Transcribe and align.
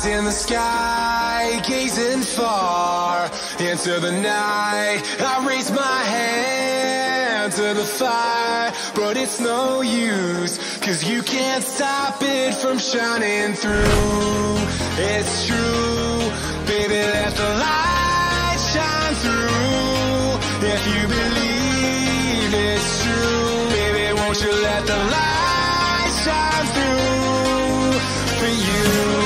eyes 0.00 0.06
in 0.06 0.24
the 0.24 0.30
sky, 0.30 1.60
gazing 1.66 2.22
far 2.22 3.30
into 3.58 4.00
the 4.00 4.12
night. 4.12 5.02
I 5.20 5.46
raise 5.46 5.70
my 5.70 6.02
hand 6.04 7.52
to 7.52 7.74
the 7.74 7.84
fire, 7.84 8.72
but 8.94 9.16
it's 9.16 9.40
no 9.40 9.82
use, 9.82 10.58
cause 10.78 11.04
you 11.04 11.22
can't 11.22 11.64
stop 11.64 12.18
it 12.22 12.54
from 12.54 12.78
shining 12.78 13.54
through. 13.54 14.56
It's 14.98 15.46
true, 15.46 16.30
baby, 16.66 16.94
let 16.94 17.34
the 17.34 17.50
light 17.66 18.58
shine 18.72 19.14
through. 19.24 20.68
If 20.68 20.86
you 20.94 21.08
believe 21.08 22.54
it's 22.54 23.02
true, 23.04 23.68
baby, 23.76 24.12
won't 24.20 24.40
you 24.42 24.52
let 24.62 24.86
the 24.86 24.96
light 24.96 26.12
shine 26.24 26.66
through 26.74 27.98
for 28.38 28.52
you, 28.68 29.19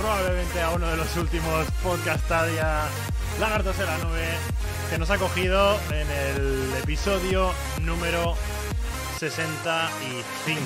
probablemente 0.00 0.60
a 0.62 0.70
uno 0.70 0.88
de 0.88 0.96
los 0.96 1.16
últimos 1.16 1.70
podcastadia 1.82 2.84
Lagartos 3.38 3.78
en 3.78 3.86
la 3.86 3.98
nube 3.98 4.28
que 4.90 4.98
nos 4.98 5.10
ha 5.10 5.18
cogido 5.18 5.78
en 5.92 6.10
el 6.10 6.72
episodio 6.82 7.52
número 7.82 8.34
65. 9.18 10.60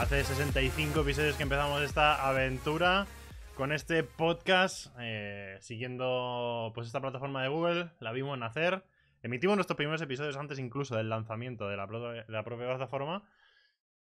Hace 0.00 0.24
65 0.24 1.00
episodios 1.00 1.36
que 1.36 1.42
empezamos 1.42 1.82
esta 1.82 2.26
aventura 2.28 3.06
con 3.56 3.72
este 3.72 4.02
podcast 4.04 4.88
eh, 5.00 5.56
siguiendo 5.60 6.72
pues 6.74 6.86
esta 6.86 7.00
plataforma 7.00 7.42
de 7.42 7.48
Google, 7.48 7.90
la 8.00 8.12
vimos 8.12 8.38
nacer. 8.38 8.84
Emitimos 9.22 9.56
nuestros 9.56 9.76
primeros 9.76 10.00
episodios 10.02 10.36
antes 10.36 10.58
incluso 10.58 10.94
del 10.96 11.08
lanzamiento 11.08 11.68
de 11.68 11.76
la, 11.76 11.86
pro- 11.86 12.10
de 12.12 12.24
la 12.28 12.44
propia 12.44 12.66
plataforma. 12.68 13.22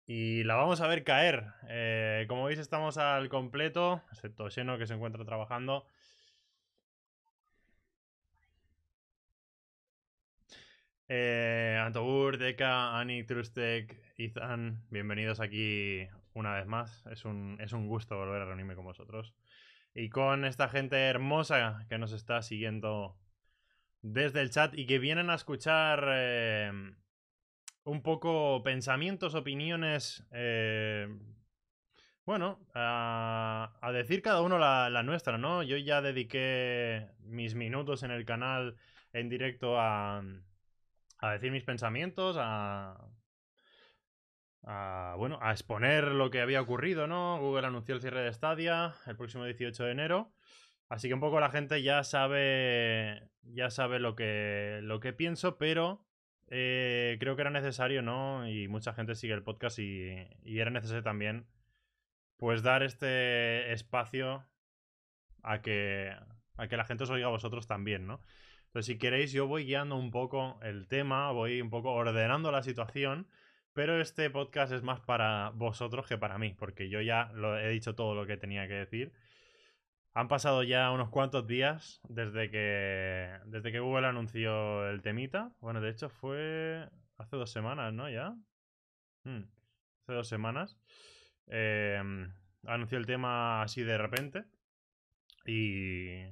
Y 0.07 0.43
la 0.43 0.55
vamos 0.55 0.81
a 0.81 0.87
ver 0.87 1.03
caer. 1.03 1.45
Eh, 1.67 2.25
como 2.27 2.45
veis, 2.45 2.59
estamos 2.59 2.97
al 2.97 3.27
completo, 3.29 4.03
excepto 4.11 4.49
Xeno 4.49 4.77
que 4.77 4.85
se 4.87 4.93
encuentra 4.93 5.25
trabajando. 5.25 5.87
Eh, 11.07 11.79
Antobur, 11.83 12.37
Deka, 12.37 12.99
Ani, 12.99 13.23
Trustek, 13.23 14.13
Ethan, 14.17 14.83
bienvenidos 14.89 15.39
aquí 15.39 16.07
una 16.33 16.53
vez 16.53 16.67
más. 16.67 17.05
Es 17.07 17.25
un, 17.25 17.57
es 17.59 17.73
un 17.73 17.87
gusto 17.87 18.17
volver 18.17 18.41
a 18.41 18.45
reunirme 18.45 18.75
con 18.75 18.85
vosotros. 18.85 19.33
Y 19.95 20.09
con 20.09 20.45
esta 20.45 20.69
gente 20.69 20.97
hermosa 20.97 21.85
que 21.89 21.97
nos 21.97 22.11
está 22.11 22.41
siguiendo 22.41 23.17
desde 24.01 24.41
el 24.41 24.51
chat 24.51 24.77
y 24.77 24.85
que 24.85 24.99
vienen 24.99 25.29
a 25.29 25.35
escuchar 25.35 26.05
eh, 26.11 26.71
un 27.85 28.01
poco 28.01 28.61
pensamientos, 28.63 29.35
opiniones. 29.35 30.25
eh, 30.31 31.07
bueno, 32.25 32.59
a, 32.73 33.71
decir 33.93 34.21
cada 34.21 34.41
uno 34.41 34.57
la, 34.57 34.89
la 34.89 35.03
nuestra, 35.03 35.37
¿no? 35.37 35.61
Yo 35.63 35.77
ya 35.77 36.01
dediqué 36.01 37.07
mis 37.19 37.55
minutos 37.55 38.03
en 38.03 38.11
el 38.11 38.25
canal 38.25 38.75
en 39.13 39.29
directo 39.29 39.79
a, 39.79 40.23
a 41.19 41.31
decir 41.31 41.51
mis 41.51 41.63
pensamientos, 41.63 42.37
a, 42.39 42.97
a, 44.63 45.15
bueno, 45.17 45.37
a 45.41 45.51
exponer 45.51 46.05
lo 46.05 46.31
que 46.31 46.41
había 46.41 46.61
ocurrido, 46.61 47.07
¿no? 47.07 47.39
Google 47.39 47.67
anunció 47.67 47.95
el 47.95 48.01
cierre 48.01 48.21
de 48.23 48.33
Stadia 48.33 48.95
el 49.05 49.15
próximo 49.15 49.45
18 49.45 49.83
de 49.85 49.91
enero. 49.91 50.33
Así 50.89 51.07
que 51.07 51.13
un 51.13 51.19
poco 51.19 51.39
la 51.39 51.49
gente 51.49 51.81
ya 51.83 52.03
sabe. 52.03 53.29
Ya 53.43 53.69
sabe 53.69 53.99
lo 53.99 54.15
que. 54.15 54.79
lo 54.83 54.99
que 54.99 55.13
pienso, 55.13 55.57
pero. 55.57 56.05
Eh, 56.47 57.17
creo 57.19 57.35
que 57.35 57.41
era 57.41 57.51
necesario, 57.51 58.01
¿no? 58.01 58.47
Y 58.47 58.67
mucha 58.67 58.93
gente 58.93 59.15
sigue 59.15 59.33
el 59.33 59.43
podcast 59.43 59.79
y, 59.79 60.27
y 60.43 60.59
era 60.59 60.71
necesario 60.71 61.03
también. 61.03 61.47
Pues 62.37 62.63
dar 62.63 62.83
este 62.83 63.71
espacio 63.71 64.45
a 65.43 65.61
que. 65.61 66.15
a 66.57 66.67
que 66.67 66.77
la 66.77 66.85
gente 66.85 67.03
os 67.05 67.09
oiga 67.09 67.27
a 67.27 67.29
vosotros 67.29 67.67
también, 67.67 68.07
¿no? 68.07 68.21
Entonces, 68.67 68.87
si 68.87 68.97
queréis, 68.97 69.31
yo 69.31 69.47
voy 69.47 69.65
guiando 69.65 69.95
un 69.95 70.11
poco 70.11 70.59
el 70.61 70.87
tema, 70.87 71.31
voy 71.31 71.61
un 71.61 71.69
poco 71.69 71.91
ordenando 71.93 72.51
la 72.51 72.63
situación. 72.63 73.27
Pero 73.73 73.99
este 73.99 74.29
podcast 74.29 74.71
es 74.71 74.83
más 74.83 75.01
para 75.01 75.49
vosotros 75.49 76.07
que 76.07 76.17
para 76.17 76.37
mí, 76.37 76.55
porque 76.57 76.87
yo 76.89 77.01
ya 77.01 77.31
lo 77.33 77.59
he 77.59 77.69
dicho 77.69 77.93
todo 77.93 78.15
lo 78.15 78.25
que 78.25 78.37
tenía 78.37 78.67
que 78.69 78.73
decir. 78.73 79.11
Han 80.17 80.29
pasado 80.29 80.63
ya 80.63 80.91
unos 80.91 81.09
cuantos 81.09 81.45
días 81.45 81.99
desde 82.07 82.49
que, 82.49 83.29
desde 83.47 83.71
que 83.73 83.81
Google 83.81 84.07
anunció 84.07 84.89
el 84.89 85.01
temita. 85.01 85.51
Bueno, 85.59 85.81
de 85.81 85.89
hecho 85.89 86.09
fue 86.09 86.89
hace 87.17 87.35
dos 87.35 87.51
semanas, 87.51 87.93
¿no? 87.93 88.09
Ya. 88.09 88.33
Hmm, 89.25 89.43
Hace 90.03 90.13
dos 90.13 90.27
semanas. 90.29 90.77
Eh, 91.47 92.01
anunció 92.65 92.97
el 92.97 93.05
tema 93.05 93.61
así 93.61 93.83
de 93.83 93.97
repente. 93.97 94.45
Y, 95.45 96.23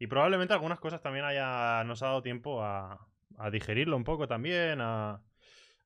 y 0.00 0.06
probablemente 0.08 0.54
algunas 0.54 0.80
cosas 0.80 1.00
también 1.00 1.24
haya, 1.24 1.84
nos 1.84 2.02
ha 2.02 2.06
dado 2.06 2.22
tiempo 2.22 2.64
a, 2.64 3.06
a 3.38 3.50
digerirlo 3.50 3.96
un 3.96 4.04
poco 4.04 4.26
también, 4.26 4.80
a, 4.80 5.22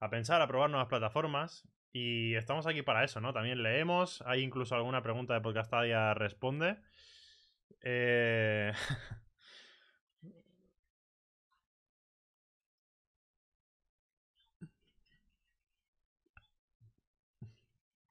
a 0.01 0.09
pensar, 0.11 0.41
a 0.41 0.49
probar 0.49 0.71
nuevas 0.71 0.89
plataformas. 0.89 1.69
Y 1.93 2.35
estamos 2.37 2.67
aquí 2.67 2.81
para 2.81 3.05
eso, 3.05 3.21
¿no? 3.21 3.35
También 3.35 3.63
leemos, 3.63 4.23
hay 4.23 4.43
incluso 4.43 4.75
alguna 4.75 5.03
pregunta 5.03 5.35
de 5.35 5.41
Podcastadia 5.43 6.15
responde. 6.15 6.79
Eh... 7.83 8.73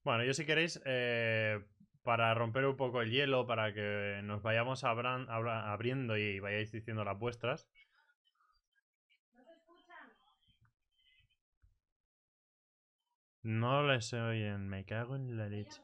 Bueno, 0.04 0.24
yo 0.24 0.34
si 0.34 0.44
queréis, 0.44 0.80
eh, 0.84 1.60
para 2.02 2.34
romper 2.34 2.66
un 2.66 2.76
poco 2.76 3.00
el 3.02 3.10
hielo, 3.10 3.46
para 3.46 3.72
que 3.74 4.20
nos 4.24 4.42
vayamos 4.42 4.84
abran- 4.84 5.28
abra- 5.30 5.72
abriendo 5.72 6.16
y 6.16 6.40
vayáis 6.40 6.72
diciendo 6.72 7.04
las 7.04 7.18
vuestras. 7.18 7.68
No 13.60 13.84
les 13.86 14.12
oyen, 14.14 14.68
me 14.68 14.84
cago 14.84 15.14
en 15.14 15.36
la 15.36 15.46
leche. 15.48 15.80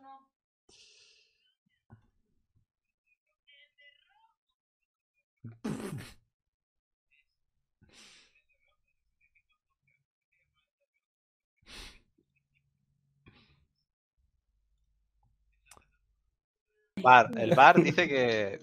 Bar, 17.03 17.31
el 17.39 17.55
bar 17.55 17.83
dice 17.83 18.09
que. 18.09 18.59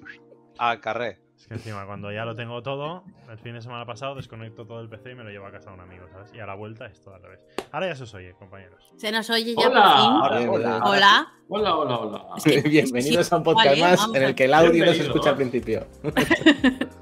A 0.57 0.79
carré. 0.79 1.19
Es 1.37 1.47
que 1.47 1.53
encima, 1.55 1.85
cuando 1.85 2.11
ya 2.11 2.23
lo 2.25 2.33
tengo 2.35 2.63
todo, 2.63 3.03
el 3.29 3.37
fin 3.37 3.53
de 3.53 3.61
semana 3.61 3.85
pasado 3.85 4.15
desconecto 4.15 4.65
todo 4.65 4.79
el 4.81 4.87
PC 4.89 5.11
y 5.11 5.15
me 5.15 5.23
lo 5.23 5.29
llevo 5.29 5.45
a 5.45 5.51
casa 5.51 5.69
de 5.69 5.75
un 5.75 5.81
amigo, 5.81 6.07
¿sabes? 6.11 6.31
Y 6.33 6.39
a 6.39 6.45
la 6.47 6.55
vuelta 6.55 6.85
es 6.87 6.99
todo 7.01 7.13
al 7.15 7.21
revés. 7.21 7.41
Ahora 7.71 7.87
ya 7.87 7.95
se 7.95 8.03
os 8.03 8.13
oye, 8.15 8.33
compañeros. 8.33 8.91
Se 8.97 9.11
nos 9.11 9.29
oye 9.29 9.53
ya 9.53 9.67
Hola. 9.67 10.19
por 10.21 10.37
fin. 10.39 10.49
Hola. 10.49 10.79
Hola. 10.85 11.27
Hola, 11.49 11.75
hola, 11.75 11.97
hola. 11.97 12.25
Es 12.37 12.43
que- 12.45 12.61
Bienvenidos 12.69 13.27
sí, 13.27 13.35
a 13.35 13.37
un 13.37 13.43
podcast 13.43 13.67
vale, 13.67 13.81
más 13.81 13.97
vamos 13.99 14.15
en 14.15 14.23
a- 14.23 14.27
el 14.27 14.35
que 14.35 14.45
el 14.45 14.53
audio 14.53 14.85
no 14.85 14.93
se 14.93 15.01
escucha 15.03 15.29
al 15.31 15.35
principio. 15.35 15.85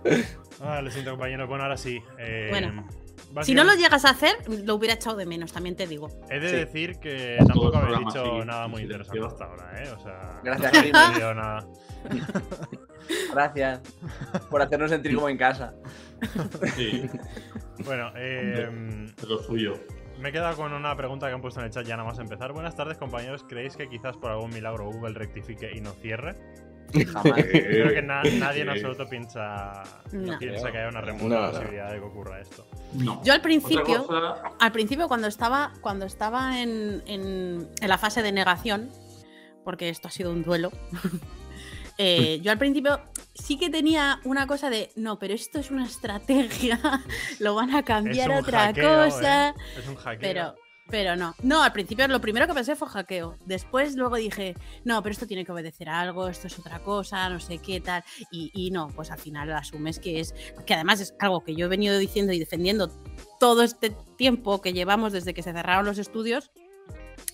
Ah, 0.66 0.81
lo 0.81 0.90
siento, 0.92 1.12
compañeros. 1.12 1.48
Bueno, 1.50 1.63
ahora 1.66 1.75
sí. 1.78 2.02
eh, 2.18 2.48
Bueno, 2.50 2.88
Si 3.42 3.56
no 3.56 3.64
lo 3.64 3.74
llegas 3.74 4.06
a 4.06 4.12
hacer, 4.12 4.36
lo 4.66 4.76
hubiera 4.76 4.94
echado 4.96 5.16
de 5.18 5.26
menos, 5.26 5.52
también 5.52 5.76
te 5.76 5.88
digo. 5.88 6.10
He 6.30 6.40
de 6.40 6.50
Sí. 6.50 6.56
decir 6.58 7.00
que 7.00 7.38
Todo 7.40 7.48
tampoco 7.48 7.78
habéis 7.78 7.98
programa 7.98 8.12
dicho 8.14 8.46
nada 8.46 8.68
muy 8.68 8.82
interesante 8.84 9.26
hasta 9.26 9.46
ahora, 9.46 9.84
¿eh? 9.84 9.90
O 9.92 10.00
sea, 10.00 10.40
Gracias, 10.44 10.74
no 10.74 10.80
he 10.80 10.88
entendido 10.88 11.34
nada. 11.34 11.68
Gracias 13.34 13.82
por 14.50 14.62
hacernos 14.62 14.90
sentir 14.92 15.16
como 15.16 15.30
en 15.30 15.38
casa. 15.38 15.74
Sí, 16.76 17.10
Bueno, 17.86 18.12
eh, 18.16 19.12
es 19.18 19.24
lo 19.28 19.40
suyo. 19.40 19.74
me 20.20 20.30
he 20.30 20.32
quedado 20.32 20.56
con 20.56 20.72
una 20.74 20.96
pregunta 20.96 21.28
que 21.28 21.34
han 21.34 21.42
puesto 21.42 21.60
en 21.60 21.66
el 21.66 21.72
chat 21.72 21.86
ya 21.86 21.98
nada 21.98 22.08
más 22.08 22.20
empezar. 22.20 22.54
Buenas 22.54 22.76
tardes, 22.76 22.98
compañeros. 22.98 23.44
¿Creéis 23.48 23.76
que 23.76 23.90
quizás 23.90 24.16
por 24.16 24.32
algún 24.32 24.52
milagro 24.52 24.86
Google 24.86 25.16
rectifique 25.16 25.70
y 25.76 25.82
no 25.82 25.92
cierre? 25.94 26.36
Jamás. 27.06 27.44
Creo 27.44 27.94
que 27.94 28.01
na- 28.01 28.24
nadie 28.40 28.62
en 28.62 28.69
absoluto 28.69 29.07
piensa, 29.07 29.84
No. 30.12 30.38
piensa 30.38 30.72
que 30.72 30.78
haya 30.78 30.90
una 30.90 31.01
remota 31.01 31.36
No, 31.36 31.42
no. 31.48 31.51
posibilidad 31.51 31.92
de 31.92 31.98
que 32.00 32.06
ocurra 32.06 32.40
esto. 32.42 32.66
No. 32.94 33.22
Yo 33.24 33.34
al 33.34 33.42
principio, 33.42 34.06
cosa- 34.06 34.42
al 34.60 34.72
principio 34.72 35.07
cuando 35.07 35.28
estaba, 35.28 35.74
cuando 35.81 36.06
estaba 36.06 36.62
en, 36.62 37.01
en- 37.07 37.68
en 37.81 37.90
la 37.90 37.98
fase 37.98 38.22
de 38.22 38.31
negación, 38.31 38.90
porque 39.63 39.90
esto 39.90 40.07
ha 40.07 40.12
sido 40.12 40.31
un 40.31 40.44
duelo, 40.44 40.72
eh, 41.98 42.40
yo 42.42 42.51
al 42.51 42.57
principio 42.57 43.00
sí 43.36 43.57
que 43.57 43.69
tenía 43.69 44.19
una 44.24 44.46
cosa 44.48 44.69
de, 44.69 44.92
no, 44.96 45.18
pero 45.19 45.34
esto 45.34 45.60
es 45.60 45.72
una 45.72 45.86
estrategia, 45.86 46.80
lo 47.39 47.56
van 47.56 47.75
a 47.75 47.84
cambiar 47.84 48.31
a 48.31 48.39
otra 48.39 48.60
hackeo, 48.68 49.06
cosa. 49.06 49.50
¿eh? 49.50 49.54
Es 49.80 49.88
un 49.88 49.96
hackeo. 49.96 50.19
Pero, 50.22 50.56
pero 50.90 51.16
no. 51.16 51.36
No, 51.42 51.64
al 51.64 51.72
principio 51.72 52.08
lo 52.08 52.22
primero 52.22 52.48
que 52.48 52.54
pensé 52.54 52.76
fue 52.76 52.88
hackeo. 52.88 53.38
Después 53.46 53.96
luego 53.96 54.16
dije, 54.18 54.56
no, 54.84 55.02
pero 55.02 55.14
esto 55.14 55.26
tiene 55.26 55.46
que 55.46 55.52
obedecer 55.52 55.90
a 55.90 56.02
algo, 56.02 56.28
esto 56.28 56.48
es 56.48 56.60
otra 56.60 56.80
cosa, 56.80 57.30
no 57.30 57.40
sé 57.40 57.58
qué 57.60 57.82
tal. 57.82 58.04
Y, 58.32 58.52
y 58.54 58.72
no, 58.72 58.90
pues 58.90 59.10
al 59.12 59.20
final 59.20 59.52
asumes 59.54 60.00
que 60.00 60.20
es. 60.20 60.36
Que 60.66 60.74
además 60.74 61.00
es 61.00 61.16
algo 61.20 61.44
que 61.44 61.56
yo 61.56 61.66
he 61.66 61.70
venido 61.70 61.98
diciendo 61.98 62.34
y 62.34 62.40
defendiendo 62.40 62.90
todo 63.40 63.64
este 63.64 63.96
tiempo 64.18 64.62
que 64.62 64.74
llevamos 64.74 65.14
desde 65.14 65.34
que 65.34 65.44
se 65.44 65.54
cerraron 65.54 65.86
los 65.86 65.98
estudios. 65.98 66.52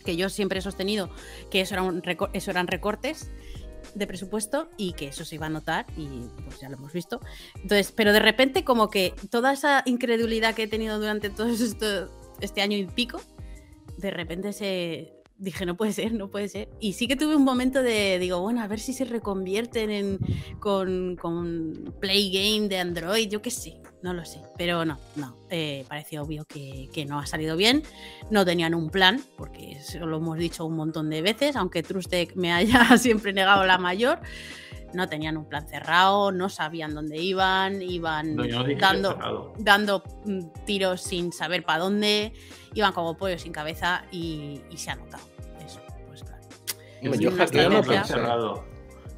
Que 0.05 0.15
yo 0.15 0.29
siempre 0.29 0.59
he 0.59 0.61
sostenido 0.61 1.09
que 1.51 1.61
eso, 1.61 1.75
era 1.75 1.83
un 1.83 2.01
eso 2.33 2.51
eran 2.51 2.67
recortes 2.67 3.31
de 3.95 4.07
presupuesto 4.07 4.69
y 4.77 4.93
que 4.93 5.07
eso 5.07 5.25
se 5.25 5.35
iba 5.35 5.47
a 5.47 5.49
notar 5.49 5.85
y 5.97 6.07
pues 6.45 6.59
ya 6.59 6.69
lo 6.69 6.77
hemos 6.77 6.93
visto. 6.93 7.19
Entonces, 7.55 7.91
pero 7.91 8.13
de 8.13 8.19
repente 8.19 8.63
como 8.63 8.89
que 8.89 9.13
toda 9.29 9.53
esa 9.53 9.83
incredulidad 9.85 10.53
que 10.55 10.63
he 10.63 10.67
tenido 10.67 10.99
durante 10.99 11.29
todo 11.29 11.47
este 12.41 12.61
año 12.61 12.77
y 12.77 12.85
pico, 12.85 13.21
de 13.99 14.11
repente 14.11 14.53
se 14.53 15.13
dije, 15.37 15.65
no 15.65 15.75
puede 15.75 15.93
ser, 15.93 16.13
no 16.13 16.29
puede 16.29 16.49
ser. 16.49 16.69
Y 16.79 16.93
sí 16.93 17.07
que 17.07 17.15
tuve 17.15 17.35
un 17.35 17.43
momento 17.43 17.81
de, 17.81 18.19
digo, 18.19 18.41
bueno, 18.41 18.61
a 18.61 18.67
ver 18.67 18.79
si 18.79 18.93
se 18.93 19.05
reconvierten 19.05 19.89
en, 19.89 20.19
con, 20.59 21.15
con 21.15 21.95
Play 21.99 22.31
Game 22.31 22.67
de 22.67 22.77
Android, 22.77 23.29
yo 23.29 23.41
qué 23.41 23.49
sé, 23.49 23.81
no 24.03 24.13
lo 24.13 24.25
sé. 24.25 24.41
Pero 24.57 24.85
no, 24.85 24.99
no, 25.15 25.37
eh, 25.49 25.85
obvio 26.19 26.45
que, 26.45 26.89
que 26.93 27.05
no 27.05 27.19
ha 27.19 27.25
salido 27.25 27.55
bien. 27.55 27.83
No 28.29 28.45
tenían 28.45 28.75
un 28.75 28.89
plan, 28.89 29.21
porque 29.37 29.71
eso 29.71 30.05
lo 30.05 30.17
hemos 30.17 30.37
dicho 30.37 30.65
un 30.65 30.75
montón 30.75 31.09
de 31.09 31.21
veces, 31.21 31.55
aunque 31.55 31.83
Trustec 31.83 32.35
me 32.35 32.51
haya 32.51 32.97
siempre 32.97 33.33
negado 33.33 33.65
la 33.65 33.77
mayor. 33.77 34.19
No 34.93 35.07
tenían 35.07 35.37
un 35.37 35.45
plan 35.45 35.67
cerrado, 35.67 36.31
no 36.31 36.49
sabían 36.49 36.93
dónde 36.95 37.17
iban, 37.17 37.81
iban 37.81 38.35
No, 38.35 38.45
yo 38.45 38.63
dando, 38.79 39.53
dando 39.57 40.03
mm, 40.25 40.39
tiros 40.65 41.01
sin 41.01 41.31
saber 41.31 41.63
para 41.63 41.79
dónde, 41.83 42.33
iban 42.73 42.91
como 42.93 43.15
pollos 43.17 43.41
sin 43.41 43.51
cabeza 43.53 44.03
y, 44.11 44.61
y 44.71 44.77
se 44.77 44.91
ha 44.91 44.95
notado. 44.95 45.23
Eso, 45.65 45.79
pues 46.07 46.23
claro. 46.23 46.43
Yo, 47.01 47.13
Yo 47.13 48.03
cerrado. 48.05 48.65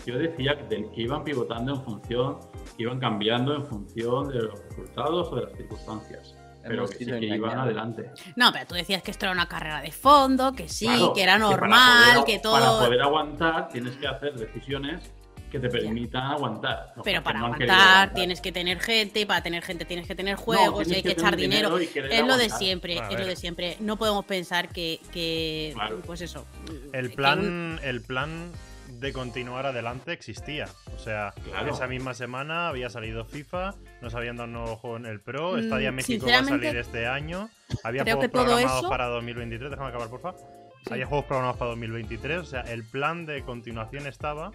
Yo 0.06 0.18
decía 0.18 0.58
que, 0.68 0.90
que 0.92 1.02
iban 1.02 1.24
pivotando 1.24 1.76
en 1.76 1.84
función, 1.84 2.40
que 2.76 2.84
iban 2.84 3.00
cambiando 3.00 3.56
en 3.56 3.66
función 3.66 4.30
de 4.30 4.42
los 4.42 4.60
resultados 4.70 5.32
o 5.32 5.36
de 5.36 5.44
las 5.44 5.54
circunstancias. 5.54 6.36
Pero 6.64 6.88
que 6.88 6.96
sí 6.98 7.06
que 7.06 7.26
iban 7.26 7.58
adelante. 7.58 8.12
No, 8.36 8.52
pero 8.52 8.68
tú 8.68 8.76
decías 8.76 9.02
que 9.02 9.10
esto 9.10 9.26
era 9.26 9.32
una 9.34 9.48
carrera 9.48 9.82
de 9.82 9.92
fondo, 9.92 10.54
que 10.54 10.68
sí, 10.70 10.86
Claro, 10.86 11.14
que 11.14 11.24
era 11.24 11.34
para 11.38 11.50
normal, 11.50 12.14
poder- 12.14 12.26
que 12.26 12.40
Para 12.40 12.66
todo. 12.68 12.86
poder 12.86 13.02
aguantar 13.02 13.70
tienes 13.70 13.96
que 13.96 14.08
hacer 14.08 14.36
decisiones 14.36 15.12
que 15.52 15.60
te 15.60 15.70
permitan 15.70 16.24
aguantar. 16.32 16.94
Los 16.96 17.04
Pero 17.04 17.22
para 17.22 17.40
no 17.40 17.46
aguantar 17.48 18.14
tienes 18.14 18.42
que 18.42 18.52
tener 18.52 18.80
gente, 18.80 19.20
y 19.20 19.26
para 19.26 19.44
tener 19.44 19.62
gente 19.64 19.86
tienes 19.86 20.08
que 20.08 20.16
tener 20.16 20.36
juegos, 20.38 20.88
y 20.88 20.96
hay 20.96 21.04
que, 21.04 21.10
que 21.14 21.20
echar 21.22 21.36
dinero. 21.36 21.78
Es 21.78 22.26
lo 22.26 22.38
de 22.38 22.50
siempre, 22.50 22.96
es 23.10 23.20
lo 23.20 23.26
de 23.28 23.36
siempre. 23.36 23.78
No 23.80 23.98
podemos 23.98 24.26
pensar 24.26 24.70
que, 24.70 25.00
que 25.12 25.72
Claro. 25.76 26.00
pues 26.06 26.22
eso. 26.22 26.48
El 26.94 27.10
que 27.12 27.16
plan, 27.16 27.80
el 27.84 28.02
plan 28.02 28.52
de 29.00 29.14
continuar 29.14 29.66
adelante 29.66 30.14
existía. 30.14 30.68
O 30.96 31.00
sea, 31.00 31.34
Claro. 31.46 31.74
esa 31.74 31.88
misma 31.88 32.14
semana 32.14 32.68
había 32.70 32.90
salido 32.90 33.26
FIFA, 33.26 33.74
nos 34.02 34.14
habían 34.16 34.38
dado 34.38 34.48
un 34.48 34.54
nuevo 34.54 34.76
juego 34.78 34.98
en 34.98 35.06
el 35.08 35.20
Pro, 35.20 35.54
Mm, 35.58 35.64
Stadia 35.64 35.92
México 35.92 36.28
va 36.28 36.40
a 36.40 36.44
salir 36.44 36.76
este 36.78 37.08
año, 37.08 37.50
había 37.84 38.04
juegos 38.04 38.28
programados 38.30 38.80
eso- 38.82 38.90
para 38.90 39.08
2023, 39.08 39.72
déjame 39.72 39.90
acabar 39.90 40.10
porfa. 40.10 40.34
Sí. 40.38 40.94
Había 40.94 41.06
juegos 41.06 41.26
programados 41.26 41.58
para 41.58 41.70
2023, 41.72 42.40
o 42.40 42.46
sea, 42.46 42.62
el 42.62 42.84
plan 42.84 43.26
de 43.28 43.44
continuación 43.44 44.08
estaba, 44.08 44.52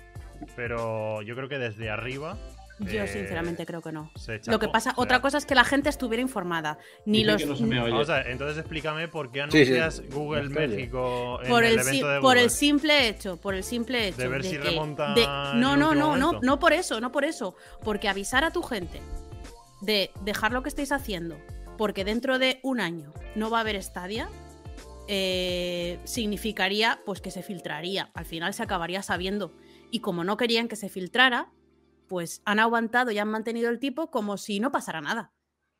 pero 0.56 1.22
yo 1.22 1.34
creo 1.36 1.48
que 1.48 1.58
desde 1.58 1.90
arriba 1.90 2.36
Yo 2.78 3.02
eh, 3.04 3.08
sinceramente 3.08 3.64
creo 3.64 3.80
que 3.80 3.90
no. 3.92 4.10
se 4.16 4.40
Lo 4.46 4.58
que 4.58 4.68
pasa, 4.68 4.90
O 4.90 4.94
sea, 4.94 5.02
otra 5.02 5.20
cosa 5.22 5.38
es 5.38 5.46
que 5.46 5.54
la 5.54 5.64
gente 5.64 5.88
estuviera 5.88 6.20
informada. 6.20 6.78
Ni 7.06 7.24
los 7.24 7.44
no. 7.46 7.54
Vamos 7.84 8.10
a 8.10 8.16
ver, 8.18 8.28
entonces 8.30 8.58
explícame 8.58 9.08
por 9.08 9.30
qué 9.32 9.44
Sí, 9.50 9.64
sí. 9.64 9.72
anuncias 9.78 10.02
Google 10.12 10.48
México 10.50 11.38
en 11.42 11.48
por 11.48 11.64
el, 11.64 11.72
el, 11.72 11.78
evento 11.80 11.90
si- 11.92 11.98
de 11.98 12.20
por 12.20 12.22
Google. 12.22 12.42
el 12.42 12.50
simple 12.50 13.08
hecho, 13.08 13.36
por 13.38 13.54
el 13.54 13.64
simple 13.64 14.08
hecho 14.08 14.18
De 14.18 14.28
ver 14.28 14.44
si 14.44 14.52
que- 14.58 14.58
remonta 14.70 15.14
de- 15.14 15.22
en 15.22 15.60
no, 15.60 15.76
no, 15.76 15.94
no, 15.94 16.16
no, 16.16 16.38
no 16.42 16.58
por 16.58 16.72
eso, 16.74 17.00
no 17.00 17.10
por 17.12 17.24
eso, 17.24 17.54
porque 17.82 18.08
avisar 18.08 18.44
a 18.44 18.50
tu 18.50 18.62
gente 18.62 19.00
de 19.80 20.10
dejar 20.22 20.52
lo 20.52 20.62
que 20.62 20.68
estáis 20.68 20.92
haciendo, 20.92 21.36
porque 21.78 22.04
dentro 22.04 22.38
de 22.38 22.60
un 22.62 22.80
año 22.80 23.12
no 23.36 23.48
va 23.50 23.58
a 23.58 23.60
haber 23.62 23.82
Stadia, 23.82 24.28
eh, 25.08 25.98
significaría 26.04 26.98
pues 27.06 27.20
que 27.20 27.30
se 27.30 27.42
filtraría, 27.42 28.10
al 28.14 28.24
final 28.26 28.52
se 28.54 28.62
acabaría 28.62 29.02
sabiendo 29.02 29.52
y 29.90 30.00
como 30.00 30.24
no 30.24 30.36
querían 30.36 30.68
que 30.68 30.76
se 30.76 30.88
filtrara, 30.88 31.52
pues 32.08 32.42
han 32.44 32.58
aguantado 32.60 33.10
y 33.10 33.18
han 33.18 33.28
mantenido 33.28 33.68
el 33.70 33.78
tipo 33.78 34.10
como 34.10 34.36
si 34.36 34.60
no 34.60 34.70
pasara 34.72 35.00
nada. 35.00 35.32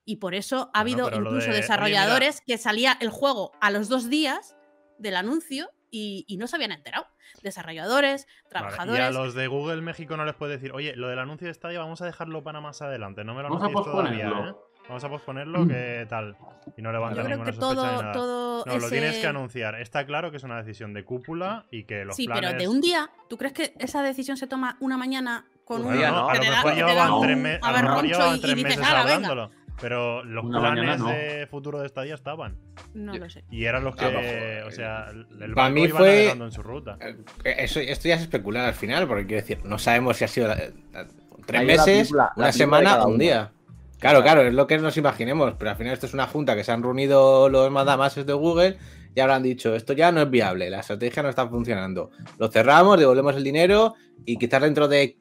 Y 0.04 0.16
por 0.16 0.34
eso 0.34 0.70
ha 0.74 0.82
Bueno, 0.82 1.06
habido 1.06 1.20
incluso 1.20 1.46
de, 1.46 1.50
"Oye, 1.52 1.60
desarrolladores 1.62 2.40
que 2.46 2.58
salía 2.58 2.96
el 3.00 3.10
juego 3.10 3.52
a 3.60 3.70
los 3.70 3.88
dos 3.88 4.08
días 4.08 4.56
del 4.98 5.16
anuncio 5.16 5.70
y, 5.90 6.24
y 6.28 6.36
no 6.36 6.46
se 6.46 6.56
habían 6.56 6.72
enterado. 6.72 7.06
Desarrolladores, 7.42 8.26
Vale, 8.26 8.42
Y 8.44 8.48
trabajadores. 8.50 9.04
a 9.06 9.10
los 9.10 9.34
de 9.34 9.46
Google 9.46 9.82
México 9.82 10.16
no 10.16 10.24
les 10.24 10.34
puede 10.34 10.52
decir, 10.54 10.72
oye, 10.72 10.94
lo 10.96 11.08
del 11.08 11.18
anuncio 11.18 11.46
de 11.48 11.54
Stadia 11.54 11.78
vamos 11.80 12.00
a 12.02 12.06
dejarlo 12.06 12.42
para 12.42 12.60
más 12.60 12.82
adelante, 12.82 13.24
no 13.24 13.34
me 13.34 13.42
lo 13.42 13.48
Vamos 13.50 13.62
a 13.62 13.66
anunciéis 13.66 13.92
todavía. 13.92 14.28
¿eh? 14.50 14.54
Vamos 14.88 15.02
a 15.02 15.08
posponerlo, 15.08 15.66
que 15.66 16.06
tal. 16.08 16.36
Y 16.76 16.82
no 16.82 16.92
levanta 16.92 17.16
Yo 17.16 17.24
creo 17.24 17.36
ninguna 17.38 17.50
que 17.52 17.56
sospecha 17.56 17.82
ni 17.82 17.88
todo, 17.90 18.02
nada. 18.02 18.12
todo 18.12 18.64
No, 18.66 18.78
lo 18.78 18.88
tienes 18.90 19.16
que 19.18 19.26
anunciar. 19.26 19.80
Está 19.80 20.06
claro 20.06 20.30
que 20.30 20.36
es 20.36 20.44
una 20.44 20.58
decisión 20.58 20.92
de 20.94 21.04
cúpula 21.04 21.66
y 21.70 21.84
que 21.84 22.04
los 22.04 22.14
Sí, 22.14 22.26
planes... 22.26 22.50
pero 22.52 22.58
de 22.62 22.68
un 22.68 22.80
día, 22.80 23.10
¿tú 23.28 23.36
crees 23.36 23.52
que 23.52 23.74
esa 23.78 24.02
decisión 24.02 24.36
se 24.36 24.46
toma 24.46 24.76
una 24.80 24.96
mañana 24.96 25.44
con 25.64 25.78
Bueno, 25.82 25.90
un 25.92 25.98
día, 25.98 26.10
no, 26.12 26.28
a 26.28 26.34
lo 26.34 26.40
mejor 26.40 26.74
llevaban 26.74 27.20
tres, 27.22 27.36
me- 27.38 27.48
a 27.50 27.52
lo 27.52 27.60
mejor 27.60 27.68
aberroncho 27.78 28.06
llevaban 28.06 28.36
y- 28.36 28.40
tres 28.40 28.52
y 28.52 28.56
dices, 28.56 28.76
meses 28.78 28.84
"Hala, 28.92 28.98
venga". 29.02 29.14
hablándolo. 29.14 29.50
Pero 29.80 30.24
los 30.24 30.44
Una 30.44 30.60
planes 30.60 30.98
no. 31.00 31.08
de 31.08 31.46
futuro 31.50 31.80
de 31.80 31.88
Stadia 31.88 32.14
estaban. 32.14 32.56
No 32.94 33.14
lo 33.14 33.28
sé. 33.28 33.44
Y 33.50 33.64
eran 33.66 33.84
los 33.84 33.94
que, 33.94 34.06
A 34.06 34.10
lo 34.10 34.20
mejor, 34.22 34.68
o 34.68 34.70
sea, 34.70 35.08
el 35.40 35.52
para 35.52 35.68
mí 35.68 35.82
iba 35.82 35.98
fue- 35.98 36.30
en 36.30 36.50
su 36.52 36.62
ruta. 36.62 36.96
Eh, 37.44 37.56
Eso, 37.58 37.80
esto 37.80 38.08
ya 38.08 38.14
es 38.14 38.22
especular 38.22 38.64
al 38.64 38.72
final, 38.74 39.06
porque 39.06 39.26
quiero 39.26 39.42
decir, 39.42 39.58
no 39.64 39.78
sabemos 39.78 40.16
si 40.16 40.24
ha 40.24 40.28
sido 40.28 40.48
la- 40.48 40.56
la- 40.92 41.06
tres 41.44 41.64
meses, 41.66 42.10
una 42.36 42.52
semana 42.52 43.02
o 43.04 43.08
un 43.08 43.18
día. 43.18 43.50
Claro, 43.98 44.22
claro, 44.22 44.42
es 44.42 44.52
lo 44.52 44.66
que 44.66 44.78
nos 44.78 44.96
imaginemos, 44.96 45.54
pero 45.58 45.70
al 45.70 45.76
final 45.76 45.94
esto 45.94 46.06
es 46.06 46.14
una 46.14 46.26
junta 46.26 46.54
que 46.54 46.64
se 46.64 46.72
han 46.72 46.82
reunido 46.82 47.48
los 47.48 47.70
mandamases 47.70 48.26
de 48.26 48.34
Google 48.34 48.76
y 49.14 49.20
habrán 49.20 49.42
dicho, 49.42 49.74
esto 49.74 49.94
ya 49.94 50.12
no 50.12 50.20
es 50.20 50.30
viable, 50.30 50.68
la 50.68 50.80
estrategia 50.80 51.22
no 51.22 51.30
está 51.30 51.48
funcionando. 51.48 52.10
Lo 52.38 52.48
cerramos, 52.48 52.98
devolvemos 52.98 53.34
el 53.36 53.44
dinero 53.44 53.94
y 54.26 54.36
quizás 54.36 54.60
dentro 54.60 54.86
de 54.88 55.16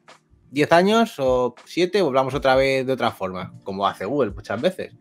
10 0.50 0.72
años 0.72 1.14
o 1.18 1.54
7 1.64 2.02
volvamos 2.02 2.34
otra 2.34 2.54
vez 2.54 2.86
de 2.86 2.92
otra 2.92 3.10
forma, 3.10 3.54
como 3.64 3.86
hace 3.86 4.04
Google 4.04 4.32
muchas 4.32 4.60
veces. 4.60 4.92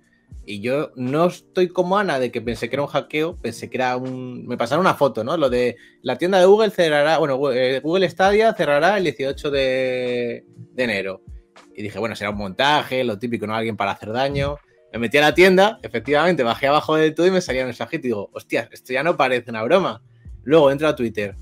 Y 0.45 0.61
yo 0.61 0.91
no 0.95 1.25
estoy 1.25 1.67
como 1.67 1.97
Ana 1.97 2.19
de 2.19 2.31
que 2.31 2.39
pensé 2.41 2.69
que 2.69 2.75
era 2.75 2.83
un 2.83 2.87
hackeo, 2.89 3.35
pensé 3.35 3.69
que 3.69 3.77
era 3.77 3.97
un... 3.97 4.45
Me 4.47 4.57
pasaron 4.57 4.85
una 4.85 4.93
foto, 4.93 5.23
¿no? 5.23 5.35
Lo 5.35 5.49
de 5.49 5.75
la 6.01 6.17
tienda 6.17 6.39
de 6.39 6.45
Google 6.45 6.69
cerrará, 6.69 7.17
bueno, 7.17 7.51
eh, 7.51 7.79
Google 7.81 8.09
Stadia 8.09 8.53
cerrará 8.53 8.97
el 8.97 9.03
18 9.03 9.51
de, 9.51 10.45
de 10.73 10.83
enero. 10.83 11.21
Y 11.75 11.83
dije, 11.83 11.99
bueno, 11.99 12.15
será 12.15 12.29
un 12.29 12.37
montaje, 12.37 13.03
lo 13.03 13.19
típico, 13.19 13.45
¿no? 13.45 13.55
Alguien 13.55 13.75
para 13.75 13.91
hacer 13.91 14.11
daño. 14.11 14.57
Me 14.93 14.99
metí 14.99 15.17
a 15.17 15.21
la 15.21 15.33
tienda, 15.33 15.79
efectivamente, 15.83 16.41
bajé 16.43 16.67
abajo 16.67 16.95
del 16.95 17.13
todo 17.13 17.27
y 17.27 17.31
me 17.31 17.41
salía 17.41 17.63
un 17.63 17.67
mensajito 17.67 18.07
y 18.07 18.09
digo, 18.09 18.29
hostia, 18.31 18.69
esto 18.71 18.93
ya 18.93 19.03
no 19.03 19.17
parece 19.17 19.49
una 19.49 19.61
broma. 19.63 20.01
Luego 20.43 20.71
entro 20.71 20.87
a 20.87 20.95
Twitter, 20.95 21.35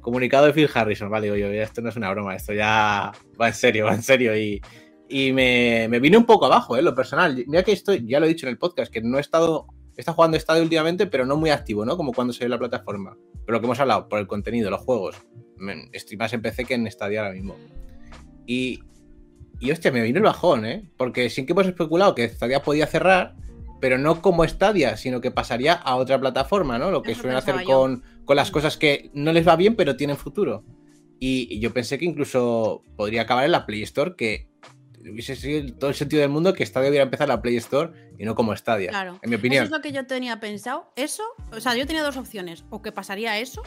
comunicado 0.00 0.46
de 0.46 0.52
Phil 0.52 0.70
Harrison, 0.72 1.10
vale, 1.10 1.32
digo 1.32 1.36
yo, 1.36 1.46
esto 1.50 1.80
no 1.80 1.88
es 1.88 1.96
una 1.96 2.10
broma, 2.10 2.36
esto 2.36 2.52
ya 2.52 3.10
va 3.40 3.48
en 3.48 3.54
serio, 3.54 3.86
va 3.86 3.94
en 3.94 4.02
serio. 4.02 4.36
Y, 4.36 4.60
y 5.08 5.32
me, 5.32 5.88
me 5.90 6.00
vine 6.00 6.16
un 6.16 6.26
poco 6.26 6.46
abajo, 6.46 6.76
¿eh? 6.76 6.82
Lo 6.82 6.94
personal. 6.94 7.42
Mira 7.46 7.62
que 7.62 7.72
estoy, 7.72 8.06
ya 8.06 8.20
lo 8.20 8.26
he 8.26 8.28
dicho 8.28 8.46
en 8.46 8.50
el 8.50 8.58
podcast, 8.58 8.92
que 8.92 9.00
no 9.02 9.18
he 9.18 9.20
estado, 9.20 9.66
estado 9.96 10.14
jugando 10.14 10.38
Stadia 10.38 10.62
últimamente, 10.62 11.06
pero 11.06 11.26
no 11.26 11.36
muy 11.36 11.50
activo, 11.50 11.84
¿no? 11.84 11.96
Como 11.96 12.12
cuando 12.12 12.32
salió 12.32 12.48
la 12.48 12.58
plataforma. 12.58 13.16
Pero 13.44 13.56
lo 13.56 13.60
que 13.60 13.66
hemos 13.66 13.80
hablado, 13.80 14.08
por 14.08 14.20
el 14.20 14.26
contenido, 14.26 14.70
los 14.70 14.80
juegos. 14.80 15.16
Estoy 15.92 16.16
más 16.16 16.32
en 16.32 16.42
PC 16.42 16.64
que 16.64 16.74
en 16.74 16.90
Stadia 16.90 17.20
ahora 17.20 17.34
mismo. 17.34 17.56
Y, 18.46 18.82
y 19.62 19.70
hostia, 19.70 19.92
me 19.92 20.02
vino 20.02 20.18
el 20.18 20.24
bajón, 20.24 20.66
¿eh? 20.66 20.90
Porque 20.96 21.30
sí 21.30 21.46
que 21.46 21.52
hemos 21.52 21.66
especulado 21.66 22.14
que 22.14 22.28
Stadia 22.28 22.62
podía 22.62 22.86
cerrar, 22.86 23.34
pero 23.80 23.98
no 23.98 24.20
como 24.20 24.46
Stadia, 24.46 24.96
sino 24.96 25.20
que 25.20 25.30
pasaría 25.30 25.72
a 25.74 25.96
otra 25.96 26.20
plataforma, 26.20 26.78
¿no? 26.78 26.90
Lo 26.90 27.02
que 27.02 27.12
Eso 27.12 27.22
suelen 27.22 27.38
hacer 27.38 27.64
con, 27.64 28.02
con 28.24 28.36
las 28.36 28.50
cosas 28.50 28.76
que 28.76 29.10
no 29.14 29.32
les 29.32 29.46
va 29.46 29.56
bien, 29.56 29.74
pero 29.76 29.96
tienen 29.96 30.16
futuro. 30.16 30.64
Y, 31.18 31.46
y 31.50 31.60
yo 31.60 31.72
pensé 31.72 31.98
que 31.98 32.04
incluso 32.04 32.82
podría 32.96 33.22
acabar 33.22 33.44
en 33.44 33.52
la 33.52 33.64
Play 33.66 33.82
Store, 33.82 34.14
que 34.16 34.48
hubiese 35.00 35.34
sido 35.34 35.74
todo 35.76 35.90
el 35.90 35.96
sentido 35.96 36.20
del 36.22 36.30
mundo 36.30 36.52
que 36.54 36.64
Stadia 36.64 36.88
hubiera 36.88 37.04
empezado 37.04 37.30
en 37.30 37.36
la 37.36 37.42
Play 37.42 37.56
Store 37.56 37.92
y 38.18 38.24
no 38.24 38.34
como 38.36 38.54
Stadia, 38.56 38.90
Claro. 38.90 39.18
en 39.22 39.30
mi 39.30 39.34
Eso 39.34 39.40
opinión. 39.40 39.64
es 39.64 39.70
lo 39.70 39.80
que 39.80 39.90
yo 39.92 40.06
tenía 40.06 40.38
pensado. 40.38 40.92
Eso, 40.96 41.24
o 41.50 41.60
sea, 41.60 41.74
yo 41.76 41.86
tenía 41.86 42.02
dos 42.04 42.16
opciones. 42.16 42.64
O 42.70 42.82
que 42.82 42.92
pasaría 42.92 43.38
eso, 43.38 43.62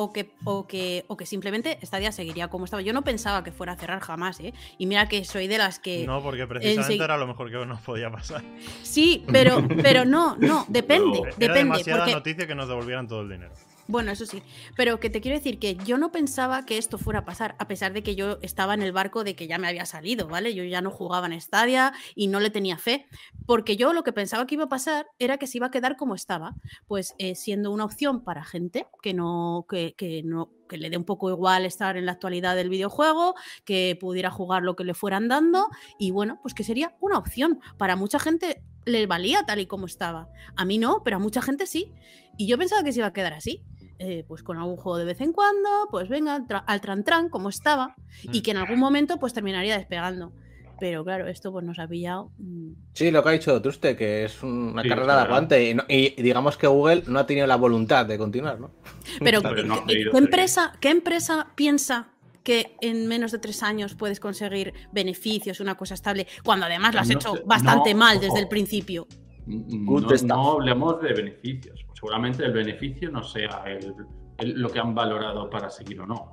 o 0.00 0.12
que, 0.12 0.30
o 0.44 0.68
que, 0.68 1.04
o 1.08 1.16
que 1.16 1.26
simplemente 1.26 1.76
Stadia 1.82 2.12
seguiría 2.12 2.46
como 2.46 2.66
estaba. 2.66 2.82
Yo 2.82 2.92
no 2.92 3.02
pensaba 3.02 3.42
que 3.42 3.50
fuera 3.50 3.72
a 3.72 3.76
cerrar 3.76 3.98
jamás, 3.98 4.38
¿eh? 4.38 4.54
Y 4.78 4.86
mira 4.86 5.08
que 5.08 5.24
soy 5.24 5.48
de 5.48 5.58
las 5.58 5.80
que. 5.80 6.06
No, 6.06 6.22
porque 6.22 6.46
precisamente 6.46 7.02
era 7.02 7.18
lo 7.18 7.26
mejor 7.26 7.50
que 7.50 7.66
nos 7.66 7.80
podía 7.80 8.08
pasar. 8.08 8.44
Sí, 8.84 9.24
pero, 9.32 9.66
pero 9.82 10.04
no, 10.04 10.36
no, 10.36 10.64
depende. 10.68 11.18
Era 11.18 11.30
depende. 11.30 11.58
demasiada 11.58 11.98
Porque, 12.04 12.14
noticia 12.14 12.46
que 12.46 12.54
nos 12.54 12.68
devolvieran 12.68 13.08
todo 13.08 13.22
el 13.22 13.28
dinero. 13.30 13.52
Bueno, 13.88 14.12
eso 14.12 14.26
sí. 14.26 14.42
Pero 14.76 15.00
que 15.00 15.08
te 15.08 15.22
quiero 15.22 15.38
decir 15.38 15.58
que 15.58 15.74
yo 15.76 15.96
no 15.96 16.12
pensaba 16.12 16.66
que 16.66 16.76
esto 16.76 16.98
fuera 16.98 17.20
a 17.20 17.24
pasar, 17.24 17.56
a 17.58 17.66
pesar 17.66 17.94
de 17.94 18.02
que 18.02 18.14
yo 18.14 18.38
estaba 18.42 18.74
en 18.74 18.82
el 18.82 18.92
barco 18.92 19.24
de 19.24 19.34
que 19.34 19.46
ya 19.46 19.56
me 19.56 19.66
había 19.66 19.86
salido, 19.86 20.28
¿vale? 20.28 20.54
Yo 20.54 20.62
ya 20.62 20.82
no 20.82 20.90
jugaba 20.90 21.26
en 21.26 21.40
Stadia 21.40 21.94
y 22.14 22.26
no 22.26 22.38
le 22.38 22.50
tenía 22.50 22.76
fe. 22.76 23.06
Porque 23.46 23.76
yo 23.76 23.94
lo 23.94 24.04
que 24.04 24.12
pensaba 24.12 24.46
que 24.46 24.56
iba 24.56 24.64
a 24.64 24.68
pasar 24.68 25.06
era 25.18 25.38
que 25.38 25.46
se 25.46 25.56
iba 25.56 25.68
a 25.68 25.70
quedar 25.70 25.96
como 25.96 26.14
estaba. 26.14 26.54
Pues 26.86 27.14
eh, 27.16 27.34
siendo 27.34 27.72
una 27.72 27.86
opción 27.86 28.22
para 28.22 28.44
gente 28.44 28.86
que 29.02 29.14
no, 29.14 29.64
que, 29.68 29.94
que 29.96 30.22
no, 30.22 30.52
que 30.68 30.76
le 30.76 30.90
dé 30.90 30.98
un 30.98 31.04
poco 31.04 31.30
igual 31.30 31.64
estar 31.64 31.96
en 31.96 32.04
la 32.04 32.12
actualidad 32.12 32.56
del 32.56 32.68
videojuego, 32.68 33.36
que 33.64 33.96
pudiera 33.98 34.30
jugar 34.30 34.64
lo 34.64 34.76
que 34.76 34.84
le 34.84 34.92
fueran 34.92 35.28
dando. 35.28 35.68
Y 35.98 36.10
bueno, 36.10 36.38
pues 36.42 36.52
que 36.52 36.62
sería 36.62 36.94
una 37.00 37.16
opción. 37.16 37.60
Para 37.78 37.96
mucha 37.96 38.18
gente 38.18 38.62
le 38.84 39.06
valía 39.06 39.44
tal 39.44 39.60
y 39.60 39.66
como 39.66 39.86
estaba. 39.86 40.28
A 40.56 40.64
mí 40.64 40.78
no, 40.78 41.02
pero 41.04 41.16
a 41.16 41.20
mucha 41.20 41.42
gente 41.42 41.66
sí. 41.66 41.92
Y 42.36 42.46
yo 42.46 42.58
pensaba 42.58 42.82
que 42.82 42.92
se 42.92 43.00
iba 43.00 43.08
a 43.08 43.12
quedar 43.12 43.32
así. 43.32 43.64
Eh, 43.98 44.24
pues 44.26 44.42
con 44.42 44.56
algún 44.58 44.76
juego 44.76 44.98
de 44.98 45.04
vez 45.04 45.20
en 45.20 45.32
cuando, 45.32 45.68
pues 45.90 46.08
venga, 46.08 46.38
tra- 46.46 46.64
al 46.66 46.80
tran 46.80 47.04
tran, 47.04 47.28
como 47.28 47.48
estaba, 47.48 47.94
y 48.22 48.42
que 48.42 48.50
en 48.52 48.58
algún 48.58 48.78
momento 48.78 49.18
pues 49.18 49.32
terminaría 49.34 49.76
despegando. 49.76 50.32
Pero 50.80 51.02
claro, 51.04 51.26
esto 51.26 51.50
pues 51.50 51.64
nos 51.64 51.80
ha 51.80 51.88
pillado. 51.88 52.30
mm, 52.38 52.70
Sí, 52.94 53.10
lo 53.10 53.22
que 53.24 53.28
ha 53.28 53.32
dicho 53.32 53.60
Truste, 53.60 53.96
que 53.96 54.24
es 54.26 54.40
una 54.44 54.82
Sí, 54.82 54.88
carrera 54.88 55.16
de 55.16 55.22
aguante. 55.22 55.70
Y, 55.70 55.74
no- 55.74 55.82
y 55.88 56.10
digamos 56.22 56.56
que 56.56 56.68
Google 56.68 57.02
no 57.08 57.18
ha 57.18 57.26
tenido 57.26 57.48
la 57.48 57.56
voluntad 57.56 58.06
de 58.06 58.16
continuar, 58.16 58.60
¿no? 58.60 58.70
Pero, 59.18 59.40
no 59.66 59.84
¿qué, 59.86 60.02
empresa, 60.16 60.72
¿qué 60.80 60.90
empresa 60.90 61.48
piensa 61.56 62.10
que 62.44 62.76
en 62.80 63.08
menos 63.08 63.32
de 63.32 63.38
tres 63.40 63.64
años 63.64 63.96
puedes 63.96 64.20
conseguir 64.20 64.72
beneficios, 64.92 65.58
una 65.58 65.74
cosa 65.76 65.94
estable, 65.94 66.28
cuando 66.44 66.66
además 66.66 66.94
lo 66.94 67.00
has 67.00 67.08
No 67.08 67.14
hecho 67.14 67.34
bastante 67.44 67.92
no, 67.92 67.98
mal 67.98 68.14
desde 68.20 68.28
ojo. 68.34 68.38
el 68.38 68.48
principio? 68.48 69.08
No, 69.46 69.64
Good 69.66 70.14
stuff. 70.14 70.22
no 70.28 70.52
hablemos 70.52 71.00
de 71.02 71.12
beneficios. 71.12 71.84
Seguramente 71.98 72.44
el 72.44 72.52
beneficio 72.52 73.10
no 73.10 73.24
sea 73.24 73.64
el- 73.66 73.92
el- 74.38 74.52
lo 74.60 74.68
que 74.70 74.78
han 74.78 74.94
valorado 74.94 75.50
para 75.50 75.68
seguir 75.68 76.00
o 76.00 76.06
no. 76.06 76.30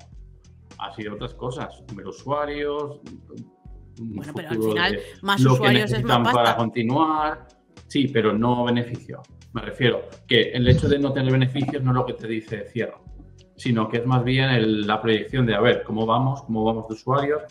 Ha 0.78 0.94
sido 0.94 1.16
otras 1.16 1.34
cosas, 1.34 1.84
número 1.90 2.10
usuarios. 2.10 3.00
Bueno, 4.00 4.34
pero 4.36 4.50
al 4.50 4.58
final, 4.60 5.00
más 5.24 5.42
lo 5.42 5.50
que 5.50 5.54
usuarios 5.56 5.84
es 5.86 5.90
necesitan 5.92 6.22
más 6.22 6.34
para 6.34 6.56
continuar. 6.58 7.48
Sí, 7.88 8.10
pero 8.10 8.34
no 8.34 8.66
beneficio. 8.66 9.22
Me 9.54 9.62
refiero 9.62 10.02
que 10.28 10.52
el 10.52 10.68
hecho 10.68 10.88
de 10.88 11.00
no 11.00 11.14
tener 11.14 11.32
beneficios 11.32 11.82
no 11.82 11.92
es 11.92 11.96
lo 11.96 12.06
que 12.06 12.14
te 12.14 12.28
dice 12.28 12.66
cierro, 12.72 13.04
sino 13.56 13.88
que 13.88 13.98
es 13.98 14.06
más 14.06 14.24
bien 14.24 14.50
el- 14.50 14.86
la 14.86 15.02
proyección 15.02 15.46
de 15.46 15.56
a 15.56 15.62
ver 15.62 15.84
cómo 15.84 16.06
vamos, 16.06 16.44
cómo 16.44 16.64
vamos 16.64 16.88
de 16.90 16.94
usuarios, 16.96 17.42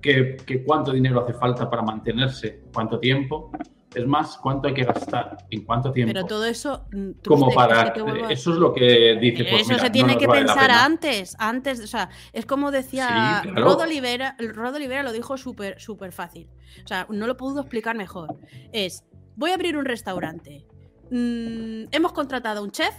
qué- 0.00 0.36
cuánto 0.64 0.92
dinero 0.92 1.20
hace 1.20 1.34
falta 1.34 1.68
para 1.68 1.82
mantenerse, 1.82 2.62
cuánto 2.72 2.98
tiempo. 2.98 3.50
Es 3.94 4.06
más, 4.06 4.36
cuánto 4.36 4.68
hay 4.68 4.74
que 4.74 4.84
gastar, 4.84 5.38
en 5.50 5.64
cuánto 5.64 5.92
tiempo. 5.92 6.12
Pero 6.12 6.26
todo 6.26 6.44
eso. 6.44 6.84
mm, 6.92 7.10
como 7.26 7.50
para. 7.52 7.94
Eso 8.28 8.52
es 8.52 8.58
lo 8.58 8.72
que 8.74 9.16
dice. 9.20 9.44
Pues, 9.44 9.62
eso 9.62 9.70
mira, 9.70 9.84
se 9.84 9.90
tiene 9.90 10.18
que 10.18 10.26
vale 10.26 10.44
pensar 10.44 10.70
antes, 10.70 11.34
antes, 11.38 11.80
o 11.80 11.86
sea, 11.86 12.10
es 12.32 12.44
como 12.44 12.70
decía 12.70 13.40
Sí, 13.42 13.48
claro. 13.48 13.66
Rod 13.66 13.80
Olivera, 13.80 14.36
Rod 14.38 14.74
Olivera 14.74 15.02
lo 15.02 15.12
dijo 15.12 15.36
súper 15.38 15.80
súper 15.80 16.12
fácil. 16.12 16.48
O 16.84 16.88
sea, 16.88 17.06
no 17.08 17.26
lo 17.26 17.36
puedo 17.36 17.60
explicar 17.60 17.96
mejor. 17.96 18.36
Es, 18.72 19.04
voy 19.36 19.52
a 19.52 19.54
abrir 19.54 19.76
un 19.76 19.86
restaurante. 19.86 20.66
Mm, 21.10 21.84
hemos 21.90 22.12
contratado 22.12 22.60
a 22.60 22.62
un 22.62 22.70
chef 22.70 22.94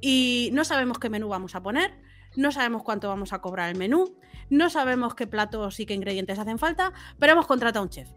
y 0.00 0.50
no 0.52 0.64
sabemos 0.64 0.98
qué 0.98 1.10
menú 1.10 1.28
vamos 1.28 1.54
a 1.54 1.62
poner, 1.62 1.92
no 2.36 2.50
sabemos 2.50 2.82
cuánto 2.82 3.08
vamos 3.08 3.32
a 3.32 3.40
cobrar 3.40 3.70
el 3.70 3.76
menú, 3.76 4.16
no 4.50 4.70
sabemos 4.70 5.14
qué 5.14 5.26
platos 5.26 5.78
y 5.80 5.86
qué 5.86 5.94
ingredientes 5.94 6.38
hacen 6.38 6.58
falta, 6.58 6.92
pero 7.18 7.32
hemos 7.32 7.46
contratado 7.46 7.80
a 7.80 7.82
un 7.84 7.90
chef. 7.90 8.08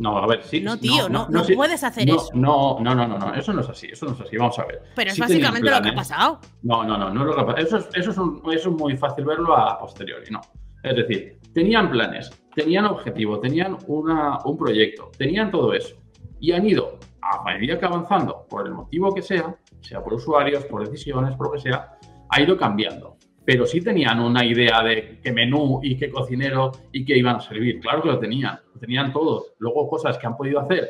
No, 0.00 0.16
a 0.16 0.26
ver, 0.26 0.42
sí. 0.42 0.60
No, 0.62 0.78
tío, 0.78 1.08
no- 1.10 1.28
no 1.28 1.44
sí. 1.44 1.54
puedes 1.54 1.84
hacer 1.84 2.08
No, 2.08 2.16
eso. 2.16 2.30
No, 2.32 2.78
no, 2.80 2.94
no, 2.94 3.06
no, 3.06 3.18
no, 3.18 3.34
eso 3.34 3.52
no 3.52 3.60
es 3.60 3.68
así, 3.68 3.88
eso 3.92 4.06
no 4.06 4.12
es 4.12 4.20
así. 4.22 4.36
Vamos 4.38 4.58
a 4.58 4.64
ver. 4.64 4.82
Pero 4.96 5.10
es 5.10 5.14
Sí 5.14 5.20
básicamente 5.20 5.70
lo 5.70 5.82
que 5.82 5.88
ha 5.90 5.94
pasado. 5.94 6.40
No, 6.62 6.82
no, 6.84 6.96
no, 6.96 7.10
no 7.10 7.20
es 7.20 7.26
lo 7.26 7.36
que 7.36 7.44
pasa. 7.44 7.60
Eso 7.60 7.76
es, 7.76 7.88
eso 7.94 8.10
es, 8.10 8.16
un- 8.18 8.42
eso 8.52 8.70
es 8.70 8.74
muy 8.76 8.96
fácil 8.96 9.26
verlo 9.26 9.54
a 9.54 9.78
posteriori, 9.78 10.30
no. 10.30 10.40
Es 10.82 10.96
decir, 10.96 11.38
tenían 11.52 11.90
planes, 11.90 12.30
tenían 12.54 12.86
objetivo, 12.86 13.38
tenían 13.40 13.76
una, 13.88 14.38
un 14.46 14.56
proyecto, 14.56 15.10
tenían 15.18 15.50
todo 15.50 15.74
eso. 15.74 15.94
Y 16.40 16.52
han 16.52 16.66
ido, 16.66 16.98
a 17.20 17.42
medida 17.44 17.78
que 17.78 17.84
avanzando, 17.84 18.46
por 18.48 18.66
el 18.66 18.72
motivo 18.72 19.12
que 19.14 19.20
sea, 19.20 19.54
sea 19.82 20.02
por 20.02 20.14
usuarios, 20.14 20.64
por 20.64 20.82
decisiones, 20.88 21.36
por 21.36 21.48
lo 21.48 21.52
que 21.52 21.58
sea, 21.60 21.98
ha 22.30 22.40
ido 22.40 22.56
cambiando. 22.56 23.16
Pero 23.52 23.66
sí 23.66 23.80
tenían 23.80 24.20
una 24.20 24.44
idea 24.44 24.80
de 24.84 25.18
qué 25.20 25.32
menú 25.32 25.80
y 25.82 25.96
qué 25.96 26.08
cocinero 26.08 26.70
y 26.92 27.04
qué 27.04 27.18
iban 27.18 27.34
a 27.34 27.40
servir. 27.40 27.80
Claro 27.80 28.00
que 28.00 28.08
lo 28.08 28.18
tenían, 28.20 28.60
lo 28.72 28.78
tenían 28.78 29.12
todos. 29.12 29.54
Luego 29.58 29.88
cosas 29.88 30.16
que 30.18 30.26
han 30.28 30.36
podido 30.36 30.60
hacer 30.60 30.88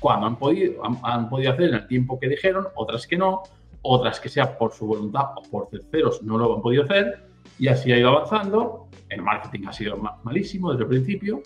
cuando 0.00 0.26
han 0.26 0.36
podido, 0.36 0.82
han, 1.04 1.28
podido 1.28 1.52
hacer 1.52 1.68
en 1.68 1.74
el 1.74 1.86
tiempo 1.86 2.18
que 2.18 2.28
dijeron, 2.28 2.66
otras 2.74 3.06
que 3.06 3.16
no, 3.16 3.44
otras 3.82 4.18
que 4.18 4.28
sea 4.28 4.58
por 4.58 4.72
su 4.72 4.86
voluntad 4.88 5.26
o 5.36 5.42
por 5.52 5.68
terceros 5.68 6.20
no 6.24 6.36
lo 6.36 6.56
han 6.56 6.62
podido 6.62 6.82
hacer 6.82 7.26
y 7.60 7.68
así 7.68 7.92
ha 7.92 7.98
ido 7.98 8.08
avanzando. 8.08 8.88
El 9.08 9.22
marketing 9.22 9.68
ha 9.68 9.72
sido 9.72 9.96
ma- 9.96 10.18
malísimo 10.24 10.72
desde 10.72 10.82
el 10.82 10.88
principio, 10.88 11.42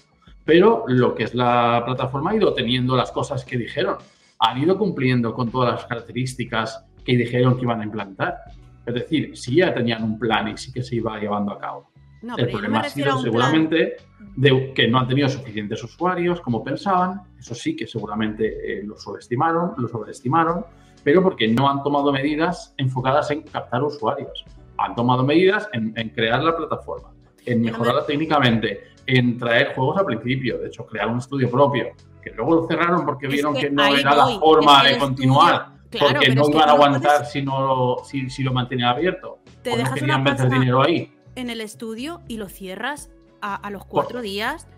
pero 0.47 0.85
lo 0.89 1.15
que 1.15 1.25
es 1.25 1.35
la 1.35 1.83
plataforma 1.85 2.31
ha 2.31 2.37
ido 2.37 2.55
teniendo 2.55 2.97
las 2.97 3.13
cosas 3.13 3.45
que 3.45 3.59
dijeron. 3.59 3.97
Han 4.39 4.63
ido 4.63 4.79
cumpliendo 4.79 5.35
con 5.35 5.51
todas 5.51 5.75
las 5.75 5.85
características 5.85 6.87
que 7.05 7.19
dijeron 7.19 7.57
que 7.57 7.65
iban 7.65 7.83
a 7.83 7.85
implantar. 7.85 8.39
Es 8.87 8.95
decir, 8.95 9.37
sí 9.37 9.57
ya 9.57 9.73
tenían 9.73 10.03
un 10.03 10.19
plan 10.19 10.49
y 10.49 10.57
sí 10.57 10.73
que 10.73 10.83
se 10.83 10.97
iba 10.97 11.19
llevando 11.19 11.53
a 11.53 11.59
cabo. 11.59 11.91
No, 12.23 12.37
El 12.37 12.49
problema 12.49 12.81
ha 12.81 12.89
sido 12.89 13.19
seguramente 13.19 13.97
de 14.37 14.73
que 14.75 14.89
no 14.89 14.99
han 14.99 15.09
tenido 15.09 15.29
suficientes 15.29 15.83
usuarios 15.85 16.41
como 16.41 16.65
pensaban. 16.65 17.21
Eso 17.39 17.55
sí 17.55 17.77
que 17.77 17.87
seguramente 17.87 18.79
eh, 18.79 18.83
lo 18.83 18.97
subestimaron, 18.99 19.73
lo 19.77 19.89
sobreestimaron, 19.89 20.65
pero 21.03 21.23
porque 21.23 21.47
no 21.49 21.69
han 21.69 21.83
tomado 21.83 22.11
medidas 22.13 22.75
enfocadas 22.79 23.31
en 23.31 23.43
captar 23.43 23.83
usuarios. 23.83 24.45
Han 24.79 24.95
tomado 24.95 25.23
medidas 25.23 25.69
en, 25.75 25.93
en 25.97 26.09
crear 26.11 26.43
la 26.43 26.57
plataforma, 26.57 27.11
en 27.45 27.61
no 27.61 27.67
mejorarla 27.67 28.07
técnicamente, 28.07 28.81
en 29.07 29.37
traer 29.39 29.75
juegos 29.75 29.99
al 29.99 30.07
principio, 30.07 30.59
de 30.59 30.69
hecho, 30.69 30.87
crear 30.87 31.09
un 31.09 31.19
estudio 31.19 31.51
propio, 31.51 31.89
que 32.23 32.31
luego 32.31 32.55
lo 32.63 32.67
cerraron 32.67 33.05
porque 33.05 33.27
Es 33.27 33.33
vieron 33.35 33.53
que 33.55 33.61
que, 33.61 33.71
no 33.71 33.85
era 33.85 34.15
voy, 34.15 34.33
la 34.35 34.41
forma 34.41 34.83
es 34.89 34.95
de 34.95 34.99
continuar. 34.99 35.55
estudio- 35.55 35.75
claro, 35.99 36.15
porque 36.15 36.29
pero 36.29 36.43
no 36.43 36.51
iban 36.51 36.63
a 36.63 36.67
no 36.67 36.73
aguantar 36.73 37.17
puedes- 37.19 37.33
si, 37.33 37.43
no 37.43 37.61
lo, 37.61 38.05
si, 38.05 38.31
si 38.31 38.43
lo 38.43 38.53
mantenían 38.53 38.89
abierto. 38.91 39.39
Te 39.63 39.71
o 39.71 39.73
no 39.73 39.79
dejas 39.79 39.93
una 39.93 40.01
querían 40.01 40.23
meter 40.25 40.37
pasta 40.39 40.55
dinero 40.59 40.83
ahí. 40.83 41.13
en 41.37 41.51
el 41.51 41.61
estudio 41.61 42.21
y 42.29 42.37
lo 42.37 42.49
cierras 42.49 43.11
a, 43.41 43.55
a 43.57 43.71
los 43.71 43.85
cuatro 43.85 44.21
días. 44.23 44.69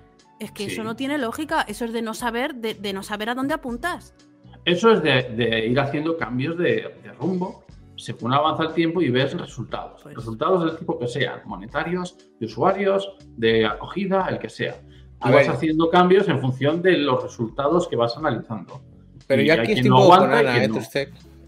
Es 0.41 0.51
que 0.53 0.67
Sí. 0.67 0.73
eso 0.73 0.85
no 0.85 0.97
tiene 0.97 1.17
lógica. 1.19 1.63
Eso 1.69 1.85
es 1.87 1.93
de 1.93 2.03
no 2.03 2.13
saber, 2.15 2.55
de, 2.57 2.75
de 2.75 2.93
no 2.93 3.03
saber 3.03 3.31
a 3.31 3.35
dónde 3.35 3.55
apuntas. 3.55 4.15
Eso 4.65 4.91
es 4.93 5.03
de, 5.03 5.23
de 5.35 5.67
ir 5.67 5.79
haciendo 5.81 6.17
cambios 6.17 6.59
de, 6.59 6.95
de 7.03 7.13
rumbo 7.19 7.65
según 7.99 8.35
avanza 8.35 8.65
el 8.65 8.75
tiempo 8.75 9.01
y 9.01 9.09
ves 9.09 9.33
resultados. 9.33 10.03
Pues- 10.03 10.15
Resultados 10.15 10.65
del 10.65 10.77
tipo 10.77 10.99
que 10.99 11.07
sean, 11.09 11.41
monetarios, 11.47 12.17
de 12.39 12.45
usuarios, 12.47 13.15
de 13.37 13.65
acogida, 13.65 14.27
el 14.29 14.39
que 14.39 14.51
sea. 14.51 14.75
Tú 15.23 15.31
vas 15.33 15.49
haciendo 15.49 15.89
cambios 15.89 16.29
en 16.29 16.39
función 16.43 16.83
de 16.83 16.99
los 16.99 17.23
resultados 17.23 17.89
que 17.89 17.97
vas 17.97 18.15
analizando. 18.19 18.83
Pero 19.27 19.43
yo 19.43 19.53
aquí 19.55 19.73
estoy 19.73 19.89
un 19.89 19.89
no 19.91 19.97
poco 19.97 20.09
con 20.09 20.19
aguanta 20.33 20.39
Ana, 20.51 20.65
¿eh? 20.65 20.69
no. 20.69 20.81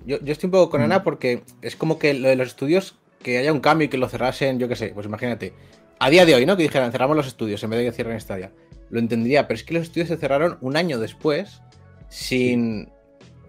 Yo, 0.06 0.18
yo 0.22 0.32
estoy 0.32 0.46
un 0.46 0.50
poco 0.52 0.70
con 0.70 0.80
Mm. 0.80 0.84
Ana 0.84 1.02
porque 1.02 1.42
es 1.62 1.76
como 1.76 1.98
que 1.98 2.14
lo 2.14 2.28
de 2.28 2.36
los 2.36 2.48
estudios, 2.48 2.96
que 3.22 3.38
haya 3.38 3.52
un 3.52 3.60
cambio 3.60 3.86
y 3.86 3.88
que 3.88 3.98
lo 3.98 4.08
cerrasen, 4.08 4.58
yo 4.58 4.68
qué 4.68 4.76
sé, 4.76 4.88
pues 4.94 5.06
imagínate. 5.06 5.52
A 5.98 6.10
día 6.10 6.24
de 6.24 6.34
hoy, 6.34 6.46
¿no? 6.46 6.56
Que 6.56 6.62
dijeran, 6.62 6.92
cerramos 6.92 7.16
los 7.16 7.26
estudios 7.26 7.62
en 7.62 7.70
vez 7.70 7.80
de 7.80 7.86
que 7.86 7.92
cierren 7.92 8.20
Stadia. 8.20 8.52
Lo 8.90 9.00
entendería, 9.00 9.46
pero 9.46 9.56
es 9.56 9.64
que 9.64 9.74
los 9.74 9.82
estudios 9.82 10.08
se 10.08 10.16
cerraron 10.16 10.56
un 10.60 10.76
año 10.76 10.98
después, 10.98 11.60
sin. 12.08 12.88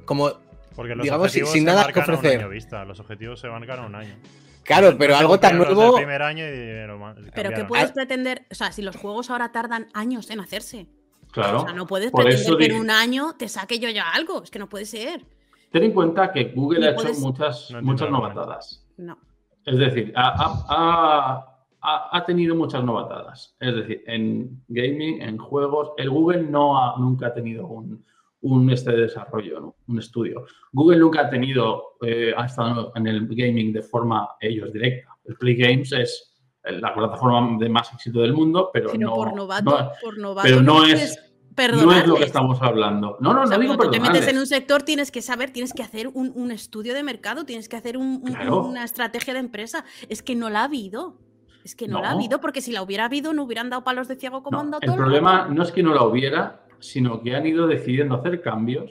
Como. 0.05 0.31
Porque 0.75 0.95
los 0.95 1.03
Digamos, 1.03 1.27
objetivos 1.27 1.51
sin 1.51 1.65
nada 1.65 1.91
que 1.91 1.99
ofrecer. 1.99 2.37
Un 2.37 2.43
año 2.43 2.49
vista. 2.49 2.85
Los 2.85 2.99
objetivos 2.99 3.39
se 3.39 3.47
marcan 3.47 3.79
a 3.79 3.85
un 3.85 3.95
año. 3.95 4.15
Claro, 4.63 4.95
pero 4.97 5.13
No 5.13 5.19
algo 5.19 5.39
tan 5.39 5.57
nuevo. 5.57 5.81
del 5.95 6.03
primer 6.03 6.21
año 6.21 6.45
y 6.45 6.51
dijeron, 6.51 6.99
"Ma- 6.99 7.13
Pero 7.15 7.25
que 7.25 7.33
cambiaron". 7.41 7.67
puedes 7.67 7.89
Ah. 7.89 7.93
pretender, 7.93 8.45
o 8.51 8.55
sea, 8.55 8.71
si 8.71 8.81
los 8.81 8.95
juegos 8.95 9.29
ahora 9.29 9.51
tardan 9.51 9.87
años 9.93 10.29
en 10.29 10.39
hacerse. 10.39 10.87
Claro. 11.31 11.59
O 11.61 11.65
sea, 11.65 11.73
no 11.73 11.85
puedes 11.87 12.11
Por 12.11 12.23
pretender 12.23 12.45
eso 12.47 12.57
que 12.57 12.65
en 12.65 12.75
un 12.79 12.89
año 12.89 13.33
te 13.37 13.47
saque 13.47 13.79
yo 13.79 13.89
ya 13.89 14.11
algo. 14.11 14.43
Es 14.43 14.49
que 14.51 14.59
no 14.59 14.67
puede 14.69 14.85
ser. 14.85 15.25
Ten 15.71 15.83
en 15.83 15.91
cuenta 15.93 16.31
que 16.31 16.45
Google 16.55 16.87
ha 16.87 16.91
hecho 16.91 17.01
puedes- 17.03 17.19
muchas, 17.19 17.69
No 17.71 17.81
muchas 17.83 18.09
novatadas. 18.09 18.85
No. 18.97 19.17
Es 19.65 19.77
decir, 19.77 20.11
ha, 20.15 20.29
ha- 20.29 20.65
ha- 20.69 21.45
ha- 21.81 22.17
ha 22.17 22.25
tenido 22.25 22.55
muchas 22.55 22.83
novatadas. 22.83 23.55
Es 23.59 23.75
decir, 23.75 24.03
en 24.07 24.63
gaming, 24.67 25.21
en 25.21 25.37
juegos, 25.37 25.91
el 25.97 26.09
Google 26.09 26.43
no 26.43 26.77
ha, 26.81 26.97
nunca 26.97 27.27
ha 27.27 27.33
tenido 27.33 27.67
un, 27.67 28.03
un 28.41 28.69
este 28.71 28.91
de 28.91 29.01
desarrollo, 29.01 29.59
¿no? 29.59 29.75
un 29.87 29.99
estudio. 29.99 30.45
Google 30.71 30.97
nunca 30.97 31.21
ha 31.21 31.29
tenido, 31.29 31.97
eh, 32.01 32.33
ha 32.35 32.45
estado 32.45 32.91
en 32.95 33.05
el 33.05 33.27
gaming 33.27 33.71
de 33.73 33.83
forma 33.83 34.29
ellos 34.39 34.73
directa. 34.73 35.09
El 35.25 35.35
Play 35.35 35.55
Games 35.55 35.91
es 35.91 36.28
la 36.71 36.93
plataforma 36.93 37.57
de 37.59 37.69
más 37.69 37.91
éxito 37.93 38.19
del 38.21 38.33
mundo, 38.33 38.69
pero, 38.73 38.91
Pero 38.91 39.09
no, 39.09 39.15
por 39.15 39.35
novato, 39.35 39.63
no- 39.79 39.91
por 40.01 40.17
novato. 40.17 40.47
pero 40.47 40.61
no 40.61 41.91
es 41.93 42.07
lo 42.07 42.15
que 42.15 42.23
estamos 42.23 42.61
hablando. 42.61 43.17
No, 43.19 43.33
no, 43.33 43.43
O 43.43 43.47
sea, 43.47 43.57
no 43.57 43.61
digo 43.61 43.75
cuando 43.75 43.91
te 43.91 43.99
metes 43.99 44.27
en 44.27 44.37
un 44.37 44.47
sector 44.47 44.83
tienes 44.83 45.11
que 45.11 45.21
saber, 45.21 45.51
tienes 45.51 45.73
que 45.73 45.83
hacer 45.83 46.07
un, 46.07 46.31
un 46.35 46.51
estudio 46.51 46.93
de 46.93 47.03
mercado, 47.03 47.43
tienes 47.45 47.67
que 47.67 47.75
hacer 47.75 47.97
un- 47.97 48.21
un- 48.23 48.33
Claro. 48.33 48.63
una 48.65 48.83
estrategia 48.85 49.33
de 49.33 49.39
empresa. 49.41 49.83
Es 50.07 50.23
que 50.23 50.35
no 50.35 50.49
la 50.49 50.61
ha 50.61 50.63
habido. 50.65 51.17
Es 51.65 51.75
que 51.75 51.87
no, 51.89 52.01
la 52.01 52.09
ha 52.09 52.11
habido 52.13 52.39
porque 52.39 52.61
si 52.61 52.71
la 52.71 52.81
hubiera 52.81 53.05
habido 53.05 53.33
no 53.33 53.43
hubieran 53.43 53.69
dado 53.69 53.83
palos 53.83 54.07
de 54.07 54.15
ciego 54.15 54.41
como 54.43 54.55
No, 54.57 54.61
han 54.63 54.71
dado 54.71 54.79
el 54.81 54.87
todo 54.87 54.95
problema 54.97 55.47
no 55.51 55.61
es 55.61 55.71
que 55.73 55.83
no 55.83 55.93
la 55.93 56.03
hubiera, 56.03 56.61
sino 56.79 57.21
que 57.21 57.35
han 57.35 57.45
ido 57.45 57.67
decidiendo 57.67 58.15
hacer 58.15 58.41
cambios 58.41 58.89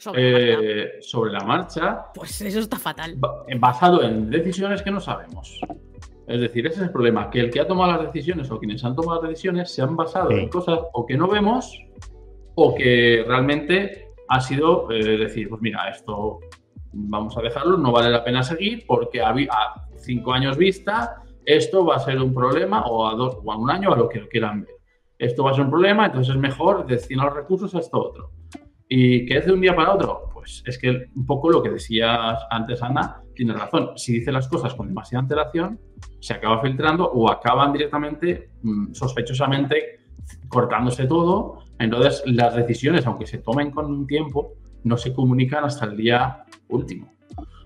Sobre 0.00 0.20
la 0.50 0.56
marcha. 0.56 0.68
eh, 0.68 0.90
sobre 1.00 1.32
la 1.32 1.44
marcha 1.44 2.04
Pues 2.12 2.40
eso 2.42 2.58
está 2.58 2.76
fatal. 2.80 3.14
ba- 3.16 3.44
basado 3.56 4.02
en 4.02 4.28
decisiones 4.28 4.82
que 4.82 4.90
no 4.90 4.98
sabemos. 5.00 5.60
Es 6.26 6.40
decir, 6.40 6.66
ese 6.66 6.76
es 6.76 6.82
el 6.82 6.92
problema, 6.92 7.30
que 7.30 7.40
el 7.40 7.50
que 7.50 7.60
ha 7.60 7.66
tomado 7.66 7.92
las 7.92 8.12
decisiones 8.12 8.50
o 8.50 8.58
quienes 8.58 8.84
han 8.84 8.94
tomado 8.94 9.20
las 9.22 9.30
decisiones 9.30 9.70
se 9.72 9.82
han 9.82 9.96
basado 9.96 10.30
Sí. 10.30 10.36
en 10.38 10.48
cosas 10.48 10.78
o 10.92 11.04
que 11.04 11.16
no 11.16 11.28
vemos 11.28 11.78
o 12.54 12.74
que 12.74 13.24
realmente 13.26 14.08
ha 14.28 14.40
sido 14.40 14.90
eh, 14.90 15.18
decir, 15.18 15.48
pues 15.48 15.60
mira, 15.60 15.88
esto 15.90 16.38
vamos 16.92 17.36
a 17.36 17.42
dejarlo, 17.42 17.76
no 17.76 17.90
vale 17.90 18.10
la 18.10 18.22
pena 18.22 18.42
seguir 18.42 18.84
porque 18.86 19.20
a 19.20 19.34
cinco 19.96 20.32
años 20.32 20.56
vista 20.56 21.22
esto 21.44 21.84
va 21.84 21.96
a 21.96 21.98
ser 21.98 22.20
un 22.20 22.32
problema 22.32 22.84
o 22.86 23.06
a 23.08 23.14
dos 23.14 23.38
o 23.42 23.52
a 23.52 23.56
un 23.56 23.70
año 23.70 23.92
a 23.92 23.96
lo 23.96 24.08
que 24.08 24.20
lo 24.20 24.28
quieran 24.28 24.62
ver. 24.62 24.74
Esto 25.18 25.44
va 25.44 25.50
a 25.50 25.54
ser 25.54 25.64
un 25.64 25.70
problema, 25.70 26.06
entonces 26.06 26.34
es 26.34 26.40
mejor 26.40 26.86
destinar 26.86 27.26
los 27.26 27.36
recursos 27.36 27.74
a 27.74 27.80
esto 27.80 27.98
otro. 27.98 28.30
¿Y 28.88 29.24
qué 29.26 29.38
es 29.38 29.46
de 29.46 29.52
un 29.52 29.60
día 29.60 29.74
para 29.74 29.94
otro? 29.94 30.28
Pues 30.32 30.62
es 30.66 30.78
que 30.78 31.06
un 31.14 31.26
poco 31.26 31.50
lo 31.50 31.62
que 31.62 31.70
decías 31.70 32.38
antes, 32.50 32.82
Ana, 32.82 33.21
tiene 33.34 33.52
razón. 33.54 33.90
Si 33.96 34.12
dice 34.12 34.32
las 34.32 34.48
cosas 34.48 34.74
con 34.74 34.88
demasiada 34.88 35.22
antelación, 35.22 35.78
se 36.20 36.34
acaba 36.34 36.60
filtrando 36.60 37.10
o 37.10 37.30
acaban 37.30 37.72
directamente, 37.72 38.50
mm, 38.62 38.92
sospechosamente, 38.92 40.00
cortándose 40.48 41.06
todo. 41.06 41.58
Entonces, 41.78 42.22
las 42.26 42.54
decisiones, 42.54 43.06
aunque 43.06 43.26
se 43.26 43.38
tomen 43.38 43.70
con 43.70 43.86
un 43.86 44.06
tiempo, 44.06 44.54
no 44.84 44.96
se 44.96 45.12
comunican 45.12 45.64
hasta 45.64 45.86
el 45.86 45.96
día 45.96 46.44
último. 46.68 47.12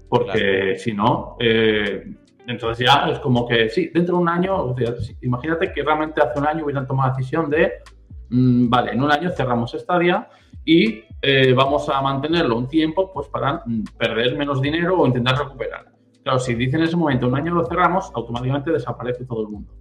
Porque 0.08 0.76
si 0.78 0.92
no, 0.92 1.36
eh, 1.40 2.14
entonces 2.46 2.86
ya 2.86 3.08
es 3.10 3.18
como 3.18 3.46
que, 3.46 3.68
sí, 3.68 3.90
dentro 3.92 4.16
de 4.16 4.22
un 4.22 4.28
año, 4.28 4.56
o 4.56 4.76
sea, 4.76 4.94
si- 4.96 5.16
imagínate 5.22 5.72
que 5.72 5.82
realmente 5.82 6.20
hace 6.22 6.38
un 6.38 6.46
año 6.46 6.64
hubieran 6.64 6.86
tomado 6.86 7.10
la 7.10 7.16
decisión 7.16 7.50
de, 7.50 7.72
mm, 8.30 8.68
vale, 8.68 8.92
en 8.92 9.02
un 9.02 9.10
año 9.10 9.30
cerramos 9.30 9.72
Stadia 9.72 10.28
y 10.64 11.02
eh, 11.26 11.52
vamos 11.52 11.88
a 11.88 12.00
mantenerlo 12.00 12.56
un 12.56 12.68
tiempo 12.68 13.12
pues 13.12 13.26
para 13.28 13.62
mm, 13.66 13.84
perder 13.98 14.36
menos 14.36 14.62
dinero 14.62 15.00
o 15.00 15.06
intentar 15.06 15.36
recuperar. 15.36 15.86
Claro, 16.22 16.38
si 16.38 16.54
dicen 16.54 16.80
en 16.80 16.86
ese 16.86 16.96
momento 16.96 17.26
un 17.26 17.36
año 17.36 17.52
lo 17.52 17.64
cerramos, 17.66 18.12
automáticamente 18.14 18.70
desaparece 18.70 19.24
todo 19.24 19.42
el 19.42 19.48
mundo. 19.48 19.74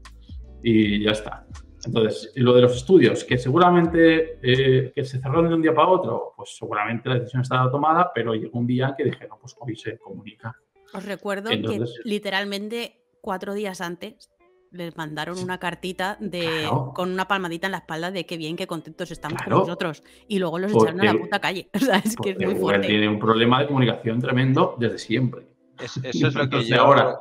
Y 0.64 1.04
ya 1.04 1.12
está. 1.12 1.46
Entonces, 1.86 2.32
lo 2.36 2.54
de 2.54 2.62
los 2.64 2.76
estudios, 2.76 3.24
que 3.24 3.38
seguramente 3.38 4.40
eh, 4.42 4.92
que 4.96 5.04
se 5.04 5.20
cerraron 5.20 5.50
de 5.50 5.56
un 5.56 5.62
día 5.62 5.76
para 5.76 5.88
otro, 5.88 6.34
pues 6.36 6.56
seguramente 6.58 7.10
la 7.10 7.16
decisión 7.20 7.44
estaba 7.44 7.70
tomada, 7.70 8.12
pero 8.14 8.34
llegó 8.34 8.58
un 8.58 8.66
día 8.66 8.96
que 8.98 9.04
dijeron, 9.04 9.38
pues 9.40 9.56
hoy 9.60 9.76
se 9.76 10.00
comunica. 10.00 10.56
Os 10.94 11.06
recuerdo 11.06 11.52
Entonces- 11.52 12.00
que 12.04 12.10
literalmente 12.10 13.04
cuatro 13.22 13.54
días 13.54 13.82
antes 13.82 14.32
les 14.72 14.96
mandaron 14.98 15.38
una 15.40 15.58
cartita 15.60 16.18
de 16.20 16.42
Claro. 16.42 16.92
con 16.96 17.12
una 17.12 17.28
palmadita 17.28 17.68
en 17.68 17.72
la 17.72 17.78
espalda 17.80 18.12
de 18.12 18.26
qué 18.26 18.38
bien, 18.38 18.56
qué 18.56 18.68
contentos 18.68 19.12
estamos 19.12 19.38
Claro. 19.42 19.58
con 19.60 19.68
nosotros. 19.68 20.04
Y 20.28 20.40
luego 20.40 20.60
los 20.60 20.72
echaron 20.74 21.00
a 21.02 21.04
la 21.06 21.14
puta 21.14 21.40
calle. 21.40 21.70
O 21.74 21.80
sea, 21.80 21.98
es 21.98 22.16
que 22.16 22.32
es 22.32 22.36
muy 22.38 22.46
Google 22.46 22.60
fuerte. 22.60 22.88
tiene 22.88 23.08
un 23.08 23.20
problema 23.20 23.62
de 23.62 23.68
comunicación 23.68 24.20
tremendo 24.20 24.76
desde 24.80 24.98
siempre. 25.00 25.48
Es- 25.80 25.98
eso 26.04 26.28
es 26.28 26.36
lo 26.36 26.50
que 26.50 26.64
yo. 26.66 26.82
ahora- 26.82 27.20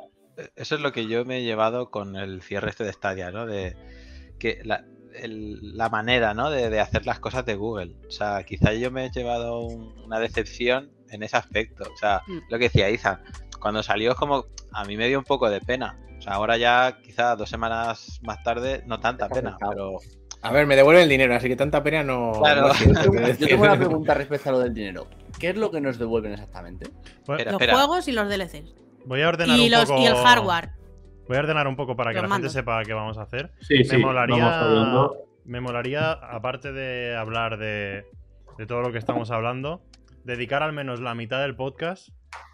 Eso 0.56 0.74
es 0.74 0.80
lo 0.80 0.90
que 0.92 1.06
yo 1.06 1.24
me 1.24 1.38
he 1.38 1.42
llevado 1.44 1.90
con 1.90 2.16
el 2.16 2.42
cierre 2.42 2.70
este 2.70 2.82
de 2.84 2.92
Stadia, 2.92 3.30
¿no? 3.30 3.46
De 3.46 3.76
que 4.40 4.60
la, 4.64 4.84
el- 5.14 5.76
la 5.76 5.88
manera, 5.90 6.34
¿no? 6.34 6.50
De, 6.50 6.70
de 6.70 6.80
hacer 6.80 7.06
las 7.06 7.20
cosas 7.20 7.46
de 7.46 7.54
Google. 7.54 7.94
O 8.08 8.10
sea, 8.10 8.42
quizá 8.42 8.72
yo 8.72 8.90
me 8.90 9.06
he 9.06 9.10
llevado 9.10 9.60
un- 9.60 9.96
una 10.04 10.18
decepción 10.18 10.90
en 11.10 11.22
ese 11.22 11.36
aspecto. 11.36 11.84
O 11.84 11.96
sea, 11.96 12.22
Mm. 12.26 12.38
lo 12.50 12.58
que 12.58 12.64
decía 12.64 12.90
Iza, 12.90 13.20
cuando 13.64 13.82
salió 13.82 14.10
es 14.10 14.16
como 14.18 14.44
a 14.72 14.84
mí 14.84 14.94
me 14.98 15.08
dio 15.08 15.18
un 15.18 15.24
poco 15.24 15.48
de 15.48 15.58
pena. 15.62 15.98
O 16.18 16.20
sea, 16.20 16.34
ahora 16.34 16.58
ya 16.58 16.98
quizá 17.02 17.34
dos 17.34 17.48
semanas 17.48 18.20
más 18.22 18.42
tarde 18.42 18.82
no 18.84 19.00
tanta 19.00 19.26
pena, 19.30 19.56
pero 19.58 20.00
A 20.42 20.52
ver, 20.52 20.66
me 20.66 20.76
devuelven 20.76 21.04
el 21.04 21.08
dinero, 21.08 21.34
así 21.34 21.48
que 21.48 21.56
tanta 21.56 21.82
pena 21.82 22.02
no. 22.02 22.32
Claro. 22.38 22.68
no 22.68 22.74
Yo 22.74 23.00
tengo- 23.00 23.14
yo 23.14 23.20
decir. 23.26 23.48
tengo 23.48 23.62
una 23.62 23.76
pregunta 23.78 24.12
respecto 24.12 24.50
a 24.50 24.52
lo 24.52 24.58
del 24.58 24.74
dinero. 24.74 25.06
¿Qué 25.38 25.48
es 25.48 25.56
lo 25.56 25.70
que 25.70 25.80
nos 25.80 25.98
devuelven 25.98 26.32
exactamente? 26.32 26.90
Espera, 27.16 27.52
Los 27.52 27.60
espera. 27.62 27.74
juegos 27.76 28.06
y 28.08 28.12
los 28.12 28.28
DLCs. 28.28 28.74
Voy 29.06 29.22
a 29.22 29.28
ordenar 29.30 29.58
Y, 29.58 29.64
un 29.64 29.70
los, 29.70 29.86
poco. 29.86 30.02
y 30.02 30.04
el 30.04 30.14
hardware. 30.16 30.70
Voy 31.26 31.38
a 31.38 31.40
ordenar 31.40 31.66
un 31.66 31.76
poco 31.76 31.96
para 31.96 32.10
que 32.12 32.20
Los 32.20 32.28
la 32.28 32.36
gente 32.36 32.50
sepa 32.50 32.82
qué 32.84 32.92
vamos 32.92 33.16
a 33.16 33.22
hacer. 33.22 33.50
Sí, 33.60 33.78
Me 33.78 33.84
sí, 33.84 33.96
molaría-. 33.96 35.08
Me 35.46 35.60
molaría, 35.62 36.12
aparte 36.12 36.70
de 36.72 37.16
hablar 37.16 37.56
de, 37.56 38.04
de 38.58 38.66
todo 38.66 38.82
lo 38.82 38.92
que 38.92 38.98
estamos 38.98 39.30
hablando, 39.30 39.82
dedicar 40.24 40.62
al 40.62 40.72
menos 40.74 41.00
la 41.00 41.14
mitad 41.14 41.40
del 41.40 41.56
podcast 41.56 42.08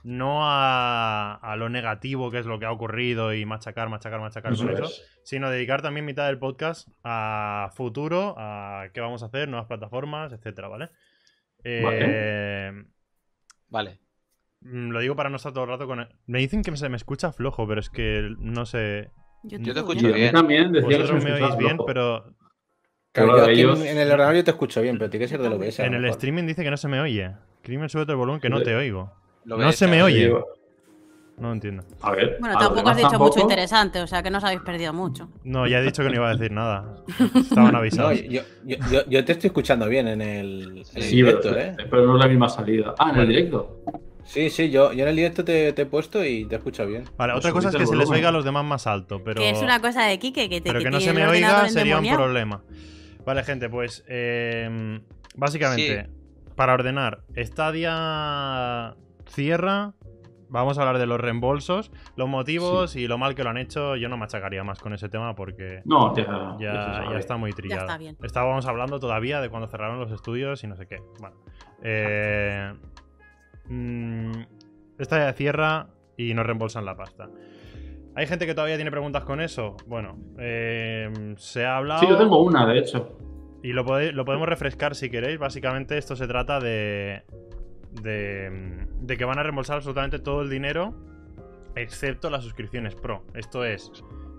no 0.05 0.41
a, 0.43 1.35
a 1.35 1.57
lo 1.57 1.69
negativo 1.69 2.31
que 2.31 2.39
es 2.39 2.47
lo 2.47 2.59
que 2.59 2.67
ha 2.67 2.73
ocurrido 2.73 3.35
y 3.35 3.45
machacar, 3.45 3.89
machacar, 3.89 4.21
machacar 4.21 4.53
Eso 4.53 4.65
con 4.65 4.73
eso, 4.75 4.85
es. 4.85 5.21
sino 5.25 5.51
dedicar 5.51 5.83
también 5.83 6.07
mitad 6.07 6.27
del 6.27 6.39
podcast 6.39 6.89
a 7.05 7.71
futuro, 7.75 8.35
a 8.39 8.89
qué 8.95 9.01
vamos 9.01 9.23
a 9.23 9.27
hacer, 9.27 9.49
nuevas 9.49 9.67
plataformas, 9.69 10.33
etcétera, 10.33 10.69
¿vale? 10.69 10.91
Eh, 11.65 12.73
vale. 13.69 14.01
mm, 14.61 14.91
Lo 14.91 15.01
digo 15.01 15.17
para 15.17 15.29
no 15.31 15.37
estar 15.37 15.53
todo 15.53 15.65
el 15.65 15.71
rato 15.71 15.87
con... 15.87 16.01
el- 16.01 16.09
Me 16.27 16.39
dicen 16.39 16.63
que 16.63 16.75
se 16.77 16.89
me 16.89 16.97
escucha 16.97 17.33
flojo, 17.33 17.67
pero 17.67 17.81
es 17.81 17.91
que 17.91 18.31
no 18.39 18.67
sé... 18.67 19.11
Yo 19.43 19.73
te 19.73 19.81
escucho 19.81 20.13
bien. 20.13 20.33
también 20.33 20.71
decía 20.73 20.89
que 20.89 20.95
se 21.07 21.13
Vosotros 21.13 21.25
me 21.25 21.31
escuchaba 21.31 21.55
oís 21.55 21.59
bien, 21.59 21.79
pero 21.87 22.35
Claro, 23.13 23.33
Claro, 23.33 23.37
yo 23.39 23.45
aquí 23.51 23.61
ellos- 23.61 23.81
en, 23.85 23.99
el 23.99 24.09
ordenador 24.11 24.37
yo 24.37 24.45
te 24.45 24.51
escucho 24.53 24.81
bien, 24.83 24.97
pero 24.99 25.11
tiene 25.11 25.25
que 25.25 25.29
ser 25.29 25.41
de 25.43 25.51
lo 25.51 25.59
que 25.59 25.69
es. 25.69 25.79
en 25.81 25.87
el 25.95 26.03
mejor. 26.03 26.09
streaming 26.11 26.45
dice 26.47 26.63
que 26.63 26.71
no 26.71 26.77
se 26.77 26.89
me 26.89 27.01
oye. 27.01 27.33
Crimen, 27.63 27.89
súbete 27.89 28.13
el 28.13 28.19
volumen 28.19 28.41
que 28.41 28.49
no 28.51 28.63
te 28.63 28.75
oigo. 28.77 29.13
Lo 29.45 29.57
No 29.59 29.73
se 29.73 29.87
me 29.87 30.03
oye. 30.03 30.25
Digo, 30.27 30.47
No 31.39 31.53
entiendo. 31.53 31.83
A 32.03 32.11
ver. 32.13 32.37
Bueno, 32.41 32.57
a 32.57 32.61
tampoco 32.61 32.89
has 32.91 32.97
dicho 32.99 33.19
mucho 33.19 33.41
interesante, 33.41 34.01
o 34.01 34.07
sea 34.07 34.23
que 34.23 34.31
no 34.31 34.39
os 34.39 34.45
habéis 34.45 34.61
perdido 34.61 34.93
mucho. 34.93 35.31
No, 35.45 35.67
ya 35.67 35.79
he 35.79 35.83
dicho 35.83 36.03
que 36.03 36.11
no 36.11 36.17
iba 36.17 36.29
a 36.29 36.35
decir 36.35 36.53
nada. 36.53 36.97
Estaban 37.35 37.73
No, 37.73 37.79
avisados. 37.79 38.21
yo, 38.29 38.43
yo, 38.65 38.77
yo, 38.93 39.01
yo 39.09 39.25
te 39.25 39.33
estoy 39.33 39.49
escuchando 39.49 39.89
bien 39.89 40.07
en 40.09 40.21
el, 40.21 40.63
en 40.71 40.77
el 40.97 41.03
Sí, 41.03 41.17
directo, 41.17 41.49
pero, 41.51 41.61
¿eh? 41.61 41.77
pero 41.91 42.07
no 42.07 42.17
es 42.17 42.21
la 42.21 42.29
misma 42.29 42.49
salida. 42.51 42.95
Ah, 42.99 43.11
en 43.15 43.21
el 43.21 43.29
directo. 43.29 43.81
Sí, 44.23 44.51
sí, 44.51 44.71
yo, 44.71 44.93
yo 44.93 45.03
en 45.05 45.09
el 45.09 45.17
directo 45.17 45.43
te, 45.45 45.73
te 45.73 45.83
he 45.83 45.87
puesto 45.87 46.23
y 46.25 46.45
te 46.45 46.57
escucho 46.57 46.87
bien. 46.87 47.05
Vale, 47.17 47.33
Pues 47.33 47.45
otra 47.47 47.53
cosa 47.53 47.69
es 47.71 47.77
que 47.77 47.87
se 47.87 47.97
les 47.97 48.09
oiga 48.11 48.29
a 48.29 48.33
los 48.33 48.45
demás 48.45 48.65
más 48.65 48.87
alto, 48.87 49.23
pero, 49.25 49.41
Que 49.41 49.51
es 49.51 49.61
una 49.63 49.81
cosa 49.81 50.05
de 50.05 50.19
Kike 50.19 50.49
que 50.49 50.61
te 50.61 50.69
pero 50.71 50.81
que 50.85 50.91
no 50.91 51.01
se 51.01 51.13
me 51.15 51.27
oiga 51.27 51.69
sería 51.71 51.99
un 51.99 52.09
problema. 52.09 52.63
Vale, 53.25 53.43
gente, 53.45 53.69
pues 53.71 54.05
eh, 54.09 55.01
básicamente, 55.37 56.09
para 56.55 56.75
ordenar, 56.75 57.23
Stadia 57.35 58.95
cierra. 59.31 59.95
Vamos 60.53 60.79
a 60.79 60.81
hablar 60.83 60.99
de 60.99 61.07
los 61.07 61.21
reembolsos, 61.21 61.93
los 62.17 62.29
motivos 62.29 62.97
y 62.97 63.07
lo 63.07 63.19
mal 63.19 63.37
que 63.37 63.45
lo 63.45 63.51
han 63.51 63.57
hecho. 63.57 63.95
Yo 63.95 64.09
no 64.09 64.17
machacaría 64.17 64.65
más 64.65 64.81
con 64.81 64.93
ese 64.93 65.09
tema 65.09 65.37
porque 65.37 65.81
No, 65.85 66.13
ya, 66.17 66.57
ya, 66.59 67.05
ya 67.13 67.19
está 67.19 67.37
muy 67.37 67.53
trillado. 67.53 67.83
está 67.83 67.97
bien. 67.99 68.17
Estábamos 68.21 68.67
hablando 68.67 68.99
todavía 68.99 69.41
de 69.41 69.49
cuando 69.49 69.69
cerraron 69.69 70.01
los 70.01 70.11
estudios 70.11 70.65
y 70.65 70.67
no 70.67 70.75
sé 70.77 70.87
qué. 70.89 70.99
Bueno, 71.21 71.37
eh, 71.85 72.73
mm, 73.69 74.33
esta 74.99 75.19
ya 75.19 75.33
cierra 75.35 75.87
y 76.17 76.35
nos 76.35 76.45
reembolsan 76.45 76.85
la 76.85 76.97
pasta. 76.97 77.29
¿Hay 78.17 78.27
gente 78.27 78.45
que 78.45 78.55
todavía 78.55 78.75
tiene 78.75 78.91
preguntas 78.91 79.23
con 79.23 79.41
eso? 79.41 79.77
Bueno, 79.87 80.19
eh, 80.39 81.35
se 81.37 81.65
ha 81.65 81.77
hablado 81.77 82.01
Sí, 82.01 82.09
yo 82.09 82.19
tengo 82.19 82.43
una, 82.43 82.67
de 82.67 82.79
hecho. 82.79 83.17
y 83.63 83.73
lo, 83.73 83.85
pode- 83.85 84.11
lo 84.13 84.25
podemos 84.25 84.49
refrescar 84.49 84.97
si 84.97 85.11
queréis. 85.11 85.39
Básicamente 85.39 85.97
esto 85.97 86.17
se 86.17 86.27
trata 86.27 86.59
de, 86.59 87.23
de, 87.93 89.17
que 89.17 89.25
van 89.25 89.39
a 89.39 89.43
reembolsar 89.43 89.77
absolutamente 89.77 90.19
todo 90.19 90.43
el 90.43 90.51
dinero 90.51 90.95
excepto 91.77 92.31
las 92.31 92.43
suscripciones 92.43 92.95
Pro. 92.95 93.25
Esto 93.35 93.65
es 93.65 93.91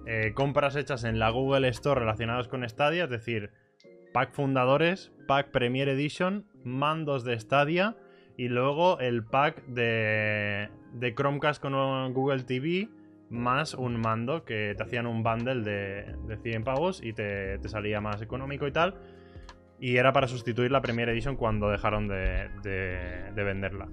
eh, 0.06 0.34
compras 0.34 0.76
hechas 0.76 1.04
en 1.04 1.20
la 1.20 1.30
Google 1.30 1.68
Store 1.70 2.00
relacionadas 2.00 2.48
con 2.48 2.68
Stadia, 2.68 3.06
es 3.06 3.10
decir, 3.10 3.52
pack 4.14 4.34
fundadores, 4.34 5.12
pack 5.28 5.52
Premier 5.52 5.90
Edition, 5.90 6.46
mandos 6.64 7.24
de 7.24 7.40
Stadia 7.40 7.96
y 8.38 8.48
luego 8.48 9.00
el 9.00 9.24
pack 9.24 9.66
de, 9.68 10.70
de 10.94 11.16
Chromecast 11.16 11.62
con 11.62 12.14
Google 12.14 12.44
TV 12.44 12.90
más 13.30 13.74
un 13.74 14.00
mando 14.00 14.44
que 14.44 14.74
te 14.76 14.84
hacían 14.84 15.08
un 15.08 15.24
bundle 15.24 15.62
de, 15.62 16.16
de 16.28 16.38
100 16.38 16.64
pavos 16.66 17.02
y 17.02 17.14
te, 17.14 17.58
te 17.60 17.70
salía 17.70 18.02
más 18.02 18.22
económico 18.22 18.68
y 18.68 18.72
tal. 18.72 18.96
Y 19.82 19.98
era 19.98 20.14
para 20.14 20.28
sustituir 20.28 20.72
la 20.72 20.82
Premier 20.82 21.10
Edition 21.10 21.36
cuando 21.36 21.70
dejaron 21.70 22.08
de, 22.08 22.48
de- 22.64 23.32
de 23.36 23.44
venderla. 23.44 23.90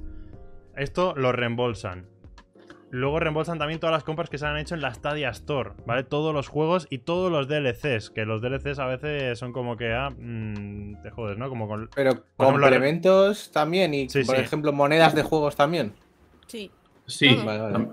Esto 0.77 1.15
lo 1.17 1.33
reembolsan. 1.33 2.07
Luego 2.91 3.21
reembolsan 3.21 3.59
también 3.59 3.81
todas 3.81 3.93
las 3.93 4.05
compras 4.05 4.31
que 4.31 4.39
se 4.39 4.47
han 4.47 4.57
hecho 4.57 4.75
en 4.75 4.81
la 4.81 4.95
Stadia 4.95 5.29
Store, 5.31 5.73
¿vale? 5.87 6.05
Todos 6.05 6.33
los 6.33 6.49
juegos 6.49 6.87
y 6.89 6.99
todos 6.99 7.31
los 7.31 7.47
DLCs, 7.49 8.11
que 8.11 8.25
los 8.25 8.41
DLCs 8.41 8.79
a 8.79 8.87
veces 8.87 9.39
son 9.39 9.53
como 9.53 9.77
que, 9.77 9.93
ah, 9.93 10.09
mm, 10.11 11.03
te 11.03 11.11
jodes, 11.11 11.37
¿no? 11.37 11.49
Como 11.51 11.69
con... 11.69 11.91
Pero 11.95 12.11
ejemplo, 12.13 12.27
complementos 12.37 13.51
también 13.53 13.93
y, 13.93 14.09
Sí, 14.09 14.23
por 14.25 14.37
sí. 14.37 14.43
ejemplo, 14.43 14.73
monedas 14.73 15.15
de 15.15 15.23
juegos 15.23 15.55
también. 15.57 15.93
Sí. 16.47 16.71
Sí. 17.07 17.35
Vale, 17.45 17.61
vale. 17.61 17.89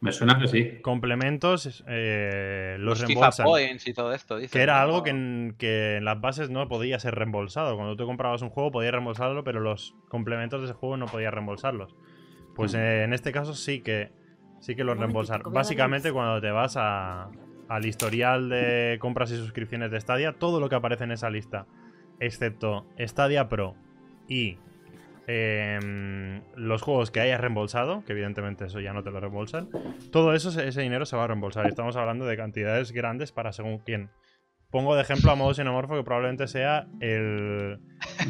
Me 0.00 0.12
suena 0.12 0.38
que 0.38 0.46
sí. 0.46 0.80
complementos 0.80 1.84
eh, 1.88 2.76
los, 2.78 3.00
Los 3.00 3.08
FIFA 3.08 3.08
reembolsan. 3.30 3.46
Points 3.46 3.86
y 3.88 3.92
todo 3.94 4.12
esto, 4.12 4.36
dice. 4.36 4.52
Que 4.52 4.62
era 4.62 4.80
algo 4.80 5.02
que 5.02 5.10
en, 5.10 5.56
que 5.58 5.96
en 5.96 6.04
las 6.04 6.20
bases 6.20 6.50
no 6.50 6.68
podía 6.68 6.98
ser 7.00 7.16
reembolsado. 7.16 7.74
Cuando 7.76 7.96
tú 7.96 8.06
comprabas 8.06 8.42
un 8.42 8.50
juego 8.50 8.70
podías 8.70 8.92
reembolsarlo, 8.92 9.42
pero 9.42 9.58
los 9.60 9.96
complementos 10.08 10.60
de 10.60 10.66
ese 10.66 10.74
juego 10.74 10.96
no 10.96 11.06
podías 11.06 11.34
reembolsarlos. 11.34 11.96
Pues 12.54 12.74
Mm. 12.74 12.78
eh, 12.78 13.02
en 13.04 13.12
este 13.12 13.32
caso 13.32 13.54
sí 13.54 13.80
que 13.80 14.12
sí 14.60 14.76
que 14.76 14.84
los 14.84 14.94
Un 14.94 15.00
reembolsar. 15.00 15.36
momentico, 15.38 15.50
voy 15.50 15.56
a 15.56 15.60
Básicamente 15.60 16.12
cuando 16.12 16.40
te 16.40 16.50
vas 16.50 16.76
a- 16.76 17.30
al 17.68 17.84
historial 17.84 18.48
de 18.48 18.98
compras 19.00 19.30
y 19.32 19.36
suscripciones 19.36 19.90
de 19.90 20.00
Stadia, 20.00 20.32
todo 20.32 20.58
lo 20.60 20.68
que 20.68 20.74
aparece 20.76 21.04
en 21.04 21.10
esa 21.12 21.28
lista, 21.30 21.66
excepto 22.20 22.86
Stadia 22.98 23.48
Pro 23.48 23.74
y 24.28 24.58
em, 25.28 26.42
los 26.56 26.82
juegos 26.82 27.10
que 27.10 27.20
hayas 27.20 27.40
reembolsado, 27.40 28.02
que 28.04 28.12
evidentemente 28.12 28.64
eso 28.64 28.80
ya 28.80 28.92
no 28.92 29.02
te 29.02 29.10
lo 29.10 29.20
reembolsan, 29.20 29.68
todo 30.10 30.34
eso, 30.34 30.48
ese 30.60 30.80
dinero 30.80 31.06
se 31.06 31.16
va 31.16 31.24
a 31.24 31.26
reembolsar. 31.28 31.66
Y 31.66 31.68
Estamos 31.68 31.96
hablando 31.96 32.24
de 32.24 32.36
cantidades 32.36 32.92
grandes 32.92 33.30
para 33.30 33.52
según 33.52 33.78
quién. 33.78 34.10
Pongo 34.70 34.94
de 34.94 35.02
ejemplo 35.02 35.30
a 35.30 35.34
modo 35.34 35.54
xenomorfo, 35.54 35.96
que 35.96 36.02
probablemente 36.02 36.46
sea 36.46 36.86
el. 37.00 37.78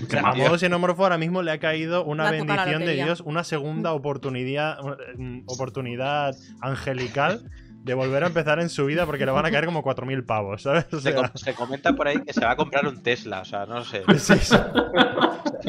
O 0.04 0.06
sea, 0.10 0.22
a 0.22 0.34
modo 0.34 0.58
xenomorfo 0.58 1.02
ahora 1.04 1.18
mismo 1.18 1.42
le 1.42 1.50
ha 1.50 1.58
caído 1.58 2.04
una 2.04 2.30
bendición 2.30 2.84
de. 2.84 2.94
Dios, 2.94 3.20
una 3.20 3.42
segunda 3.42 3.92
oportunidad, 3.94 4.78
mm, 5.16 5.42
oportunidad 5.46 6.36
angelical 6.60 7.50
de 7.88 7.94
volver 7.94 8.22
a 8.22 8.26
empezar 8.28 8.60
en 8.60 8.68
su 8.68 8.86
vida 8.86 9.04
porque 9.06 9.24
le 9.26 9.32
van 9.32 9.46
a 9.46 9.50
caer 9.50 9.64
como 9.64 9.82
4.000 9.82 10.24
pavos, 10.26 10.62
¿sabes? 10.62 10.86
O 10.92 11.00
Se, 11.00 11.10
sea, 11.12 11.16
com- 11.16 11.30
se 11.34 11.54
comenta 11.54 11.92
por 11.94 12.06
ahí 12.06 12.20
que 12.22 12.32
se 12.32 12.44
va 12.44 12.52
a 12.52 12.56
comprar 12.56 12.86
un 12.86 13.02
Tesla, 13.02 13.40
o 13.40 13.44
sea, 13.44 13.66
no 13.66 13.82
sé. 13.84 14.02
sí, 14.18 14.34
sí. 14.38 14.56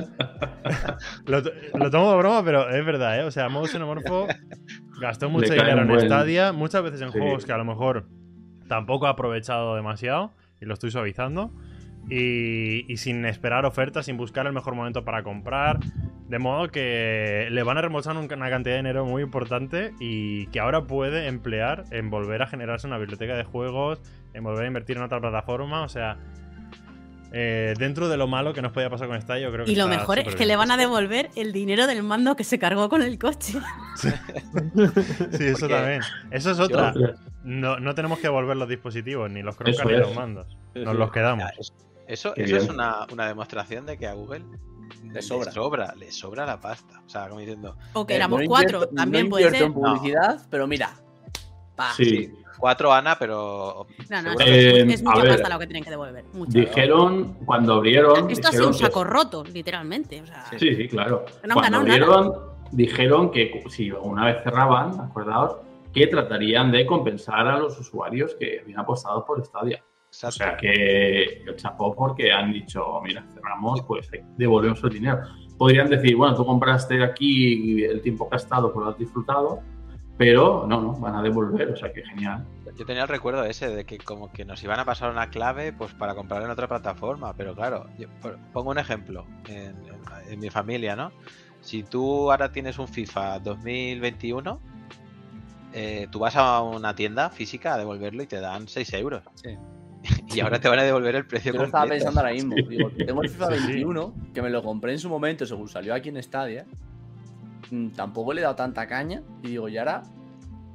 lo, 1.26 1.44
to- 1.44 1.52
lo 1.76 1.90
tomo 1.90 2.12
de 2.12 2.18
broma, 2.18 2.44
pero 2.44 2.70
es 2.70 2.86
verdad, 2.86 3.20
¿eh? 3.20 3.24
O 3.24 3.32
sea, 3.32 3.50
modo 3.50 3.66
xenomorfo 3.68 4.28
gastó 5.02 5.30
mucho 5.30 5.54
dinero 5.54 5.82
en 5.82 5.88
buen- 5.88 6.02
Stadia, 6.06 6.52
muchas 6.54 6.84
veces 6.84 7.02
en 7.02 7.12
Sí. 7.12 7.20
juegos 7.20 7.46
que 7.46 7.54
a 7.54 7.58
lo 7.58 7.66
mejor 7.66 8.08
tampoco 8.68 9.08
ha 9.08 9.12
aprovechado 9.12 9.76
demasiado 9.76 10.34
y 10.62 10.66
lo 10.66 10.74
estoy 10.74 10.92
suavizando. 10.92 11.52
Y, 12.10 12.92
y 12.92 12.98
sin 12.98 13.24
esperar 13.26 13.66
ofertas, 13.66 14.06
sin 14.08 14.18
buscar 14.18 14.48
el 14.48 14.54
mejor 14.54 14.74
momento 14.76 15.06
para 15.06 15.22
comprar. 15.24 15.80
De 16.30 16.38
modo 16.40 16.68
que 16.70 17.48
le 17.52 17.64
van 17.64 17.78
a 17.78 17.82
reembolsar 17.82 18.16
un- 18.16 18.32
una 18.32 18.50
cantidad 18.50 18.76
de 18.76 18.78
dinero 18.82 19.04
muy 19.06 19.24
importante 19.24 19.94
y 20.00 20.46
que 20.48 20.60
ahora 20.60 20.84
puede 20.86 21.28
emplear 21.28 21.86
en 21.92 22.10
volver 22.12 22.42
a 22.44 22.48
generarse 22.48 22.86
una 22.88 22.98
biblioteca 23.00 23.36
de 23.36 23.44
juegos, 23.44 24.00
en 24.36 24.44
volver 24.44 24.64
a 24.66 24.68
invertir 24.68 24.98
en 24.98 25.04
otra 25.04 25.20
plataforma. 25.20 25.82
O 25.82 25.90
sea, 25.90 26.18
eh, 27.32 27.74
dentro 27.80 28.10
de 28.10 28.18
lo 28.18 28.28
malo 28.28 28.54
que 28.54 28.62
nos 28.62 28.72
podía 28.72 28.90
pasar 28.92 29.08
con 29.08 29.18
esta, 29.18 29.40
yo 29.40 29.52
creo 29.52 29.66
que 29.66 29.72
Y 29.72 29.76
lo 29.76 29.88
mejor 29.88 30.20
es 30.20 30.26
que 30.30 30.36
bien 30.36 30.48
le 30.50 30.56
van 30.56 30.70
a 30.72 30.78
devolver 30.78 31.30
el 31.36 31.52
dinero 31.52 31.88
del 31.88 32.04
mando 32.04 32.36
que 32.36 32.44
se 32.44 32.60
cargó 32.60 32.90
con 32.90 33.02
el 33.02 33.18
coche. 33.18 33.54
Sí, 33.96 34.08
eso 35.46 35.60
Porque- 35.62 35.74
también. 35.76 36.02
Eso 36.32 36.52
es 36.52 36.60
otra. 36.60 36.94
No, 37.44 37.80
no 37.80 37.96
tenemos 37.96 38.18
que 38.20 38.24
devolver 38.28 38.58
los 38.58 38.68
dispositivos, 38.70 39.30
ni 39.32 39.42
los 39.42 39.56
Chromecast 39.58 39.86
ni 39.90 39.98
los 39.98 40.16
mandos. 40.16 40.58
Nos 40.76 40.96
los 40.96 41.12
quedamos. 41.12 41.50
Eso, 42.08 42.34
eso 42.36 42.58
es 42.58 42.70
una, 42.70 43.06
una 43.12 43.28
demostración 43.28 43.86
de 43.86 43.98
que 43.98 44.08
a 44.08 44.14
Google 44.14 44.44
le 45.04 45.22
sobra. 45.22 45.52
sobra, 45.52 45.94
le 45.96 46.12
sobra 46.12 46.46
la 46.46 46.60
pasta. 46.60 47.02
O 47.06 47.10
sea, 47.10 47.28
como 47.28 47.40
diciendo, 47.40 47.76
O 47.94 48.06
que 48.06 48.14
Eh, 48.14 48.18
éramos 48.18 48.42
no 48.42 48.46
cuatro, 48.48 48.78
invierto- 48.84 48.96
también 48.96 49.24
no 49.26 49.30
puede 49.32 49.50
ser. 49.52 49.64
en 49.64 49.74
publicidad, 49.74 50.42
pero 50.50 50.68
mira. 50.68 50.92
Pa. 51.76 51.94
Sí. 51.94 52.32
cuatro 52.58 52.92
Ana, 52.92 53.18
pero. 53.18 53.88
No, 54.10 54.22
no, 54.22 54.32
es, 54.34 54.40
Eh, 54.42 54.82
es 54.94 55.02
mucha 55.02 55.22
ver. 55.22 55.32
pasta 55.32 55.48
lo 55.50 55.60
que 55.60 55.66
tienen 55.68 55.84
que 55.84 55.90
devolver. 55.92 56.26
mucha. 56.34 56.60
Dijeron, 56.60 57.38
cuando 57.46 57.76
abrieron. 57.76 58.30
Esto 58.30 58.50
ha 58.50 58.52
sido 58.52 58.68
un 58.68 58.74
que- 58.74 58.80
saco 58.80 59.04
roto, 59.06 59.46
literalmente. 59.46 60.22
O 60.22 60.26
sea, 60.26 60.46
Sí, 60.60 60.76
sí, 60.76 60.88
claro. 60.90 61.24
No 61.48 61.54
Cuando 61.54 61.78
abrieron, 61.78 62.34
dijeron 62.72 63.32
que 63.32 63.64
si 63.70 63.90
una 63.92 64.26
vez 64.26 64.44
cerraban, 64.44 65.00
acordaos, 65.00 65.56
que 65.94 66.06
tratarían 66.08 66.70
de 66.72 66.86
compensar 66.86 67.48
a 67.48 67.58
los 67.58 67.80
usuarios 67.80 68.36
que 68.38 68.60
habían 68.62 68.82
apostado 68.82 69.26
por 69.26 69.44
Stadia. 69.46 69.82
O 70.12 70.32
sea 70.32 70.58
que 70.58 71.24
el 71.48 71.56
chapó 71.56 71.96
porque 71.96 72.32
han 72.32 72.52
dicho, 72.52 73.00
mira, 73.04 73.24
cerramos, 73.34 73.82
pues 73.84 74.10
devolvemos 74.38 74.84
el 74.84 74.90
dinero. 74.90 75.20
Podrían 75.58 75.90
decir, 75.90 76.16
bueno, 76.16 76.36
tú 76.36 76.46
compraste 76.46 77.04
aquí 77.04 77.84
el 77.84 78.02
tiempo 78.02 78.28
gastado, 78.30 78.74
pues 78.74 78.84
lo 78.86 78.92
has 78.92 78.98
disfrutado, 78.98 79.60
pero 80.18 80.66
no, 80.68 80.82
no, 80.82 80.94
van 81.00 81.16
a 81.16 81.22
devolver, 81.22 81.70
o 81.72 81.76
sea 81.76 81.92
que 81.94 82.04
genial. 82.04 82.46
Yo 82.78 82.86
tenía 82.86 83.04
el 83.04 83.08
recuerdo 83.08 83.44
ese 83.46 83.70
de 83.70 83.86
que 83.86 83.98
como 83.98 84.32
que 84.32 84.46
nos 84.46 84.64
iban 84.64 84.80
a 84.80 84.86
pasar 84.86 85.12
una 85.12 85.30
clave 85.30 85.74
pues 85.74 85.94
para 85.94 86.16
comprar 86.16 86.42
en 86.44 86.50
otra 86.50 86.68
plataforma, 86.68 87.34
pero 87.36 87.54
claro, 87.56 87.86
yo 87.98 88.08
pongo 88.54 88.72
un 88.72 88.80
ejemplo 88.80 89.26
en, 89.48 89.68
en- 89.86 90.32
en 90.32 90.40
mi 90.40 90.50
familia, 90.50 90.96
¿no? 90.96 91.12
Si 91.62 91.84
tú 91.84 92.32
ahora 92.32 92.52
tienes 92.52 92.80
un 92.80 92.88
FIFA 92.88 93.40
2021, 93.40 94.60
eh, 95.74 96.08
tú 96.12 96.20
vas 96.20 96.36
a 96.36 96.62
una 96.62 96.96
tienda 96.96 97.30
física 97.30 97.74
a 97.74 97.78
devolverlo 97.78 98.24
y 98.24 98.28
te 98.28 98.40
dan 98.40 98.68
6 98.68 98.92
euros. 98.94 99.24
Sí. 99.36 99.58
Y 100.36 100.40
ahora 100.42 100.60
te 100.60 100.68
van 100.70 100.80
a 100.80 100.84
devolver 100.84 101.16
el 101.16 101.26
precio 101.26 101.52
Yo 101.54 101.60
lo 101.60 101.66
estaba 101.66 101.86
pensando 101.88 102.20
ahora 102.20 102.34
mismo. 102.34 102.56
Digo, 102.56 102.92
tengo 102.92 103.24
el 103.24 103.30
FIFA 103.30 103.48
Sí, 103.54 103.60
sí. 103.60 103.68
21, 103.74 104.14
que 104.34 104.42
me 104.42 104.50
lo 104.50 104.62
compré 104.64 104.92
en 104.94 105.00
su 105.00 105.10
momento, 105.10 105.46
según 105.46 105.68
salió 105.68 105.94
aquí 105.94 106.10
en 106.10 106.22
Stadia. 106.22 106.66
Mm, 107.72 107.90
Tampoco 107.90 108.34
le 108.34 108.42
he 108.42 108.44
dado 108.44 108.56
tanta 108.56 108.88
caña. 108.88 109.22
Y 109.44 109.48
digo, 109.50 109.70
y 109.70 109.78
ahora 109.78 110.04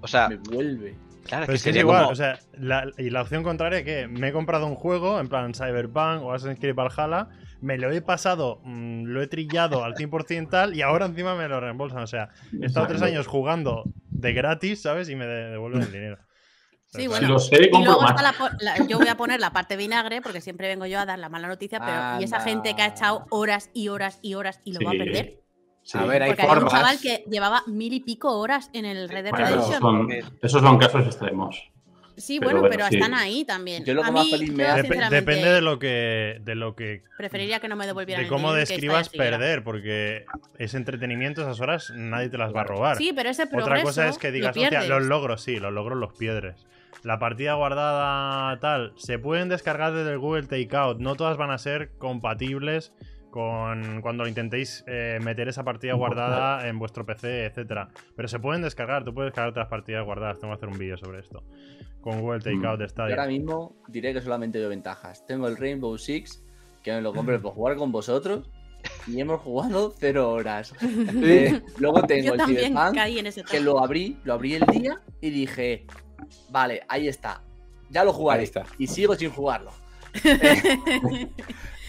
O 0.00 0.06
sea, 0.06 0.28
me 0.28 0.36
vuelve. 0.36 0.96
claro, 1.24 1.46
Pero 1.46 1.54
es 1.54 1.60
es 1.60 1.64
que 1.64 1.70
es 1.70 1.76
igual, 1.76 2.00
como- 2.02 2.12
o 2.12 2.14
sea, 2.14 2.38
la- 2.58 2.90
y 2.98 3.10
la 3.10 3.22
opción 3.22 3.42
contraria 3.42 3.84
que 3.84 4.06
me 4.08 4.28
he 4.28 4.32
comprado 4.32 4.66
un 4.66 4.74
juego, 4.74 5.18
en 5.20 5.28
plan 5.28 5.54
Cyberpunk 5.54 6.22
o 6.22 6.32
Assassin's 6.32 6.60
Creed 6.60 6.74
Valhalla, 6.74 7.28
me 7.60 7.78
lo 7.78 7.90
he 7.90 8.02
pasado, 8.02 8.60
mm, 8.64 9.04
lo 9.04 9.22
he 9.22 9.26
trillado 9.26 9.84
al 9.84 9.94
100% 9.96 10.50
tal, 10.50 10.74
y 10.76 10.82
ahora 10.82 11.06
encima 11.06 11.34
me 11.34 11.48
lo 11.48 11.60
reembolsan. 11.60 12.02
O 12.02 12.06
sea, 12.06 12.28
he 12.60 12.66
estado 12.66 12.86
tres 12.88 13.00
años 13.02 13.26
jugando 13.26 13.84
de 14.10 14.32
gratis, 14.34 14.82
¿sabes? 14.82 15.08
Y 15.08 15.16
me 15.16 15.26
de- 15.26 15.50
devuelven 15.50 15.82
el 15.82 15.92
dinero. 15.92 16.18
Sí, 16.96 17.06
claro. 17.06 17.14
Si 17.14 17.20
bueno. 17.26 17.28
lo 17.34 17.38
sé, 17.38 17.56
Y 17.72 17.84
luego 17.84 18.06
está 18.06 18.22
la, 18.60 18.86
yo 18.86 18.98
voy 18.98 19.08
a 19.08 19.16
poner 19.16 19.40
la 19.40 19.50
parte 19.52 19.76
vinagre 19.76 20.20
porque 20.22 20.40
siempre 20.40 20.68
vengo 20.68 20.86
yo 20.86 21.00
a 21.00 21.06
dar 21.06 21.18
la 21.18 21.28
mala 21.28 21.48
noticia, 21.48 21.80
pero 21.80 22.20
y 22.20 22.24
esa 22.24 22.40
gente 22.40 22.74
que 22.76 22.82
ha 22.82 22.86
echado 22.88 23.26
horas 23.30 23.70
y 23.74 23.88
horas 23.88 24.18
y 24.22 24.34
horas 24.34 24.60
y 24.64 24.72
lo 24.72 24.80
va 24.84 24.90
a 24.92 24.94
perder. 24.94 25.40
sí. 25.82 25.98
A 25.98 26.04
ver, 26.06 26.22
hay 26.22 26.30
Porque 26.30 26.42
había 26.42 26.54
un 26.54 26.60
formas. 26.60 26.72
chaval 26.80 26.98
que 27.00 27.24
llevaba 27.30 27.62
mil 27.66 27.92
y 27.92 28.00
pico 28.00 28.38
horas 28.38 28.70
en 28.72 28.84
el 28.84 29.08
Red 29.08 29.24
Dead 29.24 29.30
Bueno, 29.32 29.46
Redemption. 29.46 29.80
son, 29.80 30.10
esos 30.42 30.62
son 30.62 30.78
casos 30.78 31.04
extremos. 31.06 31.70
Sí, 32.16 32.38
pero 32.38 32.52
bueno, 32.52 32.60
bueno, 32.60 32.76
pero 32.76 32.88
sí. 32.90 32.94
están 32.94 33.12
ahí 33.12 33.44
también. 33.44 33.84
Yo 33.84 33.92
lo 33.92 34.04
a 34.04 34.12
mí, 34.12 34.30
me 34.52 34.64
Dep- 34.64 35.08
depende 35.10 35.50
de 35.52 35.60
lo 35.60 35.80
que 35.80 36.38
de 36.42 36.54
lo 36.54 36.76
que 36.76 37.02
preferiría 37.18 37.58
que 37.58 37.66
no 37.66 37.74
me 37.74 37.86
devolvieran 37.86 38.22
de 38.22 38.26
el 38.28 38.32
cómo 38.32 38.52
describas 38.52 39.08
perder, 39.08 39.64
porque 39.64 40.24
es 40.60 40.74
entretenimiento 40.74 41.42
esas 41.42 41.58
horas, 41.58 41.90
nadie 41.92 42.28
te 42.28 42.38
las 42.38 42.54
va 42.54 42.60
a 42.60 42.64
robar. 42.64 42.96
Sí, 42.98 43.12
pero 43.16 43.30
ese 43.30 43.48
progreso 43.48 43.72
Otra 43.72 43.82
cosa 43.82 44.08
es 44.10 44.18
que 44.18 44.28
lo 44.28 44.34
digas, 44.34 44.50
hostia, 44.50 44.68
pierdes. 44.68 44.88
los 44.90 45.02
logros, 45.02 45.42
sí, 45.42 45.56
los 45.58 45.72
logros 45.72 45.98
los 45.98 46.12
piedres. 46.12 46.64
La 47.04 47.18
partida 47.18 47.52
guardada 47.52 48.58
tal, 48.60 48.94
se 48.96 49.18
pueden 49.18 49.50
descargar 49.50 49.92
desde 49.92 50.12
el 50.12 50.18
Google 50.18 50.44
Takeout, 50.44 51.00
no 51.00 51.16
todas 51.16 51.36
van 51.36 51.50
a 51.50 51.58
ser 51.58 51.90
compatibles 51.98 52.94
con 53.30 54.00
cuando 54.00 54.26
intentéis 54.26 54.84
eh, 54.86 55.18
meter 55.22 55.48
esa 55.48 55.64
partida 55.64 55.92
guardada 55.94 56.66
en 56.66 56.78
vuestro 56.78 57.04
PC, 57.04 57.44
etcétera. 57.44 57.90
Pero 58.16 58.26
se 58.28 58.38
pueden 58.38 58.62
descargar, 58.62 59.04
tú 59.04 59.12
puedes 59.12 59.32
descargar 59.32 59.54
las 59.54 59.68
partidas 59.68 60.02
guardadas, 60.04 60.38
tengo 60.38 60.54
que 60.54 60.56
hacer 60.56 60.68
un 60.70 60.78
vídeo 60.78 60.96
sobre 60.96 61.18
esto. 61.18 61.42
Con 62.00 62.22
Google 62.22 62.40
Takeout 62.40 62.78
de 62.78 62.86
Yo 62.86 62.94
ahora 63.02 63.14
Stadia. 63.16 63.26
mismo 63.26 63.76
diré 63.88 64.14
que 64.14 64.22
solamente 64.22 64.58
veo 64.58 64.70
ventajas. 64.70 65.26
Tengo 65.26 65.46
el 65.46 65.58
Rainbow 65.58 65.98
Six, 65.98 66.42
que 66.82 66.92
me 66.92 67.02
lo 67.02 67.12
compré 67.12 67.38
por 67.38 67.52
jugar 67.52 67.76
con 67.76 67.92
vosotros. 67.92 68.48
Y 69.06 69.20
hemos 69.20 69.40
jugado 69.40 69.92
cero 69.98 70.30
horas. 70.30 70.72
Eh, 71.22 71.60
luego 71.78 72.02
tengo 72.04 72.28
Yo 72.28 72.34
el 72.34 72.40
Cyberpunk, 72.72 73.50
que 73.50 73.60
lo 73.60 73.82
abrí, 73.82 74.18
lo 74.24 74.34
abrí 74.34 74.54
el 74.54 74.66
día 74.66 75.00
y 75.20 75.30
dije, 75.30 75.86
vale, 76.50 76.82
ahí 76.88 77.08
está. 77.08 77.42
Ya 77.90 78.04
lo 78.04 78.12
jugaré. 78.12 78.40
Ahí 78.40 78.44
está. 78.44 78.64
Y 78.78 78.86
sigo 78.86 79.14
sin 79.14 79.30
jugarlo. 79.30 79.70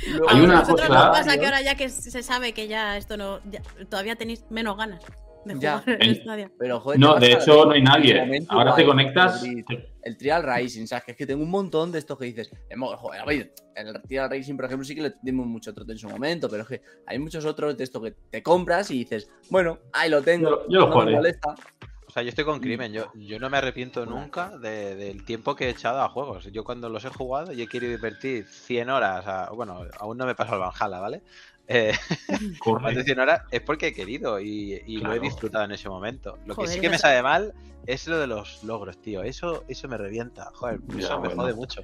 Luego- 0.07 0.29
Hay 0.29 0.41
una 0.41 0.61
cosa- 0.63 0.87
nos 0.89 1.09
pasa 1.09 1.37
que 1.37 1.45
ahora 1.45 1.61
ya 1.61 1.75
que 1.75 1.89
se 1.89 2.21
sabe 2.21 2.53
que 2.53 2.67
ya 2.67 2.97
esto 2.97 3.17
no. 3.17 3.39
ya- 3.49 3.61
todavía 3.89 4.15
tenéis 4.15 4.43
menos 4.49 4.77
ganas 4.77 5.01
de 5.45 5.59
Ya. 5.59 5.79
jugar 5.79 5.97
en 6.03 6.09
El-. 6.09 6.51
Pero 6.59 6.79
joder, 6.79 6.99
No, 6.99 7.15
de 7.19 7.31
hecho 7.33 7.65
no 7.65 7.71
hay 7.71 7.81
nadie. 7.81 8.19
momento 8.19 8.51
Ahora 8.53 8.75
te 8.75 8.85
conectas. 8.85 9.39
abrir 9.39 9.65
El 10.03 10.17
Trial 10.17 10.43
Racing, 10.43 10.85
¿sabes? 10.85 11.05
Que 11.05 11.11
es 11.13 11.17
que 11.17 11.25
tengo 11.25 11.43
un 11.43 11.49
montón 11.49 11.91
de 11.91 11.99
estos 11.99 12.17
que 12.19 12.25
dices. 12.25 12.51
Joder, 12.97 13.21
a 13.21 13.25
ver, 13.25 13.53
en 13.75 13.87
el 13.87 14.01
Trial 14.03 14.29
Racing, 14.29 14.55
por 14.55 14.65
ejemplo, 14.65 14.85
sí 14.85 14.93
que 14.95 15.01
le 15.01 15.13
dimos 15.23 15.47
mucho 15.47 15.73
trote 15.73 15.93
en 15.93 15.97
su 15.97 16.09
momento, 16.09 16.49
pero 16.49 16.63
es 16.63 16.67
que 16.69 16.81
hay 17.07 17.17
muchos 17.19 17.45
otros 17.45 17.75
de 17.77 17.83
estos 17.83 18.03
que 18.03 18.11
te 18.29 18.43
compras 18.43 18.91
y 18.91 18.99
dices, 18.99 19.29
bueno, 19.49 19.79
ahí 19.93 20.09
lo 20.09 20.21
tengo. 20.21 20.43
Yo 20.43 20.49
lo- 20.51 20.69
yo 20.69 20.79
lo 20.81 20.85
no 20.87 20.91
jugaré. 20.93 21.11
me 21.11 21.17
molesta. 21.17 21.55
O 22.15 22.17
sea, 22.17 22.23
yo 22.23 22.29
estoy 22.29 22.45
con 22.45 22.61
crimen. 22.61 22.93
Yo, 22.93 23.11
yo 23.13 23.39
no 23.39 23.49
me 23.49 23.57
arrepiento 23.57 24.05
nunca 24.05 24.57
de- 24.57 24.95
del 24.95 25.25
tiempo 25.25 25.53
que 25.53 25.65
he 25.65 25.69
echado 25.71 26.01
a 26.01 26.07
juegos. 26.07 26.45
Yo 26.49 26.63
cuando 26.63 26.87
los 26.87 27.03
he 27.03 27.09
jugado 27.09 27.51
y 27.51 27.61
he 27.61 27.67
querido 27.67 27.91
invertir 27.93 28.47
100 28.47 28.89
horas, 28.89 29.27
a- 29.27 29.49
bueno, 29.49 29.81
aún 29.99 30.17
no 30.17 30.25
me 30.25 30.31
he 30.31 30.35
pasado 30.35 30.55
el 30.55 30.61
Valhalla, 30.61 31.01
¿vale? 31.01 31.21
Eh, 31.67 31.91
Corre. 32.59 32.81
más 32.83 32.95
de 32.95 33.03
100 33.03 33.19
horas 33.19 33.41
es 33.51 33.59
porque 33.59 33.87
he 33.87 33.93
querido 33.93 34.39
y, 34.39 34.81
y 34.87 34.99
lo 34.99 35.13
he 35.13 35.19
disfrutado 35.19 35.65
en 35.65 35.73
ese 35.73 35.89
momento. 35.89 36.37
Lo 36.45 36.55
que 36.55 36.67
sí 36.67 36.79
que 36.79 36.89
me 36.89 36.97
sabe 36.97 37.21
mal 37.21 37.53
es 37.85 38.07
lo 38.07 38.17
de 38.17 38.27
los 38.27 38.63
logros, 38.63 38.97
tío. 39.01 39.21
Eso, 39.21 39.65
eso 39.67 39.89
me 39.89 39.97
revienta. 39.97 40.49
Joder, 40.53 40.79
Ya, 40.87 40.99
eso 40.99 41.19
me 41.19 41.27
bueno. 41.27 41.41
jode 41.41 41.53
mucho. 41.53 41.81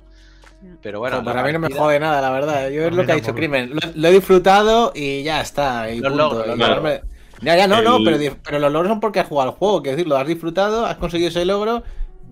Pero 0.82 1.00
bueno, 1.00 1.17
la 1.17 1.24
para 1.26 1.44
mí 1.44 1.52
no 1.52 1.60
me 1.60 1.74
jode 1.74 2.00
nada, 2.00 2.22
la 2.22 2.30
verdad. 2.30 2.70
Yo 2.70 2.84
es 2.86 2.96
lo 2.96 3.06
que 3.06 3.12
ha 3.12 3.15
dicho. 3.15 3.36
Crimen. 3.36 3.72
Lo, 3.72 3.80
lo 3.96 4.08
he 4.08 4.12
disfrutado 4.13 4.94
y 4.96 5.24
ya 5.24 5.41
está. 5.41 5.91
Y 5.91 6.00
Los 6.00 6.12
punto. 6.13 6.36
logros, 6.36 6.56
Y 6.56 6.58
claro. 6.58 6.76
llevarme, 6.82 7.02
Ya, 7.41 7.56
ya, 7.58 7.67
no, 7.67 7.82
no, 7.82 7.97
pero, 8.04 8.17
pero 8.43 8.60
los 8.60 8.71
logros 8.71 8.89
son 8.89 8.99
porque 8.99 9.19
has 9.19 9.27
jugado 9.27 9.49
al 9.49 9.56
juego. 9.56 9.82
Quiero 9.82 9.97
decir, 9.97 10.08
lo 10.10 10.17
has 10.17 10.27
disfrutado, 10.27 10.86
has 10.86 10.97
conseguido 10.97 11.30
ese 11.30 11.43
logro 11.45 11.84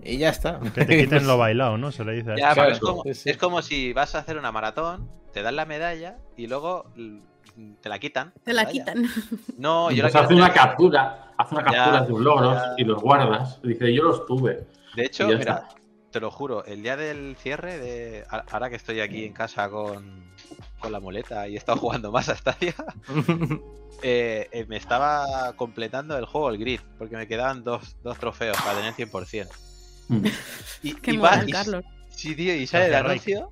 y 0.02 0.18
ya 0.18 0.28
está. 0.30 0.60
Que 0.74 0.84
te 0.84 0.96
quiten 1.04 1.26
lo 1.26 1.36
bailado, 1.38 1.76
¿no? 1.78 1.90
Se 1.92 2.04
le 2.04 2.12
dice 2.12 2.32
a 2.32 2.36
Ya, 2.36 2.54
pero 2.54 2.68
es 2.70 2.78
Claro, 2.78 2.96
como, 2.96 3.02
es 3.06 3.36
como 3.36 3.62
si 3.62 3.92
vas 3.92 4.14
a 4.14 4.18
hacer 4.20 4.38
una 4.38 4.52
maratón, 4.52 5.08
te 5.32 5.42
dan 5.42 5.56
la 5.56 5.66
medalla 5.66 6.18
y 6.36 6.46
luego 6.46 6.86
te 7.80 7.88
la 7.88 7.98
quitan. 7.98 8.32
Te 8.44 8.52
la 8.52 8.62
medalla. 8.64 8.72
quitan. 8.72 9.06
No, 9.58 9.90
yo 9.90 10.02
la 10.04 10.10
Pues 10.10 10.24
hace 10.24 10.34
una 10.34 10.52
captura, 10.52 11.32
hace 11.36 11.54
una 11.54 11.64
Ya, 11.64 11.72
captura 11.76 12.00
de 12.02 12.06
tus 12.06 12.20
logros 12.20 12.54
ya. 12.56 12.74
y 12.78 12.84
los 12.84 13.02
guardas. 13.02 13.60
Dice, 13.62 13.92
yo 13.92 14.04
los 14.04 14.24
tuve. 14.26 14.64
De 14.94 15.04
hecho, 15.04 15.26
mira, 15.26 15.38
está. 15.40 15.68
te 16.10 16.20
lo 16.20 16.30
juro, 16.30 16.64
el 16.64 16.82
día 16.82 16.96
del 16.96 17.36
cierre, 17.36 17.78
de 17.78 18.24
ahora 18.50 18.70
que 18.70 18.76
estoy 18.76 19.00
aquí 19.00 19.24
en 19.24 19.32
casa 19.32 19.68
con, 19.68 20.24
con 20.80 20.92
la 20.92 20.98
muleta 21.00 21.46
y 21.46 21.54
he 21.54 21.58
estado 21.58 21.78
jugando 21.80 22.10
más 22.10 22.28
a 22.28 22.36
Stadia, 22.36 22.74
eh, 24.02 24.48
eh, 24.50 24.66
me 24.68 24.76
estaba 24.76 25.52
completando 25.56 26.16
el 26.16 26.24
juego, 26.24 26.50
el 26.50 26.58
grid, 26.58 26.80
porque 26.98 27.16
me 27.16 27.26
quedaban 27.26 27.62
dos, 27.64 27.96
dos 28.02 28.18
trofeos 28.18 28.56
para 28.62 28.78
tener 28.78 28.94
100%. 28.94 29.48
Mm. 30.08 30.26
Y, 30.82 30.94
Qué 30.94 31.12
y 31.12 31.16
va- 31.18 31.42
y- 31.46 31.50
Carlos. 31.52 31.84
Sí, 32.08 32.34
tío, 32.34 32.54
y 32.54 32.66
sale 32.66 32.86
el 32.86 32.94
anuncio. 32.94 33.50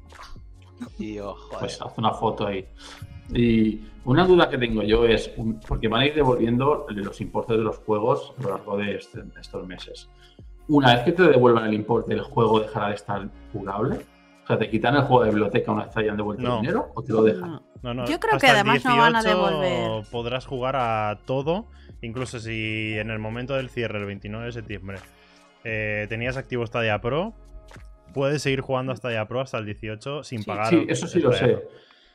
Y 0.99 1.15
yo, 1.15 1.35
joder. 1.35 1.61
Pues 1.61 1.81
haz 1.81 1.93
una 1.97 2.13
foto 2.13 2.47
ahí. 2.47 2.67
Y 3.33 3.81
una 4.05 4.27
duda 4.27 4.49
que 4.49 4.59
tengo 4.59 4.83
yo 4.83 5.05
es, 5.05 5.31
un- 5.37 5.61
porque 5.61 5.89
van 5.89 6.03
a 6.03 6.07
ir 6.07 6.15
devolviendo 6.15 6.87
los 6.91 7.21
importes 7.21 7.57
de 7.57 7.63
los 7.63 7.79
juegos 7.79 8.33
a 8.39 8.43
lo 8.43 8.51
largo 8.51 8.77
de, 8.77 8.97
este- 8.97 9.23
de 9.23 9.41
estos 9.41 9.67
meses. 9.67 10.09
Una 10.69 10.95
vez 10.97 11.05
que 11.05 11.13
te 11.13 11.23
devuelvan 11.23 11.67
el 11.67 11.75
importe, 11.75 12.13
¿el 12.13 12.21
juego 12.21 12.61
dejará 12.61 12.89
de 12.89 12.95
estar 12.97 13.29
jugable? 13.53 14.05
O 14.49 14.53
sea, 14.53 14.59
¿te 14.59 14.71
quitan 14.71 14.97
el 14.97 15.03
juego 15.03 15.25
de 15.25 15.31
biblioteca 15.31 15.71
una 15.73 15.85
vez 15.85 15.93
te 15.93 16.01
hayan 16.01 16.17
devuelto 16.17 16.43
No. 16.43 16.55
el 16.57 16.61
dinero 16.63 16.91
o 16.95 17.03
te 17.03 17.13
lo 17.13 17.23
dejan? 17.23 17.51
No. 17.53 17.63
No, 17.83 17.95
no, 17.95 18.07
Yo 18.07 18.19
creo 18.19 18.35
hasta 18.37 18.47
que 18.47 18.51
el 18.53 18.57
además 18.59 18.85
no 18.85 18.97
van 18.97 19.15
a 19.17 19.23
18 19.23 19.37
devolver. 19.51 20.07
Podrás 20.11 20.47
jugar 20.47 20.75
a 20.77 21.19
todo, 21.27 21.67
incluso 22.01 22.41
si 22.41 22.95
en 22.99 23.11
el 23.11 23.19
momento 23.19 23.55
del 23.55 23.69
cierre, 23.69 23.99
el 23.99 24.07
29 24.07 24.47
de 24.47 24.53
septiembre, 24.53 24.99
eh, 25.65 26.07
tenías 26.09 26.37
activo 26.39 26.67
Stadia 26.67 26.99
Pro, 27.01 27.35
puedes 28.15 28.41
seguir 28.43 28.63
jugando 28.63 28.93
a 28.93 28.97
Stadia 28.97 29.27
Pro 29.29 29.43
hasta 29.43 29.59
el 29.59 29.67
18 29.67 30.23
sin 30.25 30.41
Sí. 30.43 30.47
pagar. 30.47 30.69
Sí, 30.71 30.87
eso 30.89 31.07
sí 31.07 31.21
lo 31.21 31.31
sé. 31.33 31.59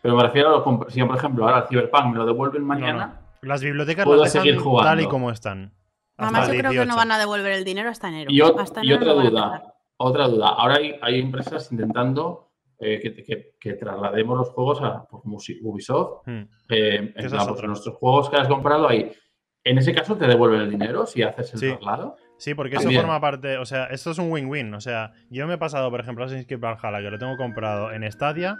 Pero 0.01 0.15
me 0.17 0.23
refiero 0.23 0.49
a, 0.49 0.51
lo 0.53 0.65
comp- 0.65 0.89
si 0.89 1.01
por 1.03 1.15
ejemplo 1.15 1.45
ahora 1.45 1.59
el 1.59 1.67
Cyberpunk 1.67 2.05
me 2.07 2.17
lo 2.17 2.25
devuelven 2.25 2.63
mañana. 2.63 3.19
Las 3.41 3.61
bibliotecas 3.61 4.05
Puedo 4.05 4.23
las 4.23 4.31
seguir 4.31 4.57
jugando. 4.57 4.89
tal 4.89 5.01
y 5.01 5.05
como 5.07 5.29
están. 5.31 5.71
hasta 6.17 6.23
Además, 6.39 6.47
yo 6.47 6.59
creo 6.59 6.71
que 6.71 6.77
no 6.77 6.83
18. 6.95 6.95
van 6.97 7.11
a 7.11 7.19
devolver 7.19 7.51
el 7.53 7.63
dinero 7.63 7.89
hasta 7.89 8.09
enero. 8.09 8.31
Y, 8.31 8.41
hasta 8.41 8.83
y 8.83 8.87
enero 8.91 9.01
otra 9.01 9.07
lo 9.13 9.15
van 9.17 9.27
a 9.27 9.29
duda. 9.29 9.72
Otra 10.03 10.27
duda. 10.27 10.49
Ahora 10.49 10.75
hay, 10.75 10.95
hay 11.01 11.19
empresas 11.19 11.71
intentando 11.71 12.49
eh, 12.79 12.99
que, 13.01 13.23
que- 13.23 13.53
que 13.59 13.73
traslademos 13.73 14.37
los 14.37 14.49
juegos 14.49 14.81
a 14.81 15.05
pues, 15.09 15.23
Ubisoft. 15.61 16.27
Hmm. 16.27 16.43
eh, 16.69 16.95
en 16.97 17.13
pues, 17.13 17.31
nuestros 17.63 17.95
juegos 17.95 18.29
que 18.29 18.35
has 18.37 18.47
comprado 18.47 18.87
ahí. 18.87 19.11
En 19.63 19.77
ese 19.77 19.93
caso 19.93 20.17
te 20.17 20.27
devuelven 20.27 20.61
el 20.61 20.69
dinero 20.69 21.05
si 21.05 21.23
haces 21.23 21.53
el 21.53 21.59
Sí. 21.59 21.67
traslado. 21.69 22.17
Sí, 22.37 22.53
porque 22.55 22.75
eso 22.75 22.83
También. 22.83 23.01
forma 23.01 23.21
parte. 23.21 23.57
O 23.57 23.65
sea, 23.65 23.85
esto 23.85 24.11
es 24.11 24.17
un 24.17 24.29
win-win. 24.29 24.73
O 24.73 24.81
sea, 24.81 25.13
yo 25.29 25.47
me 25.47 25.53
he 25.53 25.57
pasado, 25.57 25.89
por 25.89 26.01
ejemplo, 26.01 26.25
Assassin's 26.25 26.45
Creed 26.47 26.59
Valhalla, 26.59 26.99
que 27.01 27.11
lo 27.11 27.17
tengo 27.17 27.37
comprado 27.37 27.91
en 27.93 28.09
Stadia. 28.11 28.57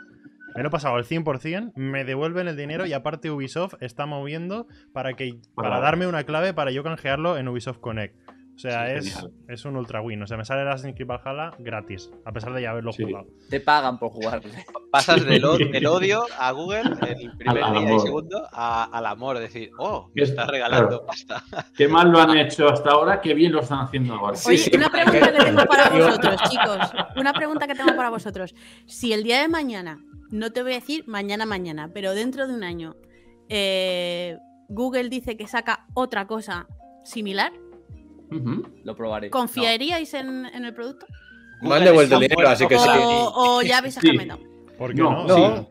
Me 0.56 0.62
lo 0.62 0.67
he 0.67 0.71
pasado 0.71 0.95
al 0.95 1.03
100%, 1.03 1.73
me 1.75 2.06
devuelven 2.06 2.47
el 2.47 2.56
dinero 2.56 2.86
y 2.86 2.93
aparte 2.93 3.32
Ubisoft 3.32 3.73
está 3.82 4.06
moviendo 4.06 4.67
para 4.93 5.13
que 5.15 5.41
Para- 5.56 5.79
darme 5.79 6.06
una 6.08 6.23
clave 6.25 6.53
para 6.53 6.69
yo 6.71 6.84
canjearlo 6.84 7.38
en 7.38 7.47
Ubisoft 7.49 7.79
Connect. 7.79 8.15
O 8.55 8.59
sea, 8.59 9.01
Sí, 9.01 9.09
es, 9.09 9.27
es 9.47 9.65
un 9.65 9.75
ultra 9.75 9.99
win. 10.01 10.21
O 10.21 10.27
sea, 10.27 10.37
me 10.37 10.45
sale 10.45 10.61
el 10.61 10.67
Assassin's 10.67 10.95
Creed 10.95 11.07
Valhalla 11.07 11.55
gratis, 11.57 12.11
a 12.23 12.31
pesar 12.31 12.53
de 12.53 12.61
ya 12.61 12.69
haberlo 12.69 12.93
Sí. 12.93 13.03
jugado. 13.03 13.25
Te 13.49 13.59
pagan 13.59 13.97
por 13.97 14.11
jugarle. 14.11 14.51
Pasas 14.91 15.25
del, 15.25 15.43
odio 15.87 16.23
a 16.37 16.51
Google 16.51 16.81
el 17.07 17.31
primer 17.37 17.63
Al- 17.63 17.63
al 17.63 17.73
día 17.73 17.81
y 17.81 17.87
amor. 17.87 18.01
segundo 18.01 18.47
a- 18.51 18.83
al 18.85 19.05
amor. 19.07 19.39
Decir, 19.39 19.71
oh, 19.79 20.11
me 20.13 20.21
Es- 20.21 20.29
estás 20.29 20.47
regalando 20.47 20.87
claro. 20.89 21.05
pasta. 21.07 21.43
Qué 21.75 21.87
mal 21.87 22.11
lo 22.11 22.19
han 22.21 22.37
hecho 22.37 22.69
hasta 22.69 22.91
ahora, 22.91 23.19
qué 23.21 23.33
bien 23.33 23.51
lo 23.53 23.61
están 23.61 23.79
haciendo 23.79 24.13
ahora. 24.13 24.35
Sí, 24.35 24.49
Oye, 24.49 24.57
sí, 24.59 24.71
una 24.75 24.89
pregunta 24.89 25.31
que 25.31 25.43
tengo 25.43 25.65
para 25.67 25.89
vosotros, 25.89 26.41
chicos. 26.49 26.91
Una 27.17 27.33
pregunta 27.33 27.67
que 27.67 27.75
tengo 27.75 27.95
para 27.95 28.09
vosotros. 28.11 28.53
Si 28.85 29.13
el 29.13 29.23
día 29.23 29.41
de 29.41 29.47
mañana, 29.47 29.99
no 30.29 30.51
te 30.51 30.61
voy 30.61 30.73
a 30.73 30.75
decir 30.75 31.03
mañana, 31.07 31.45
mañana, 31.47 31.89
pero 31.93 32.13
dentro 32.13 32.47
de 32.47 32.53
un 32.53 32.63
año, 32.63 32.95
eh, 33.49 34.37
Google 34.69 35.09
dice 35.09 35.37
que 35.37 35.47
saca 35.47 35.85
otra 35.95 36.27
cosa 36.27 36.67
similar, 37.03 37.51
Lo 38.83 38.95
probaré. 38.95 39.29
¿confiaríais 39.29 40.13
en, 40.13 40.45
en 40.45 40.65
el 40.65 40.73
producto? 40.73 41.05
Me 41.61 41.75
han 41.75 41.83
devuelto 41.85 42.15
el 42.15 42.21
dinero, 42.21 42.49
así 42.49 42.67
que 42.67 42.77
sí. 42.77 42.89
O, 42.89 43.31
o 43.57 43.61
ya 43.61 43.77
habéis 43.77 43.95
Sí. 43.95 43.99
escarmentado? 44.03 44.41
¿Por 44.77 44.93
qué 44.93 45.01
No, 45.01 45.27
no? 45.27 45.37
No. 45.55 45.69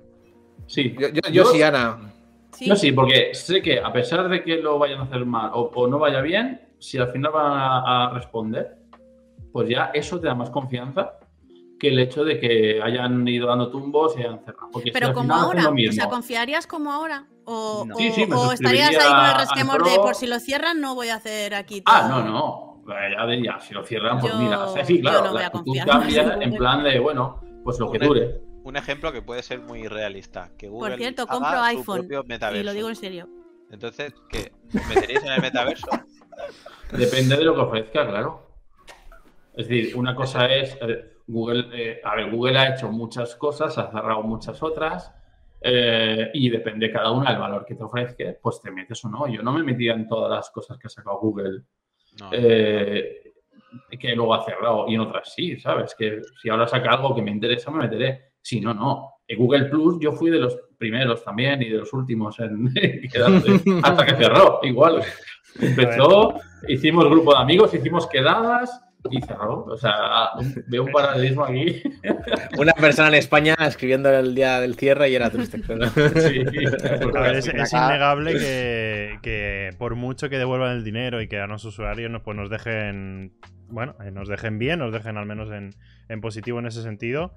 Sí. 0.67 0.95
Yo, 0.99 1.09
yo, 1.09 1.21
yo 1.31 1.45
sí, 1.47 1.63
Ana. 1.63 2.13
¿Sí? 2.53 2.67
Yo 2.67 2.77
sí, 2.77 2.93
porque 2.93 3.35
sé 3.35 3.61
que 3.63 3.81
a 3.81 3.93
pesar 3.93 4.29
de 4.29 4.43
que 4.43 4.57
lo 4.57 4.79
vayan 4.79 5.01
a 5.01 5.03
hacer 5.05 5.25
mal 5.27 5.51
o, 5.55 5.71
o 5.75 5.87
no 5.89 5.99
vaya 5.99 6.21
bien, 6.21 6.61
si 6.79 6.99
al 6.99 7.11
final 7.13 7.33
van 7.33 7.47
a, 7.53 8.07
a 8.07 8.11
responder, 8.15 8.77
pues 9.53 9.69
ya 9.69 9.91
eso 9.95 10.19
te 10.21 10.27
da 10.29 10.35
más 10.35 10.51
confianza 10.51 11.15
que 11.79 11.89
el 11.89 11.99
hecho 11.99 12.25
de 12.25 12.39
que 12.39 12.81
hayan 12.83 13.27
ido 13.27 13.49
dando 13.49 13.71
tumbos 13.71 14.15
y 14.17 14.21
hayan 14.21 14.39
cerrado. 14.45 14.69
Porque 14.71 14.91
si 14.91 14.93
Pero 14.93 15.09
al 15.09 15.15
como 15.15 15.35
final 15.35 15.45
ahora, 15.45 15.69
o 15.89 15.93
sea, 15.93 16.09
¿confiarías 16.09 16.67
como 16.67 16.93
ahora? 16.93 17.27
¿O, 17.55 17.85
No. 17.87 17.95
o- 17.95 17.99
Sí, 17.99 18.11
sí, 18.13 18.27
o 18.33 18.53
estarías 18.53 18.91
ahí 18.91 19.11
con 19.11 19.25
el 19.27 19.35
resquemor 19.37 19.85
de 19.85 19.97
por 19.97 20.15
si 20.15 20.27
lo 20.27 20.39
cierran, 20.41 20.81
no 20.81 20.95
voy 20.95 21.09
a 21.11 21.17
hacer 21.17 21.55
aquí 21.55 21.83
Ah, 21.87 22.09
todo"? 22.09 22.23
no, 22.23 22.29
no. 22.31 22.73
Ya 23.17 23.27
diría, 23.27 23.61
si 23.61 23.75
lo 23.75 23.85
cierran, 23.85 24.19
pues 24.19 24.33
Yo- 24.33 24.39
mira. 24.39 24.65
o 24.65 24.73
sea, 24.73 24.85
sí, 24.85 25.01
claro, 25.01 25.27
no 25.27 25.33
la 25.35 25.47
actitud 25.47 25.77
cambia 25.87 26.37
en 26.41 26.55
plan 26.57 26.83
de, 26.83 26.99
bueno, 26.99 27.41
pues 27.63 27.79
lo 27.79 27.91
que 27.91 27.99
Una- 27.99 28.07
dure. 28.07 28.41
Un 28.65 28.77
ejemplo 28.77 29.13
que 29.13 29.23
puede 29.23 29.43
ser 29.43 29.61
muy 29.61 29.87
realista. 29.89 30.51
Que 30.57 30.69
Google 30.69 30.97
cierto, 30.97 31.23
haga 31.23 31.33
compro 31.33 31.63
iPhone, 31.63 31.99
propio 32.01 32.25
metaverso. 32.25 32.61
Y 32.61 32.65
lo 32.65 32.73
digo 32.73 32.89
en 32.89 32.97
serio. 32.97 33.29
Entonces, 33.71 34.15
¿qué? 34.29 34.53
¿Os 34.69 34.87
meteríais 34.89 35.25
en 35.25 35.33
el 35.33 35.41
metaverso? 35.43 35.87
Depende 36.93 37.37
de 37.37 37.45
lo 37.45 37.55
que 37.55 37.61
ofrezca, 37.61 38.07
claro. 38.07 38.49
Es 39.55 39.69
decir, 39.69 39.97
una 39.97 40.15
cosa 40.15 40.47
es 40.47 40.77
eh, 40.81 41.17
Google, 41.27 41.67
eh, 41.73 42.01
a 42.05 42.15
ver, 42.17 42.31
Google 42.31 42.59
ha 42.59 42.75
hecho 42.75 42.89
muchas 42.91 43.35
cosas, 43.37 43.77
ha 43.79 43.91
cerrado 43.91 44.23
muchas 44.23 44.63
otras, 44.63 45.13
eh, 45.63 46.31
y 46.35 46.51
depende 46.51 46.91
cada 46.91 47.11
una 47.11 47.31
del 47.31 47.41
valor 47.41 47.65
que 47.65 47.75
te 47.75 47.85
ofrezca, 47.85 48.25
pues 48.41 48.61
te 48.61 48.71
metes 48.71 49.05
o 49.05 49.09
no. 49.09 49.27
Yo 49.29 49.43
no 49.43 49.53
me 49.53 49.63
metía 49.63 49.95
en 49.95 50.09
todas 50.09 50.31
las 50.31 50.51
cosas 50.51 50.79
que 50.79 50.87
ha 50.87 50.91
sacado 50.91 51.19
Google, 51.19 51.63
No. 52.21 52.31
eh, 52.33 53.23
que 53.99 54.15
luego 54.15 54.35
ha 54.35 54.45
cerrado, 54.45 54.87
y 54.89 54.95
en 54.95 55.01
otras 55.01 55.33
sí, 55.33 55.59
¿sabes? 55.59 55.95
Que 55.97 56.21
si 56.43 56.49
ahora 56.49 56.67
saca 56.67 56.91
algo 56.91 57.15
que 57.15 57.23
me 57.23 57.31
interesa, 57.31 57.71
me 57.71 57.85
meteré. 57.85 58.33
Si 58.41 58.61
no, 58.61 58.75
no. 58.75 59.15
En 59.27 59.39
Google 59.39 59.67
Plus 59.67 59.99
yo 60.01 60.13
fui 60.13 60.31
de 60.31 60.39
los 60.39 60.59
primeros 60.77 61.25
también 61.25 61.63
y 61.63 61.69
de 61.71 61.79
los 61.79 61.93
últimos 61.93 62.39
en 62.41 62.73
quedarse, 63.13 63.61
hasta 63.83 64.05
que 64.05 64.17
cerró, 64.17 64.61
igual. 64.63 65.03
Empezó, 65.61 66.35
hicimos 66.69 67.09
grupo 67.09 67.33
de 67.35 67.41
amigos, 67.41 67.73
hicimos 67.75 68.07
quedadas 68.09 68.81
y 69.11 69.21
cerró. 69.23 69.65
O 69.65 69.77
sea, 69.77 70.31
veo 70.69 70.85
un 70.85 70.93
paralelismo 70.93 71.45
aquí. 71.45 71.83
Una 72.59 72.73
persona 72.73 73.09
en 73.09 73.15
España 73.15 73.55
escribiendo 73.61 74.11
el 74.11 74.35
día 74.35 74.61
del 74.61 74.75
cierre 74.77 75.11
y 75.11 75.15
era 75.15 75.31
triste. 75.31 75.61
pero- 75.67 75.87
Sí, 75.91 76.43
A 77.17 77.21
ver, 77.21 77.37
es, 77.37 77.73
innegable 77.73 78.35
que, 78.35 79.19
que 79.23 79.71
por 79.79 79.95
mucho 79.97 80.29
que 80.29 80.39
devuelvan 80.39 80.77
el 80.77 80.85
dinero 80.85 81.21
y 81.21 81.29
que 81.29 81.41
a 81.41 81.47
los 81.47 81.65
usuarios 81.65 82.11
nos, 82.11 82.23
pues 82.23 82.37
nos 82.37 82.51
dejen, 82.51 83.33
bueno, 83.69 83.97
eh, 84.05 84.11
nos 84.11 84.29
dejen 84.29 84.59
bien, 84.59 84.79
nos 84.79 84.93
dejen 84.93 85.17
al 85.17 85.27
menos 85.27 85.51
en, 85.51 85.71
en 86.09 86.21
positivo 86.21 86.59
en 86.59 86.67
ese 86.67 86.83
sentido, 86.83 87.35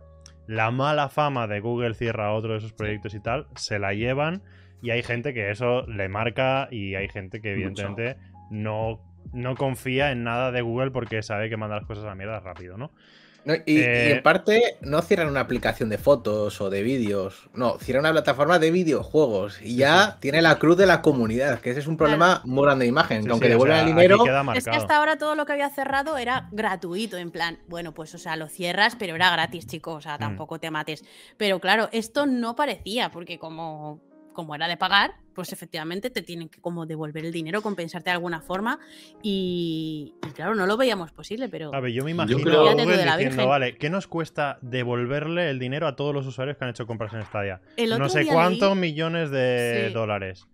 la 0.47 0.69
mala 0.71 1.09
fama 1.09 1.47
de 1.47 1.59
Google 1.59 1.95
cierra 1.95 2.31
otro 2.33 2.53
de 2.53 2.59
sus 2.61 2.73
proyectos 2.73 3.15
y 3.15 3.19
tal, 3.19 3.47
se 3.55 3.79
la 3.79 3.93
llevan 3.93 4.43
y 4.81 4.91
hay 4.91 5.01
gente 5.01 5.33
que 5.33 5.49
eso 5.49 5.87
le 5.87 6.07
marca 6.09 6.67
y 6.69 6.93
hay 6.95 7.09
gente 7.09 7.41
que 7.41 7.55
Mucho. 7.55 7.67
evidentemente 7.83 8.17
no, 8.51 9.01
no 9.35 9.55
confía 9.55 10.11
en 10.11 10.23
nada 10.23 10.51
de 10.51 10.61
Google 10.61 10.91
porque 10.91 11.21
sabe 11.23 11.49
que 11.49 11.57
manda 11.57 11.75
las 11.77 11.85
cosas 11.85 12.05
a 12.05 12.07
la 12.07 12.15
mierda 12.15 12.39
rápido, 12.39 12.77
¿no? 12.77 12.91
No, 13.43 13.53
y, 13.53 13.61
y 13.67 13.77
Eh, 13.77 14.11
en 14.11 14.23
parte 14.23 14.77
no 14.81 15.03
cierran 15.03 15.27
una 15.27 15.41
aplicación 15.41 15.87
de 15.89 15.99
fotos 15.99 16.59
o 16.61 16.71
de 16.71 16.81
vídeos, 16.81 17.47
no, 17.53 17.77
cierran 17.77 18.01
una 18.01 18.11
plataforma 18.11 18.57
de 18.57 18.71
videojuegos 18.71 19.61
y 19.61 19.75
ya 19.75 20.17
tiene 20.19 20.41
la 20.41 20.57
cruz 20.57 20.77
de 20.77 20.87
la 20.87 21.03
comunidad, 21.03 21.59
que 21.59 21.69
ese 21.69 21.81
es 21.81 21.85
un 21.87 21.95
problema 21.95 22.41
muy 22.45 22.63
grande 22.65 22.85
de 22.85 22.89
imagen, 22.89 23.21
Sí, 23.21 23.25
que 23.27 23.31
aunque 23.33 23.45
sí, 23.45 23.51
o 23.51 23.53
devuelvan 23.53 23.77
sea, 23.77 23.87
el 23.87 23.95
dinero, 23.95 24.17
Es 24.55 24.63
que 24.65 24.71
hasta 24.71 24.97
ahora 24.97 25.17
todo 25.19 25.35
lo 25.35 25.45
que 25.45 25.51
había 25.53 25.69
cerrado 25.69 26.17
era 26.17 26.49
gratuito, 26.51 27.17
en 27.17 27.29
plan, 27.29 27.59
bueno, 27.67 27.93
pues 27.93 28.15
o 28.15 28.17
sea, 28.17 28.35
lo 28.35 28.47
cierras, 28.49 28.95
pero 28.95 29.13
era 29.13 29.29
gratis, 29.29 29.67
chicos, 29.67 29.95
o 29.97 30.01
sea, 30.01 30.15
Mm. 30.15 30.19
tampoco 30.21 30.57
te 30.59 30.71
mates. 30.71 31.03
Pero 31.37 31.59
claro, 31.59 31.87
esto 31.91 32.25
no 32.25 32.55
parecía, 32.55 33.11
porque 33.11 33.37
como, 33.37 34.01
como 34.35 34.53
era 34.53 34.67
de 34.67 34.77
pagar, 34.77 35.15
pues 35.33 35.51
efectivamente 35.51 36.11
te 36.11 36.21
tienen 36.21 36.49
que 36.49 36.61
como 36.61 36.85
devolver 36.85 37.25
el 37.25 37.31
dinero, 37.31 37.61
compensarte 37.63 38.11
de 38.11 38.13
alguna 38.13 38.41
forma. 38.41 38.79
Y, 39.23 40.13
y 40.27 40.31
claro, 40.33 40.53
no 40.53 40.67
lo 40.67 40.77
veíamos 40.77 41.11
posible, 41.11 41.49
pero 41.49 41.73
A 41.73 41.79
ver, 41.79 41.91
yo 41.91 42.03
me 42.03 42.11
imagino 42.11 42.37
creo- 42.39 42.61
a 42.61 42.63
Fíjate 42.65 42.75
tú 42.77 42.83
Google 42.83 42.97
de 42.97 43.05
la 43.05 43.17
diciendo, 43.17 43.35
Virgen. 43.37 43.49
vale, 43.49 43.75
¿qué 43.77 43.89
nos 43.89 44.07
cuesta 44.07 44.59
devolverle 44.61 45.49
el 45.49 45.57
dinero 45.57 45.87
a 45.87 45.95
todos 45.95 46.13
los 46.13 46.27
usuarios 46.27 46.57
que 46.57 46.65
han 46.65 46.69
hecho 46.69 46.85
compras 46.85 47.13
en 47.13 47.23
Stadia? 47.23 47.61
No 47.97 48.09
sé 48.09 48.25
cuántos 48.27 48.71
leí- 48.77 48.79
millones 48.79 49.31
de 49.31 49.85
Sí. 49.87 49.93
dólares. 49.93 50.47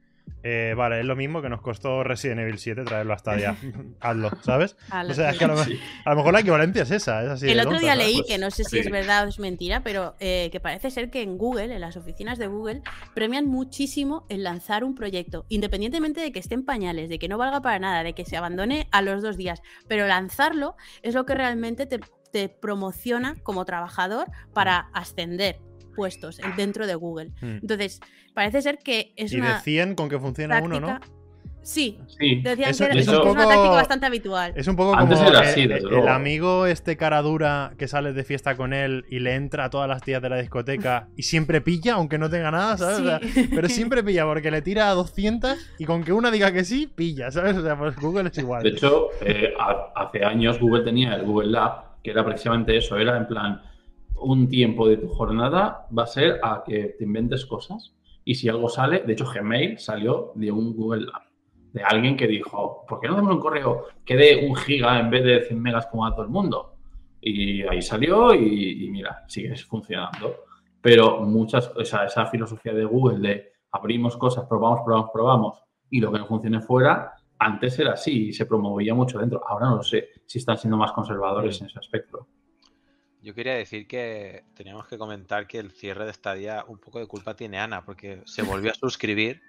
Eh, 0.43 0.73
vale, 0.75 0.99
es 0.99 1.05
lo 1.05 1.15
mismo 1.15 1.41
que 1.41 1.49
nos 1.49 1.61
costó 1.61 2.03
Resident 2.03 2.39
Evil 2.41 2.57
7 2.57 2.83
traerlo 2.83 3.13
hasta 3.13 3.31
allá. 3.31 3.55
Hazlo, 3.99 4.31
¿sabes? 4.41 4.75
A 4.89 5.03
O 5.03 5.13
sea, 5.13 5.29
es 5.31 5.37
que 5.37 5.45
a 5.45 5.47
lo, 5.47 5.57
Sí. 5.63 5.79
a 6.05 6.09
lo 6.11 6.15
mejor 6.17 6.33
la 6.33 6.39
equivalencia 6.39 6.83
es 6.83 6.91
esa. 6.91 7.23
Es 7.23 7.29
así 7.29 7.49
el 7.49 7.59
otro 7.59 7.79
día 7.79 7.95
leí, 7.95 8.17
Pues, 8.17 8.27
que 8.27 8.37
no 8.37 8.49
sé 8.51 8.63
si 8.63 8.79
es 8.79 8.89
verdad 8.89 9.25
o 9.25 9.29
es 9.29 9.39
mentira, 9.39 9.81
pero 9.83 10.15
eh, 10.19 10.49
que 10.51 10.59
parece 10.59 10.89
ser 10.91 11.09
que 11.09 11.21
en 11.21 11.37
Google, 11.37 11.73
en 11.75 11.81
las 11.81 11.95
oficinas 11.97 12.37
de 12.37 12.47
Google, 12.47 12.81
premian 13.13 13.45
muchísimo 13.45 14.25
el 14.29 14.43
lanzar 14.43 14.83
un 14.83 14.95
proyecto, 14.95 15.45
independientemente 15.49 16.21
de 16.21 16.31
que 16.31 16.39
esté 16.39 16.55
en 16.55 16.65
pañales, 16.65 17.09
de 17.09 17.19
que 17.19 17.27
no 17.27 17.37
valga 17.37 17.61
para 17.61 17.79
nada, 17.79 18.03
de 18.03 18.13
que 18.13 18.25
se 18.25 18.37
abandone 18.37 18.87
a 18.91 19.01
los 19.01 19.21
dos 19.21 19.37
días. 19.37 19.61
Pero 19.87 20.07
lanzarlo 20.07 20.75
es 21.03 21.13
lo 21.13 21.25
que 21.25 21.35
realmente 21.35 21.85
te, 21.85 21.99
te 22.31 22.49
promociona 22.49 23.35
como 23.43 23.65
trabajador 23.65 24.27
para 24.53 24.89
ascender 24.93 25.59
puestos 25.95 26.39
en- 26.39 26.55
dentro 26.55 26.87
de 26.87 26.95
Google. 26.95 27.31
Mm. 27.41 27.57
Entonces, 27.61 27.99
parece 28.33 28.61
ser 28.61 28.79
que 28.79 29.13
es 29.15 29.31
Y 29.31 29.35
de 29.37 29.41
una 29.41 29.59
100 29.61 29.95
con 29.95 30.09
que 30.09 30.19
funciona 30.19 30.61
uno, 30.61 30.79
¿no? 30.79 30.99
Sí, 31.63 31.99
Sí. 32.17 32.41
decían 32.41 32.71
Eso- 32.71 32.85
que, 32.89 32.97
eso 32.97 33.21
un 33.21 33.27
es 33.27 33.33
una 33.35 33.43
táctica 33.47 33.69
bastante 33.69 34.07
habitual. 34.07 34.51
Es 34.55 34.67
un 34.67 34.75
poco 34.75 34.95
Antes 34.95 35.19
como 35.19 35.29
era 35.29 35.41
el, 35.41 35.45
así, 35.47 35.67
desde 35.67 35.75
el- 35.83 35.89
luego. 35.91 36.03
el 36.07 36.09
amigo 36.11 36.65
este 36.65 36.97
cara 36.97 37.21
dura 37.21 37.73
que 37.77 37.87
sales 37.87 38.15
de 38.15 38.23
fiesta 38.23 38.55
con 38.57 38.73
él 38.73 39.05
y 39.11 39.19
le 39.19 39.35
entra 39.35 39.65
a 39.65 39.69
todas 39.69 39.87
las 39.87 40.01
tías 40.01 40.23
de 40.23 40.29
la 40.29 40.37
discoteca 40.37 41.07
y 41.15 41.21
siempre 41.21 41.61
pilla, 41.61 41.93
aunque 41.93 42.17
no 42.17 42.31
tenga 42.31 42.49
nada, 42.49 42.77
¿sabes? 42.77 42.99
O 43.01 43.03
sea, 43.05 43.19
pero 43.51 43.69
siempre 43.69 44.03
pilla 44.03 44.25
porque 44.25 44.49
le 44.49 44.63
tira 44.63 44.89
a 44.89 44.95
200 44.95 45.55
y 45.77 45.85
con 45.85 46.03
que 46.03 46.13
una 46.13 46.31
diga 46.31 46.51
que 46.51 46.63
sí, 46.63 46.87
pilla, 46.87 47.29
¿sabes? 47.29 47.55
O 47.57 47.61
sea, 47.61 47.77
pues 47.77 47.95
Google 47.97 48.29
es 48.29 48.37
igual. 48.39 48.63
De 48.63 48.69
hecho, 48.69 49.09
eh, 49.23 49.53
ha- 49.59 49.91
hace 49.95 50.25
años 50.25 50.59
Google 50.59 50.83
tenía 50.83 51.13
el 51.13 51.21
Google 51.25 51.51
Lab, 51.51 52.01
que 52.03 52.09
era 52.09 52.25
precisamente 52.25 52.75
eso, 52.75 52.97
era 52.97 53.15
en 53.17 53.27
plan, 53.27 53.61
un 54.21 54.47
tiempo 54.47 54.87
de 54.87 54.97
tu 54.97 55.07
jornada 55.07 55.87
va 55.97 56.03
a 56.03 56.07
ser 56.07 56.39
a 56.43 56.63
que 56.65 56.95
te 56.97 57.03
inventes 57.03 57.45
cosas 57.45 57.93
y 58.23 58.35
si 58.35 58.49
algo 58.49 58.69
sale, 58.69 58.99
de 58.99 59.13
hecho 59.13 59.25
Gmail 59.25 59.79
salió 59.79 60.31
de 60.35 60.51
un 60.51 60.75
Google 60.75 61.05
Lab, 61.05 61.23
de 61.73 61.83
alguien 61.83 62.15
que 62.15 62.27
dijo, 62.27 62.85
¿por 62.87 62.99
qué 62.99 63.07
no 63.07 63.13
hacemos 63.13 63.35
un 63.35 63.41
correo 63.41 63.85
que 64.05 64.15
dé 64.15 64.47
un 64.47 64.55
giga 64.55 64.99
en 64.99 65.09
vez 65.09 65.23
de 65.23 65.41
100 65.41 65.61
megas 65.61 65.87
como 65.87 66.05
a 66.05 66.13
todo 66.13 66.23
el 66.23 66.29
mundo? 66.29 66.75
Y 67.19 67.63
ahí 67.63 67.81
salió 67.81 68.33
y, 68.33 68.85
y 68.85 68.89
mira, 68.89 69.23
sigue 69.27 69.55
funcionando. 69.55 70.35
Pero 70.81 71.21
muchas, 71.21 71.71
o 71.75 71.85
sea, 71.85 72.05
esa 72.05 72.25
filosofía 72.25 72.73
de 72.73 72.83
Google 72.85 73.19
de 73.19 73.51
abrimos 73.71 74.17
cosas, 74.17 74.45
probamos, 74.47 74.81
probamos, 74.83 75.09
probamos 75.13 75.63
y 75.89 75.99
lo 75.99 76.11
que 76.11 76.19
no 76.19 76.25
funcione 76.25 76.61
fuera, 76.61 77.13
antes 77.39 77.77
era 77.79 77.93
así 77.93 78.27
y 78.29 78.33
se 78.33 78.45
promovía 78.45 78.93
mucho 78.93 79.19
dentro. 79.19 79.41
Ahora 79.47 79.69
no 79.69 79.77
lo 79.77 79.83
sé 79.83 80.09
si 80.25 80.39
están 80.39 80.57
siendo 80.57 80.77
más 80.77 80.91
conservadores 80.91 81.59
en 81.61 81.67
ese 81.67 81.79
aspecto. 81.79 82.27
Yo 83.23 83.35
quería 83.35 83.53
decir 83.53 83.87
que 83.87 84.43
teníamos 84.55 84.87
que 84.87 84.97
comentar 84.97 85.45
que 85.45 85.59
el 85.59 85.71
cierre 85.71 86.05
de 86.05 86.13
Stadia 86.13 86.65
un 86.67 86.79
poco 86.79 86.99
de 86.99 87.05
culpa 87.05 87.35
tiene 87.35 87.59
Ana, 87.59 87.85
porque 87.85 88.21
se 88.25 88.41
volvió 88.41 88.71
a 88.71 88.73
suscribir 88.73 89.41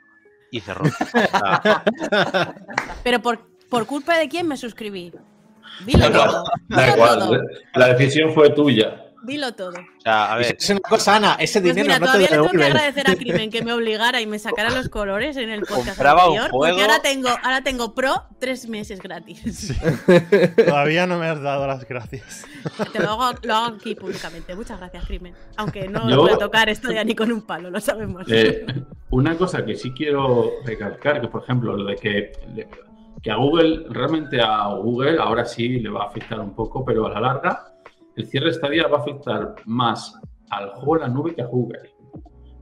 y 0.51 0.61
cerró. 0.61 0.85
Pero 3.05 3.23
por, 3.23 3.41
por 3.71 3.87
culpa 3.87 4.19
de 4.19 4.29
quién 4.29 4.47
me 4.47 4.59
suscribí. 4.59 5.11
Dilo 5.87 6.07
igual, 6.07 6.13
todo. 6.13 6.45
Da 6.69 6.83
Dilo 6.83 6.97
igual, 6.97 7.19
todo. 7.19 7.41
la 7.75 7.95
decisión 7.95 8.35
fue 8.35 8.51
tuya. 8.51 9.07
Dilo 9.25 9.53
todo. 9.55 9.71
o 9.71 10.01
sea, 10.03 10.33
a 10.33 10.37
ver, 10.37 10.57
Es 10.59 10.69
una 10.71 10.81
cosa, 10.81 11.17
Ana, 11.17 11.37
ese 11.39 11.61
Pues 11.61 11.75
dinero 11.75 11.87
mira, 11.87 11.99
no 11.99 12.07
te 12.07 12.13
todavía 12.13 12.37
lo 12.37 12.43
le 12.43 12.49
tengo 12.51 12.61
que 12.61 12.67
agradecer 12.67 13.11
a 13.11 13.15
Crimen 13.17 13.51
que 13.51 13.63
me 13.63 13.73
obligara 13.73 14.21
y 14.21 14.27
me 14.27 14.39
sacara 14.39 14.71
los 14.71 14.89
colores 14.89 15.37
en 15.37 15.51
el 15.51 15.61
podcast 15.61 15.89
Compraba 15.91 16.29
un 16.29 16.39
anterior. 16.39 16.51
juego. 16.51 16.75
Porque 16.77 16.83
ahora 16.83 17.03
tengo, 17.03 17.29
ahora 17.29 17.63
tengo 17.63 17.95
Pro 17.95 18.25
tres 18.41 18.69
meses 18.69 19.01
gratis. 19.01 19.43
Sí. 19.57 19.75
Todavía 20.67 21.07
no 21.07 21.19
me 21.19 21.27
has 21.27 21.41
dado 21.41 21.67
las 21.67 21.87
gracias. 21.87 22.45
Te 22.93 22.99
lo 23.01 23.11
hago, 23.11 23.39
lo 23.43 23.55
hago 23.55 23.77
aquí 23.77 23.95
públicamente. 23.95 24.55
Muchas 24.55 24.79
gracias, 24.79 25.05
Crimen. 25.07 25.35
Aunque 25.57 25.89
no 25.89 26.09
Yo- 26.11 26.23
voy 26.23 26.33
a 26.33 26.39
tocar 26.39 26.69
esto 26.69 26.91
ya 26.91 27.05
ni 27.05 27.15
con 27.15 27.31
un 27.31 27.43
palo, 27.43 27.71
lo 27.71 27.81
sabemos. 27.81 28.25
Eh, 28.31 28.67
una 29.11 29.37
cosa 29.37 29.65
que 29.65 29.77
sí 29.77 29.93
quiero 29.93 30.51
recalcar, 30.65 31.21
que 31.21 31.29
por 31.29 31.43
ejemplo, 31.43 31.77
lo 31.77 31.85
de 31.85 31.97
que, 31.97 32.33
que 33.23 33.31
a 33.31 33.37
Google, 33.37 33.85
realmente 33.89 34.41
a 34.41 34.67
Google 34.75 35.19
ahora 35.21 35.45
sí 35.45 35.69
le 35.81 35.89
va 35.91 36.05
a 36.05 36.07
afectar 36.09 36.41
un 36.41 36.55
poco, 36.55 36.85
pero 36.85 37.07
a 37.07 37.11
la 37.11 37.21
larga, 37.21 37.72
el 38.17 38.27
cierre 38.27 38.47
de 38.47 38.53
estadía 38.53 38.87
va 38.89 38.99
a 38.99 39.01
afectar 39.01 39.55
más 39.67 40.19
al 40.51 40.71
juego 40.71 40.97
en 40.97 41.03
la 41.03 41.09
nube 41.09 41.35
que 41.35 41.43
a 41.43 41.47
Google. 41.47 41.91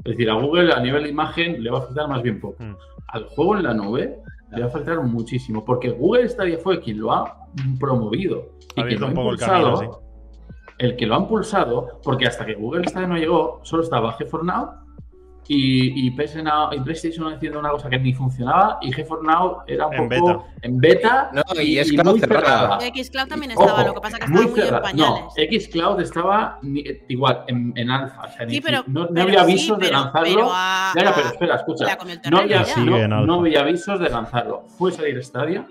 Es 0.05 0.13
decir, 0.13 0.31
a 0.31 0.35
Google 0.35 0.73
a 0.73 0.81
nivel 0.81 1.05
de 1.05 1.09
imagen 1.11 1.63
le 1.63 1.71
va 1.71 1.79
a 1.79 1.83
afectar 1.83 2.09
más 2.09 2.23
bien 2.23 2.41
poco. 2.41 2.63
Mm. 2.63 2.77
Al 3.09 3.25
juego 3.27 3.57
en 3.57 3.65
la 3.65 3.75
nube 3.75 4.23
le 4.51 4.61
va 4.61 4.67
a 4.67 4.69
afectar 4.69 5.01
muchísimo, 5.03 5.65
porque 5.65 5.91
Google 5.91 6.29
Stadia 6.29 6.59
fue 6.59 6.81
quien 6.81 7.01
lo 7.01 7.13
ha 7.13 7.49
promovido 7.79 8.53
y 8.77 8.83
quien 8.83 9.01
lo 9.01 9.07
ha 9.07 9.11
el 9.11 9.17
impulsado. 9.17 10.03
El 10.79 10.97
que 10.97 11.07
lo 11.07 11.17
ha 11.17 11.19
impulsado, 11.19 12.01
porque 12.03 12.27
hasta 12.27 12.47
que 12.47 12.55
Google 12.55 12.89
Stadia 12.89 13.07
no 13.07 13.17
llegó, 13.17 13.61
solo 13.63 13.83
estaba 13.83 14.17
G4 14.17 14.43
Now 14.43 14.80
y, 15.53 16.07
y, 16.07 16.11
PS 16.13 16.45
Now- 16.45 16.73
y 16.73 16.79
PlayStation 16.79 17.33
haciendo 17.35 17.59
una 17.59 17.71
cosa 17.71 17.91
que 17.91 17.99
ni 17.99 18.13
funcionaba 18.13 18.79
y 18.83 18.93
G4 18.93 19.21
Now 19.23 19.63
era 19.67 19.89
un 19.89 19.95
En 19.95 20.09
poco 20.09 20.47
en 20.63 20.79
beta 20.79 21.29
No, 21.33 21.43
y 21.61 21.77
es 21.77 21.91
cloud 21.91 22.05
muy 22.13 22.21
cerrada. 22.21 22.79
Xcloud 22.79 23.27
también 23.27 23.51
estaba, 23.51 23.73
Ojo, 23.73 23.83
lo 23.89 23.95
que 23.95 24.01
pasa 24.01 24.19
que 24.19 24.25
estaba 24.27 24.47
muy, 24.47 24.61
en 24.61 24.81
pañales. 24.81 25.23
No, 25.25 25.61
Xcloud 25.61 26.01
estaba 26.03 26.59
ni- 26.63 26.85
igual 27.09 27.43
en, 27.49 27.73
en 27.75 27.91
alfa. 27.91 28.23
o 28.29 28.31
sea, 28.31 28.47
ni- 28.47 28.55
Sí, 28.55 28.61
pero, 28.61 28.85
no, 28.87 29.01
no 29.01 29.09
pero 29.09 29.23
había 29.23 29.39
sí, 29.41 29.45
avisos 29.51 29.79
de 29.81 29.91
lanzarlo. 29.91 30.35
pero 30.37 30.49
a- 30.53 30.93
Ya, 30.95 31.13
pero 31.15 31.27
a- 31.27 31.31
espera, 31.31 31.55
escucha. 31.57 31.99
No 32.31 32.39
había, 32.39 32.65
no- 33.27 33.61
avisos 33.61 33.99
de 33.99 34.09
lanzarlo. 34.09 34.63
Fue 34.79 34.93
salir 34.93 35.21
Stadia. 35.25 35.67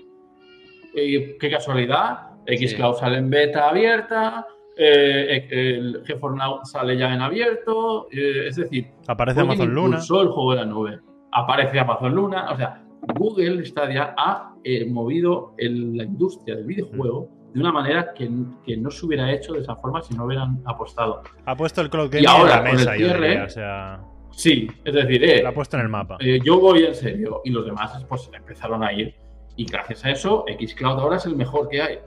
Eh, 0.94 1.38
qué 1.40 1.50
casualidad. 1.50 2.32
Xcloud 2.46 2.96
sale 2.98 3.16
en 3.16 3.30
beta 3.30 3.70
abierta. 3.70 4.46
Eh, 4.82 5.46
el 5.50 6.02
GeForce 6.06 6.38
Now 6.38 6.60
sale 6.64 6.96
ya 6.96 7.12
en 7.14 7.20
abierto. 7.20 8.08
eh, 8.10 8.48
es 8.48 8.56
decir, 8.56 8.88
Aparece 9.06 9.40
Amazon 9.40 9.74
Luna. 9.74 9.98
el 9.98 10.28
juego 10.28 10.50
de 10.52 10.56
la 10.56 10.64
nube. 10.64 11.00
Aparece 11.32 11.78
Amazon 11.78 12.14
Luna. 12.14 12.50
O 12.52 12.56
sea, 12.56 12.82
Google 13.14 13.64
Stadia 13.64 14.14
ha 14.16 14.54
eh, 14.64 14.86
movido 14.86 15.54
el- 15.58 15.96
la 15.96 16.04
industria 16.04 16.56
del 16.56 16.64
videojuego 16.66 17.28
de 17.52 17.60
una 17.60 17.72
manera 17.72 18.12
que, 18.14 18.30
que 18.64 18.76
no 18.76 18.90
se 18.90 19.06
hubiera 19.06 19.32
hecho 19.32 19.52
de 19.54 19.60
esa 19.60 19.74
forma 19.76 20.00
si 20.02 20.14
no 20.14 20.24
hubieran 20.24 20.62
apostado. 20.66 21.22
Ha 21.46 21.56
puesto 21.56 21.80
el 21.80 21.90
cloud 21.90 22.12
Y 22.14 22.24
ahora, 22.26 22.58
en 22.58 22.58
la 22.58 22.58
con 22.58 22.68
el 22.68 22.76
mesa, 22.76 22.96
yo 22.96 23.06
cierre, 23.06 23.28
diría, 23.28 23.44
O 23.44 23.48
sea, 23.48 24.00
Sí, 24.32 24.68
es 24.84 24.94
decir, 24.94 25.24
eh, 25.24 25.42
lo 25.42 25.48
ha 25.48 25.52
puesto 25.52 25.76
en 25.76 25.82
el 25.82 25.88
mapa. 25.88 26.16
eh, 26.20 26.38
yo 26.44 26.60
voy 26.60 26.84
en 26.84 26.94
serio 26.94 27.40
y 27.44 27.50
los 27.50 27.64
demás 27.66 28.04
pues 28.08 28.30
empezaron 28.32 28.82
a 28.84 28.92
ir 28.92 29.14
y 29.56 29.64
gracias 29.66 30.04
a 30.04 30.10
eso 30.10 30.44
Xcloud 30.48 31.00
ahora 31.00 31.16
es 31.16 31.26
el 31.26 31.34
mejor 31.36 31.68
que 31.68 31.82
hay. 31.82 31.98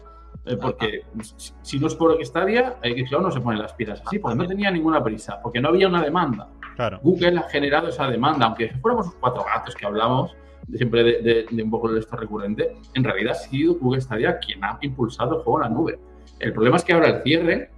Eh, 0.45 0.57
porque 0.57 1.03
si- 1.37 1.53
si 1.61 1.79
no 1.79 1.87
es 1.87 1.95
por 1.95 2.17
Stadia, 2.25 2.75
Xcloud 2.83 3.21
no 3.21 3.31
se 3.31 3.39
pone 3.39 3.57
las 3.57 3.73
pilas 3.73 4.01
así, 4.05 4.19
porque 4.19 4.37
no 4.37 4.45
tenía 4.47 4.69
ninguna 4.71 5.01
prisa, 5.03 5.39
porque 5.41 5.61
no 5.61 5.69
había 5.69 5.87
una 5.87 6.01
demanda. 6.01 6.49
Claro. 6.75 6.99
Google 7.03 7.37
ha 7.39 7.43
generado 7.43 7.87
esa 7.87 8.07
demanda, 8.07 8.47
aunque 8.47 8.69
fuéramos 8.81 9.05
los 9.07 9.15
cuatro 9.15 9.43
gatos 9.43 9.73
que 9.75 9.85
hablamos, 9.85 10.35
de 10.67 10.77
siempre 10.77 11.03
de, 11.03 11.21
de- 11.21 11.45
de 11.49 11.63
un 11.63 11.69
poco 11.71 11.91
de 11.91 11.99
esto 11.99 12.15
recurrente, 12.17 12.75
en 12.93 13.03
realidad 13.03 13.31
ha 13.33 13.35
sido 13.35 13.75
Google 13.75 14.01
Stadia 14.01 14.39
quien 14.39 14.63
ha 14.63 14.77
impulsado 14.81 15.37
el 15.37 15.43
juego 15.43 15.59
en 15.63 15.69
la 15.71 15.77
nube. 15.77 15.99
El 16.39 16.51
problema 16.53 16.77
es 16.77 16.83
que 16.83 16.93
ahora 16.93 17.07
el 17.09 17.23
cierre 17.23 17.69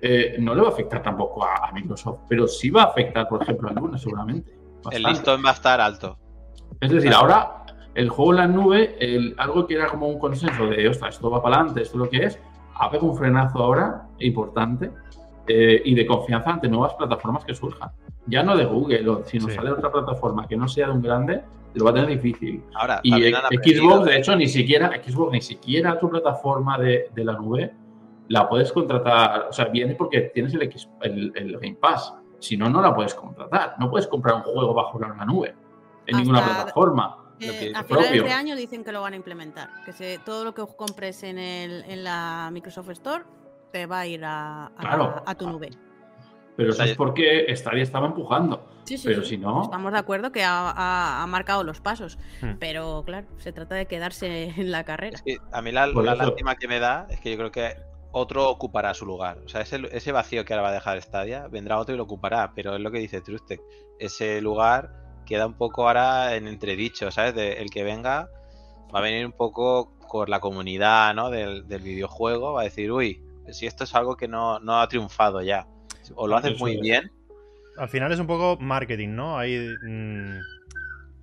eh, 0.00 0.36
no 0.38 0.54
le 0.54 0.60
va 0.62 0.68
a 0.68 0.70
afectar 0.72 1.02
tampoco 1.02 1.44
a, 1.44 1.68
a 1.68 1.72
Microsoft, 1.72 2.20
pero 2.28 2.46
sí 2.46 2.68
va 2.70 2.82
a 2.82 2.86
afectar, 2.86 3.26
por 3.28 3.42
ejemplo, 3.42 3.68
a 3.68 3.72
Luna 3.72 3.96
seguramente. 3.98 4.52
el 4.92 5.02
listón 5.02 5.42
va 5.44 5.50
a 5.50 5.54
estar 5.54 5.80
alto. 5.80 6.18
Es 6.80 6.90
decir, 6.90 7.12
ahora 7.14 7.63
el 7.94 8.08
juego 8.08 8.32
en 8.32 8.36
la 8.38 8.46
nube, 8.48 8.96
el- 8.98 9.34
algo 9.38 9.66
que 9.66 9.74
era 9.74 9.86
como 9.86 10.08
un 10.08 10.18
consenso 10.18 10.66
de, 10.66 10.88
ostras, 10.88 11.14
esto 11.16 11.30
va 11.30 11.42
para 11.42 11.56
adelante, 11.56 11.82
esto 11.82 11.96
es 11.96 11.98
lo 12.04 12.08
que 12.10 12.24
es, 12.24 12.38
ha 12.76 12.90
pegado 12.90 13.10
un 13.10 13.16
frenazo 13.16 13.58
ahora 13.60 14.06
importante 14.18 14.90
eh, 15.46 15.82
y 15.84 15.94
de 15.94 16.06
confianza 16.06 16.50
ante 16.50 16.68
nuevas 16.68 16.94
plataformas 16.94 17.44
que 17.44 17.54
surjan. 17.54 17.90
Ya 18.26 18.42
no 18.42 18.56
de 18.56 18.64
Google, 18.64 19.04
si 19.26 19.38
nos 19.38 19.50
Sí. 19.50 19.56
sale 19.56 19.70
otra 19.70 19.92
plataforma 19.92 20.46
que 20.48 20.56
no 20.56 20.66
sea 20.66 20.86
de 20.86 20.92
un 20.94 21.02
grande, 21.02 21.42
lo 21.74 21.84
va 21.84 21.90
a 21.90 21.94
tener 21.94 22.08
difícil. 22.10 22.62
Ahora, 22.74 23.00
Y 23.02 23.10
Xbox, 23.12 24.06
de 24.06 24.16
hecho, 24.18 24.34
ni 24.36 24.46
siquiera, 24.48 24.90
Xbox, 25.04 25.32
ni 25.32 25.40
siquiera 25.42 25.98
tu 25.98 26.08
plataforma 26.08 26.78
de, 26.78 27.10
de 27.14 27.24
la 27.24 27.34
nube 27.34 27.72
la 28.28 28.48
puedes 28.48 28.72
contratar. 28.72 29.48
O 29.50 29.52
sea, 29.52 29.66
viene 29.66 29.94
porque 29.96 30.22
tienes 30.32 30.54
el, 30.54 30.62
X- 30.62 30.88
el, 31.02 31.30
el 31.34 31.52
Game 31.58 31.76
Pass. 31.80 32.14
Si 32.38 32.56
no, 32.56 32.70
no 32.70 32.80
la 32.80 32.94
puedes 32.94 33.14
contratar. 33.14 33.74
No 33.78 33.90
puedes 33.90 34.06
comprar 34.06 34.36
un 34.36 34.42
juego 34.42 34.72
bajo 34.72 34.98
la 34.98 35.24
nube 35.26 35.54
en 36.06 36.16
ninguna 36.16 36.42
plataforma. 36.42 37.16
Eh, 37.44 37.70
Lo 37.70 37.72
que 37.72 37.76
a 37.76 37.80
es 37.80 37.86
finales 37.86 38.24
de 38.24 38.32
año 38.32 38.56
dicen 38.56 38.84
que 38.84 38.92
lo 38.92 39.00
van 39.02 39.12
a 39.12 39.16
implementar. 39.16 39.70
Que 39.84 39.92
se, 39.92 40.18
todo 40.24 40.44
lo 40.44 40.54
que 40.54 40.64
compres 40.76 41.22
en, 41.22 41.38
el, 41.38 41.84
en 41.88 42.04
la 42.04 42.48
Microsoft 42.52 42.90
Store 42.90 43.24
te 43.72 43.86
va 43.86 44.00
a 44.00 44.06
ir 44.06 44.24
a, 44.24 44.66
a- 44.66 44.70
Claro. 44.78 45.22
a 45.26 45.34
tu 45.34 45.48
nube. 45.48 45.70
Pero 46.56 46.70
eso 46.70 46.84
es 46.84 46.96
porque 46.96 47.46
Stadia 47.56 47.82
estaba 47.82 48.06
empujando. 48.06 48.64
Sí, 48.84 48.96
sí, 48.98 49.08
Pero 49.08 49.22
sí. 49.22 49.30
si 49.30 49.38
no, 49.38 49.62
Estamos 49.64 49.92
de 49.92 49.98
acuerdo 49.98 50.30
que 50.30 50.44
ha, 50.44 50.70
ha- 50.70 51.22
ha 51.22 51.26
marcado 51.26 51.64
los 51.64 51.80
pasos. 51.80 52.18
Hmm. 52.40 52.52
Pero 52.60 53.02
claro, 53.04 53.26
se 53.38 53.52
trata 53.52 53.74
de 53.74 53.86
quedarse 53.86 54.44
en 54.56 54.70
la 54.70 54.84
carrera. 54.84 55.16
Es 55.16 55.22
que 55.22 55.38
a 55.52 55.60
mí 55.62 55.72
la, 55.72 55.86
la 55.88 56.14
lástima 56.14 56.54
que 56.56 56.68
me 56.68 56.78
da 56.78 57.06
es 57.10 57.18
que 57.20 57.30
yo 57.32 57.36
creo 57.38 57.50
que 57.50 57.76
otro 58.12 58.48
ocupará 58.48 58.94
su 58.94 59.04
lugar. 59.06 59.38
O 59.44 59.48
sea, 59.48 59.62
ese, 59.62 59.80
ese 59.90 60.12
vacío 60.12 60.44
que 60.44 60.52
ahora 60.54 60.62
va 60.62 60.68
a 60.68 60.74
dejar 60.74 61.02
Stadia, 61.02 61.48
vendrá 61.48 61.78
otro 61.78 61.94
y 61.94 61.98
lo 61.98 62.04
ocupará. 62.04 62.52
Pero 62.54 62.76
es 62.76 62.80
lo 62.80 62.92
que 62.92 62.98
dice 63.00 63.20
Trustek. 63.20 63.60
Ese 63.98 64.40
lugar 64.40 64.92
queda 65.24 65.46
un 65.46 65.54
poco 65.54 65.86
ahora 65.86 66.36
en 66.36 66.48
entredicho, 66.48 67.10
¿sabes? 67.10 67.34
De- 67.34 67.54
el 67.54 67.70
que 67.70 67.82
venga 67.84 68.28
va 68.94 68.98
a 68.98 69.02
venir 69.02 69.26
un 69.26 69.32
poco 69.32 69.92
por 70.10 70.28
la 70.28 70.40
comunidad, 70.40 71.14
¿no? 71.14 71.30
Del, 71.30 71.66
del 71.66 71.82
videojuego. 71.82 72.52
Va 72.52 72.60
a 72.60 72.64
decir, 72.64 72.92
uy, 72.92 73.20
si 73.50 73.66
esto 73.66 73.84
es 73.84 73.94
algo 73.94 74.16
que 74.16 74.28
no, 74.28 74.60
no 74.60 74.80
ha 74.80 74.88
triunfado 74.88 75.42
ya. 75.42 75.66
O 76.14 76.26
lo 76.28 76.36
haces 76.36 76.52
Eso 76.52 76.64
muy 76.64 76.76
es. 76.76 76.80
bien. 76.80 77.10
Al 77.76 77.88
final 77.88 78.12
es 78.12 78.20
un 78.20 78.26
poco 78.28 78.56
marketing, 78.60 79.10
¿no? 79.10 79.38
Ahí. 79.38 79.74
mm, 79.82 80.38